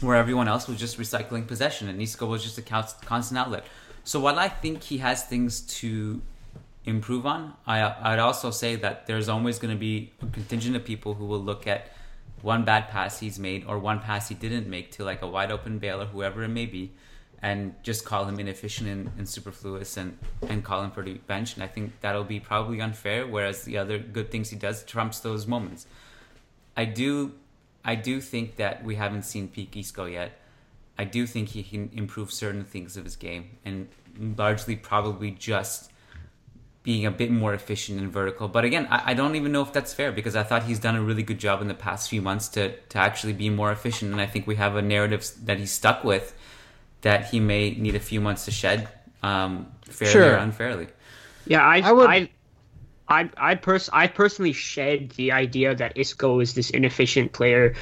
where 0.01 0.16
everyone 0.16 0.48
else 0.48 0.66
was 0.66 0.80
just 0.80 0.98
recycling 0.98 1.46
possession, 1.46 1.88
and 1.88 2.03
Isco 2.03 2.26
was 2.26 2.42
just 2.42 2.59
a 2.59 2.62
constant 2.62 3.38
outlet. 3.38 3.64
So 4.03 4.18
while 4.18 4.40
I 4.40 4.48
think 4.48 4.82
he 4.82 4.98
has 4.98 5.24
things 5.24 5.61
to 5.78 6.20
improve 6.84 7.26
on. 7.26 7.54
I 7.66 7.94
I'd 8.02 8.18
also 8.18 8.50
say 8.50 8.76
that 8.76 9.06
there's 9.06 9.28
always 9.28 9.58
going 9.58 9.74
to 9.74 9.78
be 9.78 10.12
a 10.22 10.26
contingent 10.26 10.76
of 10.76 10.84
people 10.84 11.14
who 11.14 11.26
will 11.26 11.40
look 11.40 11.66
at 11.66 11.92
one 12.42 12.64
bad 12.64 12.88
pass 12.88 13.18
he's 13.18 13.38
made 13.38 13.64
or 13.66 13.78
one 13.78 14.00
pass 14.00 14.28
he 14.28 14.34
didn't 14.34 14.66
make 14.68 14.92
to 14.92 15.04
like 15.04 15.22
a 15.22 15.26
wide 15.26 15.52
open 15.52 15.78
Bale 15.78 16.00
or 16.02 16.06
whoever 16.06 16.42
it 16.42 16.48
may 16.48 16.66
be, 16.66 16.90
and 17.42 17.74
just 17.82 18.04
call 18.04 18.24
him 18.24 18.40
inefficient 18.40 18.88
and, 18.88 19.10
and 19.18 19.28
superfluous 19.28 19.96
and 19.96 20.16
and 20.48 20.64
call 20.64 20.82
him 20.82 20.90
for 20.90 21.02
the 21.02 21.14
bench. 21.14 21.54
And 21.54 21.62
I 21.62 21.66
think 21.66 21.92
that'll 22.00 22.24
be 22.24 22.40
probably 22.40 22.80
unfair. 22.80 23.26
Whereas 23.26 23.64
the 23.64 23.78
other 23.78 23.98
good 23.98 24.30
things 24.30 24.50
he 24.50 24.56
does 24.56 24.84
trumps 24.84 25.20
those 25.20 25.46
moments. 25.46 25.86
I 26.76 26.86
do 26.86 27.32
I 27.84 27.94
do 27.94 28.20
think 28.20 28.56
that 28.56 28.84
we 28.84 28.96
haven't 28.96 29.22
seen 29.22 29.48
peak 29.48 29.76
Isco 29.76 30.06
yet. 30.06 30.32
I 30.98 31.04
do 31.04 31.26
think 31.26 31.48
he 31.48 31.62
can 31.62 31.90
improve 31.94 32.30
certain 32.30 32.64
things 32.64 32.96
of 32.98 33.04
his 33.04 33.16
game, 33.16 33.56
and 33.64 33.88
largely 34.36 34.76
probably 34.76 35.30
just 35.30 35.89
being 36.82 37.04
a 37.04 37.10
bit 37.10 37.30
more 37.30 37.52
efficient 37.52 38.00
and 38.00 38.10
vertical. 38.10 38.48
But 38.48 38.64
again, 38.64 38.86
I, 38.90 39.10
I, 39.10 39.14
don't 39.14 39.36
even 39.36 39.52
know 39.52 39.60
if 39.60 39.72
that's 39.72 39.92
fair 39.92 40.12
because 40.12 40.34
I 40.34 40.42
thought 40.42 40.62
he's 40.62 40.78
done 40.78 40.96
a 40.96 41.02
really 41.02 41.22
good 41.22 41.38
job 41.38 41.60
in 41.60 41.68
the 41.68 41.74
past 41.74 42.08
few 42.08 42.22
months 42.22 42.48
to 42.50 42.74
to 42.74 42.98
actually 42.98 43.34
be 43.34 43.50
more 43.50 43.70
efficient. 43.70 44.12
And 44.12 44.20
I 44.20 44.26
think 44.26 44.46
we 44.46 44.56
have 44.56 44.76
a 44.76 44.82
narrative 44.82 45.30
that 45.44 45.58
he's 45.58 45.70
stuck 45.70 46.04
with 46.04 46.34
that 47.02 47.26
he 47.26 47.40
may 47.40 47.72
need 47.72 47.94
a 47.94 48.00
few 48.00 48.20
months 48.20 48.44
to 48.46 48.50
shed, 48.50 48.88
um, 49.22 49.70
fairly 49.82 50.12
sure. 50.12 50.32
or 50.32 50.36
unfairly. 50.36 50.86
Yeah, 51.46 51.62
I, 51.62 51.80
I 51.80 51.92
would. 51.92 52.10
I, 52.10 52.30
I, 53.08 53.28
I, 53.36 53.54
pers- 53.56 53.90
I 53.92 54.06
personally 54.06 54.52
shed 54.52 55.10
the 55.10 55.32
idea 55.32 55.74
that 55.74 55.96
Isco 55.96 56.40
is 56.40 56.54
this 56.54 56.70
inefficient 56.70 57.32
player, 57.32 57.74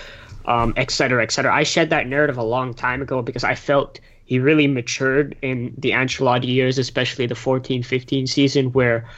um, 0.46 0.72
et 0.76 0.90
cetera, 0.90 1.22
et 1.22 1.32
cetera. 1.32 1.55
I 1.55 1.64
shed 1.64 1.90
that 1.90 2.07
narrative 2.07 2.38
a 2.38 2.42
long 2.42 2.72
time 2.72 3.03
ago 3.03 3.20
because 3.20 3.44
I 3.44 3.55
felt 3.55 4.01
he 4.29 4.39
really 4.39 4.66
matured 4.66 5.35
in 5.41 5.74
the 5.79 5.93
Ancelotti 5.93 6.49
years, 6.49 6.76
especially 6.76 7.24
the 7.24 7.35
14 7.35 7.83
15 7.83 8.26
season, 8.26 8.72
where 8.72 9.09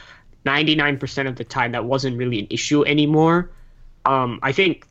99% 0.45 1.27
of 1.27 1.35
the 1.35 1.43
time 1.43 1.73
that 1.73 1.83
wasn't 1.83 2.17
really 2.17 2.39
an 2.39 2.47
issue 2.49 2.85
anymore. 2.85 3.51
Um, 4.05 4.39
I 4.41 4.53
think 4.53 4.87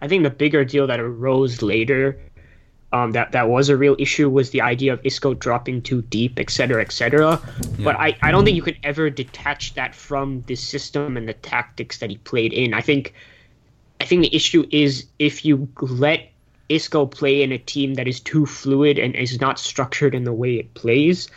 I 0.00 0.08
think 0.08 0.22
the 0.22 0.30
bigger 0.30 0.64
deal 0.64 0.86
that 0.86 1.00
arose 1.00 1.60
later 1.60 2.18
um, 2.94 3.12
that 3.12 3.32
that 3.32 3.50
was 3.50 3.68
a 3.68 3.76
real 3.76 3.94
issue 3.98 4.30
was 4.30 4.50
the 4.52 4.62
idea 4.62 4.94
of 4.94 5.00
Isco 5.04 5.34
dropping 5.34 5.82
too 5.82 6.00
deep, 6.00 6.38
et 6.38 6.48
cetera, 6.48 6.80
et 6.80 6.90
cetera. 6.90 7.38
Yeah. 7.76 7.84
But 7.84 7.96
I, 7.96 8.16
I 8.22 8.30
don't 8.30 8.46
think 8.46 8.56
you 8.56 8.62
could 8.62 8.78
ever 8.82 9.10
detach 9.10 9.74
that 9.74 9.94
from 9.94 10.44
the 10.46 10.54
system 10.54 11.18
and 11.18 11.28
the 11.28 11.34
tactics 11.34 11.98
that 11.98 12.08
he 12.08 12.16
played 12.16 12.54
in. 12.54 12.72
I 12.72 12.80
think 12.80 13.12
I 14.00 14.06
think 14.06 14.22
the 14.22 14.34
issue 14.34 14.66
is 14.70 15.04
if 15.18 15.44
you 15.44 15.68
let 15.78 16.32
Isco 16.68 17.06
play 17.06 17.42
in 17.42 17.52
a 17.52 17.58
team 17.58 17.94
that 17.94 18.08
is 18.08 18.20
too 18.20 18.46
fluid 18.46 18.98
and 18.98 19.14
is 19.16 19.40
not 19.40 19.58
structured 19.58 20.14
in 20.14 20.24
the 20.24 20.32
way 20.32 20.56
it 20.56 20.74
plays, 20.74 21.28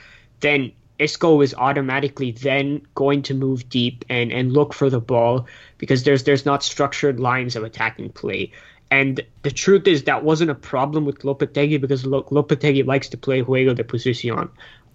then 0.41 0.71
Isco 0.99 1.41
is 1.41 1.55
automatically 1.55 2.31
then 2.31 2.81
going 2.93 3.23
to 3.23 3.33
move 3.33 3.67
deep 3.69 4.05
and, 4.09 4.31
and 4.31 4.53
look 4.53 4.73
for 4.73 4.89
the 4.89 4.99
ball 4.99 5.47
because 5.77 6.03
there's 6.03 6.23
there's 6.25 6.45
not 6.45 6.63
structured 6.63 7.19
lines 7.19 7.55
of 7.55 7.63
attacking 7.63 8.11
play. 8.11 8.51
And 8.91 9.21
the 9.43 9.51
truth 9.51 9.87
is 9.87 10.03
that 10.03 10.23
wasn't 10.23 10.51
a 10.51 10.55
problem 10.55 11.05
with 11.05 11.19
Lopetegui 11.19 11.79
because 11.79 12.03
Lopetegui 12.03 12.85
likes 12.85 13.07
to 13.09 13.17
play 13.17 13.41
juego 13.41 13.73
de 13.73 13.85
posición, 13.85 14.49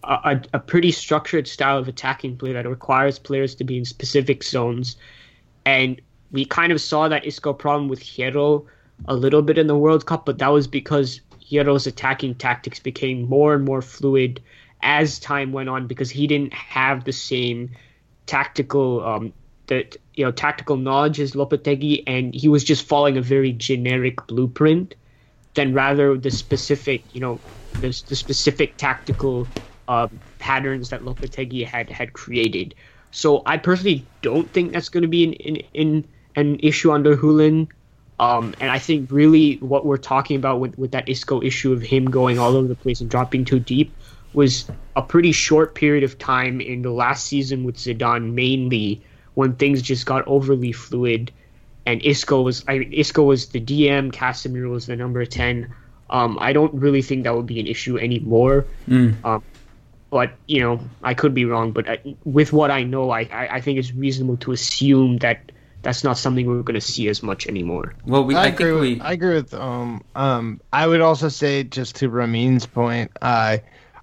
a, 0.05 0.13
a, 0.13 0.43
a 0.53 0.59
pretty 0.59 0.93
structured 0.93 1.49
style 1.49 1.79
of 1.79 1.89
attacking 1.89 2.37
play 2.37 2.53
that 2.53 2.69
requires 2.69 3.19
players 3.19 3.55
to 3.55 3.65
be 3.65 3.79
in 3.79 3.85
specific 3.85 4.45
zones. 4.45 4.97
And 5.65 6.01
we 6.31 6.45
kind 6.45 6.73
of 6.73 6.81
saw 6.81 7.09
that 7.09 7.27
Isco 7.27 7.53
problem 7.53 7.89
with 7.89 8.01
Hierro 8.01 8.67
a 9.05 9.15
little 9.15 9.43
bit 9.43 9.59
in 9.59 9.67
the 9.67 9.77
World 9.77 10.07
Cup, 10.07 10.27
but 10.27 10.39
that 10.39 10.49
was 10.49 10.67
because 10.67 11.21
Hierro's 11.49 11.87
attacking 11.87 12.37
tactics 12.37 12.81
became 12.81 13.29
more 13.29 13.55
and 13.55 13.65
more 13.65 13.83
fluid 13.83 14.43
as 14.83 15.19
time 15.19 15.53
went 15.53 15.69
on 15.69 15.87
because 15.87 16.11
he 16.11 16.27
didn't 16.27 16.53
have 16.53 17.05
the 17.05 17.13
same 17.13 17.71
tactical 18.27 19.05
um, 19.05 19.33
that 19.69 19.97
you 20.15 20.25
know 20.25 20.33
tactical 20.33 20.77
knowledge 20.77 21.21
as 21.21 21.33
Lopetegui, 21.33 22.03
and 22.07 22.35
he 22.35 22.49
was 22.49 22.65
just 22.65 22.87
following 22.87 23.17
a 23.17 23.23
very 23.23 23.53
generic 23.53 24.27
blueprint 24.27 24.95
than 25.55 25.73
rather 25.73 26.17
the 26.19 26.31
specific 26.31 27.15
you 27.15 27.21
know 27.21 27.41
the, 27.75 27.89
the 28.09 28.17
specific 28.17 28.77
tactical 28.79 29.51
uh, 29.89 30.09
patterns 30.39 30.91
that 30.91 31.03
Lopetegui 31.03 31.65
had 31.65 31.91
had 31.91 32.13
created. 32.13 32.75
So 33.11 33.43
I 33.47 33.57
personally 33.57 34.11
don't 34.23 34.53
think 34.53 34.73
that's 34.73 34.89
going 34.89 35.03
to 35.03 35.09
be 35.09 35.25
an, 35.25 35.57
in 35.73 36.07
an 36.35 36.59
issue 36.61 36.93
under 36.93 37.17
Julen. 37.17 37.69
Um, 38.19 38.55
and 38.61 38.71
I 38.71 38.79
think 38.79 39.11
really 39.11 39.57
what 39.57 39.85
we're 39.85 39.99
talking 39.99 40.37
about 40.37 40.61
with, 40.61 40.79
with 40.79 40.93
that 40.93 41.09
Isco 41.09 41.43
issue 41.43 41.73
of 41.73 41.83
him 41.83 42.07
going 42.07 42.39
all 42.39 42.57
over 42.57 42.67
the 42.67 42.75
place 42.75 43.01
and 43.01 43.11
dropping 43.11 43.45
too 43.45 43.59
deep 43.59 43.93
was 44.33 44.71
a 44.95 45.03
pretty 45.03 45.33
short 45.33 45.75
period 45.75 46.05
of 46.05 46.19
time 46.19 46.61
in 46.61 46.83
the 46.83 46.91
last 46.91 47.27
season 47.27 47.65
with 47.65 47.77
Zidane, 47.77 48.33
mainly 48.33 49.03
when 49.35 49.55
things 49.55 49.83
just 49.83 50.07
got 50.07 50.27
overly 50.27 50.73
fluid. 50.73 51.31
And 51.85 52.05
Isco 52.05 52.43
was 52.43 52.65
I 52.67 52.79
mean, 52.79 52.93
Isco 52.93 53.23
was 53.23 53.49
the 53.49 53.61
DM, 53.61 54.13
Casemiro 54.13 54.71
was 54.71 54.87
the 54.87 54.97
number 54.97 55.25
ten. 55.25 55.73
Um, 56.09 56.39
I 56.41 56.53
don't 56.53 56.73
really 56.75 57.03
think 57.03 57.25
that 57.25 57.35
would 57.35 57.47
be 57.47 57.61
an 57.61 57.67
issue 57.67 57.99
anymore. 57.99 58.67
Mm. 58.89 59.25
Um, 59.25 59.43
but 60.11 60.33
you 60.47 60.61
know, 60.61 60.81
I 61.03 61.15
could 61.15 61.35
be 61.35 61.45
wrong. 61.45 61.73
But 61.73 61.89
I, 61.89 62.17
with 62.25 62.53
what 62.53 62.71
I 62.71 62.83
know, 62.83 63.11
I, 63.11 63.23
I, 63.33 63.49
I 63.57 63.61
think 63.61 63.79
it's 63.79 63.93
reasonable 63.93 64.37
to 64.39 64.53
assume 64.53 65.19
that 65.19 65.53
that's 65.83 66.03
not 66.03 66.19
something 66.19 66.47
we're 66.47 66.63
going 66.63 66.75
to 66.75 66.81
see 66.81 67.09
as 67.09 67.23
much 67.23 67.47
anymore. 67.47 67.95
Well, 68.05 68.25
we, 68.25 68.35
I, 68.35 68.45
I 68.45 68.47
agree. 68.49 68.73
With, 68.73 68.81
we... 68.81 69.01
I 69.01 69.13
agree 69.13 69.35
with 69.35 69.55
um 69.55 70.03
um. 70.15 70.61
I 70.73 70.87
would 70.87 71.01
also 71.01 71.29
say 71.29 71.63
just 71.65 71.97
to 71.97 72.09
Ramin's 72.09 72.67
point, 72.67 73.13
uh, 73.23 73.59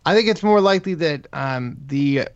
I 0.06 0.16
think 0.16 0.30
it's 0.30 0.44
more 0.44 0.62
likely 0.62 0.94
that 0.96 1.28
um 1.34 1.78
the 1.88 2.30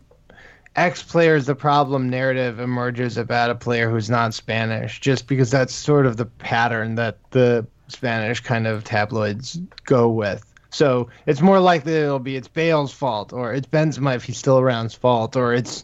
X 0.76 1.02
player 1.02 1.34
is 1.34 1.46
the 1.46 1.54
problem 1.54 2.08
narrative 2.08 2.60
emerges 2.60 3.16
about 3.16 3.50
a 3.50 3.54
player 3.54 3.90
who's 3.90 4.08
not 4.08 4.34
Spanish, 4.34 5.00
just 5.00 5.26
because 5.26 5.50
that's 5.50 5.74
sort 5.74 6.06
of 6.06 6.16
the 6.16 6.26
pattern 6.26 6.94
that 6.96 7.18
the 7.30 7.66
Spanish 7.88 8.40
kind 8.40 8.66
of 8.66 8.84
tabloids 8.84 9.58
go 9.84 10.08
with. 10.08 10.44
So 10.70 11.08
it's 11.26 11.40
more 11.40 11.58
likely 11.58 11.94
it'll 11.94 12.18
be 12.18 12.36
it's 12.36 12.46
Bale's 12.46 12.92
fault, 12.92 13.32
or 13.32 13.54
it's 13.54 13.66
Benzema 13.66 14.14
if 14.14 14.24
he's 14.24 14.36
still 14.36 14.58
around's 14.58 14.94
fault, 14.94 15.34
or 15.34 15.54
it's 15.54 15.82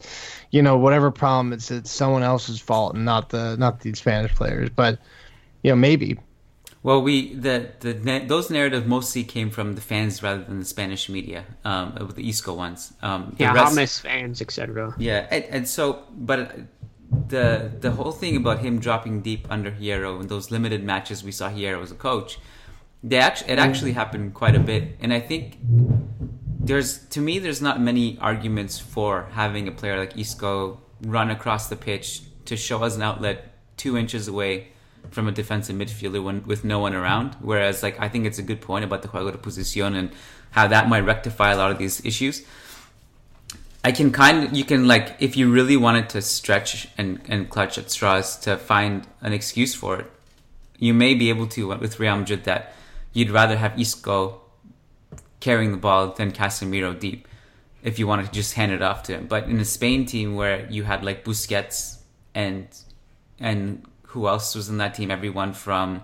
you 0.55 0.63
know 0.63 0.79
whatever 0.79 1.11
problem 1.11 1.53
it's 1.53 1.71
it's 1.73 1.91
someone 1.91 2.23
else's 2.23 2.61
fault 2.61 2.95
and 2.95 3.05
not 3.05 3.31
the 3.31 3.57
not 3.57 3.81
the 3.81 3.93
Spanish 3.95 4.33
players. 4.35 4.71
But 4.71 5.01
you 5.65 5.73
know 5.73 5.77
maybe. 5.77 6.19
Well, 6.85 7.03
we 7.03 7.35
the 7.35 7.71
the 7.81 7.93
those 8.29 8.51
narratives 8.51 8.87
mostly 8.87 9.25
came 9.25 9.51
from 9.51 9.75
the 9.75 9.81
fans 9.81 10.23
rather 10.23 10.45
than 10.45 10.61
the 10.61 10.65
Spanish 10.65 11.09
media, 11.09 11.45
um, 11.65 12.13
the 12.15 12.29
Isco 12.29 12.55
ones. 12.55 12.93
Um, 13.03 13.35
yeah, 13.39 13.53
rest, 13.53 13.75
James 13.75 13.99
fans, 13.99 14.41
etc. 14.41 14.95
Yeah, 14.97 15.27
and, 15.31 15.45
and 15.45 15.69
so 15.69 16.05
but 16.13 16.57
the 17.29 17.73
the 17.81 17.91
whole 17.91 18.13
thing 18.13 18.37
about 18.37 18.61
him 18.61 18.79
dropping 18.79 19.23
deep 19.23 19.47
under 19.51 19.73
Hierro 19.73 20.21
and 20.21 20.29
those 20.29 20.53
limited 20.53 20.85
matches 20.85 21.25
we 21.25 21.33
saw 21.33 21.51
Hierro 21.51 21.83
as 21.83 21.91
a 21.91 21.97
coach 21.97 22.39
they 23.05 23.19
actually, 23.19 23.51
it 23.53 23.59
actually 23.59 23.93
happened 23.93 24.33
quite 24.33 24.55
a 24.55 24.61
bit, 24.61 24.97
and 24.99 25.13
I 25.13 25.21
think 25.21 25.59
there's 26.67 26.99
to 27.09 27.21
me 27.21 27.39
there's 27.39 27.61
not 27.61 27.81
many 27.81 28.19
arguments 28.21 28.79
for 28.79 29.29
having 29.33 29.69
a 29.69 29.73
player 29.73 29.99
like 29.99 30.17
Isco 30.19 30.81
run 31.03 31.31
across 31.31 31.69
the 31.69 31.77
pitch 31.77 32.23
to 32.47 32.57
show 32.57 32.83
us 32.83 32.97
an 32.97 33.03
outlet 33.03 33.53
two 33.77 33.97
inches 33.97 34.29
away 34.29 34.69
from 35.11 35.29
a 35.29 35.33
defensive 35.33 35.77
midfielder 35.77 36.23
when, 36.23 36.45
with 36.45 36.65
no 36.65 36.79
one 36.79 36.95
around. 36.95 37.37
Whereas, 37.41 37.83
like, 37.83 38.01
I 38.01 38.09
think 38.09 38.27
it's 38.27 38.39
a 38.39 38.43
good 38.43 38.61
point 38.61 38.85
about 38.85 39.03
the 39.03 39.09
juego 39.09 39.31
de 39.31 39.39
posición 39.39 39.95
and 39.97 40.11
how 40.51 40.67
that 40.69 40.89
might 40.89 41.01
rectify 41.01 41.53
a 41.53 41.57
lot 41.57 41.71
of 41.71 41.79
these 41.79 42.05
issues. 42.05 42.43
I 43.83 43.93
can 43.93 44.13
kind 44.13 44.45
of, 44.45 44.53
you 44.55 44.65
can 44.65 44.89
like, 44.89 45.17
if 45.21 45.37
you 45.37 45.53
really 45.53 45.77
wanted 45.77 46.09
to 46.11 46.23
stretch 46.23 46.89
and, 46.97 47.21
and 47.29 47.51
clutch 47.51 47.77
at 47.77 47.91
straws 47.91 48.39
to 48.39 48.57
find 48.57 49.07
an 49.21 49.35
excuse 49.35 49.75
for 49.75 50.01
it, 50.01 50.11
you 50.79 50.95
may 50.95 51.15
be 51.15 51.29
able 51.29 51.47
to 51.49 51.69
with 51.69 52.01
Real 52.01 52.17
Madrid 52.17 52.45
that 52.45 52.75
you'd 53.13 53.31
rather 53.31 53.57
have 53.57 53.79
Isco 53.79 54.41
carrying 55.45 55.73
the 55.73 55.77
ball 55.87 56.09
than 56.13 56.33
Casemiro 56.33 56.99
deep 56.99 57.29
if 57.83 57.99
you 57.99 58.07
wanted 58.07 58.25
to 58.25 58.33
just 58.33 58.55
hand 58.55 58.73
it 58.73 58.81
off 58.81 59.03
to 59.03 59.13
him. 59.13 59.27
But 59.27 59.45
in 59.45 59.61
a 59.61 59.65
Spain 59.65 60.07
team 60.07 60.37
where 60.37 60.67
you 60.71 60.85
had 60.85 61.05
like 61.05 61.23
Busquets 61.23 61.99
and 62.35 62.67
and 63.39 63.85
who 64.13 64.27
else 64.27 64.55
was 64.55 64.71
in 64.71 64.79
that 64.79 64.95
team? 64.95 65.11
Everyone 65.11 65.53
from 65.53 66.03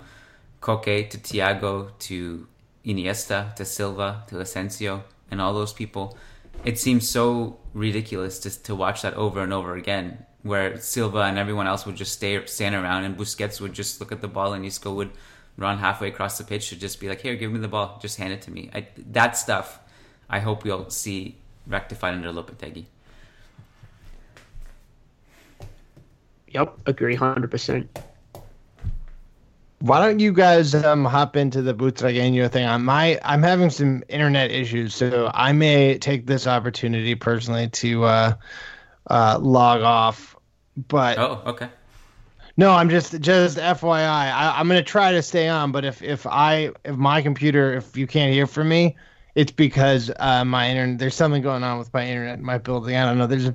Koke 0.60 1.08
to 1.08 1.16
Thiago 1.16 1.98
to 2.00 2.46
Iniesta 2.84 3.54
to 3.56 3.64
Silva 3.64 4.24
to 4.28 4.40
Asensio 4.40 5.04
and 5.30 5.40
all 5.40 5.54
those 5.54 5.72
people. 5.72 6.18
It 6.62 6.78
seems 6.78 7.08
so 7.08 7.58
ridiculous 7.72 8.40
just 8.40 8.66
to 8.66 8.74
watch 8.74 9.00
that 9.00 9.14
over 9.14 9.40
and 9.42 9.54
over 9.54 9.74
again, 9.74 10.26
where 10.42 10.78
Silva 10.78 11.20
and 11.20 11.38
everyone 11.38 11.66
else 11.66 11.86
would 11.86 11.96
just 11.96 12.12
stay 12.12 12.44
stand 12.44 12.74
around 12.74 13.04
and 13.04 13.16
Busquets 13.16 13.58
would 13.62 13.72
just 13.72 14.00
look 14.00 14.12
at 14.12 14.20
the 14.20 14.28
ball 14.28 14.52
and 14.52 14.66
Isco 14.66 14.92
would 14.92 15.12
run 15.56 15.78
halfway 15.78 16.08
across 16.08 16.38
the 16.38 16.44
pitch 16.44 16.68
to 16.70 16.76
just 16.76 17.00
be 17.00 17.08
like, 17.08 17.20
"Here, 17.20 17.36
give 17.36 17.52
me 17.52 17.58
the 17.58 17.68
ball, 17.68 17.98
just 18.00 18.18
hand 18.18 18.32
it 18.32 18.42
to 18.42 18.50
me." 18.50 18.70
I, 18.74 18.86
that 19.12 19.36
stuff, 19.36 19.78
I 20.28 20.40
hope 20.40 20.64
we'll 20.64 20.90
see 20.90 21.36
rectified 21.66 22.14
under 22.14 22.32
Lopetegui. 22.32 22.86
Yep, 26.48 26.78
agree, 26.86 27.14
hundred 27.14 27.50
percent. 27.50 27.98
Why 29.80 30.04
don't 30.06 30.20
you 30.20 30.32
guys 30.32 30.74
um, 30.74 31.06
hop 31.06 31.36
into 31.36 31.62
the 31.62 31.72
Butragueño 31.72 32.50
thing? 32.50 32.66
On 32.66 32.84
my, 32.84 33.18
I'm 33.24 33.42
having 33.42 33.70
some 33.70 34.02
internet 34.08 34.50
issues, 34.50 34.94
so 34.94 35.30
I 35.32 35.52
may 35.52 35.96
take 35.96 36.26
this 36.26 36.46
opportunity 36.46 37.14
personally 37.14 37.68
to 37.68 38.04
uh, 38.04 38.34
uh, 39.08 39.38
log 39.40 39.80
off. 39.80 40.36
But 40.76 41.18
oh, 41.18 41.42
okay. 41.46 41.68
No, 42.60 42.72
I'm 42.72 42.90
just 42.90 43.18
just 43.22 43.56
FYI. 43.56 44.06
I, 44.06 44.52
I'm 44.54 44.68
gonna 44.68 44.82
try 44.82 45.12
to 45.12 45.22
stay 45.22 45.48
on, 45.48 45.72
but 45.72 45.82
if 45.86 46.02
if 46.02 46.26
I 46.26 46.70
if 46.84 46.94
my 46.94 47.22
computer 47.22 47.72
if 47.72 47.96
you 47.96 48.06
can't 48.06 48.34
hear 48.34 48.46
from 48.46 48.68
me, 48.68 48.96
it's 49.34 49.50
because 49.50 50.10
uh, 50.18 50.44
my 50.44 50.68
internet. 50.68 50.98
There's 50.98 51.14
something 51.14 51.40
going 51.40 51.62
on 51.62 51.78
with 51.78 51.90
my 51.94 52.06
internet 52.06 52.38
in 52.38 52.44
my 52.44 52.58
building. 52.58 52.96
I 52.96 53.06
don't 53.06 53.16
know. 53.16 53.26
There's 53.26 53.46
a 53.46 53.54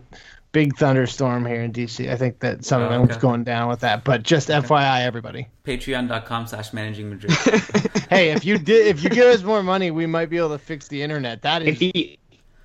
big 0.54 0.76
thunderstorm 0.78 1.46
here 1.46 1.62
in 1.62 1.72
DC. 1.72 2.10
I 2.10 2.16
think 2.16 2.40
that 2.40 2.66
something's 2.66 3.12
oh, 3.12 3.14
okay. 3.14 3.20
going 3.20 3.44
down 3.44 3.70
with 3.70 3.82
that. 3.82 4.04
But 4.04 4.24
just 4.24 4.50
okay. 4.50 4.68
FYI, 4.68 5.02
everybody. 5.02 5.48
Patreon.com 5.66 6.48
slash 6.48 6.74
managing 6.74 7.12
Madrid. 7.12 7.32
hey, 8.10 8.32
if 8.32 8.44
you 8.44 8.58
did, 8.58 8.88
if 8.88 9.04
you 9.04 9.12
give 9.12 9.28
us 9.28 9.44
more 9.44 9.62
money, 9.62 9.92
we 9.92 10.08
might 10.08 10.32
be 10.32 10.38
able 10.38 10.50
to 10.50 10.58
fix 10.58 10.88
the 10.88 11.04
internet. 11.04 11.44
That 11.44 11.62
is. 11.62 11.78
He, 11.78 12.18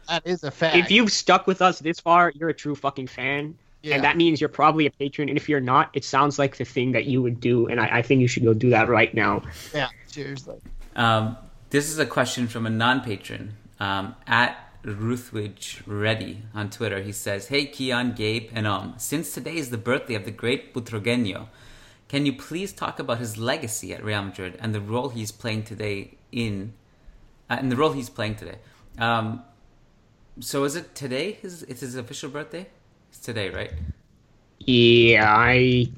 that 0.09 0.27
is 0.27 0.43
a 0.43 0.51
fact. 0.51 0.75
If 0.75 0.91
you've 0.91 1.13
stuck 1.13 1.47
with 1.47 1.61
us 1.61 1.81
this 1.81 2.01
far, 2.01 2.33
you're 2.35 2.49
a 2.49 2.55
true 2.55 2.75
fucking 2.75 3.09
fan. 3.09 3.59
Yeah. 3.83 3.95
And 3.95 4.05
that 4.05 4.17
means 4.17 4.41
you're 4.41 4.49
probably 4.49 4.87
a 4.87 4.91
patron. 4.91 5.29
And 5.29 5.39
if 5.39 5.49
you're 5.49 5.61
not, 5.61 5.91
it 5.95 6.05
sounds 6.05 6.39
like 6.39 6.57
the 6.57 6.65
thing 6.65 6.93
that 6.93 7.07
you 7.07 7.23
would 7.23 7.41
do. 7.41 7.67
And 7.67 7.81
I, 7.81 7.99
I 7.99 8.03
think 8.03 8.21
you 8.21 8.29
should 8.29 8.45
go 8.45 8.53
do 8.53 8.71
that 8.71 8.89
right 8.89 9.13
now. 9.15 9.43
Yeah, 9.75 9.89
seriously. 10.07 10.59
Um, 10.97 11.37
this 11.71 11.91
is 11.91 11.99
a 11.99 12.07
question 12.07 12.47
from 12.47 12.67
a 12.67 12.71
non 12.71 13.01
patron 13.01 13.57
um, 13.79 14.15
at 14.27 14.59
Ruthwidge 14.85 15.83
Reddy 15.87 16.43
on 16.55 16.69
Twitter. 16.71 17.01
He 17.01 17.13
says, 17.13 17.49
Hey, 17.49 17.67
Kiyan, 17.67 18.15
Gabe, 18.17 18.51
and 18.53 18.67
um, 18.67 18.95
since 18.99 19.33
today 19.33 19.57
is 19.57 19.71
the 19.71 19.79
birthday 19.79 20.15
of 20.15 20.25
the 20.25 20.31
great 20.31 20.75
Butragueño, 20.75 21.49
can 22.09 22.27
you 22.27 22.33
please 22.33 22.73
talk 22.73 22.99
about 22.99 23.19
his 23.19 23.39
legacy 23.39 23.95
at 23.95 24.03
Real 24.03 24.23
Madrid 24.23 24.59
and 24.61 24.75
the 24.75 24.81
role 24.81 25.11
he's 25.11 25.31
playing 25.31 25.63
today 25.63 26.19
in, 26.33 26.73
uh, 27.49 27.57
and 27.61 27.71
the 27.71 27.77
role 27.77 27.93
he's 27.93 28.11
playing 28.11 28.35
today? 28.35 28.57
Um, 28.99 29.43
so 30.41 30.65
is 30.65 30.75
it 30.77 30.95
today? 30.95 31.33
His 31.33 31.63
it's 31.65 31.81
his 31.81 31.95
official 31.95 32.31
birthday 32.31 32.67
today, 33.19 33.51
right? 33.51 33.73
Yeah, 34.61 35.35
I 35.35 35.91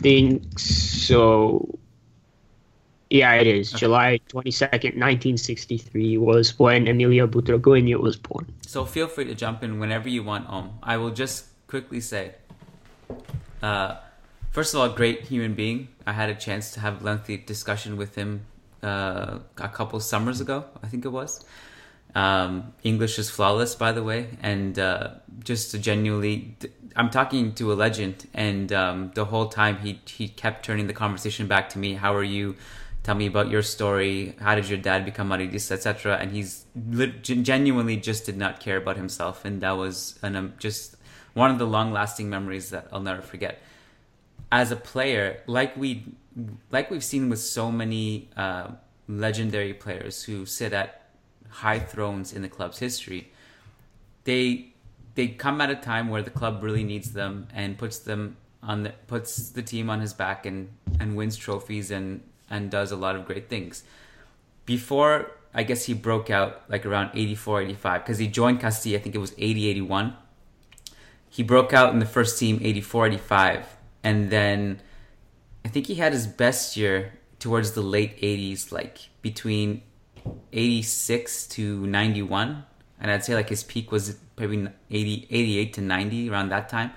think 0.00 0.58
so. 0.58 1.78
Yeah, 3.10 3.34
it 3.34 3.46
is. 3.46 3.72
Okay. 3.72 3.80
July 3.80 4.20
22nd, 4.28 4.96
1963 4.96 6.18
was 6.18 6.58
when 6.58 6.86
Emilio 6.88 7.26
Butragueño 7.26 8.00
was 8.00 8.16
born. 8.16 8.46
So 8.66 8.84
feel 8.84 9.08
free 9.08 9.24
to 9.24 9.34
jump 9.34 9.62
in 9.62 9.80
whenever 9.80 10.08
you 10.08 10.22
want, 10.22 10.48
Om. 10.48 10.78
I 10.82 10.98
will 10.98 11.10
just 11.10 11.46
quickly 11.68 12.00
say, 12.00 12.34
uh, 13.62 13.96
first 14.50 14.74
of 14.74 14.80
all, 14.80 14.90
great 14.90 15.22
human 15.22 15.54
being. 15.54 15.88
I 16.06 16.12
had 16.12 16.28
a 16.28 16.34
chance 16.34 16.72
to 16.72 16.80
have 16.80 17.00
a 17.00 17.04
lengthy 17.04 17.38
discussion 17.38 17.96
with 17.96 18.14
him 18.14 18.44
uh, 18.82 19.38
a 19.56 19.68
couple 19.68 19.98
summers 20.00 20.40
ago, 20.40 20.64
I 20.82 20.88
think 20.88 21.04
it 21.04 21.10
was. 21.10 21.44
Um, 22.18 22.72
English 22.82 23.16
is 23.20 23.30
flawless, 23.30 23.76
by 23.76 23.92
the 23.92 24.02
way, 24.02 24.26
and 24.42 24.76
uh, 24.76 25.10
just 25.44 25.80
genuinely, 25.80 26.56
I'm 26.96 27.10
talking 27.10 27.54
to 27.54 27.72
a 27.72 27.74
legend, 27.74 28.26
and 28.34 28.72
um, 28.72 29.12
the 29.14 29.26
whole 29.26 29.46
time 29.46 29.78
he 29.78 30.00
he 30.04 30.26
kept 30.26 30.64
turning 30.64 30.88
the 30.88 30.92
conversation 31.04 31.46
back 31.46 31.68
to 31.70 31.78
me. 31.78 31.94
How 31.94 32.12
are 32.16 32.24
you? 32.24 32.56
Tell 33.04 33.14
me 33.14 33.26
about 33.26 33.50
your 33.50 33.62
story. 33.62 34.34
How 34.40 34.56
did 34.56 34.68
your 34.68 34.78
dad 34.78 35.04
become 35.04 35.28
Madridista, 35.28 35.72
etc. 35.72 36.16
And 36.20 36.32
he's 36.32 36.66
genuinely 37.22 37.96
just 37.96 38.26
did 38.26 38.36
not 38.36 38.58
care 38.58 38.78
about 38.78 38.96
himself, 38.96 39.44
and 39.44 39.60
that 39.60 39.76
was 39.76 40.18
an, 40.20 40.34
um, 40.34 40.54
just 40.58 40.96
one 41.34 41.52
of 41.52 41.58
the 41.60 41.68
long-lasting 41.68 42.28
memories 42.28 42.70
that 42.70 42.88
I'll 42.92 43.06
never 43.12 43.22
forget. 43.22 43.62
As 44.50 44.72
a 44.72 44.76
player, 44.76 45.40
like 45.46 45.76
we 45.76 46.04
like 46.72 46.90
we've 46.90 47.04
seen 47.04 47.30
with 47.30 47.38
so 47.38 47.70
many 47.70 48.28
uh, 48.36 48.72
legendary 49.06 49.72
players 49.72 50.24
who 50.24 50.44
sit 50.44 50.72
at 50.72 50.97
high 51.48 51.78
thrones 51.78 52.32
in 52.32 52.42
the 52.42 52.48
club's 52.48 52.78
history, 52.78 53.30
they 54.24 54.72
they 55.14 55.28
come 55.28 55.60
at 55.60 55.70
a 55.70 55.74
time 55.74 56.08
where 56.08 56.22
the 56.22 56.30
club 56.30 56.62
really 56.62 56.84
needs 56.84 57.12
them 57.12 57.48
and 57.52 57.76
puts 57.76 57.98
them 57.98 58.36
on 58.62 58.84
the, 58.84 58.90
puts 59.08 59.50
the 59.50 59.62
team 59.62 59.90
on 59.90 60.00
his 60.00 60.12
back 60.12 60.46
and 60.46 60.68
and 61.00 61.16
wins 61.16 61.36
trophies 61.36 61.90
and 61.90 62.22
and 62.50 62.70
does 62.70 62.92
a 62.92 62.96
lot 62.96 63.16
of 63.16 63.26
great 63.26 63.48
things. 63.48 63.82
Before 64.64 65.32
I 65.54 65.62
guess 65.62 65.86
he 65.86 65.94
broke 65.94 66.30
out 66.30 66.62
like 66.68 66.84
around 66.86 67.10
84 67.14 67.62
85 67.62 68.02
because 68.04 68.18
he 68.18 68.28
joined 68.28 68.60
Castilla 68.60 68.98
I 68.98 69.02
think 69.02 69.14
it 69.14 69.18
was 69.18 69.34
80 69.38 69.68
81. 69.68 70.14
He 71.30 71.42
broke 71.42 71.72
out 71.72 71.92
in 71.92 71.98
the 71.98 72.06
first 72.06 72.38
team 72.38 72.58
84 72.62 73.06
85 73.08 73.76
and 74.04 74.30
then 74.30 74.80
I 75.64 75.68
think 75.68 75.86
he 75.86 75.96
had 75.96 76.12
his 76.12 76.26
best 76.26 76.76
year 76.76 77.14
towards 77.38 77.72
the 77.72 77.82
late 77.82 78.20
80s 78.20 78.72
like 78.72 79.08
between 79.22 79.82
86 80.52 81.46
to 81.48 81.86
91 81.86 82.64
and 83.00 83.10
i'd 83.10 83.24
say 83.24 83.34
like 83.34 83.48
his 83.48 83.62
peak 83.62 83.92
was 83.92 84.16
probably 84.38 84.68
80 84.90 85.26
88 85.30 85.72
to 85.74 85.80
90 85.80 86.30
around 86.30 86.48
that 86.50 86.68
time. 86.68 86.92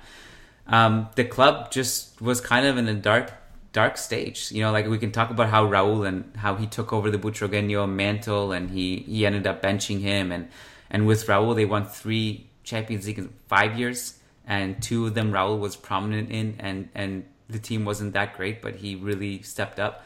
Um, 0.67 1.09
the 1.15 1.25
club 1.25 1.71
just 1.71 2.21
was 2.21 2.39
kind 2.39 2.65
of 2.65 2.77
in 2.77 2.87
a 2.87 2.93
dark 2.93 3.33
dark 3.73 3.97
stage 3.97 4.51
you 4.51 4.61
know 4.61 4.71
like 4.71 4.85
we 4.85 4.97
can 4.97 5.11
talk 5.11 5.29
about 5.29 5.49
how 5.49 5.65
raul 5.65 6.05
and 6.05 6.35
how 6.35 6.55
he 6.55 6.67
took 6.67 6.91
over 6.91 7.09
the 7.09 7.17
butragueño 7.17 7.89
mantle 7.89 8.51
and 8.51 8.69
he 8.69 8.97
he 8.97 9.25
ended 9.25 9.47
up 9.47 9.61
benching 9.61 10.01
him 10.01 10.31
and 10.31 10.49
and 10.89 11.07
with 11.07 11.25
raul 11.27 11.55
they 11.55 11.63
won 11.65 11.85
three 11.85 12.49
champions 12.63 13.07
league 13.07 13.17
in 13.17 13.29
five 13.47 13.79
years 13.79 14.19
and 14.45 14.81
two 14.83 15.05
of 15.07 15.13
them 15.13 15.31
raul 15.31 15.57
was 15.57 15.77
prominent 15.77 16.29
in 16.29 16.55
and 16.59 16.89
and 16.93 17.25
the 17.49 17.59
team 17.59 17.85
wasn't 17.85 18.11
that 18.13 18.35
great 18.35 18.61
but 18.61 18.75
he 18.75 18.95
really 18.95 19.41
stepped 19.41 19.79
up 19.79 20.03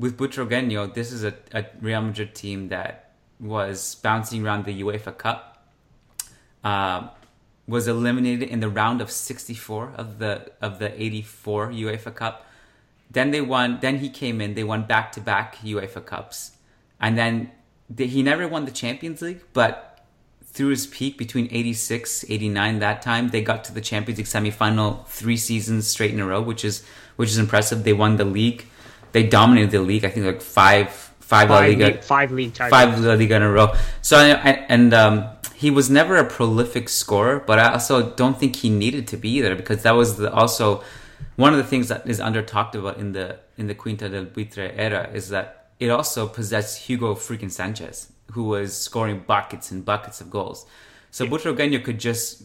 with 0.00 0.16
Butragueño, 0.16 0.94
this 0.94 1.12
is 1.12 1.24
a, 1.24 1.34
a, 1.52 1.66
Real 1.80 2.00
Madrid 2.00 2.34
team 2.34 2.68
that 2.68 3.12
was 3.38 3.96
bouncing 3.96 4.44
around 4.44 4.64
the 4.64 4.82
UEFA 4.82 5.16
Cup, 5.16 5.62
uh, 6.64 7.08
was 7.68 7.86
eliminated 7.86 8.48
in 8.48 8.60
the 8.60 8.68
round 8.70 9.02
of 9.02 9.10
64 9.10 9.92
of 9.96 10.18
the 10.18 10.50
of 10.60 10.78
the 10.78 10.90
84 11.00 11.68
UEFA 11.68 12.14
Cup. 12.14 12.46
Then 13.10 13.30
they 13.30 13.42
won. 13.42 13.78
Then 13.80 13.98
he 13.98 14.08
came 14.08 14.40
in. 14.40 14.54
They 14.54 14.64
won 14.64 14.86
back 14.86 15.12
to 15.12 15.20
back 15.20 15.56
UEFA 15.56 16.04
Cups, 16.04 16.52
and 16.98 17.18
then 17.18 17.50
they, 17.88 18.06
he 18.06 18.22
never 18.22 18.48
won 18.48 18.64
the 18.64 18.70
Champions 18.70 19.20
League. 19.20 19.42
But 19.52 20.02
through 20.44 20.70
his 20.70 20.86
peak 20.86 21.16
between 21.16 21.46
86, 21.50 22.24
89, 22.28 22.80
that 22.80 23.02
time 23.02 23.28
they 23.28 23.40
got 23.40 23.62
to 23.64 23.72
the 23.72 23.80
Champions 23.80 24.18
League 24.18 24.26
semifinal 24.26 25.06
three 25.06 25.36
seasons 25.36 25.86
straight 25.86 26.12
in 26.12 26.20
a 26.20 26.26
row, 26.26 26.40
which 26.40 26.64
is 26.64 26.84
which 27.16 27.28
is 27.28 27.38
impressive. 27.38 27.84
They 27.84 27.92
won 27.92 28.16
the 28.16 28.24
league 28.24 28.64
they 29.12 29.24
dominated 29.26 29.70
the 29.70 29.80
league. 29.80 30.04
I 30.04 30.10
think 30.10 30.26
like 30.26 30.42
five 30.42 30.90
five, 31.30 31.48
five 31.48 31.50
La 31.50 31.58
Liga, 31.60 31.86
league, 31.86 32.04
five 32.04 32.32
league 32.32 32.54
titles. 32.54 32.70
five 32.70 33.00
La 33.00 33.14
Liga 33.14 33.36
in 33.36 33.42
a 33.42 33.50
row. 33.50 33.72
So 34.02 34.18
and 34.18 34.92
um, 34.92 35.28
he 35.54 35.70
was 35.70 35.88
never 35.88 36.16
a 36.16 36.24
prolific 36.24 36.88
scorer, 36.88 37.40
but 37.46 37.58
I 37.58 37.72
also 37.72 38.10
don't 38.14 38.38
think 38.38 38.56
he 38.56 38.70
needed 38.70 39.06
to 39.08 39.16
be 39.16 39.30
either 39.38 39.54
because 39.54 39.82
that 39.84 39.92
was 39.92 40.16
the, 40.16 40.32
also 40.32 40.82
one 41.36 41.52
of 41.52 41.58
the 41.58 41.64
things 41.64 41.88
that 41.88 42.08
is 42.08 42.20
under 42.20 42.42
talked 42.42 42.74
about 42.74 42.98
in 42.98 43.12
the 43.12 43.38
in 43.56 43.66
the 43.66 43.74
Quinta 43.74 44.08
del 44.08 44.24
Buitre 44.24 44.72
era 44.76 45.08
is 45.12 45.28
that 45.28 45.70
it 45.78 45.90
also 45.90 46.26
possessed 46.26 46.88
Hugo 46.88 47.14
freaking 47.14 47.50
Sanchez, 47.50 48.12
who 48.32 48.44
was 48.44 48.76
scoring 48.76 49.22
buckets 49.26 49.70
and 49.70 49.84
buckets 49.84 50.20
of 50.20 50.30
goals. 50.30 50.66
So 51.10 51.26
Butragueño 51.26 51.82
could 51.82 51.98
just 51.98 52.42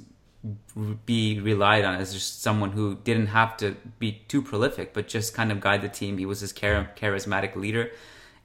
be 1.05 1.39
relied 1.39 1.85
on 1.85 1.95
as 1.95 2.13
just 2.13 2.41
someone 2.41 2.71
who 2.71 2.95
didn't 3.03 3.27
have 3.27 3.57
to 3.57 3.75
be 3.99 4.21
too 4.27 4.41
prolific, 4.41 4.93
but 4.93 5.07
just 5.07 5.33
kind 5.33 5.51
of 5.51 5.59
guide 5.59 5.81
the 5.81 5.89
team. 5.89 6.17
He 6.17 6.25
was 6.25 6.41
this 6.41 6.51
char- 6.51 6.91
charismatic 6.95 7.55
leader. 7.55 7.91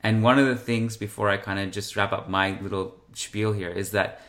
And 0.03 0.23
one 0.23 0.39
of 0.39 0.47
the 0.47 0.57
things 0.57 0.97
before 0.97 1.29
I 1.29 1.37
kind 1.37 1.59
of 1.59 1.71
just 1.71 1.97
wrap 1.97 2.13
up 2.13 2.29
my 2.29 2.59
little 2.61 2.97
spiel 3.15 3.53
here 3.53 3.69
is 3.69 3.91
that 3.91 4.23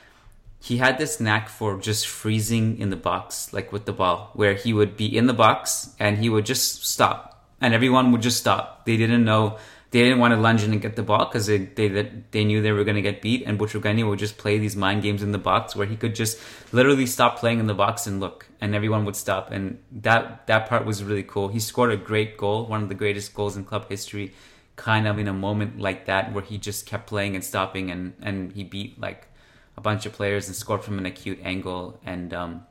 he 0.59 0.77
had 0.77 0.97
this 0.97 1.19
knack 1.19 1.49
for 1.49 1.79
just 1.79 2.07
freezing 2.07 2.77
in 2.77 2.89
the 2.89 2.95
box, 2.95 3.51
like 3.51 3.71
with 3.71 3.85
the 3.85 3.93
ball, 3.93 4.31
where 4.33 4.53
he 4.53 4.73
would 4.73 4.95
be 4.95 5.17
in 5.17 5.25
the 5.25 5.33
box 5.33 5.95
and 5.99 6.17
he 6.17 6.29
would 6.29 6.45
just 6.45 6.85
stop, 6.85 7.47
and 7.59 7.73
everyone 7.73 8.11
would 8.11 8.21
just 8.21 8.37
stop. 8.37 8.85
They 8.85 8.97
didn't 8.97 9.23
know 9.23 9.57
they 9.91 10.01
didn't 10.03 10.19
want 10.19 10.33
to 10.33 10.39
lunge 10.39 10.63
in 10.63 10.71
and 10.71 10.81
get 10.81 10.95
the 10.95 11.03
ball 11.03 11.25
because 11.25 11.47
they, 11.47 11.57
they 11.57 12.09
they 12.31 12.45
knew 12.45 12.61
they 12.61 12.71
were 12.71 12.85
going 12.85 12.95
to 12.95 13.01
get 13.01 13.21
beat. 13.21 13.43
And 13.45 13.59
Butragueño 13.59 14.07
would 14.07 14.19
just 14.19 14.37
play 14.37 14.57
these 14.57 14.75
mind 14.75 15.03
games 15.03 15.21
in 15.21 15.33
the 15.33 15.37
box 15.37 15.75
where 15.75 15.85
he 15.85 15.97
could 15.97 16.15
just 16.15 16.39
literally 16.71 17.05
stop 17.05 17.39
playing 17.39 17.59
in 17.59 17.67
the 17.67 17.73
box 17.73 18.07
and 18.07 18.21
look, 18.21 18.47
and 18.61 18.73
everyone 18.73 19.03
would 19.03 19.17
stop. 19.17 19.51
And 19.51 19.79
that 19.91 20.47
that 20.47 20.69
part 20.69 20.85
was 20.85 21.03
really 21.03 21.23
cool. 21.23 21.49
He 21.49 21.59
scored 21.59 21.91
a 21.91 21.97
great 21.97 22.37
goal, 22.37 22.65
one 22.65 22.81
of 22.81 22.87
the 22.89 22.95
greatest 22.95 23.33
goals 23.33 23.57
in 23.57 23.65
club 23.65 23.89
history, 23.89 24.33
kind 24.77 25.07
of 25.07 25.19
in 25.19 25.27
a 25.27 25.33
moment 25.33 25.79
like 25.79 26.05
that 26.05 26.31
where 26.31 26.43
he 26.43 26.57
just 26.57 26.85
kept 26.85 27.07
playing 27.07 27.35
and 27.35 27.43
stopping, 27.43 27.91
and 27.91 28.13
and 28.21 28.53
he 28.53 28.63
beat 28.63 28.99
like 28.99 29.27
a 29.75 29.81
bunch 29.81 30.05
of 30.05 30.13
players 30.13 30.47
and 30.47 30.55
scored 30.55 30.83
from 30.85 30.99
an 30.99 31.05
acute 31.05 31.39
angle. 31.43 31.99
And 32.05 32.33
um, 32.33 32.65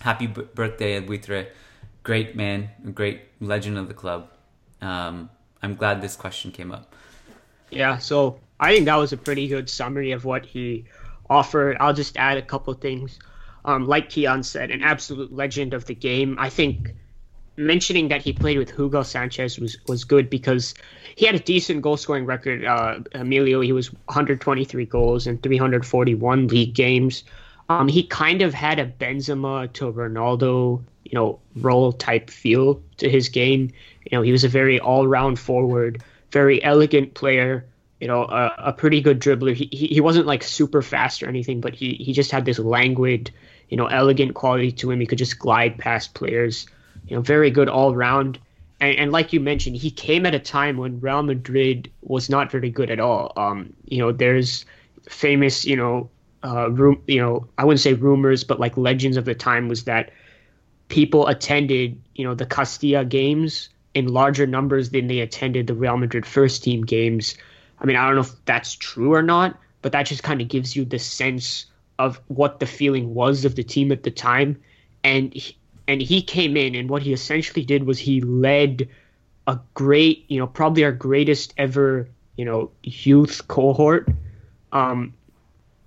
happy 0.00 0.26
b- 0.26 0.48
birthday, 0.54 1.00
Buitre. 1.00 1.48
Great 2.02 2.34
man, 2.34 2.70
great 2.94 3.20
legend 3.40 3.78
of 3.78 3.88
the 3.88 3.94
club. 3.94 4.28
Um, 4.80 5.30
I'm 5.62 5.76
glad 5.76 6.02
this 6.02 6.16
question 6.16 6.50
came 6.50 6.72
up. 6.72 6.94
Yeah, 7.70 7.98
so 7.98 8.38
I 8.60 8.72
think 8.72 8.86
that 8.86 8.96
was 8.96 9.12
a 9.12 9.16
pretty 9.16 9.48
good 9.48 9.68
summary 9.70 10.12
of 10.12 10.24
what 10.24 10.44
he 10.44 10.84
offered. 11.30 11.76
I'll 11.80 11.94
just 11.94 12.16
add 12.16 12.36
a 12.36 12.42
couple 12.42 12.74
things. 12.74 13.18
Um, 13.64 13.86
like 13.86 14.10
Kiyan 14.10 14.44
said, 14.44 14.70
an 14.70 14.82
absolute 14.82 15.32
legend 15.32 15.72
of 15.72 15.86
the 15.86 15.94
game. 15.94 16.36
I 16.38 16.48
think 16.48 16.94
mentioning 17.56 18.08
that 18.08 18.22
he 18.22 18.32
played 18.32 18.58
with 18.58 18.70
Hugo 18.70 19.02
Sanchez 19.02 19.58
was, 19.58 19.76
was 19.86 20.04
good 20.04 20.28
because 20.30 20.74
he 21.14 21.26
had 21.26 21.34
a 21.34 21.38
decent 21.38 21.82
goal 21.82 21.96
scoring 21.96 22.26
record. 22.26 22.64
Uh, 22.64 23.00
Emilio, 23.14 23.60
he 23.60 23.72
was 23.72 23.92
123 23.92 24.86
goals 24.86 25.26
in 25.26 25.38
341 25.38 26.48
league 26.48 26.74
games. 26.74 27.24
Um, 27.68 27.88
he 27.88 28.02
kind 28.02 28.42
of 28.42 28.52
had 28.52 28.78
a 28.78 28.86
Benzema 28.86 29.72
to 29.74 29.92
Ronaldo, 29.92 30.82
you 31.12 31.18
know, 31.18 31.38
role 31.56 31.92
type 31.92 32.30
feel 32.30 32.82
to 32.96 33.08
his 33.08 33.28
game. 33.28 33.70
You 34.10 34.16
know, 34.16 34.22
he 34.22 34.32
was 34.32 34.44
a 34.44 34.48
very 34.48 34.80
all 34.80 35.06
round 35.06 35.38
forward, 35.38 36.02
very 36.30 36.64
elegant 36.64 37.12
player. 37.12 37.66
You 38.00 38.08
know, 38.08 38.24
a, 38.24 38.54
a 38.58 38.72
pretty 38.72 39.02
good 39.02 39.20
dribbler. 39.20 39.54
He, 39.54 39.68
he 39.70 39.86
he 39.88 40.00
wasn't 40.00 40.26
like 40.26 40.42
super 40.42 40.80
fast 40.80 41.22
or 41.22 41.28
anything, 41.28 41.60
but 41.60 41.74
he 41.74 41.92
he 41.94 42.14
just 42.14 42.30
had 42.30 42.46
this 42.46 42.58
languid, 42.58 43.30
you 43.68 43.76
know, 43.76 43.86
elegant 43.86 44.34
quality 44.34 44.72
to 44.72 44.90
him. 44.90 45.00
He 45.00 45.06
could 45.06 45.18
just 45.18 45.38
glide 45.38 45.78
past 45.78 46.14
players. 46.14 46.66
You 47.06 47.16
know, 47.16 47.22
very 47.22 47.50
good 47.50 47.68
all 47.68 47.94
round. 47.94 48.38
And, 48.80 48.96
and 48.98 49.12
like 49.12 49.34
you 49.34 49.40
mentioned, 49.40 49.76
he 49.76 49.90
came 49.90 50.24
at 50.24 50.34
a 50.34 50.40
time 50.40 50.78
when 50.78 50.98
Real 50.98 51.22
Madrid 51.22 51.90
was 52.00 52.30
not 52.30 52.50
very 52.50 52.70
good 52.70 52.90
at 52.90 53.00
all. 53.00 53.34
Um, 53.36 53.74
you 53.84 53.98
know, 53.98 54.12
there's 54.12 54.64
famous, 55.08 55.66
you 55.66 55.76
know, 55.76 56.08
uh, 56.42 56.70
you 57.06 57.20
know, 57.20 57.46
I 57.58 57.64
wouldn't 57.66 57.80
say 57.80 57.92
rumors, 57.92 58.44
but 58.44 58.58
like 58.58 58.76
legends 58.78 59.18
of 59.18 59.26
the 59.26 59.34
time 59.34 59.68
was 59.68 59.84
that 59.84 60.10
people 60.92 61.26
attended, 61.26 61.98
you 62.14 62.22
know, 62.22 62.34
the 62.34 62.44
Castilla 62.44 63.02
games 63.02 63.70
in 63.94 64.08
larger 64.08 64.46
numbers 64.46 64.90
than 64.90 65.06
they 65.06 65.20
attended 65.20 65.66
the 65.66 65.72
Real 65.72 65.96
Madrid 65.96 66.26
first 66.26 66.62
team 66.62 66.82
games. 66.82 67.34
I 67.80 67.86
mean, 67.86 67.96
I 67.96 68.04
don't 68.04 68.14
know 68.14 68.20
if 68.20 68.44
that's 68.44 68.74
true 68.74 69.14
or 69.14 69.22
not, 69.22 69.58
but 69.80 69.92
that 69.92 70.02
just 70.02 70.22
kind 70.22 70.42
of 70.42 70.48
gives 70.48 70.76
you 70.76 70.84
the 70.84 70.98
sense 70.98 71.64
of 71.98 72.20
what 72.28 72.60
the 72.60 72.66
feeling 72.66 73.14
was 73.14 73.46
of 73.46 73.56
the 73.56 73.64
team 73.64 73.90
at 73.90 74.02
the 74.02 74.10
time. 74.10 74.60
And 75.02 75.32
he, 75.32 75.56
and 75.88 76.02
he 76.02 76.20
came 76.20 76.58
in, 76.58 76.74
and 76.74 76.90
what 76.90 77.00
he 77.00 77.14
essentially 77.14 77.64
did 77.64 77.84
was 77.84 77.98
he 77.98 78.20
led 78.20 78.86
a 79.46 79.58
great, 79.72 80.26
you 80.28 80.38
know, 80.38 80.46
probably 80.46 80.84
our 80.84 80.92
greatest 80.92 81.54
ever, 81.56 82.06
you 82.36 82.44
know, 82.44 82.70
youth 82.82 83.48
cohort 83.48 84.10
um, 84.72 85.14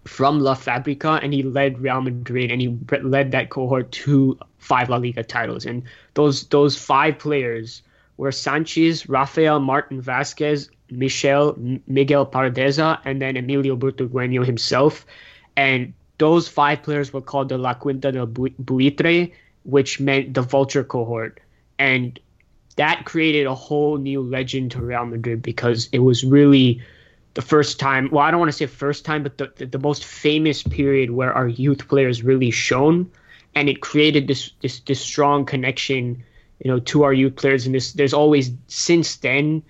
from 0.05 0.39
La 0.39 0.53
Fabrica, 0.53 1.19
and 1.21 1.33
he 1.33 1.43
led 1.43 1.79
Real 1.79 2.01
Madrid, 2.01 2.51
and 2.51 2.61
he 2.61 2.77
led 3.01 3.31
that 3.31 3.49
cohort 3.49 3.91
to 3.91 4.37
five 4.59 4.89
La 4.89 4.97
Liga 4.97 5.23
titles. 5.23 5.65
And 5.65 5.83
those 6.13 6.47
those 6.47 6.77
five 6.77 7.19
players 7.19 7.81
were 8.17 8.31
Sanchez, 8.31 9.09
Rafael 9.09 9.59
Martin 9.59 10.01
Vazquez, 10.01 10.69
Michel, 10.89 11.57
Miguel 11.87 12.25
Pardeza, 12.25 12.99
and 13.03 13.21
then 13.21 13.35
Emilio 13.35 13.75
Butragueño 13.75 14.45
himself. 14.45 15.05
And 15.57 15.93
those 16.17 16.47
five 16.47 16.83
players 16.83 17.11
were 17.11 17.21
called 17.21 17.49
the 17.49 17.57
La 17.57 17.73
Quinta 17.73 18.11
del 18.11 18.27
Buitre, 18.27 19.31
which 19.63 19.99
meant 19.99 20.33
the 20.33 20.41
vulture 20.41 20.83
cohort. 20.83 21.39
And 21.77 22.17
that 22.77 23.05
created 23.05 23.47
a 23.47 23.55
whole 23.55 23.97
new 23.97 24.21
legend 24.21 24.71
to 24.71 24.81
Real 24.81 25.05
Madrid 25.05 25.41
because 25.41 25.89
it 25.91 25.99
was 25.99 26.23
really 26.23 26.81
the 27.35 27.41
first 27.41 27.79
time. 27.79 28.09
Well, 28.11 28.23
I 28.23 28.31
don't 28.31 28.39
want 28.39 28.51
to 28.51 28.57
say 28.57 28.65
first 28.65 29.05
time, 29.05 29.21
but 29.21 29.37
the, 29.37 29.51
the, 29.55 29.65
the 29.67 29.79
most 29.79 30.03
famous 30.03 30.63
period 30.63 31.11
where 31.11 31.31
our 31.31 31.47
youth 31.47 31.87
players 31.87 32.23
really 32.23 32.49
shone, 32.49 33.11
and 33.53 33.69
it 33.69 33.81
created 33.81 34.27
this 34.27 34.51
this 34.61 34.79
this 34.81 34.99
strong 34.99 35.45
connection, 35.45 36.23
you 36.63 36.71
know, 36.71 36.79
to 36.79 37.03
our 37.03 37.13
youth 37.13 37.35
players. 37.35 37.65
And 37.65 37.75
this 37.75 37.93
there's 37.93 38.13
always 38.13 38.51
since 38.67 39.17
then 39.17 39.61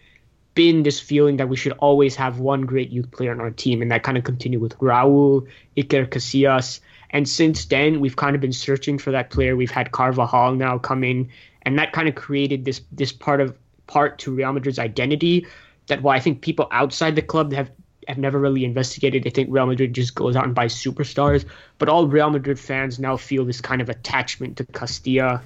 been 0.54 0.84
this 0.84 1.00
feeling 1.02 1.36
that 1.38 1.50
we 1.50 1.58
should 1.58 1.74
always 1.74 2.16
have 2.16 2.40
one 2.40 2.62
great 2.62 2.90
youth 2.90 3.12
player 3.12 3.32
on 3.32 3.42
our 3.42 3.52
team, 3.52 3.82
and 3.82 3.92
that 3.92 4.04
kind 4.04 4.18
of 4.18 4.24
continued 4.24 4.62
with 4.62 4.78
Raul, 4.80 5.46
Iker 5.76 6.08
Casillas, 6.08 6.80
and 7.10 7.28
since 7.28 7.66
then, 7.66 8.00
we've 8.00 8.16
kind 8.16 8.36
of 8.36 8.42
been 8.42 8.54
searching 8.54 8.98
for 8.98 9.12
that 9.12 9.32
player. 9.32 9.56
We've 9.56 9.72
had 9.72 9.92
Carvajal 9.92 10.56
now 10.56 10.78
come 10.78 11.04
in, 11.04 11.30
and 11.64 11.78
that 11.80 11.94
kind 11.94 12.08
of 12.08 12.16
created 12.16 12.64
this 12.64 12.82
this 12.92 13.12
part 13.12 13.42
of 13.42 13.58
part 13.88 14.20
to 14.20 14.32
Real 14.32 14.54
Madrid's 14.54 14.80
identity. 14.80 15.46
That 15.88 16.02
while 16.02 16.16
I 16.16 16.20
think 16.20 16.42
people 16.42 16.68
outside 16.72 17.16
the 17.16 17.22
club 17.22 17.54
have 17.54 17.72
have 18.08 18.18
never 18.18 18.40
really 18.40 18.66
investigated. 18.66 19.24
They 19.24 19.30
think 19.30 19.50
Real 19.52 19.66
Madrid 19.66 19.94
just 19.94 20.16
goes 20.16 20.36
out 20.36 20.46
and 20.46 20.56
buys 20.56 20.76
superstars, 20.76 21.46
but 21.78 21.90
all 21.90 22.08
Real 22.08 22.30
Madrid 22.30 22.60
fans 22.60 23.00
now 23.00 23.18
feel 23.18 23.46
this 23.46 23.62
kind 23.62 23.82
of 23.82 23.90
attachment 23.90 24.58
to 24.58 24.66
Castilla 24.66 25.42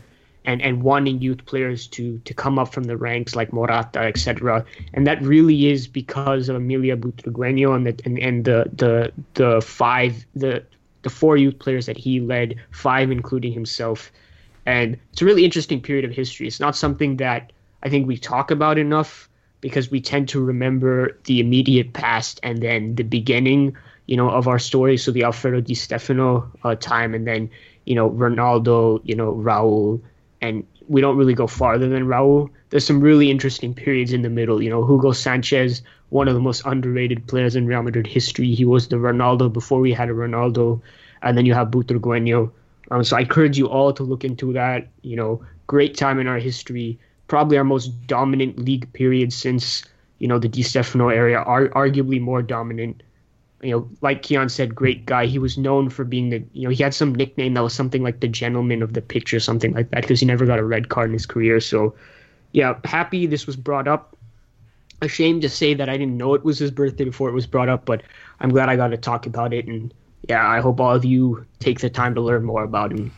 and 0.45 0.61
and 0.61 0.84
wanting 0.84 1.22
youth 1.22 1.45
players 1.45 1.88
to 1.88 2.20
to 2.20 2.34
come 2.34 2.57
up 2.57 2.74
from 2.74 2.86
the 2.86 2.98
ranks 2.98 3.36
like 3.36 3.52
Morata, 3.53 3.99
etc. 3.99 4.66
And 4.94 5.06
that 5.07 5.22
really 5.22 5.68
is 5.68 5.88
because 5.88 6.49
of 6.49 6.56
Emilio 6.56 6.95
Butragueño 6.95 7.76
and 7.76 7.86
the 7.88 7.99
and, 8.06 8.20
and 8.20 8.45
the 8.45 8.70
the 8.74 9.11
the 9.36 9.61
five 9.61 10.26
the 10.36 10.64
the 11.02 11.10
four 11.10 11.38
youth 11.38 11.60
players 11.60 11.86
that 11.86 11.98
he 11.98 12.20
led, 12.20 12.56
five 12.72 13.11
including 13.11 13.53
himself. 13.53 14.11
And 14.66 14.98
it's 15.11 15.22
a 15.22 15.26
really 15.26 15.45
interesting 15.45 15.82
period 15.82 16.06
of 16.06 16.11
history. 16.11 16.45
It's 16.48 16.60
not 16.60 16.76
something 16.76 17.18
that 17.18 17.52
I 17.84 17.90
think 17.90 18.07
we 18.07 18.18
talk 18.18 18.52
about 18.52 18.78
enough 18.78 19.29
because 19.61 19.91
we 19.91 20.02
tend 20.02 20.30
to 20.30 20.44
remember 20.44 21.18
the 21.26 21.40
immediate 21.40 21.94
past 21.94 22.40
and 22.44 22.61
then 22.61 22.95
the 22.95 23.03
beginning, 23.03 23.76
you 24.06 24.18
know, 24.18 24.30
of 24.30 24.48
our 24.48 24.60
story. 24.60 24.98
So 24.98 25.11
the 25.11 25.23
Alfredo 25.23 25.61
Di 25.61 25.76
Stefano 25.76 26.49
uh, 26.64 26.76
time, 26.76 27.14
and 27.14 27.27
then 27.27 27.49
you 27.86 27.95
know 27.95 28.10
Ronaldo, 28.10 29.02
you 29.03 29.15
know 29.15 29.34
Raul, 29.34 30.02
and 30.41 30.65
we 30.88 31.02
don't 31.02 31.18
really 31.18 31.36
go 31.36 31.48
farther 31.48 31.88
than 31.88 32.06
Raul. 32.06 32.49
There's 32.69 32.86
some 32.86 33.02
really 33.02 33.31
interesting 33.31 33.73
periods 33.73 34.14
in 34.14 34.22
the 34.22 34.30
middle. 34.30 34.61
You 34.61 34.69
know, 34.69 34.86
Hugo 34.86 35.11
Sanchez 35.11 35.81
one 36.10 36.27
of 36.27 36.34
the 36.34 36.40
most 36.40 36.65
underrated 36.65 37.27
players 37.27 37.56
in 37.56 37.68
Real 37.68 37.84
Madrid 37.84 38.07
history. 38.07 38.53
He 38.53 38.65
was 38.65 38.88
the 38.88 38.98
Ronaldo 38.98 39.52
before 39.52 39.80
we 39.80 39.94
had 39.94 40.10
a 40.10 40.14
Ronaldo, 40.14 40.81
and 41.22 41.38
then 41.38 41.45
you 41.45 41.53
have 41.53 41.69
Butragueño. 41.69 42.52
Um, 42.91 43.03
so 43.03 43.18
I 43.18 43.22
encourage 43.22 43.57
you 43.57 43.69
all 43.69 43.94
to 43.94 44.03
look 44.03 44.23
into 44.23 44.53
that. 44.53 44.88
You 45.02 45.15
know, 45.15 45.45
great 45.68 45.95
time 45.95 46.19
in 46.19 46.27
our 46.27 46.40
history, 46.40 46.99
probably 47.30 47.58
our 47.58 47.64
most 47.64 47.88
dominant 48.08 48.60
league 48.60 48.92
period 48.94 49.32
since 49.32 49.84
you 50.18 50.28
know 50.28 50.38
the 50.38 50.50
Di 50.50 50.62
Stefano 50.62 51.08
area, 51.10 51.38
are 51.38 51.70
arguably 51.70 52.20
more 52.20 52.42
dominant. 52.42 53.02
You 53.62 53.72
know, 53.72 53.90
like 54.02 54.24
Kiyan 54.24 54.50
said, 54.50 54.74
great 54.74 55.06
guy. 55.06 55.26
He 55.26 55.40
was 55.40 55.58
known 55.58 55.90
for 55.90 56.06
being 56.06 56.30
the, 56.30 56.44
you 56.54 56.64
know, 56.64 56.70
he 56.70 56.82
had 56.82 56.94
some 56.94 57.14
nickname 57.14 57.56
that 57.56 57.64
was 57.64 57.74
something 57.74 58.04
like 58.04 58.22
the 58.22 58.28
gentleman 58.30 58.82
of 58.82 58.94
the 58.94 59.02
pitch 59.02 59.34
or 59.34 59.40
something 59.42 59.74
like 59.74 59.90
that 59.92 60.02
because 60.02 60.22
he 60.22 60.26
never 60.26 60.46
got 60.46 60.60
a 60.60 60.64
red 60.64 60.88
card 60.88 61.10
in 61.10 61.14
his 61.14 61.26
career. 61.26 61.60
So, 61.60 61.94
yeah, 62.54 62.80
happy 62.86 63.26
this 63.26 63.46
was 63.46 63.58
brought 63.58 63.86
up 63.88 64.16
ashamed 65.02 65.42
to 65.42 65.50
say 65.50 65.74
that 65.74 65.90
I 65.90 65.98
didn't 65.98 66.18
know 66.18 66.34
it 66.34 66.44
was 66.44 66.60
his 66.60 66.72
birthday 66.72 67.06
before 67.06 67.30
it 67.30 67.34
was 67.34 67.48
brought 67.48 67.70
up, 67.70 67.86
but 67.86 68.02
I'm 68.40 68.50
glad 68.50 68.70
I 68.70 68.76
got 68.76 68.90
to 68.90 68.98
talk 68.98 69.26
about 69.26 69.54
it. 69.54 69.68
And 69.68 69.94
yeah, 70.28 70.48
I 70.48 70.60
hope 70.60 70.80
all 70.80 70.96
of 70.96 71.06
you 71.06 71.46
take 71.60 71.80
the 71.80 71.90
time 71.90 72.16
to 72.16 72.22
learn 72.22 72.44
more 72.44 72.64
about 72.64 72.92
him. 72.92 73.12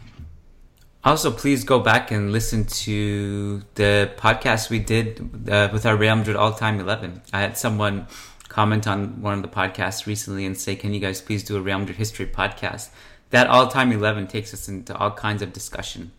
Also, 1.03 1.31
please 1.31 1.63
go 1.63 1.79
back 1.79 2.11
and 2.11 2.31
listen 2.31 2.65
to 2.65 3.63
the 3.75 4.11
podcast 4.17 4.69
we 4.69 4.79
did 4.79 5.49
uh, 5.49 5.69
with 5.73 5.85
our 5.85 5.95
Real 5.95 6.15
Madrid 6.15 6.35
All 6.35 6.53
Time 6.53 6.79
11. 6.79 7.21
I 7.33 7.41
had 7.41 7.57
someone 7.57 8.07
comment 8.49 8.87
on 8.87 9.21
one 9.21 9.33
of 9.33 9.41
the 9.41 9.47
podcasts 9.47 10.05
recently 10.05 10.45
and 10.45 10.57
say, 10.57 10.75
Can 10.75 10.93
you 10.93 10.99
guys 10.99 11.21
please 11.21 11.43
do 11.43 11.57
a 11.57 11.61
Real 11.61 11.79
Madrid 11.79 11.97
history 11.97 12.27
podcast? 12.27 12.89
That 13.31 13.47
All 13.47 13.67
Time 13.67 13.91
11 13.91 14.27
takes 14.27 14.53
us 14.53 14.69
into 14.69 14.95
all 14.95 15.11
kinds 15.11 15.41
of 15.41 15.53
discussion 15.53 16.11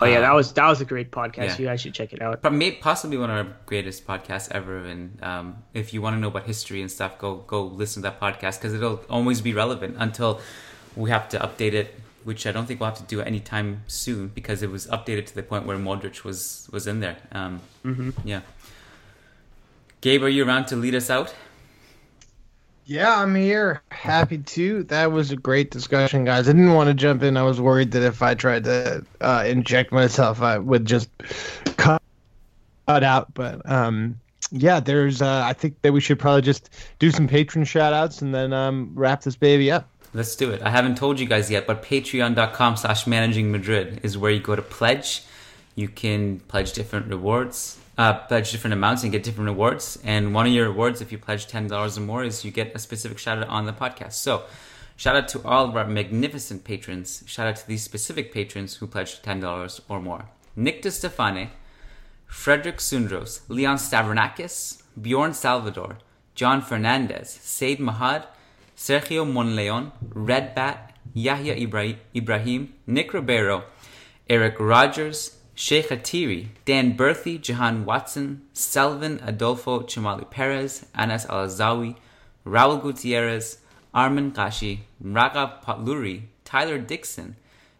Oh 0.00 0.04
yeah, 0.04 0.20
that 0.20 0.34
was 0.34 0.52
that 0.52 0.68
was 0.68 0.80
a 0.80 0.84
great 0.84 1.10
podcast. 1.10 1.36
Yeah. 1.36 1.56
You 1.58 1.66
guys 1.66 1.80
should 1.80 1.94
check 1.94 2.12
it 2.12 2.20
out. 2.20 2.42
Maybe 2.52 2.76
possibly 2.76 3.16
one 3.16 3.30
of 3.30 3.46
our 3.46 3.52
greatest 3.64 4.06
podcasts 4.06 4.50
ever. 4.50 4.78
And 4.78 5.22
um, 5.22 5.62
if 5.72 5.94
you 5.94 6.02
want 6.02 6.16
to 6.16 6.20
know 6.20 6.28
about 6.28 6.44
history 6.44 6.82
and 6.82 6.90
stuff, 6.90 7.18
go 7.18 7.36
go 7.36 7.64
listen 7.64 8.02
to 8.02 8.10
that 8.10 8.20
podcast 8.20 8.60
because 8.60 8.74
it'll 8.74 9.00
always 9.08 9.40
be 9.40 9.54
relevant 9.54 9.96
until 9.98 10.40
we 10.96 11.10
have 11.10 11.28
to 11.30 11.38
update 11.38 11.72
it 11.72 11.98
which 12.26 12.44
I 12.44 12.50
don't 12.50 12.66
think 12.66 12.80
we'll 12.80 12.88
have 12.88 12.98
to 12.98 13.04
do 13.04 13.20
anytime 13.20 13.84
soon 13.86 14.26
because 14.28 14.60
it 14.60 14.70
was 14.70 14.88
updated 14.88 15.26
to 15.26 15.34
the 15.36 15.44
point 15.44 15.64
where 15.64 15.76
Modric 15.78 16.24
was 16.24 16.68
was 16.72 16.86
in 16.88 16.98
there. 17.00 17.16
Um, 17.30 17.60
Mm-hmm. 17.84 18.10
Yeah. 18.24 18.40
Gabe, 20.00 20.24
are 20.24 20.28
you 20.28 20.44
around 20.44 20.66
to 20.66 20.76
lead 20.76 20.96
us 20.96 21.08
out? 21.08 21.32
Yeah, 22.84 23.20
I'm 23.20 23.34
here. 23.34 23.80
Happy 23.92 24.38
to. 24.38 24.82
That 24.84 25.12
was 25.12 25.30
a 25.30 25.36
great 25.36 25.70
discussion, 25.70 26.24
guys. 26.24 26.48
I 26.48 26.52
didn't 26.52 26.74
want 26.74 26.88
to 26.88 26.94
jump 26.94 27.22
in. 27.22 27.36
I 27.36 27.42
was 27.42 27.60
worried 27.60 27.92
that 27.92 28.02
if 28.02 28.22
I 28.22 28.34
tried 28.34 28.64
to 28.64 29.04
uh, 29.20 29.44
inject 29.46 29.92
myself, 29.92 30.42
I 30.42 30.58
would 30.58 30.84
just 30.84 31.10
cut, 31.76 32.02
cut 32.88 33.02
out. 33.04 33.32
But 33.34 33.68
um, 33.70 34.20
yeah, 34.50 34.80
there's. 34.80 35.22
Uh, 35.22 35.42
I 35.44 35.52
think 35.52 35.80
that 35.82 35.92
we 35.92 36.00
should 36.00 36.18
probably 36.18 36.42
just 36.42 36.70
do 36.98 37.10
some 37.10 37.26
patron 37.28 37.64
shout 37.64 37.92
outs 37.92 38.20
and 38.22 38.34
then 38.34 38.52
um, 38.52 38.92
wrap 38.94 39.22
this 39.22 39.36
baby 39.36 39.70
up. 39.70 39.88
Let's 40.16 40.34
do 40.34 40.50
it. 40.50 40.62
I 40.62 40.70
haven't 40.70 40.96
told 40.96 41.20
you 41.20 41.26
guys 41.26 41.50
yet, 41.50 41.66
but 41.66 41.82
patreon.com 41.82 42.76
slash 42.76 43.06
managing 43.06 43.52
Madrid 43.52 44.00
is 44.02 44.16
where 44.16 44.30
you 44.30 44.40
go 44.40 44.56
to 44.56 44.62
pledge. 44.62 45.22
You 45.74 45.88
can 45.88 46.40
pledge 46.40 46.72
different 46.72 47.08
rewards, 47.08 47.78
uh, 47.98 48.14
pledge 48.20 48.50
different 48.50 48.72
amounts 48.72 49.02
and 49.02 49.12
get 49.12 49.24
different 49.24 49.50
rewards. 49.50 49.98
And 50.04 50.32
one 50.32 50.46
of 50.46 50.54
your 50.54 50.70
rewards, 50.70 51.02
if 51.02 51.12
you 51.12 51.18
pledge 51.18 51.48
$10 51.48 51.98
or 51.98 52.00
more, 52.00 52.24
is 52.24 52.46
you 52.46 52.50
get 52.50 52.74
a 52.74 52.78
specific 52.78 53.18
shout 53.18 53.36
out 53.36 53.48
on 53.48 53.66
the 53.66 53.74
podcast. 53.74 54.14
So 54.14 54.44
shout 54.96 55.16
out 55.16 55.28
to 55.28 55.42
all 55.44 55.68
of 55.68 55.76
our 55.76 55.86
magnificent 55.86 56.64
patrons. 56.64 57.22
Shout 57.26 57.48
out 57.48 57.56
to 57.56 57.68
these 57.68 57.82
specific 57.82 58.32
patrons 58.32 58.76
who 58.76 58.86
pledged 58.86 59.22
$10 59.22 59.80
or 59.86 60.00
more. 60.00 60.30
Nick 60.56 60.80
DeStefane, 60.80 61.50
Frederick 62.24 62.80
Sundros, 62.80 63.42
Leon 63.48 63.76
Stavronakis, 63.76 64.82
Bjorn 64.98 65.34
Salvador, 65.34 65.98
John 66.34 66.62
Fernandez, 66.62 67.38
Said 67.42 67.80
Mahad, 67.80 68.24
Sergio 68.76 69.24
Monleon, 69.24 69.90
Red 70.10 70.54
Bat, 70.54 70.92
Yahya 71.14 71.54
Ibrahim, 72.14 72.74
Nick 72.86 73.14
Ribeiro, 73.14 73.64
Eric 74.28 74.60
Rogers, 74.60 75.38
Sheikh 75.54 75.88
Atiri, 75.88 76.48
Dan 76.66 76.94
Berthy, 76.94 77.40
Jahan 77.40 77.86
Watson, 77.86 78.42
Selvin 78.52 79.26
Adolfo 79.26 79.80
Chamali 79.80 80.30
Perez, 80.30 80.84
Anas 80.94 81.24
Al-Azawi, 81.24 81.96
Raul 82.44 82.82
Gutierrez, 82.82 83.58
Armin 83.94 84.32
Kashi, 84.32 84.84
Raghav 85.02 85.64
Patluri, 85.64 86.24
Tyler 86.44 86.78
Dixon, 86.78 87.36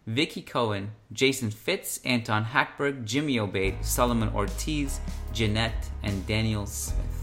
Vicky 0.06 0.40
Cohen, 0.40 0.92
Jason 1.12 1.50
Fitz, 1.50 2.00
Anton 2.06 2.44
Hackberg, 2.44 3.04
Jimmy 3.04 3.36
Obeid, 3.36 3.84
Solomon 3.84 4.30
Ortiz, 4.34 5.00
Jeanette, 5.34 5.90
and 6.02 6.26
Daniel 6.26 6.64
Smith. 6.64 7.15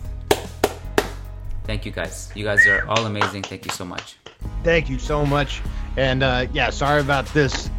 Thank 1.65 1.85
you 1.85 1.91
guys. 1.91 2.31
You 2.35 2.43
guys 2.43 2.65
are 2.67 2.85
all 2.87 3.05
amazing. 3.05 3.43
Thank 3.43 3.65
you 3.65 3.71
so 3.71 3.85
much. 3.85 4.17
Thank 4.63 4.89
you 4.89 4.99
so 4.99 5.25
much. 5.25 5.61
And 5.97 6.23
uh, 6.23 6.47
yeah, 6.53 6.69
sorry 6.69 7.01
about 7.01 7.25
this 7.27 7.69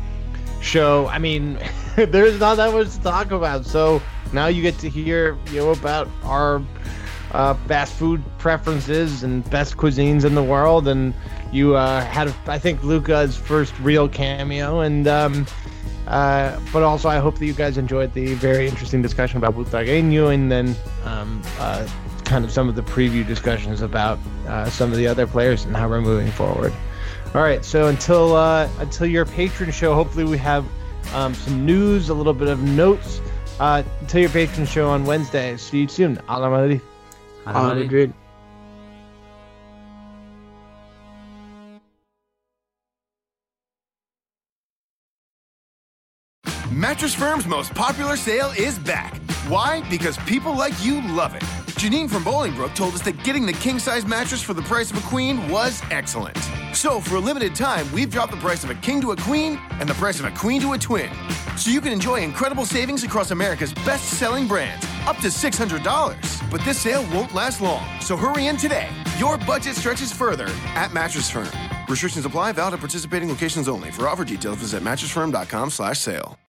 show. 0.61 1.07
I 1.09 1.19
mean, 1.19 1.59
there's 1.97 2.41
not 2.41 2.57
that 2.57 2.73
much 2.73 2.93
to 2.95 3.01
talk 3.03 3.31
about. 3.31 3.67
So 3.67 4.01
now 4.33 4.47
you 4.47 4.63
get 4.63 4.79
to 4.79 4.89
hear 4.89 5.37
you 5.51 5.61
know 5.61 5.71
about 5.73 6.09
our 6.23 6.63
uh, 7.33 7.55
fast 7.67 7.95
food 7.95 8.23
preferences 8.39 9.23
and 9.23 9.49
best 9.51 9.77
cuisines 9.77 10.25
in 10.25 10.35
the 10.35 10.43
world. 10.43 10.89
And 10.89 11.13
you 11.53 11.77
uh, 11.77 12.03
had, 12.05 12.35
I 12.47 12.59
think, 12.59 12.83
Luca's 12.83 13.37
first 13.37 13.79
real 13.81 14.09
cameo. 14.09 14.81
And 14.81 15.07
um, 15.07 15.47
uh, 16.07 16.59
but 16.73 16.83
also, 16.83 17.09
I 17.09 17.19
hope 17.19 17.39
that 17.39 17.47
you 17.47 17.55
guys 17.55 17.79
enjoyed 17.79 18.13
the 18.13 18.35
very 18.35 18.69
interesting 18.69 19.03
discussion 19.03 19.39
about 19.39 19.55
Butragueño 19.55 20.33
and 20.33 20.51
then 20.51 20.77
um, 21.05 21.43
uh, 21.59 21.87
kind 22.25 22.45
of 22.45 22.51
some 22.51 22.69
of 22.69 22.75
the 22.75 22.83
preview 22.83 23.27
discussions 23.27 23.81
about 23.81 24.19
uh, 24.47 24.69
some 24.71 24.91
of 24.91 24.97
the 24.97 25.07
other 25.07 25.27
players 25.27 25.65
and 25.65 25.77
how 25.77 25.89
we're 25.89 26.01
moving 26.01 26.31
forward. 26.33 26.73
All 27.35 27.43
right, 27.43 27.65
so 27.65 27.89
until 27.89 28.37
uh, 28.37 28.69
until 28.79 29.07
your 29.07 29.25
patron 29.25 29.71
show, 29.71 29.95
hopefully 29.95 30.25
we 30.25 30.39
have 30.39 30.65
um, 31.15 31.35
some 31.35 31.67
news, 31.67 32.09
a 32.09 32.15
little 32.15 32.33
bit 32.35 32.49
of 32.49 32.63
notes. 32.63 33.21
Uh, 33.61 33.83
until 34.01 34.21
your 34.21 34.31
patron 34.31 34.67
show 34.67 34.89
on 34.91 35.05
Wednesday. 35.05 35.57
See 35.57 35.83
you 35.83 35.89
soon. 35.89 36.17
Hala 36.27 36.51
Madrid. 36.51 36.81
Hala 37.45 37.77
Madrid. 37.77 38.13
Mattress 46.85 47.15
Firm's 47.15 47.47
most 47.47 47.75
popular 47.75 48.15
sale 48.15 48.53
is 48.59 48.79
back. 48.79 49.17
Why? 49.49 49.83
Because 49.89 50.19
people 50.19 50.55
like 50.55 50.75
you 50.85 51.01
love 51.01 51.35
it. 51.35 51.41
Janine 51.81 52.11
from 52.11 52.23
Bolingbrook 52.25 52.75
told 52.75 52.93
us 52.93 53.01
that 53.05 53.25
getting 53.25 53.47
the 53.47 53.55
king 53.55 53.79
size 53.79 54.05
mattress 54.05 54.43
for 54.43 54.53
the 54.53 54.61
price 54.61 54.91
of 54.91 54.99
a 54.99 55.09
queen 55.09 55.49
was 55.49 55.81
excellent. 55.91 56.37
So, 56.75 57.01
for 57.01 57.17
a 57.17 57.21
limited 57.21 57.55
time, 57.55 57.91
we've 57.91 58.11
dropped 58.11 58.33
the 58.33 58.37
price 58.37 58.65
of 58.65 58.69
a 58.69 58.75
king 58.75 59.01
to 59.01 59.13
a 59.13 59.17
queen 59.17 59.59
and 59.81 59.89
the 59.89 59.95
price 59.95 60.21
of 60.21 60.27
a 60.27 60.31
queen 60.33 60.61
to 60.61 60.75
a 60.75 60.79
twin. 60.79 61.09
So 61.57 61.71
you 61.71 61.81
can 61.81 61.91
enjoy 61.91 62.17
incredible 62.17 62.67
savings 62.67 63.03
across 63.03 63.31
America's 63.31 63.73
best 63.73 64.19
selling 64.19 64.47
brands, 64.47 64.87
up 65.07 65.17
to 65.21 65.29
$600. 65.29 66.51
But 66.51 66.61
this 66.67 66.79
sale 66.79 67.07
won't 67.15 67.33
last 67.33 67.63
long, 67.63 67.89
so 68.03 68.15
hurry 68.15 68.49
in 68.49 68.59
today. 68.59 68.91
Your 69.19 69.39
budget 69.39 69.77
stretches 69.77 70.13
further 70.13 70.49
at 70.75 70.93
Mattress 70.93 71.31
Firm. 71.31 71.49
Restrictions 71.89 72.27
apply, 72.27 72.53
valid 72.53 72.75
at 72.75 72.81
participating 72.81 73.31
locations 73.31 73.69
only. 73.69 73.91
For 73.91 74.07
offer 74.07 74.27
details, 74.27 74.59
visit 74.59 74.83
mattressfirm.com 74.83 75.71
slash 75.71 75.99
sale. 75.99 76.39